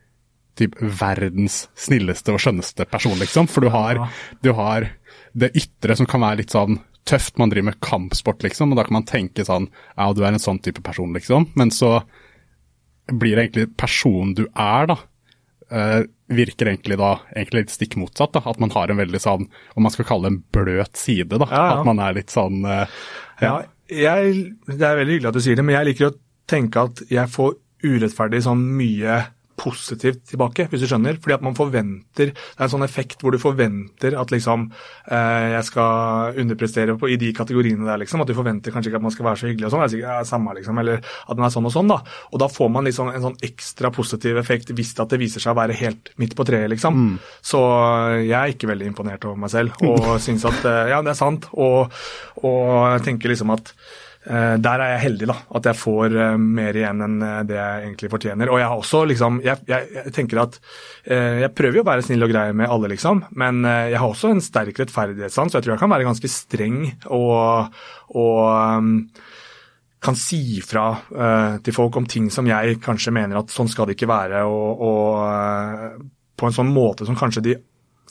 typ 0.60 0.76
verdens 0.82 1.70
snilleste 1.80 2.36
og 2.36 2.42
skjønneste 2.44 2.86
person, 2.92 3.16
liksom. 3.22 3.48
For 3.48 3.64
du 3.64 3.72
har, 3.72 4.02
du 4.44 4.52
har 4.58 4.90
det 5.32 5.54
ytre 5.58 5.96
som 5.96 6.10
kan 6.10 6.26
være 6.26 6.42
litt 6.42 6.56
sånn 6.56 6.82
tøft. 7.08 7.38
Man 7.40 7.52
driver 7.54 7.72
med 7.72 7.80
kampsport, 7.86 8.44
liksom, 8.44 8.74
og 8.74 8.82
da 8.82 8.86
kan 8.88 9.00
man 9.00 9.08
tenke 9.08 9.46
sånn 9.48 9.70
ja, 9.70 10.10
du 10.12 10.26
er 10.26 10.34
en 10.34 10.44
sånn 10.44 10.60
type 10.64 10.84
person, 10.86 11.16
liksom. 11.16 11.48
Men 11.60 11.72
så 11.72 12.02
blir 13.10 13.38
det 13.38 13.48
egentlig 13.48 13.70
personen 13.80 14.36
du 14.38 14.46
er, 14.52 14.92
da. 14.92 15.00
Eh, 15.72 16.04
virker 16.30 16.70
egentlig 16.72 16.98
da 17.02 17.16
egentlig 17.34 17.66
litt 17.66 17.74
stikk 17.74 17.98
motsatt. 18.02 18.34
da, 18.36 18.44
At 18.46 18.60
man 18.62 18.74
har 18.76 18.92
en 18.92 19.02
veldig 19.02 19.22
sånn, 19.24 19.48
om 19.76 19.86
man 19.86 19.94
skal 19.94 20.08
kalle 20.10 20.30
det 20.30 20.34
en 20.36 20.44
bløt 20.56 20.98
side. 21.00 21.30
da, 21.38 21.48
Ja, 21.50 21.64
ja. 21.64 21.80
At 21.80 21.86
man 21.90 22.00
er 22.04 22.18
litt 22.20 22.34
sånn 22.34 22.64
eh, 22.66 23.00
Ja, 23.42 23.56
jeg, 23.90 24.54
det 24.68 24.86
er 24.86 25.00
veldig 25.02 25.16
hyggelig 25.18 25.32
at 25.32 25.40
du 25.40 25.42
sier 25.42 25.58
det, 25.58 25.66
men 25.66 25.78
jeg 25.80 25.90
liker 25.92 26.12
å 26.12 26.18
tenke 26.50 26.86
at 26.90 27.02
jeg 27.10 27.32
får 27.34 27.56
urettferdig 27.86 28.44
sånn 28.46 28.62
mye 28.78 29.20
positivt 29.60 30.24
tilbake, 30.32 30.68
hvis 30.72 30.84
du 30.84 30.88
skjønner. 30.90 31.20
Fordi 31.20 31.36
at 31.36 31.46
man 31.46 31.58
forventer 31.58 32.32
Det 32.32 32.58
er 32.58 32.66
en 32.66 32.72
sånn 32.72 32.86
effekt 32.86 33.24
hvor 33.24 33.36
du 33.36 33.40
forventer 33.42 34.16
at 34.20 34.32
liksom 34.34 34.70
eh, 35.12 35.50
jeg 35.56 35.68
skal 35.68 36.40
underprestere 36.40 36.96
på, 37.00 37.10
i 37.12 37.20
de 37.20 37.32
kategoriene 37.36 37.88
der, 37.88 38.02
liksom. 38.02 38.24
At 38.24 38.32
du 38.32 38.38
forventer 38.38 38.74
kanskje 38.74 38.92
ikke 38.92 39.02
at 39.02 39.08
man 39.08 39.16
skal 39.16 39.30
være 39.30 39.42
så 39.42 39.50
hyggelig 39.50 39.70
og 39.70 39.76
sånn. 39.76 39.86
Det 39.92 40.04
er 40.16 40.28
samme, 40.28 40.56
liksom. 40.58 40.82
Eller 40.84 41.04
at 41.04 41.36
man 41.36 41.48
er 41.50 41.56
sånn 41.56 41.70
og 41.70 41.76
sånn, 41.76 41.92
da. 41.92 42.00
Og 42.32 42.44
da 42.44 42.50
får 42.52 42.74
man 42.74 42.90
liksom 42.90 43.12
en 43.14 43.26
sånn 43.28 43.40
ekstra 43.50 43.94
positiv 43.96 44.40
effekt 44.42 44.74
hvis 44.76 44.96
at 45.00 45.12
det 45.12 45.22
viser 45.22 45.44
seg 45.44 45.56
å 45.56 45.60
være 45.60 45.78
helt 45.80 46.14
midt 46.22 46.36
på 46.38 46.48
treet, 46.48 46.70
liksom. 46.72 47.18
Så 47.46 47.64
jeg 48.24 48.36
er 48.40 48.54
ikke 48.54 48.70
veldig 48.72 48.92
imponert 48.94 49.26
over 49.28 49.40
meg 49.40 49.54
selv 49.54 49.80
og 49.86 50.16
syns 50.26 50.46
at 50.50 50.64
eh, 50.68 50.92
ja, 50.94 51.02
det 51.06 51.14
er 51.14 51.20
sant. 51.20 51.50
Og, 51.56 51.92
og 52.44 52.70
jeg 52.96 53.10
tenker 53.10 53.34
liksom 53.34 53.56
at 53.56 53.74
der 54.30 54.84
er 54.84 54.92
jeg 54.94 55.02
heldig, 55.08 55.28
da. 55.32 55.36
At 55.58 55.68
jeg 55.70 55.80
får 55.80 56.14
eh, 56.14 56.36
mer 56.60 56.78
igjen 56.78 57.02
enn 57.06 57.18
eh, 57.26 57.40
det 57.50 57.58
jeg 57.58 57.86
egentlig 57.88 58.12
fortjener. 58.14 58.52
Og 58.54 58.60
jeg 58.62 58.70
har 58.70 58.84
også 58.84 59.02
liksom 59.10 59.40
Jeg, 59.46 59.64
jeg, 59.70 59.88
jeg 59.96 60.14
tenker 60.14 60.44
at 60.44 60.60
eh, 61.06 61.42
Jeg 61.46 61.54
prøver 61.58 61.80
jo 61.80 61.86
å 61.86 61.90
være 61.90 62.06
snill 62.06 62.28
og 62.28 62.34
grei 62.34 62.46
med 62.54 62.70
alle, 62.70 62.92
liksom. 62.94 63.24
Men 63.42 63.64
eh, 63.66 63.90
jeg 63.96 64.02
har 64.04 64.14
også 64.14 64.34
en 64.34 64.44
sterk 64.44 64.84
rettferdighetssans, 64.84 65.54
så 65.54 65.60
jeg 65.60 65.66
tror 65.66 65.76
jeg 65.76 65.84
kan 65.84 65.94
være 65.96 66.08
ganske 66.08 66.32
streng 66.32 66.80
og, 67.10 67.74
og 68.14 68.44
um, 68.80 68.94
kan 70.00 70.16
si 70.16 70.62
fra 70.64 70.86
eh, 70.96 71.58
til 71.64 71.76
folk 71.76 71.98
om 72.00 72.08
ting 72.10 72.30
som 72.32 72.48
jeg 72.48 72.80
kanskje 72.84 73.14
mener 73.16 73.42
at 73.42 73.52
sånn 73.52 73.72
skal 73.72 73.90
det 73.90 73.98
ikke 73.98 74.12
være, 74.12 74.46
og, 74.48 74.86
og 74.86 75.10
eh, 75.26 75.98
på 76.40 76.48
en 76.48 76.56
sånn 76.56 76.72
måte 76.72 77.08
som 77.08 77.18
kanskje 77.20 77.46
de 77.50 77.58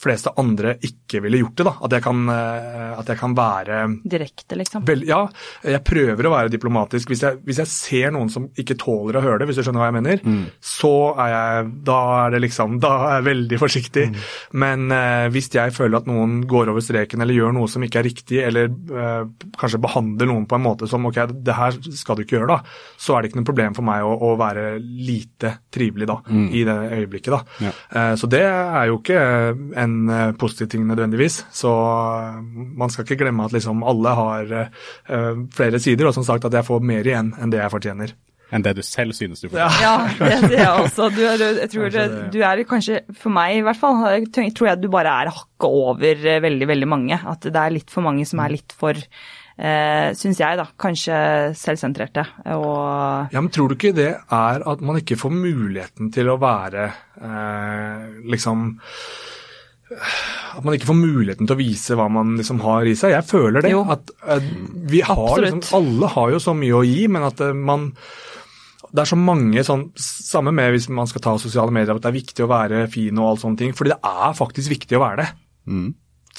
fleste 0.01 0.31
andre 0.39 0.75
ikke 0.85 1.21
ville 1.23 1.41
gjort 1.41 1.55
det. 1.59 1.65
da, 1.67 1.73
At 1.85 1.91
jeg 1.97 2.03
kan, 2.05 2.21
eh, 2.29 2.99
at 2.99 3.07
jeg 3.11 3.17
kan 3.19 3.35
være 3.35 3.79
Direkte, 4.09 4.55
liksom. 4.59 4.85
vel, 4.87 5.03
Ja, 5.07 5.21
jeg 5.63 5.83
prøver 5.83 6.25
å 6.29 6.31
være 6.35 6.49
diplomatisk. 6.53 7.09
Hvis 7.09 7.21
jeg, 7.25 7.39
hvis 7.45 7.57
jeg 7.63 7.67
ser 7.67 8.11
noen 8.15 8.29
som 8.31 8.47
ikke 8.57 8.77
tåler 8.79 9.19
å 9.19 9.23
høre 9.23 9.39
det, 9.39 9.47
hvis 9.49 9.59
du 9.59 9.63
skjønner 9.63 9.83
hva 9.83 9.89
jeg 9.91 9.97
mener, 10.03 10.47
så 10.61 10.93
er 11.19 11.29
jeg 11.33 11.71
Da 11.85 11.97
er 12.25 12.31
det 12.35 12.41
liksom 12.45 12.79
Da 12.81 12.91
er 13.09 13.15
jeg 13.21 13.27
veldig 13.29 13.59
forsiktig. 13.59 14.05
Men 14.53 14.91
eh, 14.91 15.27
hvis 15.33 15.49
jeg 15.53 15.73
føler 15.75 15.97
at 16.01 16.07
noen 16.09 16.39
går 16.49 16.69
over 16.73 16.81
streken 16.83 17.21
eller 17.21 17.33
gjør 17.37 17.53
noe 17.57 17.67
som 17.71 17.83
ikke 17.85 17.99
er 18.01 18.07
riktig, 18.09 18.39
eller 18.45 18.69
eh, 18.69 19.23
kanskje 19.59 19.81
behandler 19.83 20.29
noen 20.29 20.45
på 20.49 20.55
en 20.57 20.63
måte 20.65 20.87
som 20.89 21.05
ok, 21.09 21.19
det 21.45 21.55
her 21.57 21.75
skal 21.95 22.15
du 22.19 22.23
ikke 22.23 22.37
gjøre, 22.39 22.47
da, 22.55 22.59
så 22.99 23.15
er 23.17 23.21
det 23.25 23.31
ikke 23.31 23.41
noe 23.41 23.49
problem 23.51 23.75
for 23.77 23.87
meg 23.87 24.03
å, 24.05 24.13
å 24.29 24.33
være 24.39 24.65
lite 24.79 25.55
trivelig 25.73 26.07
da, 26.09 26.19
i 26.29 26.63
det 26.67 26.77
øyeblikket. 26.99 27.31
da. 27.35 27.41
Ja. 27.67 27.71
Eh, 27.95 28.13
Så 28.19 28.29
det 28.31 28.43
er 28.45 28.85
jo 28.89 28.99
ikke 28.99 29.19
en 29.79 29.88
eh, 30.09 30.31
positiv 30.39 30.69
ting 30.71 30.87
nødvendigvis. 30.87 31.41
Så 31.55 31.73
eh, 31.73 32.39
man 32.79 32.91
skal 32.93 33.05
ikke 33.05 33.19
glemme 33.23 33.45
at 33.47 33.55
liksom 33.55 33.83
alle 33.87 34.15
har 34.21 34.55
eh, 34.63 35.45
flere 35.55 35.81
sider, 35.83 36.09
og 36.09 36.17
som 36.17 36.27
sagt 36.27 36.47
at 36.49 36.57
jeg 36.59 36.67
får 36.67 36.83
mer 36.93 37.07
igjen 37.07 37.33
enn 37.39 37.53
det 37.53 37.61
jeg 37.61 37.73
fortjener. 37.75 38.15
Enn 38.49 38.63
det 38.65 38.73
du 38.79 38.81
selv 38.85 39.13
synes 39.13 39.43
du 39.43 39.49
får. 39.51 39.59
Ja. 39.61 39.67
Ja, 39.83 39.95
det 40.17 40.37
sier 40.47 40.55
jeg 40.57 40.85
også. 40.85 41.09
Du, 41.13 41.19
jeg 41.21 41.69
tror 41.69 41.97
du 42.33 42.39
er 42.41 42.63
kanskje, 42.69 43.03
for 43.19 43.33
meg 43.33 43.59
i 43.59 43.65
hvert 43.65 43.77
fall, 43.77 44.25
tror 44.33 44.71
jeg 44.71 44.81
du 44.81 44.89
bare 44.93 45.11
er 45.21 45.29
hakket 45.35 45.67
over 45.69 46.23
veldig, 46.47 46.69
veldig 46.71 46.89
mange. 46.89 47.19
At 47.29 47.45
det 47.45 47.61
er 47.61 47.75
litt 47.77 47.93
for 47.93 48.05
mange 48.05 48.25
som 48.25 48.41
er 48.41 48.55
litt 48.55 48.73
for, 48.73 48.97
eh, 48.97 50.09
syns 50.17 50.41
jeg 50.41 50.57
da, 50.57 50.65
kanskje 50.81 51.19
selvsentrerte. 51.61 52.25
Og 52.57 53.35
Ja, 53.35 53.37
men 53.37 53.51
tror 53.53 53.69
du 53.69 53.77
ikke 53.77 53.93
det 53.93 54.11
er 54.17 54.65
at 54.73 54.81
man 54.81 54.97
ikke 54.97 55.19
får 55.19 55.35
muligheten 55.35 56.09
til 56.15 56.33
å 56.33 56.39
være 56.41 56.89
eh, 57.21 58.07
liksom 58.33 58.71
at 59.89 60.63
man 60.65 60.75
ikke 60.75 60.89
får 60.89 60.97
muligheten 60.99 61.47
til 61.49 61.55
å 61.55 61.59
vise 61.59 61.97
hva 61.97 62.07
man 62.13 62.35
liksom 62.37 62.61
har 62.63 62.87
i 62.89 62.95
seg. 62.97 63.13
Jeg 63.15 63.27
føler 63.29 63.65
det. 63.65 63.71
Jo. 63.73 63.83
At 63.89 64.11
eh, 64.27 64.49
vi 64.91 65.01
har 65.05 65.17
Absolutt. 65.17 65.59
liksom, 65.63 65.77
Alle 65.79 66.11
har 66.15 66.33
jo 66.35 66.41
så 66.43 66.55
mye 66.57 66.77
å 66.77 66.83
gi, 66.85 67.07
men 67.11 67.25
at 67.29 67.41
eh, 67.45 67.55
man 67.57 67.89
Det 68.89 69.03
er 69.03 69.09
så 69.11 69.17
mange 69.21 69.61
sånn 69.65 69.87
Samme 70.01 70.53
med 70.55 70.71
hvis 70.73 70.89
man 70.89 71.09
skal 71.09 71.21
ta 71.25 71.35
sosiale 71.41 71.73
medier, 71.73 71.95
at 71.95 72.05
det 72.05 72.09
er 72.11 72.19
viktig 72.19 72.45
å 72.45 72.51
være 72.51 72.85
fin 72.93 73.17
og 73.21 73.31
alt 73.31 73.43
sånne 73.45 73.61
ting. 73.63 73.73
Fordi 73.77 73.93
det 73.95 73.99
er 74.05 74.37
faktisk 74.37 74.75
viktig 74.77 74.97
å 74.99 75.03
være 75.05 75.23
det. 75.23 75.29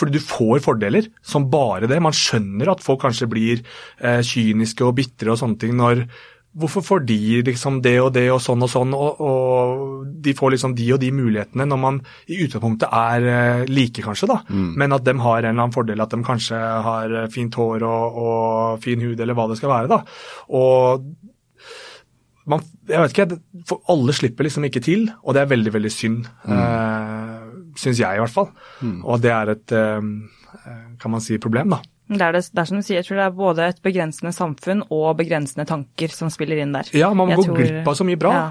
Fordi 0.00 0.16
du 0.16 0.22
får 0.24 0.62
fordeler 0.64 1.10
som 1.22 1.50
bare 1.52 1.86
det. 1.90 1.98
Man 2.02 2.16
skjønner 2.16 2.70
at 2.72 2.82
folk 2.82 3.02
kanskje 3.04 3.28
blir 3.30 3.62
eh, 4.00 4.22
kyniske 4.26 4.86
og 4.86 4.96
bitre 4.98 5.34
og 5.34 5.40
sånne 5.42 5.60
ting 5.60 5.74
når 5.78 6.06
Hvorfor 6.50 6.82
får 6.82 7.04
de 7.06 7.16
liksom 7.46 7.76
det 7.84 7.94
og 8.02 8.08
det 8.16 8.24
og 8.34 8.40
sånn 8.42 8.64
og 8.66 8.70
sånn, 8.72 8.94
og, 8.96 9.20
og 9.22 10.06
de 10.24 10.32
får 10.34 10.56
liksom 10.56 10.72
de 10.74 10.88
og 10.96 10.98
de 10.98 11.12
mulighetene 11.14 11.66
når 11.70 11.78
man 11.78 12.00
i 12.26 12.40
utgangspunktet 12.42 12.90
er 12.90 13.26
eh, 13.30 13.62
like, 13.70 14.02
kanskje, 14.02 14.26
da. 14.32 14.40
Men 14.82 14.96
at 14.96 15.04
de 15.06 15.14
har 15.14 15.38
en 15.38 15.46
eller 15.52 15.54
annen 15.54 15.76
fordel, 15.76 16.02
at 16.02 16.10
de 16.10 16.18
kanskje 16.26 16.58
har 16.58 17.14
eh, 17.20 17.28
fint 17.30 17.54
hår 17.54 17.86
og, 17.86 18.18
og 18.24 18.82
fin 18.82 19.04
hud, 19.04 19.20
eller 19.22 19.38
hva 19.38 19.46
det 19.52 19.60
skal 19.60 19.70
være, 19.70 19.92
da. 19.92 20.00
Og 20.58 21.06
man, 22.50 22.66
jeg 22.90 23.04
vet 23.04 23.14
ikke, 23.14 23.38
for 23.70 23.86
alle 23.94 24.16
slipper 24.16 24.48
liksom 24.48 24.66
ikke 24.66 24.82
til, 24.82 25.06
og 25.22 25.36
det 25.36 25.44
er 25.44 25.54
veldig, 25.54 25.74
veldig 25.76 25.94
synd. 25.94 26.26
Mm. 26.50 27.72
Syns 27.78 28.00
jeg, 28.02 28.18
i 28.18 28.22
hvert 28.24 28.34
fall. 28.34 28.50
Og 29.06 29.22
det 29.22 29.30
er 29.36 29.54
et, 29.54 29.76
eh, 29.78 30.02
kan 30.98 31.14
man 31.14 31.22
si, 31.22 31.38
problem, 31.38 31.76
da. 31.76 31.82
Det 32.18 32.22
er, 32.26 32.32
det, 32.32 32.42
det 32.50 32.58
er 32.58 32.64
som 32.70 32.80
du 32.80 32.82
sier, 32.82 32.98
jeg 33.00 33.06
tror 33.06 33.20
det 33.20 33.26
er 33.28 33.36
både 33.38 33.68
et 33.70 33.82
begrensende 33.84 34.32
samfunn 34.34 34.82
og 34.90 35.12
begrensende 35.20 35.66
tanker 35.68 36.08
som 36.14 36.30
spiller 36.32 36.58
inn 36.64 36.72
der. 36.74 36.90
Ja, 36.96 37.12
man 37.14 37.30
må 37.30 37.36
går 37.38 37.54
glipp 37.54 37.86
av 37.86 37.94
så 37.94 38.06
mye 38.08 38.18
bra. 38.18 38.32
Ja. 38.34 38.50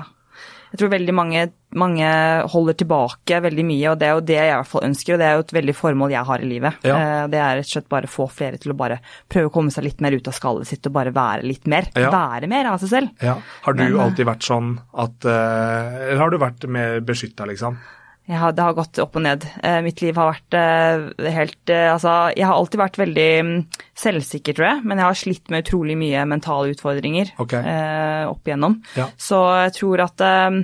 Jeg 0.69 0.77
tror 0.83 0.91
veldig 0.93 1.13
mange, 1.17 1.43
mange 1.81 2.07
holder 2.53 2.75
tilbake 2.77 3.39
veldig 3.41 3.63
mye, 3.65 3.87
og 3.89 3.95
det 3.97 4.05
er 4.05 4.11
jo 4.13 4.21
det 4.21 4.35
jeg 4.37 4.51
i 4.51 4.53
hvert 4.53 4.69
fall 4.69 4.83
ønsker, 4.85 5.15
og 5.15 5.19
det 5.19 5.25
er 5.25 5.33
jo 5.39 5.45
et 5.47 5.53
veldig 5.57 5.73
formål 5.73 6.11
jeg 6.13 6.27
har 6.29 6.43
i 6.45 6.49
livet. 6.51 6.77
Ja. 6.85 6.97
Eh, 6.99 7.23
Det 7.33 7.39
er 7.41 7.55
rett 7.57 7.65
og 7.65 7.71
slett 7.73 7.87
bare 7.89 8.05
å 8.05 8.13
få 8.13 8.27
flere 8.29 8.59
til 8.61 8.75
å 8.75 8.77
bare 8.77 8.99
prøve 9.33 9.49
å 9.49 9.53
komme 9.55 9.73
seg 9.73 9.87
litt 9.87 10.03
mer 10.05 10.13
ut 10.13 10.29
av 10.29 10.35
skallet 10.37 10.69
sitt 10.69 10.85
og 10.85 10.93
bare 10.93 11.11
være 11.15 11.41
litt 11.49 11.65
mer. 11.65 11.89
Ja. 11.97 12.11
Være 12.13 12.47
mer 12.53 12.69
av 12.69 12.77
seg 12.83 12.93
selv. 12.93 13.09
Ja. 13.25 13.39
Har 13.65 13.73
du 13.73 13.81
Men, 13.83 13.95
eh, 13.97 14.03
alltid 14.05 14.29
vært 14.29 14.45
sånn 14.45 14.75
at 14.93 15.25
eh, 15.25 15.97
Eller 16.11 16.21
har 16.21 16.29
du 16.29 16.37
vært 16.37 16.69
mer 16.69 16.99
beskytta, 17.01 17.49
liksom? 17.49 17.81
Har, 18.29 18.51
det 18.53 18.61
har 18.61 18.75
gått 18.77 18.99
opp 19.01 19.15
og 19.17 19.23
ned. 19.25 19.45
Eh, 19.65 19.79
mitt 19.81 20.03
liv 20.03 20.13
har 20.19 20.27
vært 20.29 20.53
eh, 20.53 21.31
helt 21.33 21.71
eh, 21.73 21.87
Altså, 21.89 22.11
jeg 22.37 22.45
har 22.45 22.53
alltid 22.59 22.77
vært 22.83 22.99
veldig 23.01 23.29
mm, 23.47 23.55
selvsikker, 23.97 24.53
tror 24.53 24.67
jeg, 24.67 24.83
men 24.85 25.01
jeg 25.01 25.07
har 25.07 25.17
slitt 25.17 25.49
med 25.49 25.65
utrolig 25.65 25.95
mye 25.97 26.27
mentale 26.29 26.69
utfordringer 26.75 27.31
okay. 27.41 27.65
eh, 27.65 28.27
opp 28.29 28.45
igjennom. 28.45 28.77
Ja. 28.99 29.07
Så 29.17 29.39
jeg 29.65 29.73
tror 29.79 30.03
at 30.05 30.21
eh, 30.21 30.59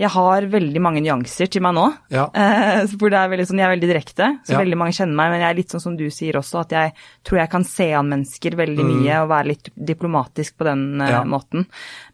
jeg 0.00 0.08
har 0.14 0.46
veldig 0.48 0.80
mange 0.80 1.02
nyanser 1.04 1.50
til 1.52 1.60
meg 1.66 1.74
nå. 1.76 1.82
Ja. 2.14 2.22
Eh, 2.40 2.86
hvor 2.96 3.12
det 3.12 3.18
er 3.20 3.28
veldig 3.34 3.44
sånn, 3.50 3.60
Jeg 3.60 3.66
er 3.68 3.74
veldig 3.74 3.90
direkte, 3.90 4.28
så 4.48 4.54
Ja. 4.54 4.62
veldig 4.62 4.78
mange 4.80 4.96
kjenner 4.96 5.18
meg. 5.20 5.34
Men 5.34 5.42
jeg 5.44 5.50
er 5.50 5.58
litt 5.58 5.74
sånn 5.74 5.82
som 5.84 5.98
du 5.98 6.06
sier 6.14 6.38
også, 6.40 6.62
at 6.64 6.72
jeg 6.72 6.94
tror 7.28 7.42
jeg 7.42 7.50
kan 7.52 7.66
se 7.68 7.90
an 7.98 8.08
mennesker 8.08 8.56
veldig 8.56 8.86
mye 8.86 9.18
og 9.20 9.28
være 9.34 9.50
litt 9.52 9.68
diplomatisk 9.76 10.56
på 10.56 10.64
den 10.70 10.86
Mm. 11.04 11.28
Måten. 11.28 11.66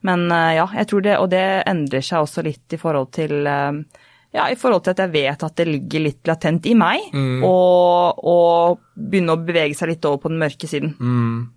Men 0.02 0.26
ja, 0.30 0.66
jeg 0.74 0.90
tror 0.90 1.02
det, 1.06 1.14
og 1.22 1.30
det 1.30 1.44
endrer 1.66 2.02
seg 2.02 2.26
også 2.26 2.42
litt 2.42 2.74
i 2.74 2.80
forhold 2.82 3.12
til 3.14 3.46
eh, 3.46 3.78
ja, 4.36 4.44
i 4.52 4.58
forhold 4.60 4.84
til 4.84 4.92
at 4.94 5.00
jeg 5.06 5.12
vet 5.14 5.42
at 5.46 5.56
det 5.58 5.66
ligger 5.70 6.04
litt 6.04 6.28
latent 6.28 6.66
i 6.68 6.74
meg, 6.78 7.08
Mm. 7.16 7.40
og, 7.48 8.20
og 8.24 8.78
begynne 8.96 9.34
å 9.34 9.40
bevege 9.46 9.74
seg 9.78 9.88
litt 9.94 10.04
over 10.08 10.20
på 10.26 10.30
den 10.32 10.38
mørke 10.44 10.68
siden. 10.70 10.92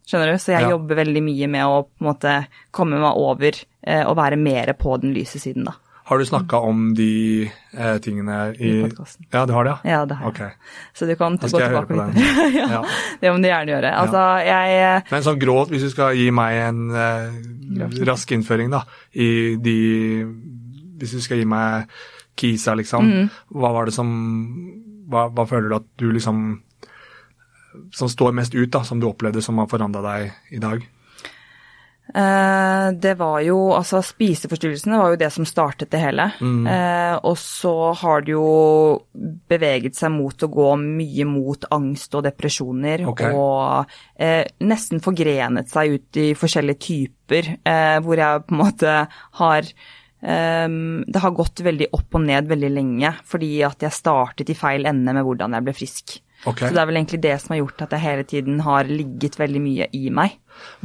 Skjønner 0.07 0.31
du? 0.33 0.39
Så 0.39 0.53
jeg 0.55 0.63
Mm. 0.63 0.69
Ja. 0.69 0.73
jobber 0.77 0.95
veldig 1.03 1.23
mye 1.27 1.47
med 1.51 1.65
å 1.67 1.83
på 1.85 2.01
en 2.01 2.07
måte 2.13 2.33
komme 2.71 2.97
meg 3.03 3.13
over 3.19 3.51
eh, 3.83 4.03
og 4.07 4.17
være 4.17 4.37
mer 4.39 4.73
på 4.79 4.97
den 5.01 5.13
lyse 5.15 5.39
siden, 5.39 5.65
da. 5.69 5.75
Har 6.09 6.17
du 6.17 6.25
snakka 6.25 6.57
om 6.65 6.95
de 6.97 7.45
eh, 7.77 7.97
tingene 8.01 8.55
i, 8.57 8.69
I 8.71 8.81
podcasten. 8.87 9.27
Ja, 9.31 9.43
du 9.45 9.53
har 9.53 9.63
det, 9.67 9.75
ja? 9.85 9.91
Ja, 9.91 10.05
det 10.09 10.15
har 10.17 10.31
jeg. 10.33 10.47
Ok. 10.57 10.71
Så 10.97 11.05
du 11.05 11.13
kan 11.19 11.37
gå 11.37 11.45
jeg 11.45 11.69
tilbake 11.69 11.85
på 11.85 11.93
og 11.93 11.99
den. 11.99 12.15
lytte. 12.17 12.47
ja, 12.57 12.65
Ja. 12.73 12.81
Det 13.21 13.29
må 13.29 13.37
du 13.43 13.45
gjerne 13.47 13.69
gjøre. 13.75 13.91
Altså, 13.93 14.23
jeg 14.47 14.79
eh, 14.81 15.01
Men 15.11 15.21
sånn 15.27 15.37
gråt, 15.43 15.69
hvis 15.69 15.85
du 15.85 15.89
skal 15.93 16.15
gi 16.17 16.31
meg 16.33 16.57
en 16.65 16.81
eh, 16.97 18.01
rask 18.09 18.31
innføring, 18.33 18.71
da, 18.73 18.81
i 19.13 19.29
de 19.61 19.77
Hvis 20.99 21.13
du 21.13 21.21
skal 21.21 21.37
gi 21.37 21.45
meg 21.45 21.85
kisa, 22.39 22.75
liksom, 22.79 23.09
Mm. 23.09 23.29
hva 23.55 23.73
var 23.75 23.89
det 23.89 23.93
som 23.97 24.09
hva, 25.09 25.27
hva 25.33 25.45
føler 25.49 25.69
du 25.71 25.75
at 25.79 25.87
du 25.97 26.11
liksom 26.13 26.61
Som 27.93 28.09
står 28.09 28.33
mest 28.33 28.55
ut, 28.55 28.69
da, 28.73 28.81
som 28.83 28.99
du 28.99 29.05
opplevde 29.07 29.41
som 29.45 29.57
har 29.61 29.67
forandra 29.69 30.01
deg 30.01 30.31
i 30.57 30.59
dag? 30.61 30.81
Eh, 32.09 32.87
det 32.97 33.13
var 33.19 33.41
jo 33.45 33.57
Altså, 33.77 34.01
spiseforstyrrelsene 34.01 34.97
var 34.97 35.13
jo 35.13 35.19
det 35.21 35.29
som 35.33 35.45
startet 35.45 35.91
det 35.93 36.01
hele. 36.01 36.25
Mm. 36.41 36.65
Eh, 36.67 37.19
og 37.21 37.37
så 37.37 37.93
har 37.99 38.25
det 38.25 38.33
jo 38.33 38.47
beveget 39.49 39.95
seg 39.99 40.11
mot 40.15 40.33
å 40.33 40.49
gå 40.49 40.71
mye 40.81 41.27
mot 41.29 41.69
angst 41.75 42.17
og 42.17 42.25
depresjoner. 42.25 43.05
Okay. 43.13 43.31
Og 43.37 43.85
eh, 44.17 44.49
nesten 44.65 45.03
forgrenet 45.05 45.69
seg 45.69 45.99
ut 45.99 46.21
i 46.21 46.27
forskjellige 46.37 46.81
typer, 46.87 47.53
eh, 47.61 47.99
hvor 48.01 48.17
jeg 48.17 48.45
på 48.47 48.57
en 48.57 48.63
måte 48.65 48.97
har 49.43 49.71
ehm, 50.21 51.03
det 51.07 51.21
har 51.23 51.35
gått 51.37 51.63
veldig 51.65 51.91
opp 51.95 52.17
og 52.19 52.25
ned 52.25 52.49
veldig 52.49 52.71
lenge, 52.75 53.13
fordi 53.25 53.53
at 53.67 53.85
jeg 53.85 53.95
startet 53.95 54.49
i 54.49 54.57
feil 54.57 54.89
ende 54.89 55.13
med 55.15 55.25
hvordan 55.27 55.55
jeg 55.57 55.67
ble 55.67 55.75
frisk. 55.77 56.19
Okay. 56.47 56.69
Så 56.69 56.71
det 56.71 56.79
er 56.79 56.87
vel 56.87 56.99
egentlig 57.01 57.19
det 57.23 57.33
som 57.43 57.51
har 57.51 57.59
gjort 57.59 57.81
at 57.83 57.93
jeg 57.95 58.03
hele 58.05 58.23
tiden 58.23 58.61
har 58.63 58.87
ligget 58.87 59.35
veldig 59.39 59.59
mye 59.59 59.89
i 59.91 60.05
meg. 60.13 60.37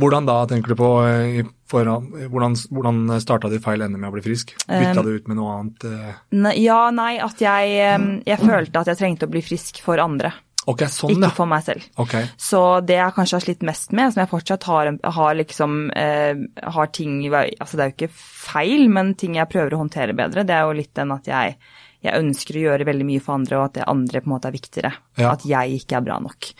Hvordan 0.02 0.26
da, 0.26 0.40
tenker 0.50 0.74
du 0.74 0.78
på? 0.78 0.88
eh, 1.06 1.38
i 1.38 1.44
foran, 1.70 2.08
hvordan 2.30 2.56
hvordan 2.70 3.20
starta 3.22 3.50
det 3.50 3.60
i 3.60 3.62
feil 3.62 3.82
ende 3.86 3.98
med 3.98 4.10
å 4.10 4.14
bli 4.14 4.24
frisk? 4.24 4.54
Bytta 4.66 5.00
Um, 5.00 5.06
det 5.06 5.14
ut 5.14 5.28
med 5.30 5.38
noe 5.38 5.54
annet? 5.54 5.86
eh? 5.86 6.18
Ne, 6.34 6.54
ja, 6.58 6.80
nei, 6.94 7.12
at 7.22 7.40
jeg, 7.42 7.78
em, 7.86 8.08
jeg 8.26 8.38
følte 8.42 8.82
at 8.82 8.90
jeg 8.92 9.00
trengte 9.00 9.28
å 9.28 9.32
bli 9.34 9.42
frisk 9.46 9.80
for 9.82 10.02
andre, 10.02 10.32
Ok, 10.70 10.84
sånn, 10.88 11.14
ikke 11.18 11.30
for 11.36 11.50
meg 11.50 11.64
selv. 11.66 11.86
Ok. 12.00 12.14
Så 12.40 12.60
det 12.86 12.96
jeg 12.96 13.14
kanskje 13.16 13.36
har 13.36 13.44
slitt 13.44 13.64
mest 13.66 13.94
med, 13.96 14.14
som 14.14 14.22
jeg 14.22 14.30
fortsatt 14.30 14.66
har, 14.70 14.90
har 15.16 15.38
liksom 15.38 15.78
eh, 15.92 16.44
har 16.76 16.92
ting 16.94 17.16
Altså 17.34 17.76
det 17.76 17.84
er 17.84 17.90
jo 17.90 17.96
ikke 17.98 18.12
feil, 18.14 18.86
men 18.92 19.14
ting 19.20 19.36
jeg 19.38 19.50
prøver 19.52 19.74
å 19.76 19.82
håndtere 19.82 20.16
bedre, 20.16 20.44
det 20.46 20.54
er 20.56 20.64
jo 20.64 20.76
litt 20.76 20.92
den 20.96 21.12
at 21.14 21.28
jeg, 21.28 21.56
jeg 22.04 22.20
ønsker 22.20 22.58
å 22.58 22.62
gjøre 22.64 22.86
veldig 22.88 23.06
mye 23.08 23.22
for 23.24 23.36
andre, 23.36 23.58
og 23.58 23.66
at 23.68 23.76
det 23.78 23.88
andre 23.92 24.22
på 24.22 24.28
en 24.28 24.34
måte 24.34 24.50
er 24.50 24.56
viktigere. 24.56 24.92
Ja. 25.20 25.32
At 25.34 25.44
jeg 25.48 25.80
ikke 25.80 25.98
er 25.98 26.06
bra 26.06 26.18
nok. 26.24 26.50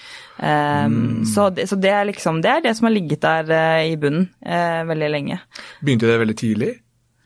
Em, 0.45 0.99
så, 1.29 1.49
det, 1.55 1.69
så 1.71 1.79
det 1.81 1.93
er 1.95 2.09
liksom 2.09 2.43
det 2.45 2.53
er 2.53 2.65
det 2.65 2.75
som 2.79 2.89
har 2.89 2.97
ligget 2.97 3.25
der 3.25 3.55
eh, 3.57 3.87
i 3.93 3.97
bunnen 4.01 4.29
eh, 4.41 4.83
veldig 4.89 5.13
lenge. 5.13 5.41
Begynte 5.85 6.11
det 6.11 6.19
veldig 6.23 6.37
tidlig, 6.41 6.75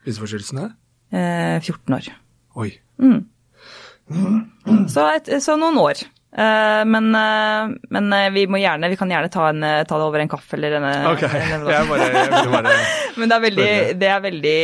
spiseforstyrrelsene? 0.05 0.69
Eh, 1.11 1.59
14 1.63 1.99
år. 1.99 2.13
Oi. 2.59 2.71
Så, 4.89 5.05
et, 5.15 5.29
så 5.45 5.57
noen 5.61 5.79
år. 5.83 6.01
Eh, 6.39 6.83
men, 6.87 7.09
eh, 7.19 7.71
men 7.91 8.13
eh, 8.15 8.29
vi 8.31 8.45
må 8.47 8.61
gjerne, 8.63 8.87
vi 8.93 8.97
kan 9.01 9.11
gjerne 9.11 9.31
ta, 9.35 9.49
en, 9.51 9.65
ta 9.89 9.97
det 9.99 10.05
over 10.07 10.23
en 10.23 10.29
kaffe 10.31 10.55
eller 10.55 10.77
en 10.79 10.85
Ok, 11.11 11.25
en- 11.27 11.65
jeg 11.67 11.89
bare, 11.91 12.11
jeg 12.15 12.51
bare 12.53 12.75
Men 13.19 13.33
det 13.33 13.37
er 13.39 13.43
veldig, 13.43 13.71
det 13.99 14.11
er 14.15 14.21
veldig, 14.23 14.59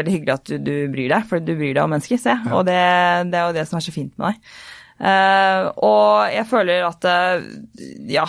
veldig 0.00 0.14
hyggelig 0.16 0.32
at 0.34 0.50
du, 0.50 0.56
du 0.66 0.72
bryr 0.90 1.12
deg, 1.14 1.26
for 1.30 1.38
du 1.44 1.52
bryr 1.54 1.76
deg 1.76 1.82
om 1.84 1.92
mennesker, 1.94 2.18
se. 2.18 2.34
Og 2.50 2.64
det, 2.66 2.78
det 3.30 3.38
er 3.38 3.44
jo 3.46 3.54
det 3.60 3.64
som 3.70 3.78
er 3.78 3.84
så 3.86 3.94
fint 3.94 4.10
med 4.18 4.32
deg. 4.32 4.56
Uh, 5.02 5.68
og 5.82 6.30
jeg 6.30 6.46
føler 6.50 6.84
at 6.86 7.06
uh, 7.10 7.44
ja, 8.12 8.24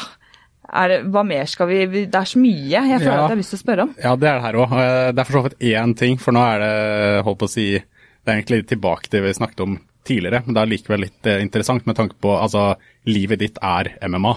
er 0.74 0.90
det, 0.94 1.00
hva 1.14 1.22
mer 1.28 1.50
skal 1.50 1.68
vi 1.70 1.80
vi- 1.92 2.06
Det 2.10 2.18
er 2.18 2.30
så 2.32 2.40
mye 2.42 2.66
jeg 2.72 3.02
føler 3.04 3.10
Ja. 3.12 3.18
at 3.18 3.26
jeg 3.28 3.34
har 3.36 3.42
lyst 3.42 3.54
til 3.54 3.60
å 3.60 3.64
spørre 3.64 3.84
om. 3.88 3.92
Ja, 4.02 4.14
det 4.18 4.30
er 4.30 4.38
det 4.40 4.46
her 4.48 4.58
òg. 4.64 4.74
Det 5.14 5.22
er 5.22 5.28
for 5.32 5.38
så 5.40 5.44
vidt 5.50 5.58
én 5.74 5.94
ting, 6.00 6.18
for 6.22 6.34
nå 6.38 6.42
er 6.46 6.64
det 6.64 7.26
holdt 7.28 7.42
på 7.44 7.50
å 7.50 7.54
si 7.58 7.68
Det 7.78 8.32
er 8.32 8.38
egentlig 8.40 8.62
tilbake 8.70 9.10
til 9.10 9.20
det 9.20 9.28
vi 9.28 9.34
snakket 9.42 9.66
om 9.66 9.76
tidligere, 10.08 10.44
men 10.46 10.56
det 10.56 10.64
er 10.64 10.72
likevel 10.72 11.06
litt 11.06 11.30
eh, 11.30 11.42
interessant 11.44 11.86
med 11.90 11.98
tanke 12.00 12.18
på 12.22 12.34
altså, 12.36 12.74
livet 13.10 13.42
ditt 13.44 13.60
er 13.64 13.94
MMA. 14.08 14.34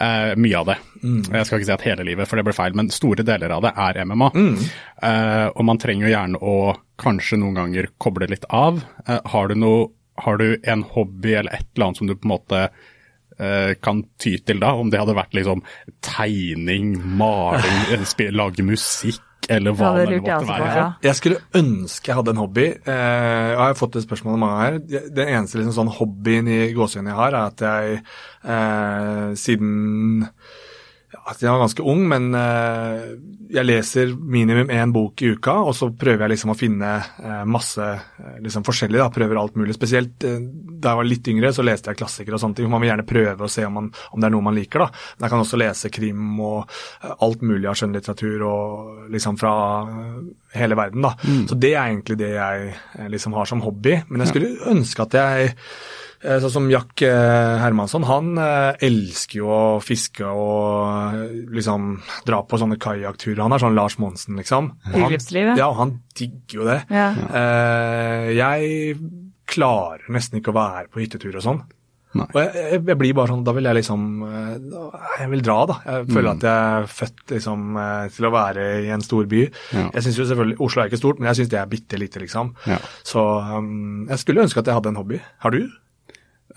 Uh, 0.00 0.32
mye 0.38 0.54
av 0.56 0.68
det. 0.68 0.76
Jeg 1.02 1.46
skal 1.46 1.58
ikke 1.58 1.66
si 1.66 1.74
at 1.74 1.84
hele 1.84 2.04
livet, 2.06 2.28
for 2.30 2.38
det 2.38 2.44
ble 2.46 2.54
feil, 2.56 2.76
men 2.78 2.92
store 2.94 3.24
deler 3.26 3.52
av 3.52 3.64
det 3.66 3.72
er 3.74 3.98
MMA. 4.06 4.28
Eh, 5.02 5.48
og 5.50 5.66
man 5.66 5.80
trenger 5.82 6.06
jo 6.06 6.12
gjerne 6.12 6.40
å 6.40 6.54
kanskje 7.00 7.40
noen 7.42 7.58
ganger 7.58 7.90
koble 8.00 8.28
litt 8.30 8.46
av. 8.54 8.78
Uh, 9.08 9.18
har, 9.32 9.50
du 9.50 9.58
noe, 9.58 9.90
har 10.22 10.40
du 10.40 10.54
en 10.62 10.86
hobby 10.94 11.34
eller 11.34 11.58
et 11.58 11.66
eller 11.74 11.88
annet 11.88 12.00
som 12.00 12.08
du 12.08 12.14
på 12.14 12.28
en 12.28 12.34
måte 12.36 12.62
eh, 13.40 13.74
kan 13.82 14.04
ty 14.20 14.36
til 14.44 14.60
da, 14.62 14.74
om 14.76 14.90
det 14.92 15.00
hadde 15.00 15.16
vært 15.16 15.34
liksom 15.36 15.64
tegning, 16.04 16.94
maling, 17.18 17.80
eh, 17.96 18.30
lage 18.34 18.64
musikk 18.66 19.24
eller 19.50 19.74
hva 19.76 19.90
Ja, 19.90 19.92
det 19.98 20.06
det 20.12 20.20
måtte 20.22 20.38
på. 20.46 20.52
være. 20.52 20.76
Ja. 20.78 20.86
Jeg 21.08 21.18
skulle 21.18 21.40
ønske 21.60 22.10
jeg 22.12 22.16
hadde 22.20 22.30
en 22.36 22.42
hobby. 22.44 22.66
Eh, 22.70 23.50
jeg 23.50 23.58
har 23.60 23.74
fått 23.78 23.92
det 23.98 24.04
spørsmålet 24.06 24.42
mange 24.42 24.62
her. 24.64 24.78
Den 25.10 25.28
eneste 25.36 25.58
liksom, 25.60 25.74
sånn 25.80 25.94
hobbyen 25.98 26.48
i 26.48 26.60
gåsehudene 26.76 27.10
jeg 27.12 27.20
har, 27.20 27.34
er 27.34 27.50
at 27.50 27.64
jeg 27.66 28.02
eh, 28.44 29.34
siden 29.40 30.28
at 31.10 31.40
jeg 31.42 31.50
var 31.50 31.64
ganske 31.64 31.84
ung, 31.90 32.04
men 32.10 32.28
eh, 32.38 33.06
jeg 33.50 33.66
leser 33.66 34.12
minimum 34.14 34.70
én 34.70 34.92
bok 34.94 35.22
i 35.24 35.32
uka, 35.34 35.56
og 35.66 35.74
så 35.74 35.88
prøver 35.90 36.24
jeg 36.24 36.32
liksom 36.34 36.52
å 36.52 36.56
finne 36.58 36.90
eh, 37.00 37.42
masse 37.50 37.82
eh, 37.82 38.36
liksom 38.44 38.64
forskjellig. 38.66 39.00
Da, 39.00 39.08
prøver 39.14 39.40
alt 39.40 39.58
mulig. 39.58 39.74
Spesielt 39.74 40.22
da 40.22 40.92
jeg 40.92 41.00
var 41.00 41.08
litt 41.08 41.30
yngre, 41.32 41.52
så 41.54 41.66
leste 41.66 41.90
jeg 41.90 42.00
klassikere 42.00 42.38
og 42.38 42.44
sånne 42.44 42.60
ting. 42.60 42.70
Man 42.70 42.84
vil 42.84 42.92
gjerne 42.92 43.08
prøve 43.10 43.46
å 43.46 43.50
se 43.50 43.66
om, 43.66 43.76
man, 43.80 43.90
om 44.14 44.22
det 44.22 44.30
er 44.30 44.34
noe 44.36 44.46
man 44.46 44.58
liker. 44.58 44.86
da. 44.86 45.04
Men 45.16 45.26
jeg 45.26 45.34
kan 45.34 45.44
også 45.44 45.60
lese 45.60 45.92
krim 45.94 46.42
og 46.46 47.10
alt 47.10 47.46
mulig 47.46 47.70
av 47.70 47.78
skjønnlitteratur 47.80 48.44
og 48.46 49.08
liksom 49.14 49.38
fra 49.40 49.54
hele 50.54 50.78
verden. 50.78 51.08
da. 51.08 51.14
Så 51.50 51.58
det 51.58 51.74
er 51.74 51.88
egentlig 51.88 52.20
det 52.22 52.34
jeg 52.36 53.10
liksom 53.16 53.34
har 53.38 53.50
som 53.50 53.64
hobby. 53.66 53.98
Men 54.08 54.22
jeg 54.22 54.32
skulle 54.32 54.70
ønske 54.70 55.08
at 55.08 55.18
jeg 55.18 55.56
Sånn 56.20 56.52
som 56.52 56.66
Jack 56.68 57.00
eh, 57.06 57.54
Hermansson, 57.62 58.04
han 58.04 58.34
eh, 58.36 58.76
elsker 58.84 59.38
jo 59.40 59.46
å 59.48 59.80
fiske 59.80 60.26
og 60.28 61.14
eh, 61.16 61.32
liksom 61.56 61.94
dra 62.28 62.42
på 62.44 62.58
sånne 62.60 62.76
kajakkturer. 62.82 63.40
Han 63.46 63.56
er 63.56 63.62
sånn 63.62 63.78
Lars 63.78 63.96
Monsen, 64.02 64.36
liksom. 64.36 64.72
Friluftslivet? 64.92 65.56
ja. 65.56 65.64
Ja, 65.64 65.72
han 65.78 65.94
digger 66.18 66.60
jo 66.60 66.66
det. 66.68 66.78
Ja. 66.92 67.08
Eh, 67.40 68.30
jeg 68.36 68.96
klarer 69.50 70.04
nesten 70.12 70.38
ikke 70.40 70.52
å 70.52 70.58
være 70.60 70.88
på 70.92 71.00
hyttetur 71.02 71.36
og 71.40 71.44
sånn. 71.46 71.62
Nei. 72.18 72.24
Og 72.34 72.40
jeg, 72.42 72.50
jeg, 72.58 72.78
jeg 72.90 72.98
blir 72.98 73.12
bare 73.14 73.30
sånn, 73.30 73.44
Da 73.46 73.52
vil 73.54 73.68
jeg 73.68 73.76
liksom 73.76 74.06
eh, 74.26 74.54
Jeg 75.20 75.28
vil 75.30 75.42
dra, 75.46 75.58
da. 75.70 75.76
Jeg 75.86 76.08
føler 76.10 76.26
Mm. 76.26 76.32
at 76.40 76.46
jeg 76.48 76.70
er 76.80 76.88
født 76.90 77.34
liksom 77.36 77.76
eh, 77.78 78.08
til 78.16 78.26
å 78.26 78.32
være 78.34 78.64
i 78.82 78.88
en 78.96 79.04
stor 79.06 79.28
by. 79.30 79.44
Ja. 79.76 79.84
Jeg 79.94 80.02
synes 80.08 80.18
jo 80.18 80.26
selvfølgelig, 80.26 80.56
Oslo 80.66 80.82
er 80.82 80.90
ikke 80.90 80.98
stort, 80.98 81.20
men 81.22 81.30
jeg 81.30 81.38
syns 81.38 81.52
det 81.52 81.60
er 81.60 81.70
bitte 81.70 82.00
lite, 82.02 82.18
liksom. 82.24 82.50
Ja. 82.66 82.80
Så 83.06 83.22
um, 83.22 84.08
jeg 84.10 84.18
skulle 84.24 84.42
ønske 84.42 84.58
at 84.58 84.66
jeg 84.72 84.74
hadde 84.80 84.90
en 84.90 84.98
hobby. 84.98 85.20
Har 85.46 85.54
du? 85.54 85.60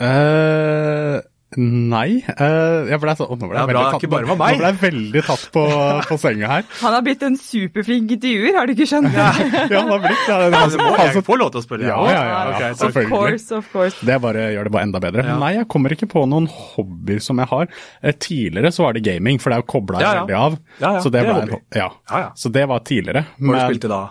Eh, 0.01 1.19
nei. 1.53 2.23
Uh, 2.25 2.87
jeg 2.89 2.97
ble 3.03 3.13
så, 3.13 3.27
nå 3.29 3.45
ble 3.45 3.53
Ja, 3.53 3.61
jeg 3.61 3.69
bra, 3.69 3.81
veldig 3.83 3.99
tatt, 3.99 4.09
bare 4.09 4.25
med 4.25 4.39
meg. 4.39 4.55
Nå 4.55 4.57
ble 4.63 4.69
jeg 4.71 4.77
veldig 4.81 5.21
tatt 5.27 5.43
på, 5.53 5.63
på 6.09 6.17
senga 6.17 6.47
her. 6.49 6.63
Han 6.81 6.95
har 6.95 7.03
blitt 7.05 7.25
en 7.27 7.35
superflink 7.37 8.15
intervjuer, 8.15 8.57
har 8.57 8.65
du 8.65 8.73
ikke 8.73 8.87
skjønt? 8.89 9.13
Ja, 9.13 9.27
han 9.35 9.91
har 9.91 10.01
blitt 10.01 10.23
det. 10.25 10.37
er- 10.47 10.57
Altså, 10.63 10.79
jeg 10.81 11.13
får 11.19 11.25
få 11.27 11.37
lov 11.43 11.51
til 11.53 11.61
å 11.61 11.65
spørre? 11.67 11.85
Ja, 11.85 11.99
ja, 12.09 12.15
ja, 12.15 12.23
ja, 12.23 12.41
okay, 12.55 12.63
ja. 12.65 12.71
Of 12.73 12.81
selvfølgelig. 12.81 13.11
course, 13.13 13.47
of 13.59 13.69
course. 13.75 14.09
Det 14.09 14.17
bare 14.25 14.47
gjør 14.55 14.69
det 14.69 14.73
bare 14.77 14.87
enda 14.89 15.03
bedre. 15.03 15.27
Ja. 15.29 15.37
Nei, 15.43 15.51
jeg 15.59 15.69
kommer 15.75 15.93
ikke 15.93 16.09
på 16.15 16.25
noen 16.33 16.49
hobbyer 16.49 17.21
som 17.21 17.43
jeg 17.43 17.51
har. 17.53 17.69
Eh, 18.01 18.17
tidligere 18.17 18.73
så 18.73 18.87
var 18.87 18.97
det 18.97 19.05
gaming, 19.05 19.37
for 19.43 19.53
det 19.53 19.59
er 19.59 19.65
jo 19.65 19.69
kobla 19.75 20.01
Ja, 20.01 20.09
ja. 20.17 20.23
veldig 20.25 20.39
av. 20.41 20.57
Ja, 20.81 20.89
ja, 20.97 21.05
så 21.05 21.13
det, 21.13 21.21
det 21.21 21.29
var 21.29 21.45
en, 21.45 21.55
ja. 21.77 21.89
Ja, 22.09 22.23
ja. 22.25 22.33
Så 22.39 22.49
det 22.57 22.65
var 22.73 22.81
tidligere. 22.89 23.27
Hva 23.37 23.51
men, 23.51 23.59
du 23.61 23.65
spilte 23.69 23.93
da? 23.93 24.01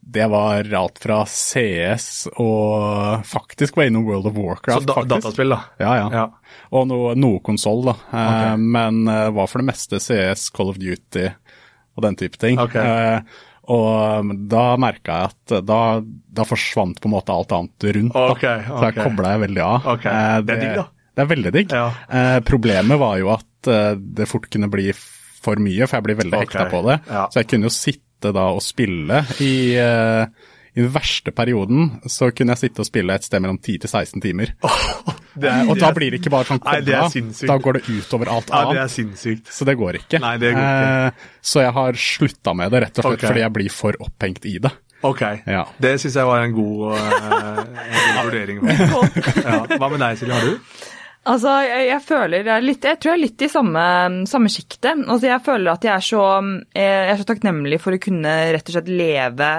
Det 0.00 0.26
var 0.32 0.66
alt 0.74 0.98
fra 1.02 1.20
CS 1.28 2.26
og 2.32 3.26
faktisk 3.28 3.76
var 3.78 3.90
innom 3.90 4.06
World 4.08 4.30
of 4.30 4.34
Så 4.34 4.40
Warcraft. 4.46 4.86
da, 4.86 4.94
faktisk. 4.94 5.12
dataspill, 5.14 5.54
da? 5.54 5.60
Ja, 5.78 5.92
ja. 5.98 6.08
Ja. 6.14 6.24
Og 6.74 6.88
noe, 6.90 7.14
noe 7.18 7.42
konsoll, 7.46 7.84
da. 7.90 7.94
Okay. 8.08 8.56
Men 8.78 9.04
det 9.06 9.20
var 9.36 9.50
for 9.50 9.62
det 9.62 9.70
meste 9.70 10.00
CS, 10.02 10.48
Call 10.56 10.72
of 10.72 10.80
Duty 10.82 11.28
og 11.96 12.04
den 12.06 12.18
type 12.18 12.40
ting. 12.40 12.58
Ok. 12.62 12.76
Eh, 12.80 13.20
og 13.70 14.32
da 14.50 14.64
merka 14.80 15.18
jeg 15.18 15.30
at 15.30 15.54
eh, 15.58 15.64
da, 15.66 15.80
da 16.02 16.46
forsvant 16.48 17.00
på 17.00 17.10
en 17.10 17.14
måte 17.14 17.34
alt 17.34 17.54
annet 17.54 17.88
rundt. 17.98 18.16
Da. 18.16 18.26
Okay, 18.34 18.66
Så 18.66 18.82
jeg 18.88 18.98
kobla 18.98 19.36
jeg 19.36 19.44
veldig 19.46 19.64
av. 19.66 19.88
Eh, 19.94 20.36
det 20.46 20.56
er 20.56 20.62
digg, 20.64 20.76
da. 20.80 20.86
Det 21.10 21.24
er 21.24 21.30
veldig 21.34 21.54
digg. 21.54 21.74
Ja. 21.76 21.88
Eh, 22.08 22.36
problemet 22.46 23.00
var 23.02 23.18
jo 23.20 23.32
at 23.36 23.70
eh, 23.70 23.94
det 23.98 24.28
fort 24.30 24.48
kunne 24.50 24.70
bli 24.72 24.90
for 25.40 25.60
mye, 25.62 25.86
for 25.86 25.98
jeg 25.98 26.08
blir 26.08 26.20
veldig 26.20 26.38
okay. 26.40 26.48
hekta 26.48 26.68
på 26.72 26.82
det. 26.88 27.00
ja. 27.08 27.26
Så 27.32 27.42
jeg 27.42 27.50
kunne 27.52 27.68
jo 27.70 27.74
sitte 27.74 28.06
da 28.22 28.50
og 28.52 28.60
spille 28.64 29.24
i 29.40 29.52
eh, 29.80 30.26
i 30.70 30.84
den 30.84 30.92
verste 30.94 31.32
perioden 31.34 31.96
så 32.06 32.28
kunne 32.30 32.54
jeg 32.54 32.68
sitte 32.68 32.84
og 32.84 32.86
spille 32.86 33.14
et 33.18 33.26
sted 33.26 33.42
mellom 33.42 33.58
10 33.58 33.80
til 33.82 33.90
16 33.90 34.22
timer. 34.22 34.52
Det 35.34 35.48
er, 35.50 35.64
Og 35.70 35.78
da 35.78 35.90
blir 35.94 36.10
det 36.12 36.20
ikke 36.20 36.32
bare 36.34 36.46
sånn 36.48 36.60
Nei, 36.66 36.76
det 36.86 36.94
er 36.98 37.08
sinnssykt. 37.10 37.48
da 37.50 37.56
går 37.62 37.78
det 37.78 37.82
utover 37.88 38.30
alt 38.34 38.50
annet. 38.50 38.70
Ja, 38.70 38.76
det 38.76 38.82
er 38.82 38.92
sinnssykt. 38.92 39.50
Så 39.54 39.66
det 39.66 39.76
går 39.78 39.98
ikke. 40.00 40.20
Nei, 40.22 40.32
det 40.42 40.52
går 40.54 40.62
ikke. 40.62 40.94
Eh, 41.08 41.26
så 41.52 41.64
jeg 41.64 41.74
har 41.76 42.00
slutta 42.04 42.54
med 42.58 42.74
det, 42.74 42.84
rett 42.86 42.98
og 42.98 43.06
slett 43.06 43.18
okay. 43.18 43.30
fordi 43.30 43.44
jeg 43.44 43.54
blir 43.58 43.74
for 43.74 43.98
opphengt 44.06 44.46
i 44.50 44.56
det. 44.62 44.72
Ok, 45.06 45.22
Ja. 45.48 45.64
det 45.80 45.94
syns 46.02 46.18
jeg 46.18 46.28
var 46.28 46.42
en 46.44 46.52
god, 46.52 46.80
uh, 46.92 47.60
en 47.64 48.00
god 48.04 48.26
vurdering. 48.26 48.58
Ja. 49.46 49.62
Hva 49.70 49.88
med 49.88 50.02
deg, 50.02 50.18
Silje? 50.20 50.34
Har 50.34 50.44
du? 50.44 50.74
Altså, 51.28 51.52
jeg, 51.66 51.82
jeg 51.90 52.00
føler 52.00 52.46
er 52.48 52.62
litt 52.64 52.86
Jeg 52.88 52.96
tror 52.96 53.10
jeg 53.12 53.18
er 53.18 53.22
litt 53.26 53.42
i 53.44 53.48
samme, 53.52 53.82
samme 54.30 54.48
sjiktet. 54.48 55.02
Altså, 55.04 55.26
jeg 55.28 55.42
føler 55.44 55.72
at 55.74 55.84
jeg 55.84 55.92
er 55.92 56.04
så 56.06 56.22
eh, 56.72 56.80
Jeg 56.80 57.10
er 57.12 57.20
så 57.20 57.26
takknemlig 57.28 57.78
for 57.82 57.92
å 57.92 58.00
kunne 58.00 58.32
rett 58.56 58.70
og 58.70 58.76
slett 58.78 58.88
leve 58.88 59.50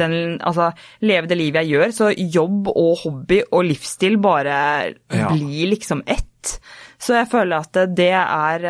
den 0.00 0.16
Altså 0.42 0.72
leve 1.06 1.30
det 1.30 1.38
livet 1.38 1.62
jeg 1.62 1.76
gjør. 1.76 1.92
Så 1.94 2.08
jobb 2.18 2.72
og 2.72 3.04
hobby 3.04 3.42
og 3.46 3.62
livsstil 3.68 4.18
bare 4.22 4.56
Ja. 5.14 5.28
blir 5.30 5.70
liksom 5.70 6.02
ett. 6.06 6.56
Så 6.98 7.14
jeg 7.14 7.30
føler 7.30 7.62
at 7.62 7.78
det 7.94 8.10
er 8.10 8.66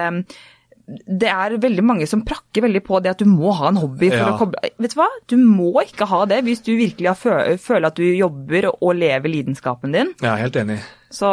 det 0.84 1.30
er 1.32 1.54
veldig 1.56 1.80
mange 1.86 2.04
som 2.06 2.20
prakker 2.28 2.66
veldig 2.66 2.82
på 2.84 2.98
det 3.00 3.14
at 3.14 3.22
du 3.22 3.24
må 3.24 3.54
ha 3.56 3.70
en 3.70 3.78
hobby 3.80 4.10
for 4.10 4.20
Ja. 4.20 4.34
å 4.34 4.38
koble 4.42 4.60
Vet 4.84 4.92
du 4.92 4.98
hva? 5.00 5.06
Du 5.32 5.36
må 5.40 5.72
ikke 5.80 6.04
ha 6.10 6.26
det 6.28 6.42
hvis 6.44 6.60
du 6.60 6.74
virkelig 6.76 7.08
har 7.08 7.56
føler 7.56 7.88
at 7.88 7.96
du 7.96 8.04
jobber 8.04 8.68
og 8.74 8.92
lever 9.00 9.32
lidenskapen 9.32 9.96
din. 9.96 10.12
Jeg 10.20 10.28
er 10.28 10.44
helt 10.44 10.60
enig. 10.60 10.78
Så 11.14 11.28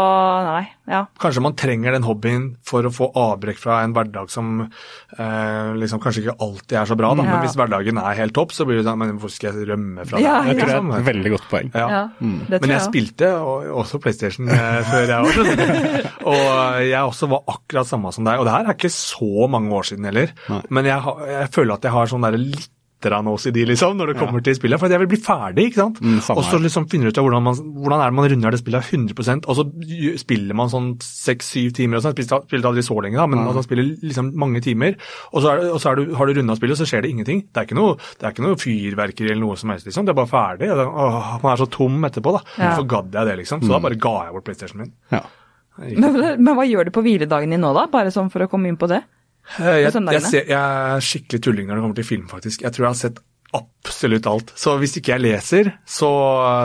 nei, 0.45 0.65
ja. 0.91 1.05
Kanskje 1.21 1.41
man 1.41 1.55
trenger 1.57 1.95
den 1.95 2.05
hobbyen 2.05 2.43
for 2.67 2.85
å 2.85 2.91
få 2.93 3.07
avbrekk 3.17 3.57
fra 3.61 3.79
en 3.81 3.95
hverdag 3.95 4.29
som 4.29 4.59
eh, 4.61 5.71
liksom 5.81 6.01
kanskje 6.03 6.25
ikke 6.25 6.35
alltid 6.45 6.77
er 6.83 6.89
så 6.91 6.97
bra. 6.99 7.13
Da. 7.17 7.25
Ja. 7.25 7.33
Men 7.33 7.45
hvis 7.47 7.57
hverdagen 7.57 8.01
er 8.01 8.19
helt 8.19 8.35
topp, 8.37 8.53
så 8.53 8.67
blir 8.69 8.77
det 8.79 8.85
sånn 8.85 8.99
Men 9.01 9.15
hvorfor 9.15 9.33
skal 9.33 9.57
jeg 9.57 9.69
rømme 9.71 10.05
fra 10.05 10.21
Ja, 10.21 10.35
det? 10.45 10.53
Jeg 10.53 10.61
tror 10.61 10.71
det 10.71 10.77
er 10.81 11.01
et 11.01 11.09
veldig 11.09 11.33
godt 11.35 11.47
poeng. 11.51 11.71
Ja. 11.73 11.87
ja. 11.95 12.03
Det 12.21 12.61
Men 12.61 12.75
jeg 12.75 12.81
jeg 12.81 12.87
spilte 12.89 13.31
også 13.81 14.01
PlayStation 14.01 14.51
eh, 14.53 14.81
før 14.89 15.15
jeg 15.15 15.25
var 15.25 15.39
sånn. 15.39 15.63
og 16.31 16.43
jeg 16.85 17.01
også 17.01 17.31
var 17.31 17.55
akkurat 17.55 17.89
samme 17.89 18.13
som 18.13 18.27
deg. 18.27 18.41
Og 18.41 18.47
det 18.47 18.53
her 18.53 18.69
er 18.69 18.77
ikke 18.77 18.93
så 18.93 19.47
mange 19.51 19.73
år 19.77 19.89
siden 19.91 20.09
heller. 20.09 20.35
Men 20.69 20.89
jeg, 20.89 21.17
jeg 21.31 21.49
føler 21.57 21.75
at 21.77 21.89
jeg 21.89 21.95
har 21.97 22.13
sånn 22.13 22.29
der 22.29 22.39
litt 22.41 22.69
OCD 23.01 23.65
liksom, 23.65 23.97
når 23.97 24.11
det 24.13 24.17
kommer 24.19 24.43
til 24.45 24.55
spillet. 24.55 24.79
For 24.79 24.87
jeg 24.87 24.99
vil 24.99 25.07
bli 25.09 25.17
ferdig, 25.17 25.65
ikke 25.71 25.79
sant. 25.81 26.01
Mm, 26.01 26.19
og 26.35 26.43
så 26.45 26.59
liksom 26.61 26.85
finner 26.91 27.09
du 27.09 27.11
ut 27.11 27.17
av 27.17 27.25
hvordan, 27.25 27.43
man, 27.43 27.55
hvordan 27.81 27.99
er 28.01 28.11
det 28.11 28.13
man 28.19 28.29
runder 28.29 28.51
det 28.51 28.59
spillet 28.61 28.91
100 28.93 29.47
og 29.47 29.55
så 29.57 29.65
spiller 30.21 30.53
man 30.55 30.69
sånn 30.69 30.89
seks-syv 31.01 31.73
timer 31.73 31.97
og 31.97 32.03
sånn. 32.05 32.15
Spilte 32.21 32.67
aldri 32.69 32.83
så 32.85 32.99
lenge, 33.01 33.17
da, 33.17 33.25
men 33.27 33.39
altså, 33.41 33.55
man 33.61 33.63
spiller 33.63 33.89
liksom 34.01 34.31
mange 34.37 34.61
timer. 34.61 34.95
Og 35.33 35.41
så, 35.41 35.51
er 35.51 35.61
det, 35.61 35.71
og 35.71 35.81
så 35.81 35.91
er 35.91 35.95
du, 36.01 36.13
har 36.15 36.25
du 36.29 36.33
runda 36.39 36.55
spillet, 36.55 36.77
og 36.77 36.81
så 36.83 36.89
skjer 36.89 37.01
det 37.01 37.11
ingenting. 37.15 37.43
Det 37.51 37.57
er 37.63 37.65
ikke 37.69 37.79
noe, 37.79 37.97
det 38.19 38.27
er 38.27 38.35
ikke 38.35 38.45
noe 38.45 38.59
fyrverkeri 38.61 39.31
eller 39.31 39.41
noe 39.45 39.57
som 39.57 39.69
helst, 39.73 39.85
liksom. 39.89 40.05
Det 40.05 40.13
er 40.13 40.19
bare 40.21 40.31
ferdig. 40.31 40.71
og 40.71 40.77
det- 40.77 40.87
Åh, 40.91 41.39
man 41.43 41.51
er 41.53 41.57
så 41.65 41.69
tom 41.71 42.01
etterpå, 42.05 42.33
da. 42.37 42.43
Ja. 42.57 42.69
Hvorfor 42.75 42.87
gadd 42.87 43.11
jeg 43.13 43.25
det, 43.27 43.37
liksom? 43.41 43.61
Så 43.61 43.69
da 43.71 43.79
bare 43.79 43.95
ga 43.95 44.15
jeg 44.25 44.33
bort 44.33 44.43
PlayStationen 44.45 44.85
min. 44.85 44.93
Ja. 45.11 45.23
Men, 45.81 46.13
men 46.43 46.55
hva 46.57 46.65
gjør 46.67 46.85
du 46.85 46.91
på 46.91 47.01
hviledagen 47.01 47.49
din 47.49 47.61
nå, 47.63 47.73
da? 47.73 47.87
Bare 47.91 48.11
sånn 48.13 48.29
for 48.29 48.43
å 48.43 48.49
komme 48.51 48.67
inn 48.69 48.77
på 48.77 48.87
det? 48.91 49.01
Eh, 49.59 49.81
Jeg, 49.83 49.91
jeg, 49.91 50.23
ser, 50.29 50.47
jeg 50.47 50.61
er 50.61 51.03
skikkelig 51.03 51.43
tulling 51.43 51.67
når 51.67 51.75
det 51.75 51.83
kommer 51.87 51.99
til 51.99 52.09
film, 52.13 52.29
faktisk. 52.31 52.63
Jeg 52.63 52.71
tror 52.75 52.87
jeg 52.87 52.93
har 52.93 53.01
sett 53.01 53.19
absolutt 53.51 54.27
alt. 54.31 54.51
Så 54.55 54.77
hvis 54.79 54.93
ikke 54.95 55.11
jeg 55.11 55.23
leser, 55.25 55.69
så 55.83 56.07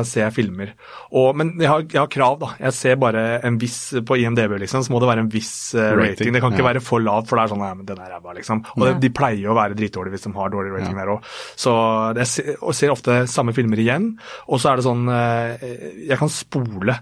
ser 0.06 0.20
jeg 0.26 0.34
filmer. 0.36 0.68
Og, 1.10 1.32
men 1.38 1.48
jeg 1.58 1.66
har, 1.66 1.82
jeg 1.82 1.98
har 1.98 2.10
krav, 2.12 2.36
da. 2.38 2.50
Jeg 2.62 2.76
ser 2.76 3.00
bare 3.02 3.24
en 3.46 3.56
viss 3.58 3.80
På 4.06 4.14
IMDb, 4.20 4.54
liksom, 4.62 4.84
så 4.86 4.94
må 4.94 5.00
det 5.02 5.08
være 5.10 5.24
en 5.24 5.32
viss 5.32 5.74
eh, 5.74 5.88
rating. 5.88 6.12
Rating, 6.12 6.36
Det 6.36 6.44
kan 6.44 6.54
ikke 6.54 6.62
ja. 6.62 6.68
være 6.68 6.84
for 6.86 7.02
lavt, 7.02 7.26
for 7.26 7.40
det 7.40 7.46
er 7.48 7.52
sånn 7.56 7.64
ja, 7.66 7.72
men 7.80 7.88
den 7.90 8.04
er 8.04 8.14
ræva, 8.14 8.36
liksom. 8.38 8.62
Og 8.76 8.84
det, 8.86 8.92
de 9.02 9.10
pleier 9.18 9.42
jo 9.42 9.50
å 9.50 9.58
være 9.58 9.78
dritdårlige 9.80 10.14
hvis 10.14 10.28
de 10.28 10.32
har 10.38 10.54
dårlig 10.54 10.76
rating 10.76 11.00
der 11.02 11.12
òg. 11.16 11.26
Så 11.58 11.74
jeg 12.20 12.30
ser, 12.36 12.54
og 12.60 12.78
ser 12.78 12.94
ofte 12.94 13.18
samme 13.34 13.56
filmer 13.56 13.82
igjen. 13.82 14.12
Og 14.46 14.62
så 14.62 14.70
er 14.70 14.78
det 14.78 14.86
sånn 14.86 15.10
eh, 15.10 15.68
Jeg 16.06 16.22
kan 16.22 16.30
spole. 16.30 17.00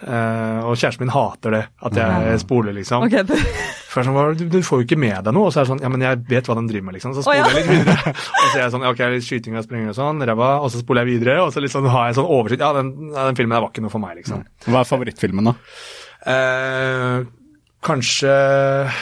Eh, 0.00 0.60
og 0.64 0.78
kjæresten 0.80 1.04
min 1.04 1.12
hater 1.12 1.52
det, 1.52 1.60
at 1.84 1.96
jeg 1.98 2.40
spoler, 2.40 2.72
liksom. 2.72 3.04
Ok, 3.04 3.18
For 3.90 4.06
sånn, 4.06 4.16
du, 4.38 4.46
du 4.48 4.60
får 4.64 4.80
jo 4.80 4.86
ikke 4.86 4.96
med 5.00 5.18
deg 5.26 5.34
noe, 5.36 5.50
og 5.50 5.52
så 5.52 5.60
er 5.60 5.66
det 5.66 5.72
sånn 5.72 5.82
Ja, 5.82 5.90
men 5.92 6.04
jeg 6.04 6.20
vet 6.30 6.46
hva 6.48 6.56
de 6.56 6.62
driver 6.70 6.86
med, 6.86 6.96
liksom. 6.96 7.16
Så 7.16 7.24
spoler 7.26 7.42
spoler 7.42 7.50
ja. 7.50 7.50
jeg 7.50 7.58
litt 7.58 7.88
videre. 7.88 8.14
og 8.14 8.46
så 8.46 8.52
er 8.54 8.62
jeg 8.62 8.74
sånn 8.76 8.86
Ok, 8.90 9.02
litt 9.14 9.26
skyting 9.26 9.58
og 9.58 9.66
sprenging 9.66 9.92
og 9.92 9.98
sånn, 9.98 10.24
ræva, 10.30 10.50
og 10.64 10.72
så 10.72 10.80
spoler 10.80 11.04
jeg 11.04 11.18
videre, 11.18 11.36
og 11.44 11.52
så 11.52 11.64
liksom 11.64 11.88
har 11.90 12.08
jeg 12.08 12.20
sånn 12.20 12.30
oversikt. 12.38 12.64
Ja, 12.64 12.70
den, 12.78 12.94
ja, 13.10 13.26
den 13.28 13.40
filmen 13.40 13.56
der 13.56 13.64
var 13.66 13.74
ikke 13.74 13.84
noe 13.84 13.92
for 13.92 14.04
meg, 14.04 14.16
liksom. 14.22 14.46
Hva 14.68 14.80
er 14.80 14.88
favorittfilmen, 14.88 15.50
da? 15.50 15.56
Uh, 16.20 17.28
kanskje 17.80 18.28
eh, 18.28 18.96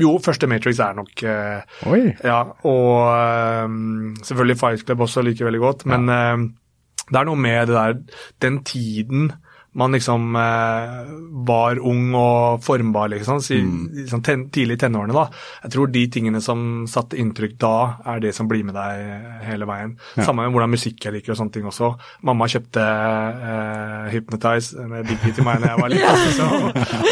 Jo, 0.00 0.14
første 0.24 0.48
Matrix 0.48 0.78
er 0.80 0.94
nok 0.96 1.24
uh, 1.28 1.90
Oi. 1.92 2.02
Ja, 2.24 2.38
og 2.64 4.22
selvfølgelig 4.24 4.60
Fight 4.60 4.86
Club 4.88 5.04
også 5.04 5.24
liker 5.24 5.44
jeg 5.44 5.50
veldig 5.52 5.64
godt, 5.64 5.84
men 5.92 6.08
Det 7.06 7.20
er 7.20 7.28
noe 7.28 7.38
med 7.38 7.70
der 7.70 8.00
Den 8.42 8.62
tiden 8.66 9.32
man 9.76 9.92
liksom 9.92 10.36
eh, 10.36 11.10
var 11.46 11.78
ung 11.78 12.14
og 12.16 12.62
formbar, 12.64 13.10
liksom, 13.12 13.40
si, 13.44 13.58
liksom 14.00 14.22
ten, 14.24 14.46
tidlig 14.50 14.78
i 14.78 14.80
tenårene. 14.86 15.12
da. 15.12 15.26
Jeg 15.66 15.74
tror 15.74 15.92
de 15.92 16.04
tingene 16.12 16.40
som 16.44 16.86
satte 16.88 17.18
inntrykk 17.20 17.58
da, 17.60 17.74
er 18.14 18.22
det 18.24 18.32
som 18.36 18.48
blir 18.48 18.64
med 18.66 18.76
deg 18.76 19.44
hele 19.46 19.68
veien. 19.68 19.96
Ja. 20.16 20.28
Samme 20.30 20.46
med 20.46 20.56
hvordan 20.56 20.72
musikk 20.72 21.04
jeg 21.04 21.18
liker 21.18 21.34
og 21.34 21.40
sånne 21.42 21.54
ting 21.58 21.68
også. 21.68 21.92
Mamma 22.26 22.48
kjøpte 22.50 22.86
eh, 22.86 24.08
Hypnotize, 24.14 24.88
med 24.88 25.06
Biggie 25.10 25.36
til 25.36 25.46
meg 25.46 25.60
da 25.60 25.74
jeg 25.74 25.82
var 25.82 25.92
liten. 25.92 26.22
liksom. 26.26 26.56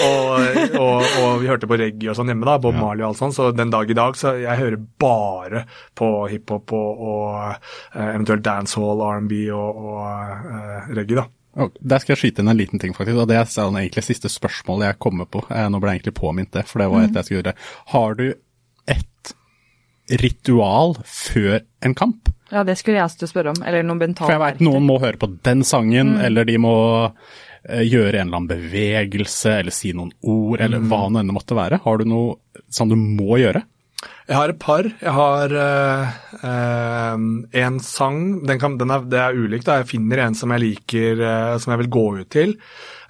og, 0.09 0.81
og, 0.81 1.07
og 1.21 1.31
vi 1.45 1.53
hørte 1.53 1.69
på 1.71 1.81
reggae 1.81 2.13
og 2.15 2.19
sånn 2.19 2.33
hjemme, 2.33 2.49
da, 2.49 2.59
Bob 2.65 2.81
Marley 2.81 3.05
og 3.05 3.13
alt 3.13 3.21
sånt. 3.21 3.37
Så 3.37 3.53
den 3.53 3.73
dag 3.75 3.93
i 3.93 3.99
dag 3.99 4.17
så 4.19 4.37
jeg 4.41 4.61
hører 4.63 4.81
bare 5.05 5.67
på 5.99 6.11
hiphop 6.33 6.73
og, 6.77 7.07
og 7.13 7.31
eh, 7.53 8.11
eventuelt 8.15 8.45
dancehall, 8.47 9.05
R&B 9.05 9.47
og, 9.53 9.89
og 9.93 10.05
eh, 10.09 10.93
reggae, 10.97 11.21
da. 11.21 11.29
Der 11.55 12.03
skal 12.03 12.15
jeg 12.15 12.21
skyte 12.21 12.43
inn 12.43 12.51
en 12.51 12.59
liten 12.59 12.81
ting, 12.83 12.95
faktisk. 12.97 13.21
og 13.23 13.29
Det 13.31 13.37
er 13.39 13.51
sånn 13.51 13.77
egentlig 13.79 14.03
siste 14.07 14.31
spørsmål 14.33 14.87
jeg 14.89 14.99
kommer 15.03 15.29
på. 15.31 15.45
Eh, 15.51 15.69
Nå 15.71 15.79
ble 15.83 15.93
jeg 15.93 16.03
egentlig 16.03 16.17
påminnet 16.19 16.53
det, 16.57 16.65
for 16.71 16.83
det 16.83 16.91
var 16.91 17.07
et 17.07 17.15
jeg 17.15 17.29
skulle 17.29 17.43
gjøre. 17.43 17.57
Har 17.95 18.15
du 18.19 18.27
et 18.91 19.35
ritual 20.21 20.97
før 21.09 21.61
en 21.85 21.95
kamp? 21.97 22.31
Ja, 22.53 22.63
det 22.67 22.77
skulle 22.79 22.99
jeg 22.99 23.07
også 23.07 23.29
spørre 23.31 23.55
om. 23.55 23.63
Eller 23.65 23.87
noe 23.87 23.99
mentalt 23.99 24.29
For 24.29 24.35
jeg 24.37 24.43
veit 24.43 24.63
noen 24.65 24.85
må 24.87 24.99
høre 25.03 25.21
på 25.21 25.31
den 25.47 25.65
sangen, 25.67 26.17
eller 26.21 26.47
de 26.49 26.59
må 26.61 26.75
eh, 27.07 27.85
gjøre 27.87 28.21
en 28.21 28.27
eller 28.29 28.41
annen 28.43 28.51
bevegelse, 28.51 29.55
eller 29.63 29.75
si 29.75 29.95
noen 29.97 30.13
ord, 30.21 30.61
eller 30.61 30.83
hva 30.85 31.07
nå 31.09 31.23
enn 31.23 31.31
det 31.33 31.39
måtte 31.39 31.57
være. 31.59 31.81
Har 31.87 32.03
du 32.03 32.11
noe 32.11 32.37
sånn 32.71 32.93
du 32.93 32.99
må 32.99 33.39
gjøre? 33.41 33.65
Jeg 34.25 34.39
har 34.39 34.49
et 34.49 34.61
par. 34.61 34.87
Jeg 34.89 35.13
har 35.13 35.53
eh, 35.53 37.25
en 37.61 37.81
sang. 37.85 38.21
Den 38.49 38.61
kan, 38.61 38.79
den 38.81 38.93
er, 38.95 39.03
det 39.05 39.19
er 39.21 39.37
ulikt. 39.37 39.67
da. 39.69 39.83
Jeg 39.83 39.91
finner 39.91 40.23
en 40.25 40.37
som 40.39 40.55
jeg 40.55 40.63
liker, 40.63 41.21
eh, 41.21 41.57
som 41.61 41.75
jeg 41.75 41.83
vil 41.83 41.91
gå 41.93 42.05
ut 42.23 42.31
til. 42.33 42.55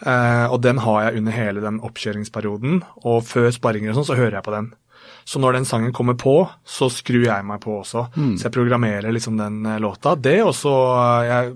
Eh, 0.03 0.47
og 0.49 0.59
den 0.65 0.83
har 0.83 1.05
jeg 1.05 1.21
under 1.21 1.37
hele 1.37 1.63
den 1.63 1.79
oppkjøringsperioden. 1.87 2.83
Og 3.07 3.23
før 3.31 3.53
sparringer 3.55 3.93
og 3.93 4.01
sånn, 4.01 4.09
så 4.11 4.19
hører 4.19 4.41
jeg 4.41 4.49
på 4.49 4.57
den. 4.57 4.73
Så 5.25 5.39
når 5.41 5.61
den 5.61 5.69
sangen 5.69 5.95
kommer 5.95 6.19
på, 6.21 6.35
så 6.67 6.91
skrur 6.93 7.23
jeg 7.29 7.47
meg 7.47 7.63
på 7.63 7.79
også. 7.79 8.09
Så 8.37 8.49
jeg 8.49 8.53
programmerer 8.53 9.15
liksom 9.15 9.39
den 9.39 9.63
låta. 9.81 10.19
Det 10.21 10.41
også 10.45 10.73
jeg, 11.25 11.55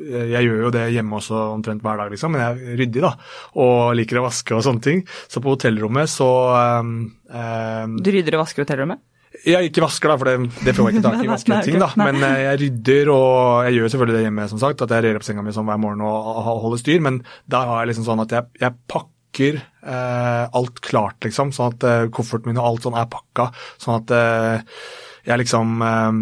jeg 0.00 0.46
gjør 0.46 0.64
jo 0.66 0.72
det 0.74 0.86
hjemme 0.94 1.20
også 1.20 1.44
omtrent 1.52 1.84
hver 1.84 2.00
dag, 2.00 2.10
liksom, 2.14 2.34
men 2.34 2.44
jeg 2.44 2.72
er 2.72 2.80
ryddig, 2.80 3.04
da. 3.04 3.12
Og 3.60 3.92
liker 3.98 4.20
å 4.20 4.26
vaske 4.26 4.56
og 4.56 4.64
sånne 4.66 4.84
ting. 4.84 5.04
Så 5.28 5.42
på 5.44 5.54
hotellrommet 5.54 6.10
så 6.10 6.30
um, 6.80 6.96
um, 7.28 7.96
Du 8.00 8.12
rydder 8.14 8.38
og 8.38 8.46
vasker 8.46 8.64
hotellrommet? 8.66 9.04
jeg 9.46 9.70
ikke 9.70 9.84
vasker, 9.84 10.10
da, 10.10 10.16
for 10.20 10.28
det, 10.28 10.64
det 10.66 10.74
får 10.76 10.88
jeg 10.88 10.96
ikke 10.96 11.04
tak 11.06 11.14
i. 11.14 11.20
Nei, 11.22 11.30
vaske 11.30 11.60
ting, 11.66 11.78
da. 11.80 11.88
Men 12.00 12.18
eh, 12.26 12.40
jeg 12.44 12.60
rydder, 12.64 13.12
og 13.14 13.68
jeg 13.68 13.76
gjør 13.76 13.92
selvfølgelig 13.94 14.16
det 14.16 14.24
hjemme, 14.26 14.48
som 14.52 14.62
sagt. 14.62 14.84
At 14.84 14.94
jeg 14.94 15.06
rer 15.06 15.20
opp 15.20 15.26
senga 15.26 15.44
mi 15.46 15.54
sånn 15.54 15.68
hver 15.70 15.80
morgen 15.80 16.04
og, 16.06 16.30
holder 16.64 16.82
styr. 16.82 17.00
Men 17.04 17.20
da 17.50 17.62
har 17.68 17.82
jeg 17.82 17.92
liksom 17.92 18.08
sånn 18.08 18.24
at 18.24 18.34
jeg, 18.36 18.50
jeg 18.60 18.76
pakker 18.90 19.60
eh, 19.60 20.44
alt 20.60 20.82
klart, 20.84 21.20
liksom. 21.26 21.54
Sånn 21.56 21.76
at 21.76 21.88
eh, 21.88 22.08
kofferten 22.14 22.52
min 22.52 22.60
og 22.60 22.72
alt 22.72 22.88
sånn 22.88 22.98
er 23.00 23.10
pakka. 23.12 23.50
Sånn 23.80 24.00
at 24.02 24.14
eh, 24.18 24.82
jeg 25.30 25.44
liksom 25.44 25.86
eh, 25.86 26.20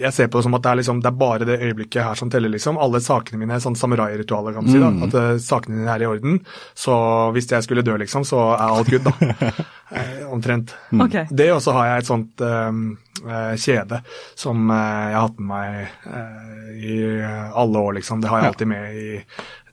jeg 0.00 0.14
ser 0.16 0.28
på 0.30 0.40
det 0.40 0.46
som 0.46 0.56
at 0.56 0.64
det 0.64 0.70
er, 0.70 0.78
liksom, 0.80 1.00
det 1.04 1.10
er 1.10 1.18
bare 1.20 1.46
det 1.48 1.58
øyeblikket 1.60 2.04
her 2.04 2.18
som 2.18 2.30
teller, 2.32 2.52
liksom. 2.52 2.78
Alle 2.80 3.00
sakene 3.04 3.40
mine 3.40 3.56
er 3.56 3.62
sånn 3.62 3.76
samurai-ritualer, 3.78 4.56
kan 4.56 4.66
man 4.66 4.72
si. 4.72 4.80
da, 4.80 4.90
At 5.06 5.16
uh, 5.16 5.42
sakene 5.42 5.80
dine 5.80 5.92
er 5.92 6.04
i 6.04 6.08
orden. 6.08 6.40
Så 6.78 6.94
hvis 7.36 7.50
jeg 7.52 7.66
skulle 7.66 7.84
dø, 7.86 7.96
liksom, 8.00 8.24
så 8.28 8.42
er 8.56 8.66
alt 8.68 8.90
good, 8.92 9.06
da. 9.10 9.52
Eh, 9.90 10.20
omtrent. 10.30 10.70
Okay. 10.94 11.26
Det, 11.34 11.48
og 11.50 11.58
så 11.64 11.72
har 11.74 11.88
jeg 11.88 12.02
et 12.04 12.06
sånt 12.06 12.42
eh, 12.46 12.76
eh, 13.26 13.54
kjede 13.58 13.96
som 14.38 14.68
jeg 14.70 15.16
har 15.16 15.24
hatt 15.24 15.40
med 15.42 15.48
meg 15.50 16.76
i 16.78 16.98
alle 17.58 17.82
år, 17.88 17.96
liksom. 17.96 18.20
Det 18.22 18.30
har 18.30 18.38
jeg 18.38 18.52
alltid 18.52 18.70
med 18.70 18.94
i 18.94 19.08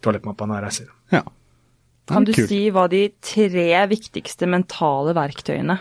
toalettmappa 0.01 0.47
når 0.49 0.57
jeg 0.57 0.65
reiser. 0.65 0.87
Ja. 1.13 1.21
Kan 2.09 2.25
du 2.25 2.33
si 2.33 2.63
hva 2.73 2.87
de 2.89 3.03
tre 3.21 3.67
viktigste 3.93 4.49
mentale 4.49 5.13
verktøyene 5.13 5.77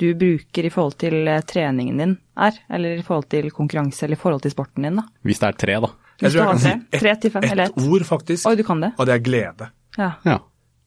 du 0.00 0.08
bruker 0.18 0.68
i 0.68 0.72
forhold 0.74 0.98
til 1.02 1.16
eh, 1.28 1.40
treningen 1.48 1.98
din 2.02 2.16
er? 2.38 2.58
Eller 2.70 2.98
i 3.00 3.06
forhold 3.06 3.28
til 3.34 3.50
konkurranse, 3.54 4.04
eller 4.06 4.18
i 4.18 4.22
forhold 4.22 4.42
til 4.46 4.54
sporten 4.54 4.86
din, 4.88 5.00
da? 5.02 5.06
Hvis 5.26 5.42
det 5.42 5.50
er 5.52 5.58
tre, 5.64 5.80
da. 5.86 5.92
Jeg 6.18 6.26
Hvis 6.26 6.34
tror 6.34 6.38
du 6.38 6.44
har 6.44 6.54
jeg 6.54 6.60
kan 6.60 6.66
tre. 6.66 6.76
si 6.98 7.02
Tre 7.04 7.16
til 7.22 7.30
fem, 7.36 7.48
eller 7.52 7.64
ett 7.68 7.76
ett? 7.78 7.88
ord, 7.92 8.06
faktisk, 8.08 8.46
Oi, 8.50 8.56
du 8.58 8.64
kan 8.66 8.80
det? 8.82 8.92
og 8.98 9.06
det 9.06 9.14
er 9.18 9.26
glede. 9.30 9.72
Ja. 9.98 10.12
Ja. 10.26 10.38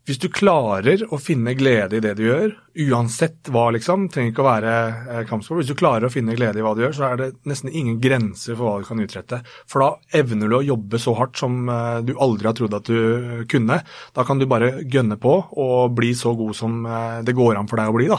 Hvis 0.10 0.18
du 0.18 0.32
klarer 0.34 1.04
å 1.14 1.20
finne 1.22 1.54
glede 1.56 2.00
i 2.00 2.02
det 2.02 2.16
du 2.18 2.24
gjør, 2.26 2.56
uansett 2.90 3.52
hva, 3.54 3.68
liksom, 3.76 4.08
trenger 4.12 4.32
ikke 4.34 4.42
å 4.42 4.48
være 4.48 4.72
eh, 5.14 5.20
kampsport, 5.30 5.60
hvis 5.62 5.70
du 5.70 5.76
klarer 5.78 6.08
å 6.08 6.12
finne 6.12 6.34
glede 6.36 6.58
i 6.60 6.64
hva 6.66 6.72
du 6.76 6.82
gjør, 6.82 6.96
så 6.98 7.06
er 7.12 7.20
det 7.22 7.28
nesten 7.48 7.70
ingen 7.70 8.00
grenser 8.02 8.58
for 8.58 8.66
hva 8.66 8.82
du 8.82 8.88
kan 8.90 9.04
utrette. 9.04 9.40
For 9.70 9.84
da 9.86 10.20
evner 10.24 10.50
du 10.52 10.58
å 10.58 10.64
jobbe 10.66 11.00
så 11.00 11.14
hardt 11.20 11.38
som 11.40 11.70
eh, 11.70 12.00
du 12.08 12.16
aldri 12.18 12.50
har 12.50 12.58
trodd 12.58 12.74
at 12.80 12.90
du 12.90 13.46
kunne. 13.52 13.78
Da 14.18 14.26
kan 14.28 14.42
du 14.42 14.48
bare 14.50 14.72
gønne 14.84 15.20
på 15.22 15.36
og 15.54 15.94
bli 15.96 16.12
så 16.18 16.34
god 16.40 16.58
som 16.58 16.82
det 17.24 17.38
går 17.38 17.62
an 17.62 17.70
for 17.70 17.78
deg 17.80 17.94
å 17.94 17.96
bli. 18.00 18.10
da. 18.12 18.18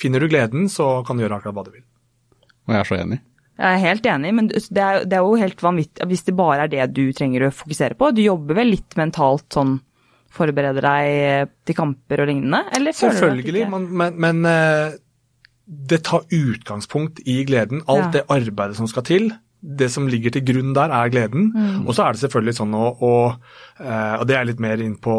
Finner 0.00 0.22
du 0.22 0.28
gleden, 0.32 0.68
så 0.72 1.02
kan 1.06 1.18
du 1.18 1.24
gjøre 1.26 1.36
akkurat 1.40 1.58
hva 1.58 1.64
du 1.66 1.74
vil. 1.74 1.84
Og 2.68 2.72
jeg 2.74 2.80
er 2.80 2.88
så 2.88 2.96
enig. 3.02 3.18
Jeg 3.60 3.76
er 3.76 3.82
helt 3.82 4.06
enig, 4.08 4.30
men 4.38 4.46
det 4.48 4.80
er, 4.80 5.02
det 5.04 5.16
er 5.18 5.26
jo 5.26 5.34
helt 5.36 5.60
vanvittig 5.60 6.06
hvis 6.08 6.22
det 6.24 6.32
bare 6.38 6.64
er 6.64 6.70
det 6.72 6.86
du 6.96 7.02
trenger 7.12 7.44
å 7.44 7.52
fokusere 7.52 7.98
på. 8.00 8.08
Du 8.16 8.22
jobber 8.24 8.56
vel 8.62 8.70
litt 8.72 8.96
mentalt 8.96 9.44
sånn, 9.52 9.74
forbereder 10.32 10.80
deg 10.86 11.50
til 11.68 11.76
kamper 11.76 12.22
og 12.24 12.30
lignende? 12.30 12.62
Eller 12.78 12.96
føler 12.96 13.10
du 13.12 13.18
at 13.18 13.20
Selvfølgelig, 13.20 13.62
ikke? 13.66 13.70
men, 13.74 13.86
men, 14.00 14.16
men 14.24 14.48
eh, 14.48 14.96
det 15.90 16.00
tar 16.08 16.24
utgangspunkt 16.32 17.20
i 17.28 17.40
gleden. 17.48 17.82
Alt 17.90 18.06
Ja. 18.06 18.10
det 18.20 18.24
arbeidet 18.32 18.78
som 18.80 18.88
skal 18.88 19.04
til. 19.10 19.28
Det 19.62 19.90
som 19.92 20.06
ligger 20.08 20.32
til 20.32 20.44
grunn 20.48 20.72
der, 20.72 20.88
er 20.88 21.10
gleden. 21.12 21.50
Mm. 21.52 21.82
Og 21.86 21.92
så 21.94 22.06
er 22.06 22.12
det 22.16 22.22
selvfølgelig 22.22 22.54
sånn 22.56 22.72
å, 22.74 22.86
å 23.04 23.12
eh, 23.80 24.14
Og 24.20 24.26
det 24.26 24.36
er 24.38 24.48
litt 24.48 24.60
mer 24.62 24.80
inn 24.80 24.96
på 24.96 25.16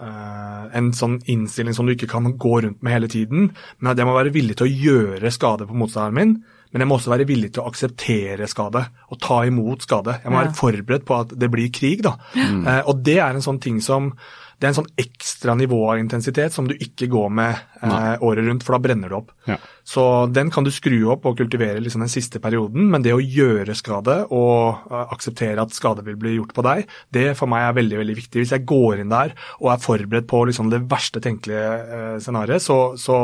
eh, 0.00 0.62
en 0.78 0.92
sånn 0.96 1.18
innstilling 1.28 1.76
som 1.76 1.86
du 1.86 1.92
ikke 1.92 2.08
kan 2.08 2.24
gå 2.40 2.54
rundt 2.64 2.80
med 2.82 2.92
hele 2.96 3.10
tiden. 3.12 3.50
Men 3.80 3.92
at 3.92 4.00
jeg 4.00 4.08
må 4.08 4.16
være 4.16 4.32
villig 4.32 4.56
til 4.56 4.66
å 4.70 4.72
gjøre 4.86 5.30
skade 5.34 5.68
på 5.68 5.76
motstanderen 5.76 6.16
min. 6.16 6.34
Men 6.72 6.80
jeg 6.80 6.88
må 6.88 6.96
også 6.96 7.12
være 7.12 7.26
villig 7.28 7.50
til 7.52 7.60
å 7.60 7.68
akseptere 7.68 8.46
skade 8.48 8.80
og 9.12 9.18
ta 9.20 9.42
imot 9.44 9.84
skade. 9.84 10.14
Jeg 10.24 10.32
må 10.32 10.38
Ja. 10.40 10.46
være 10.46 10.56
forberedt 10.56 11.04
på 11.04 11.18
at 11.20 11.34
det 11.38 11.50
blir 11.52 11.68
krig, 11.68 12.00
da. 12.02 12.14
Eh, 12.34 12.80
og 12.88 13.02
det 13.04 13.18
er 13.18 13.28
en 13.34 13.44
sånn 13.44 13.60
ting 13.60 13.80
som 13.84 14.14
det 14.62 14.68
er 14.68 14.70
en 14.70 14.76
sånn 14.76 14.92
ekstra 15.02 15.56
nivå 15.58 15.78
av 15.90 15.98
intensitet 15.98 16.54
som 16.54 16.68
du 16.70 16.76
ikke 16.76 17.08
går 17.10 17.32
med 17.34 17.56
eh, 17.82 18.22
året 18.22 18.46
rundt, 18.46 18.62
for 18.62 18.76
da 18.76 18.78
brenner 18.84 19.10
du 19.10 19.16
opp. 19.18 19.32
Ja. 19.48 19.56
Så 19.82 20.04
den 20.30 20.52
kan 20.54 20.62
du 20.62 20.70
skru 20.70 21.00
opp 21.10 21.26
og 21.26 21.40
kultivere 21.40 21.82
liksom 21.82 22.04
den 22.04 22.12
siste 22.12 22.38
perioden, 22.42 22.86
men 22.92 23.02
det 23.02 23.10
å 23.16 23.18
gjøre 23.18 23.74
skade 23.74 24.20
og 24.28 24.86
eh, 24.86 25.14
akseptere 25.16 25.66
at 25.66 25.74
skade 25.74 26.06
vil 26.06 26.20
bli 26.20 26.36
gjort 26.36 26.54
på 26.54 26.62
deg, 26.68 26.86
det 27.10 27.32
for 27.38 27.50
meg 27.50 27.66
er 27.66 27.78
veldig 27.80 27.98
veldig 28.04 28.18
viktig. 28.20 28.44
Hvis 28.44 28.54
jeg 28.54 28.68
går 28.70 29.02
inn 29.02 29.10
der 29.10 29.34
og 29.58 29.72
er 29.74 29.82
forberedt 29.82 30.30
på 30.30 30.44
liksom 30.46 30.70
det 30.70 30.84
verste 30.92 31.22
tenkelige 31.24 31.68
eh, 31.82 32.16
scenarioet, 32.22 32.62
så, 32.62 32.78
så, 32.94 33.22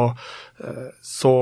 eh, 0.59 0.89
så 0.98 1.35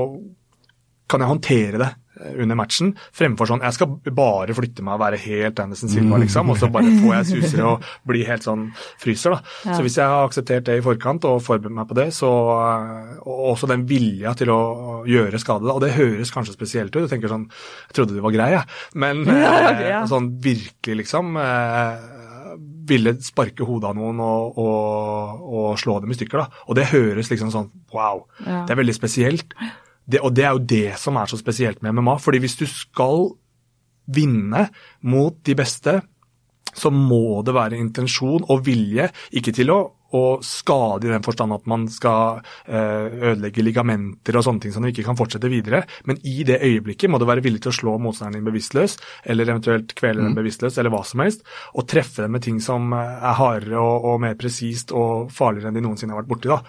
kan 1.09 1.25
jeg 1.25 1.33
håndtere 1.33 1.81
det 1.81 1.93
under 2.37 2.57
matchen, 2.57 2.93
fremfor 3.15 3.49
sånn 3.49 3.61
jeg 3.65 3.75
skal 3.75 3.91
bare 4.17 4.55
flytte 4.57 4.83
meg 4.85 4.95
og 4.97 5.01
være 5.03 5.19
helt 5.21 5.59
Anderson 5.61 5.91
Silva, 5.91 6.17
liksom, 6.21 6.49
og 6.49 6.57
så 6.57 6.69
bare 6.73 6.89
får 7.01 7.13
jeg 7.17 7.27
susere 7.31 7.65
og 7.75 7.85
blir 8.09 8.25
helt 8.29 8.45
sånn 8.47 8.67
fryser, 9.01 9.35
da. 9.37 9.41
Ja. 9.67 9.75
Så 9.77 9.85
hvis 9.85 9.97
jeg 9.99 10.07
har 10.09 10.25
akseptert 10.27 10.65
det 10.69 10.79
i 10.79 10.85
forkant 10.85 11.25
og 11.29 11.41
forberedt 11.45 11.75
meg 11.77 11.87
på 11.89 11.97
det, 11.99 12.07
så 12.17 12.31
eh, 12.57 13.15
Og 13.27 13.43
også 13.53 13.69
den 13.69 13.85
vilja 13.89 14.33
til 14.39 14.49
å 14.53 14.59
gjøre 15.07 15.39
skade, 15.41 15.67
da, 15.67 15.75
og 15.77 15.81
det 15.83 15.93
høres 15.97 16.31
kanskje 16.33 16.55
spesielt 16.57 16.95
ut, 16.95 17.03
du 17.05 17.11
tenker 17.11 17.31
sånn 17.31 17.47
Jeg 17.49 17.97
trodde 17.97 18.15
du 18.17 18.21
var 18.25 18.33
grei, 18.35 18.51
jeg, 18.57 18.65
men 18.95 19.25
Ja, 19.45 19.55
eh, 19.71 19.87
ja. 19.91 20.03
sånn 20.09 20.31
virkelig, 20.43 21.03
liksom 21.03 21.35
eh, 21.41 22.13
ville 22.87 23.13
sparke 23.21 23.65
hodet 23.67 23.89
av 23.91 23.97
noen 23.97 24.21
og, 24.23 24.57
og, 24.63 25.41
og 25.43 25.67
slå 25.81 25.99
dem 26.01 26.13
i 26.13 26.15
stykker. 26.17 26.39
da. 26.39 26.63
Og 26.71 26.77
det 26.79 26.85
høres 26.93 27.29
liksom 27.29 27.51
sånn 27.53 27.67
wow, 27.93 28.23
Ja. 28.45 28.63
det 28.65 28.73
er 28.73 28.79
veldig 28.81 28.95
spesielt. 28.95 29.53
Det, 30.07 30.21
og 30.23 30.31
det 30.35 30.45
er 30.47 30.55
jo 30.55 30.63
det 30.63 30.87
som 31.01 31.19
er 31.19 31.27
så 31.27 31.39
spesielt 31.39 31.83
med 31.83 31.97
MMA. 31.97 32.17
fordi 32.23 32.39
hvis 32.39 32.55
du 32.55 32.65
skal 32.69 33.27
vinne 34.07 34.69
mot 35.03 35.35
de 35.43 35.55
beste, 35.55 35.99
så 36.77 36.91
må 36.93 37.41
det 37.45 37.55
være 37.57 37.79
intensjon 37.79 38.45
og 38.47 38.65
vilje, 38.65 39.09
ikke 39.35 39.53
til 39.55 39.71
å, 39.73 39.79
å 40.15 40.23
skade 40.45 41.07
i 41.07 41.11
den 41.11 41.25
forstand 41.25 41.55
at 41.55 41.65
man 41.69 41.87
skal 41.91 42.39
eh, 42.69 43.07
ødelegge 43.31 43.65
ligamenter 43.65 44.37
og 44.37 44.45
sånne 44.45 44.63
ting 44.63 44.75
som 44.75 44.85
du 44.85 44.91
ikke 44.91 45.05
kan 45.07 45.17
fortsette 45.19 45.51
videre, 45.51 45.83
men 46.07 46.19
i 46.27 46.45
det 46.47 46.61
øyeblikket 46.63 47.11
må 47.11 47.19
du 47.19 47.27
være 47.27 47.43
villig 47.45 47.63
til 47.65 47.73
å 47.73 47.77
slå 47.79 47.95
motstanderen 48.03 48.39
din 48.39 48.47
bevisstløs, 48.47 48.97
eller 49.27 49.49
eventuelt 49.49 49.95
kvele 49.97 50.23
den 50.23 50.37
bevisstløs, 50.37 50.77
eller 50.77 50.93
hva 50.93 51.01
som 51.07 51.25
helst, 51.25 51.43
og 51.73 51.89
treffe 51.89 52.27
dem 52.27 52.37
med 52.37 52.45
ting 52.45 52.61
som 52.63 52.93
eh, 52.95 53.15
er 53.17 53.41
hardere 53.41 53.81
og, 53.81 54.11
og 54.11 54.21
mer 54.27 54.37
presist 54.39 54.93
og 54.95 55.33
farligere 55.33 55.73
enn 55.73 55.81
de 55.81 55.87
noensinne 55.87 56.15
har 56.15 56.23
vært 56.23 56.35
borti. 56.35 56.53
da. 56.53 56.61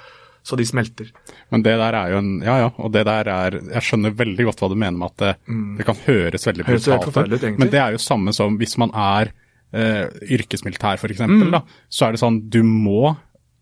Så 0.48 0.56
de 0.56 0.64
smelter. 0.64 1.10
Men 1.52 1.62
det 1.66 1.74
der 1.76 1.92
er 1.98 2.12
jo 2.14 2.18
en 2.22 2.30
Ja 2.40 2.54
ja, 2.62 2.68
og 2.80 2.92
det 2.94 3.02
der 3.04 3.28
er 3.28 3.56
Jeg 3.58 3.82
skjønner 3.84 4.14
veldig 4.16 4.46
godt 4.48 4.62
hva 4.62 4.68
du 4.72 4.76
mener 4.80 4.96
med 4.96 5.10
at 5.12 5.16
det, 5.20 5.32
det 5.76 5.84
kan 5.88 5.98
høres 6.06 6.46
veldig 6.48 6.64
Mm. 6.64 6.72
Brutalt 6.78 7.32
ut. 7.36 7.58
Men 7.58 7.68
det 7.74 7.80
er 7.82 7.92
jo 7.92 8.00
samme 8.00 8.32
som 8.32 8.56
hvis 8.60 8.78
man 8.80 8.90
er 8.96 9.32
eh, 9.74 10.06
yrkesmilitær 10.38 10.96
f.eks., 10.96 11.20
Mm. 11.20 11.50
da, 11.52 11.60
så 11.92 12.06
er 12.08 12.12
det 12.16 12.20
sånn 12.22 12.48
du 12.48 12.62
må 12.64 13.16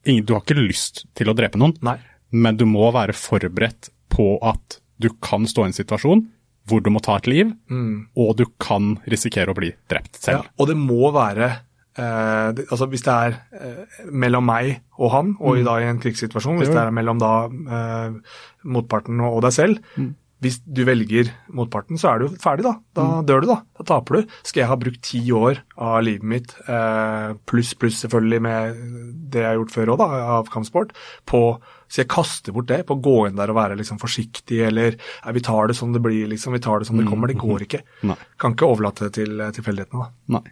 Du 0.06 0.32
har 0.36 0.42
ikke 0.44 0.54
lyst 0.68 1.04
til 1.18 1.26
å 1.26 1.34
drepe 1.34 1.58
noen, 1.58 1.74
Nei. 1.82 1.96
men 2.30 2.56
du 2.56 2.64
må 2.64 2.92
være 2.94 3.10
forberedt 3.12 3.88
på 4.08 4.38
at 4.40 4.78
du 5.00 5.08
kan 5.20 5.42
stå 5.50 5.64
i 5.64 5.66
en 5.72 5.72
situasjon 5.74 6.22
hvor 6.68 6.80
du 6.82 6.90
må 6.90 7.00
ta 7.02 7.16
et 7.16 7.26
liv, 7.26 7.50
Mm. 7.70 8.06
og 8.16 8.36
du 8.36 8.44
kan 8.60 9.00
risikere 9.06 9.50
å 9.50 9.54
bli 9.58 9.72
drept 9.90 10.14
Ja, 10.22 10.38
selv. 10.42 10.46
og 10.58 10.68
det 10.68 10.76
må 10.76 11.10
være 11.12 11.58
eh, 11.98 12.52
det, 12.56 12.66
altså 12.70 12.86
Hvis 12.92 13.02
det 13.06 13.12
er 13.14 13.38
eh, 13.56 14.04
mellom 14.12 14.44
meg 14.46 14.82
og 14.98 15.10
han, 15.12 15.34
og 15.40 15.58
i, 15.58 15.64
da 15.66 15.78
i 15.80 15.88
en 15.90 15.98
krigssituasjon, 16.00 16.58
hvis 16.60 16.68
Mm. 16.70 16.74
Det 16.76 16.84
er 16.84 16.94
mellom 17.00 17.18
da 17.22 17.32
eh, 17.48 18.20
motparten 18.64 19.20
og, 19.20 19.38
og 19.38 19.42
deg 19.48 19.52
selv 19.52 19.82
Mm. 19.96 20.14
Hvis 20.44 20.58
du 20.68 20.82
velger 20.84 21.30
motparten, 21.56 21.96
så 21.96 22.10
er 22.12 22.18
du 22.20 22.26
ferdig, 22.36 22.62
da. 22.66 22.74
Da 22.94 23.04
Mm. 23.06 23.26
dør 23.26 23.40
du, 23.40 23.46
da. 23.48 23.54
Da 23.78 23.84
taper 23.88 24.18
du. 24.20 24.26
Skal 24.44 24.60
jeg 24.60 24.68
ha 24.68 24.76
brukt 24.76 25.00
ti 25.02 25.22
år 25.32 25.62
av 25.80 26.02
livet 26.04 26.22
mitt, 26.28 26.52
eh, 26.68 27.32
pluss 27.48 27.72
pluss 27.72 28.02
selvfølgelig 28.04 28.42
med 28.44 28.76
det 29.32 29.40
jeg 29.40 29.48
har 29.48 29.56
gjort 29.56 29.72
før 29.72 29.92
òg, 29.94 29.98
da, 29.98 30.08
av 30.36 30.50
kampsport, 30.52 30.92
på 31.26 31.40
så 31.88 32.02
jeg 32.04 32.08
kaster 32.12 32.52
bort 32.52 32.66
det 32.68 32.82
på 32.86 32.98
å 32.98 33.02
gå 33.02 33.16
inn 33.30 33.36
der 33.40 33.48
og 33.48 33.56
være 33.56 33.78
liksom 33.80 33.96
forsiktig, 33.98 34.60
eller 34.68 34.98
nei, 35.24 35.32
vi 35.32 35.40
tar 35.40 35.68
det 35.68 35.76
som 35.76 35.94
det 35.96 36.02
blir, 36.04 36.28
liksom. 36.28 36.52
Vi 36.52 36.58
tar 36.60 36.80
det 36.80 36.86
som 36.86 36.98
det 37.00 37.06
kommer. 37.08 37.28
Det 37.32 37.38
går 37.40 37.64
ikke. 37.64 37.80
Mm. 38.04 38.08
Nei. 38.12 38.16
Kan 38.38 38.52
ikke 38.52 38.68
overlate 38.68 39.08
det 39.08 39.14
til 39.14 39.40
eh, 39.40 39.50
tilfeldighetene, 39.56 40.04
da. 40.04 40.38
Nei. 40.38 40.44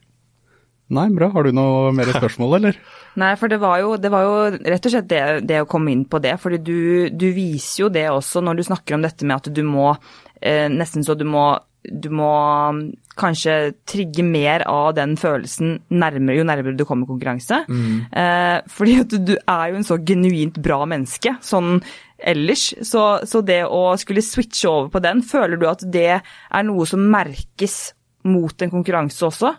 Nei, 0.95 1.09
bra. 1.15 1.31
Har 1.35 1.47
du 1.47 1.55
noe 1.57 1.93
mer 1.97 2.13
spørsmål, 2.17 2.59
eller? 2.61 2.79
Nei, 3.21 3.35
for 3.39 3.51
det 3.51 3.61
var 3.63 3.79
jo, 3.83 3.95
det 4.01 4.11
var 4.13 4.27
jo 4.27 4.35
rett 4.57 4.89
og 4.89 4.95
slett 4.95 5.11
det, 5.11 5.23
det 5.49 5.61
å 5.63 5.69
komme 5.71 5.93
inn 5.95 6.07
på 6.11 6.21
det. 6.23 6.35
fordi 6.43 6.59
du, 6.63 6.81
du 7.15 7.29
viser 7.35 7.85
jo 7.85 7.93
det 7.93 8.09
også 8.11 8.43
når 8.43 8.59
du 8.59 8.67
snakker 8.67 8.97
om 8.97 9.07
dette 9.07 9.27
med 9.27 9.37
at 9.39 9.55
du 9.55 9.63
må 9.67 9.93
eh, 10.41 10.67
Nesten 10.73 11.07
så 11.07 11.15
du 11.19 11.25
må, 11.29 11.45
du 11.85 12.09
må 12.15 12.33
mm, 12.75 12.81
kanskje 13.21 13.75
trigge 13.87 14.25
mer 14.27 14.65
av 14.71 14.95
den 14.99 15.15
følelsen 15.21 15.77
nærmere, 15.95 16.41
jo 16.41 16.47
nærmere 16.49 16.75
du 16.79 16.87
kommer 16.89 17.07
konkurranse. 17.07 17.63
Eh, 17.69 18.59
fordi 18.71 18.99
at 19.05 19.15
du 19.29 19.37
er 19.39 19.71
jo 19.71 19.79
en 19.79 19.87
så 19.87 20.01
genuint 20.03 20.59
bra 20.63 20.83
menneske 20.91 21.37
sånn 21.45 21.79
ellers. 22.19 22.71
Så, 22.83 23.05
så 23.29 23.43
det 23.47 23.63
å 23.69 23.87
skulle 24.01 24.25
switche 24.25 24.71
over 24.71 24.91
på 24.97 25.05
den, 25.05 25.23
føler 25.27 25.61
du 25.61 25.69
at 25.71 25.85
det 25.87 26.09
er 26.19 26.67
noe 26.67 26.87
som 26.89 27.05
merkes 27.13 27.93
mot 28.27 28.65
en 28.65 28.73
konkurranse 28.73 29.29
også? 29.29 29.53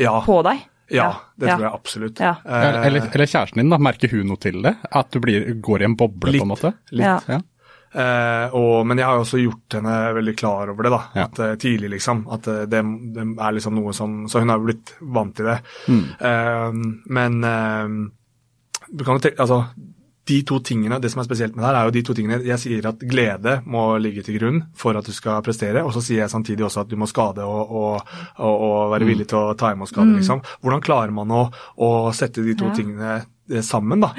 Ja. 0.00 0.18
På 0.26 0.40
deg? 0.44 0.64
Ja, 0.90 1.08
det 1.36 1.48
Ja. 1.48 1.56
tror 1.56 1.64
jeg 1.66 1.74
absolutt. 1.74 2.20
Ja. 2.20 2.36
Eh, 2.44 2.64
Eller, 2.86 3.00
eller 3.10 3.26
kjæresten 3.26 3.56
din, 3.62 3.70
da. 3.70 3.78
Merker 3.78 4.08
hun 4.10 4.26
noe 4.28 4.36
til 4.38 4.62
det? 4.62 4.76
At 4.92 5.10
du 5.10 5.20
blir, 5.20 5.48
går 5.60 5.82
i 5.82 5.84
en 5.84 5.96
boble, 5.96 6.32
Litt. 6.32 6.40
på 6.42 6.46
en 6.46 6.52
måte? 6.54 6.72
litt. 6.92 7.04
Ja. 7.06 7.20
Ja. 7.28 7.40
Eh, 7.96 8.50
og, 8.54 8.84
men 8.86 8.98
jeg 8.98 9.06
har 9.06 9.14
jo 9.16 9.22
også 9.24 9.38
gjort 9.40 9.76
henne 9.78 10.14
veldig 10.14 10.36
klar 10.36 10.68
over 10.68 10.82
det, 10.84 10.90
da. 10.92 11.02
Ja. 11.14 11.24
At, 11.24 11.38
eh, 11.40 11.54
tidlig, 11.56 11.90
liksom. 11.96 12.26
At 12.30 12.46
eh, 12.46 12.66
det, 12.66 12.82
det 13.14 13.24
er 13.38 13.52
liksom 13.56 13.74
noe 13.78 13.92
som 13.96 14.26
Så 14.28 14.40
hun 14.42 14.48
har 14.52 14.58
jo 14.58 14.66
blitt 14.68 14.94
vant 15.00 15.34
til 15.38 15.46
det. 15.46 15.58
Mm. 15.88 16.04
Eh, 16.20 16.72
men 17.16 17.44
eh, 17.44 17.88
du 18.92 19.04
kan 19.04 19.16
jo 19.16 19.22
tenke 19.24 19.40
Altså, 19.42 19.62
de 20.26 20.40
to 20.48 20.58
tingene, 20.64 20.98
det 21.02 21.10
som 21.12 21.22
er 21.22 21.28
spesielt 21.28 21.54
med 21.54 21.62
det 21.62 21.68
her, 21.68 21.78
er 21.78 21.88
jo 21.88 21.94
de 21.94 22.02
to 22.06 22.14
tingene 22.18 22.40
Jeg 22.46 22.58
sier 22.62 22.88
at 22.90 23.02
glede 23.06 23.60
må 23.70 23.84
ligge 24.02 24.24
til 24.26 24.38
grunn 24.40 24.62
for 24.74 24.98
at 24.98 25.06
du 25.06 25.14
skal 25.14 25.44
prestere, 25.46 25.84
og 25.86 25.92
så 25.94 26.02
sier 26.02 26.24
jeg 26.24 26.32
samtidig 26.32 26.66
også 26.66 26.82
at 26.82 26.90
du 26.90 26.96
må 26.98 27.06
skade 27.10 27.46
og, 27.46 27.70
og, 27.70 28.16
og, 28.40 28.64
og 28.68 28.90
være 28.96 29.06
villig 29.06 29.28
til 29.30 29.38
å 29.38 29.54
ta 29.58 29.70
imot 29.74 29.92
skade, 29.92 30.16
liksom. 30.18 30.42
Hvordan 30.64 30.82
klarer 30.82 31.14
man 31.14 31.30
å, 31.30 31.44
å 31.78 31.92
sette 32.16 32.42
de 32.42 32.56
to 32.58 32.66
Ja. 32.70 32.74
tingene 32.74 33.12
eh, 33.20 33.62
sammen, 33.62 34.02
da? 34.02 34.10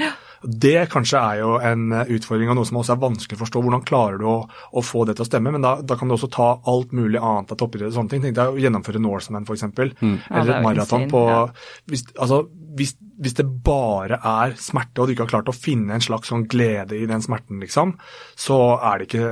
Det 0.41 0.85
kanskje 0.93 1.17
er 1.19 1.39
jo 1.41 1.55
en 1.65 1.91
eh, 1.97 2.11
utfordring 2.13 2.51
og 2.51 2.59
noe 2.59 2.67
som 2.69 2.77
også 2.79 2.93
er 2.93 3.01
vanskelig 3.01 3.39
å 3.39 3.41
forstå. 3.41 3.61
Hvordan 3.65 3.83
klarer 3.87 4.19
du 4.21 4.27
å, 4.29 4.35
å 4.47 4.83
få 4.85 5.03
det 5.09 5.17
til 5.17 5.25
å 5.25 5.27
stemme? 5.27 5.51
Men 5.55 5.65
da, 5.65 5.73
da 5.81 5.97
kan 5.97 6.07
du 6.07 6.13
også 6.15 6.29
ta 6.31 6.49
alt 6.69 6.93
mulig 6.95 7.19
annet 7.19 7.51
av 7.51 7.59
toppidrett 7.59 7.89
og 7.89 7.97
sånne 7.97 8.13
ting. 8.13 8.21
Tenk 8.23 8.37
deg 8.37 8.53
å 8.53 8.61
gjennomføre 8.61 9.01
Norseman 9.01 9.47
f.eks. 9.47 9.65
Mm. 9.73 10.13
Eller 10.29 10.53
ja, 10.53 10.59
et 10.59 10.67
maraton 10.67 11.07
på 11.11 11.23
ja. 11.31 11.41
hvis, 11.89 12.05
altså, 12.15 12.43
hvis, 12.75 12.95
hvis 13.21 13.35
det 13.37 13.45
bare 13.65 14.19
er 14.19 14.55
smerte, 14.59 14.99
og 14.99 15.07
du 15.07 15.13
ikke 15.13 15.25
har 15.27 15.33
klart 15.37 15.51
å 15.51 15.55
finne 15.55 15.95
en 15.95 16.03
slags 16.03 16.31
sånn 16.31 16.47
glede 16.49 16.97
i 16.97 17.07
den 17.09 17.23
smerten, 17.23 17.61
liksom, 17.63 17.95
så 18.35 18.59
er 18.77 18.99
det 18.99 19.09
ikke 19.09 19.31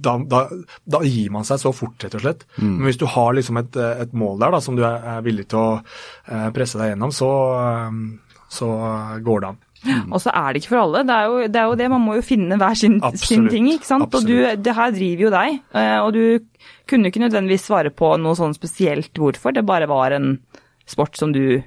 Da, 0.00 0.16
da, 0.24 0.40
da 0.88 1.02
gir 1.04 1.30
man 1.34 1.44
seg 1.44 1.60
så 1.60 1.74
fort, 1.76 1.98
rett 2.00 2.14
og 2.16 2.24
slett. 2.24 2.46
Men 2.60 2.88
hvis 2.88 3.00
du 3.00 3.06
har 3.10 3.34
liksom 3.36 3.60
et, 3.60 3.76
et 3.76 4.12
mål 4.16 4.40
der 4.40 4.54
da, 4.54 4.60
som 4.64 4.78
du 4.78 4.84
er, 4.86 5.20
villig 5.26 5.48
til 5.52 5.60
å 5.60 5.72
eh, 5.80 6.48
presse 6.56 6.80
deg 6.80 6.94
gjennom, 6.94 7.12
så, 7.12 7.28
eh, 7.60 8.46
så 8.50 8.70
går 9.26 9.42
det 9.44 9.50
an. 9.52 9.60
Og 10.12 10.20
så 10.20 10.32
er 10.36 10.52
det 10.52 10.60
ikke 10.60 10.74
for 10.74 10.82
alle. 10.82 11.02
Det 11.08 11.14
er 11.16 11.26
jo 11.26 11.36
det, 11.46 11.60
er 11.60 11.68
jo 11.70 11.76
det 11.80 11.88
man 11.92 12.02
må 12.04 12.16
jo 12.18 12.24
finne 12.24 12.58
hver 12.60 12.76
sin, 12.76 12.98
sin 13.16 13.46
ting, 13.48 13.68
ikke 13.72 13.88
sant. 13.88 14.12
Og 14.12 14.26
du, 14.28 14.36
det 14.60 14.76
her 14.76 14.92
driver 14.92 15.26
jo 15.26 15.32
deg, 15.34 15.60
eh, 15.72 15.98
og 16.00 16.12
du 16.16 16.24
kunne 16.90 17.08
ikke 17.08 17.22
nødvendigvis 17.22 17.68
svare 17.70 17.92
på 17.94 18.12
noe 18.20 18.36
sånn 18.36 18.56
spesielt 18.56 19.16
hvorfor. 19.16 19.54
Det 19.56 19.64
bare 19.68 19.88
var 19.90 20.16
en 20.16 20.34
sport 20.90 21.16
som 21.16 21.32
du, 21.32 21.62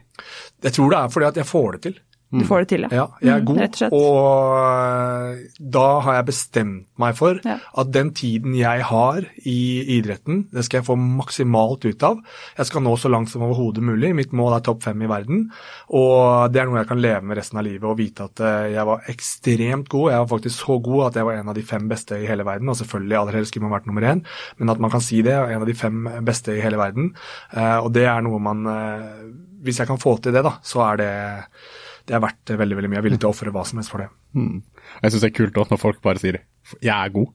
Jeg 0.64 0.73
tror 0.73 0.90
det 0.94 0.99
er 1.03 1.14
fordi 1.14 1.26
at 1.34 1.35
jeg 1.44 1.45
får 1.49 1.72
det 1.77 1.81
til. 1.90 1.99
du 2.34 2.41
får 2.49 2.64
det 2.64 2.68
til, 2.69 2.81
Ja, 2.90 3.03
jeg 3.22 3.30
er 3.30 3.40
Mm, 3.41 3.45
god, 3.45 3.57
rett 3.61 3.81
og 3.84 3.91
og 3.94 4.53
øh, 4.57 5.38
da 5.76 5.99
har 6.02 6.14
jeg 6.15 6.26
bestemt 6.26 6.88
meg 6.98 7.15
for 7.15 7.38
Ja. 7.45 7.60
at 7.77 7.91
den 7.94 8.10
tiden 8.11 8.56
jeg 8.57 8.81
har 8.90 9.22
i 9.45 9.57
idretten, 9.99 10.48
det 10.52 10.64
skal 10.65 10.80
jeg 10.80 10.85
få 10.88 10.95
maksimalt 10.98 11.85
ut 11.85 12.02
av. 12.03 12.18
Jeg 12.57 12.65
skal 12.65 12.81
nå 12.81 12.95
så 12.98 13.11
langt 13.14 13.30
som 13.30 13.44
overhodet 13.45 13.84
mulig. 13.85 14.15
Mitt 14.15 14.34
mål 14.34 14.56
er 14.57 14.64
topp 14.65 14.81
fem 14.81 14.99
i 15.06 15.06
verden. 15.11 15.52
Og 15.94 16.49
det 16.52 16.61
er 16.61 16.65
noe 16.65 16.80
jeg 16.81 16.88
kan 16.88 17.02
leve 17.06 17.22
med 17.22 17.38
resten 17.38 17.60
av 17.61 17.65
livet 17.65 17.84
og 17.84 17.98
vite 18.02 18.23
at 18.26 18.40
øh, 18.41 18.72
jeg 18.73 18.85
var 18.90 19.06
ekstremt 19.14 19.90
god. 19.90 20.10
Jeg 20.11 20.19
var 20.26 20.27
faktisk 20.34 20.65
så 20.65 20.80
god 20.81 21.06
at 21.11 21.15
jeg 21.22 21.26
var 21.30 21.34
en 21.38 21.49
av 21.49 21.56
de 21.56 21.61
fem 21.61 21.88
beste 21.88 22.18
i 22.18 22.26
hele 22.26 22.44
verden. 22.49 22.69
Og 22.69 22.76
selvfølgelig 22.81 23.18
aller 23.22 23.34
helst 23.38 23.53
skulle 23.53 23.69
man 23.69 23.77
vært 23.77 23.85
nummer 23.85 24.02
én, 24.10 24.26
men 24.57 24.69
at 24.73 24.80
man 24.80 24.90
kan 24.90 25.02
si 25.06 25.22
det, 25.22 25.38
en 25.38 25.61
av 25.61 25.68
de 25.69 25.73
fem 25.77 26.10
beste 26.26 26.57
i 26.57 26.61
hele 26.65 26.77
verden. 26.81 27.14
Eh, 27.53 27.77
og 27.77 27.94
det 27.94 28.06
er 28.10 28.22
noe 28.26 28.40
man 28.41 28.65
Hvis 29.64 29.80
jeg 29.81 29.90
kan 29.90 30.02
få 30.02 30.18
til 30.22 30.35
det, 30.35 30.44
da, 30.45 30.57
så 30.65 30.84
er 30.91 30.99
det 31.02 31.11
det 32.03 32.18
er 32.18 32.23
verdt 32.23 32.52
veldig 32.60 32.76
veldig 32.76 32.90
mye. 32.91 32.98
Jeg 32.98 33.03
er 33.03 33.07
villig 33.07 33.22
til 33.23 33.30
å 33.30 33.35
ofre 33.35 33.53
hva 33.56 33.64
som 33.68 33.80
helst 33.80 33.94
for 33.94 34.03
det. 34.03 34.10
Mm. 34.35 34.60
Jeg 34.99 35.14
syns 35.14 35.23
det 35.23 35.30
er 35.30 35.38
kult 35.38 35.60
også 35.61 35.76
når 35.76 35.81
folk 35.85 36.02
bare 36.03 36.19
sier 36.19 36.41
'jeg 36.81 36.91
er 36.98 37.14
god'. 37.15 37.31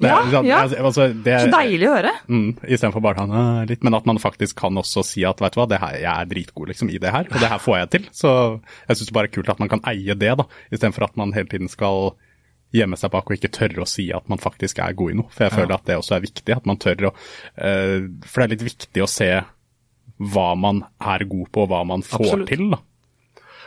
Det, 0.00 0.08
Ja, 0.08 0.22
liksom, 0.24 0.46
ja. 0.46 0.58
Altså, 0.62 0.76
altså, 0.76 1.24
det, 1.24 1.40
Så 1.40 1.50
deilig 1.52 1.88
å 1.88 1.96
høre. 1.96 2.12
Mm, 2.26 2.56
Istedenfor 2.64 3.02
bare 3.04 3.20
han 3.20 3.32
«Ah, 3.36 3.64
litt, 3.68 3.82
men 3.84 3.92
at 3.94 4.06
man 4.06 4.16
faktisk 4.16 4.56
kan 4.56 4.72
også 4.72 5.04
si 5.04 5.24
at 5.24 5.40
vet 5.40 5.52
du 5.52 5.60
hva, 5.60 5.68
det 5.68 5.80
her, 5.80 5.92
jeg 6.00 6.08
er 6.08 6.24
dritgod 6.24 6.68
liksom 6.68 6.88
i 6.88 6.96
det 6.96 7.12
her, 7.12 7.28
og 7.28 7.36
det 7.38 7.50
her 7.50 7.58
får 7.58 7.76
jeg 7.78 7.90
til. 7.90 8.08
Så 8.10 8.60
jeg 8.88 8.96
syns 8.96 9.06
det 9.06 9.12
bare 9.12 9.28
er 9.28 9.34
kult 9.36 9.50
at 9.50 9.60
man 9.60 9.68
kan 9.68 9.84
eie 9.84 10.14
det, 10.14 10.38
da, 10.38 10.44
istedenfor 10.72 11.04
at 11.04 11.16
man 11.20 11.34
hele 11.36 11.48
tiden 11.52 11.68
skal 11.68 12.16
gjemme 12.72 12.96
seg 12.96 13.10
bak 13.10 13.28
og 13.28 13.36
ikke 13.36 13.52
tørre 13.52 13.82
å 13.84 13.88
si 13.88 14.10
at 14.14 14.26
man 14.30 14.38
faktisk 14.38 14.78
er 14.78 14.96
god 14.96 15.10
i 15.10 15.18
noe. 15.20 15.28
For 15.28 15.44
jeg 15.44 15.52
føler 15.58 15.74
at 15.74 15.84
det 15.84 15.98
også 16.00 16.16
er 16.16 16.24
viktig, 16.24 16.56
at 16.56 16.66
man 16.66 16.80
tør 16.80 17.10
å 17.10 17.14
eh, 17.60 18.08
For 18.24 18.40
det 18.40 18.46
er 18.46 18.54
litt 18.54 18.68
viktig 18.72 19.04
å 19.04 19.10
se 19.10 19.30
hva 20.18 20.54
man 20.58 20.82
er 21.00 21.24
god 21.30 21.46
på, 21.52 21.62
og 21.62 21.68
hva 21.72 21.84
man 21.86 22.02
får 22.02 22.24
Absolutt. 22.26 22.48
til, 22.48 22.70
da. 22.70 22.78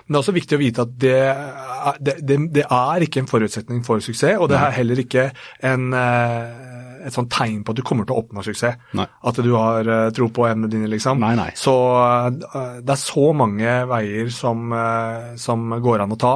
Men 0.03 0.11
det 0.11 0.17
er 0.17 0.21
også 0.23 0.33
viktig 0.35 0.57
å 0.57 0.59
vite 0.59 0.81
at 0.83 0.95
det, 0.99 1.13
er- 1.31 1.99
det, 2.03 2.15
det, 2.27 2.37
det 2.59 2.65
er 2.69 3.05
ikke 3.05 3.21
en 3.23 3.29
forutsetning 3.31 3.83
for 3.87 3.99
suksess, 4.03 4.35
og 4.37 4.49
det 4.51 4.57
er 4.59 4.71
heller 4.75 4.99
ikke 4.99 5.29
en, 5.63 5.93
eh, 5.93 6.92
et 7.03 7.15
sånt 7.15 7.31
tegn 7.33 7.61
på 7.63 7.73
at 7.73 7.79
du 7.79 7.83
kommer 7.85 8.07
til 8.07 8.15
å 8.15 8.21
oppnå 8.23 8.43
suksess. 8.45 8.77
Nei. 8.97 9.05
At 9.27 9.39
du 9.43 9.51
har 9.55 9.87
uh, 9.89 10.11
tro 10.15 10.29
på 10.33 10.45
evnene 10.47 10.71
dine, 10.71 10.89
liksom. 10.91 11.19
Nei, 11.23 11.33
nei. 11.39 11.49
Så 11.59 11.73
uh, 11.73 12.29
det 12.31 12.93
er 12.95 13.01
så 13.01 13.25
mange 13.37 13.75
veier 13.89 14.31
som, 14.33 14.71
uh, 14.73 15.33
som 15.39 15.73
går 15.83 16.03
an 16.05 16.15
å 16.15 16.19
ta. 16.19 16.33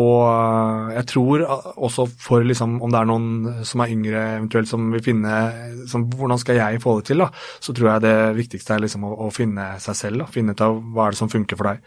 Og 0.00 0.94
jeg 0.96 1.04
tror 1.10 1.42
også 1.44 2.06
for 2.24 2.46
liksom, 2.48 2.78
om 2.80 2.92
det 2.92 3.00
er 3.02 3.10
noen 3.10 3.64
som 3.68 3.82
er 3.84 3.92
yngre 3.92 4.22
eventuelt 4.38 4.70
som 4.70 4.86
vil 4.94 5.04
finne 5.04 5.34
som, 5.90 6.06
Hvordan 6.08 6.40
skal 6.40 6.56
jeg 6.56 6.80
få 6.80 6.96
det 6.98 7.10
til? 7.10 7.20
da, 7.20 7.28
Så 7.60 7.74
tror 7.76 7.90
jeg 7.90 8.04
det 8.06 8.16
viktigste 8.38 8.78
er 8.78 8.86
liksom 8.86 9.04
å, 9.04 9.12
å 9.26 9.30
finne 9.34 9.74
seg 9.84 9.98
selv. 9.98 10.24
da, 10.24 10.30
Finne 10.32 10.56
ut 10.56 10.64
av 10.64 10.80
hva 10.80 11.06
er 11.06 11.14
det 11.14 11.20
som 11.20 11.32
funker 11.32 11.60
for 11.60 11.68
deg. 11.68 11.84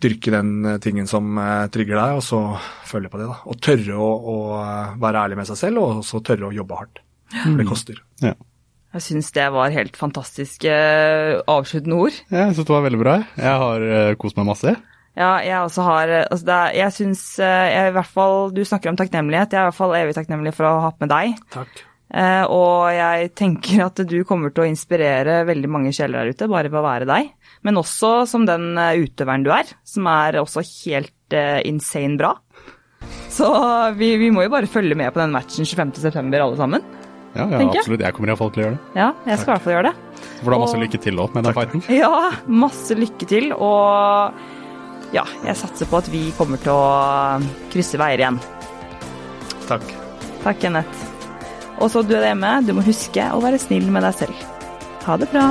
Dyrke 0.00 0.32
den 0.32 0.78
tingen 0.80 1.10
som 1.10 1.34
trigger 1.74 1.98
deg, 1.98 2.20
og 2.20 2.24
så 2.24 2.40
følge 2.88 3.10
på 3.10 3.18
det. 3.20 3.26
da, 3.28 3.40
Og 3.50 3.58
tørre 3.58 3.98
å, 3.98 4.10
å 4.14 4.36
være 5.02 5.26
ærlig 5.26 5.42
med 5.42 5.50
seg 5.50 5.58
selv, 5.66 5.82
og 5.82 6.06
så 6.06 6.22
tørre 6.24 6.48
å 6.48 6.54
jobbe 6.54 6.78
hardt. 6.78 7.02
For 7.34 7.58
det 7.60 7.66
koster. 7.68 8.00
Ja. 8.24 8.34
Jeg 8.90 9.04
syns 9.06 9.28
det 9.36 9.46
var 9.54 9.70
helt 9.70 9.98
fantastiske 9.98 10.70
avsluttende 11.46 11.98
ord. 12.06 12.16
Jeg 12.32 12.54
syns 12.56 12.66
det 12.66 12.74
var 12.74 12.86
veldig 12.88 13.02
bra. 13.02 13.18
jeg. 13.38 13.58
Har 13.64 13.84
eh, 13.86 14.14
kost 14.18 14.38
meg 14.40 14.48
masse. 14.50 14.74
Ja, 15.18 15.36
jeg 15.42 15.58
også 15.58 15.82
har 15.82 16.10
altså 16.20 16.46
det 16.46 16.58
Jeg 16.78 16.94
syns 16.94 17.22
eh, 17.42 17.88
i 17.90 17.92
hvert 17.92 18.08
fall 18.08 18.52
Du 18.54 18.60
snakker 18.64 18.92
om 18.92 18.98
takknemlighet. 18.98 19.52
Jeg 19.52 19.58
er 19.58 19.66
i 19.66 19.70
hvert 19.70 19.78
fall 19.78 19.94
evig 19.98 20.16
takknemlig 20.16 20.54
for 20.56 20.66
å 20.66 20.74
ha 20.78 20.88
hatt 20.88 21.00
med 21.02 21.12
deg. 21.12 21.38
Takk. 21.54 21.86
Eh, 22.10 22.44
og 22.50 22.90
jeg 22.90 23.30
tenker 23.38 23.84
at 23.84 24.00
du 24.10 24.16
kommer 24.26 24.50
til 24.50 24.64
å 24.64 24.70
inspirere 24.70 25.44
veldig 25.46 25.70
mange 25.70 25.92
sjeler 25.94 26.24
der 26.24 26.34
ute, 26.34 26.50
bare 26.50 26.70
ved 26.70 26.80
å 26.80 26.86
være 26.86 27.06
deg. 27.10 27.30
Men 27.66 27.78
også 27.78 28.24
som 28.30 28.46
den 28.48 28.72
eh, 28.74 29.04
utøveren 29.04 29.46
du 29.46 29.52
er, 29.54 29.70
som 29.86 30.08
er 30.10 30.40
også 30.42 30.64
helt 30.66 31.36
eh, 31.36 31.60
insane 31.70 32.18
bra. 32.18 32.34
Så 33.30 33.46
vi, 33.96 34.16
vi 34.20 34.32
må 34.34 34.42
jo 34.44 34.52
bare 34.52 34.70
følge 34.70 34.98
med 34.98 35.14
på 35.14 35.22
den 35.22 35.32
matchen 35.34 35.68
25.9. 35.68 36.34
alle 36.34 36.58
sammen. 36.58 36.82
Ja, 37.34 37.46
ja 37.46 37.60
absolutt. 37.68 38.02
Jeg 38.02 38.16
kommer 38.16 38.32
iallfall 38.32 38.50
til 38.54 38.62
å 38.62 38.64
gjøre 38.66 38.76
det. 38.76 38.94
Ja, 38.98 39.10
jeg 39.28 39.40
skal 39.40 39.50
i 39.50 39.54
hvert 39.54 39.66
fall 39.66 39.74
gjøre 39.76 39.90
det. 39.90 40.24
For 40.40 40.54
da 40.54 40.60
masse 40.62 40.80
lykke 40.80 41.02
til 41.04 41.20
òg 41.22 41.36
med 41.36 41.46
den 41.46 41.56
fighten. 41.56 41.84
Ja, 42.00 42.14
masse 42.64 42.96
lykke 42.98 43.28
til, 43.30 43.52
og 43.54 45.14
ja, 45.14 45.26
jeg 45.46 45.58
satser 45.58 45.90
på 45.90 46.00
at 46.00 46.10
vi 46.12 46.24
kommer 46.38 46.60
til 46.62 46.74
å 46.74 47.68
krysse 47.72 48.00
veier 48.00 48.24
igjen. 48.24 48.40
Takk. 49.70 49.86
Takk, 50.44 50.58
Kenneth. 50.62 51.06
Og 51.80 51.88
så 51.92 52.02
du 52.04 52.16
er 52.18 52.30
hjemme, 52.30 52.58
du 52.66 52.74
må 52.76 52.84
huske 52.84 53.30
å 53.32 53.40
være 53.42 53.60
snill 53.62 53.88
med 53.92 54.06
deg 54.06 54.18
selv. 54.24 54.44
Ha 55.06 55.16
det 55.20 55.30
bra. 55.32 55.48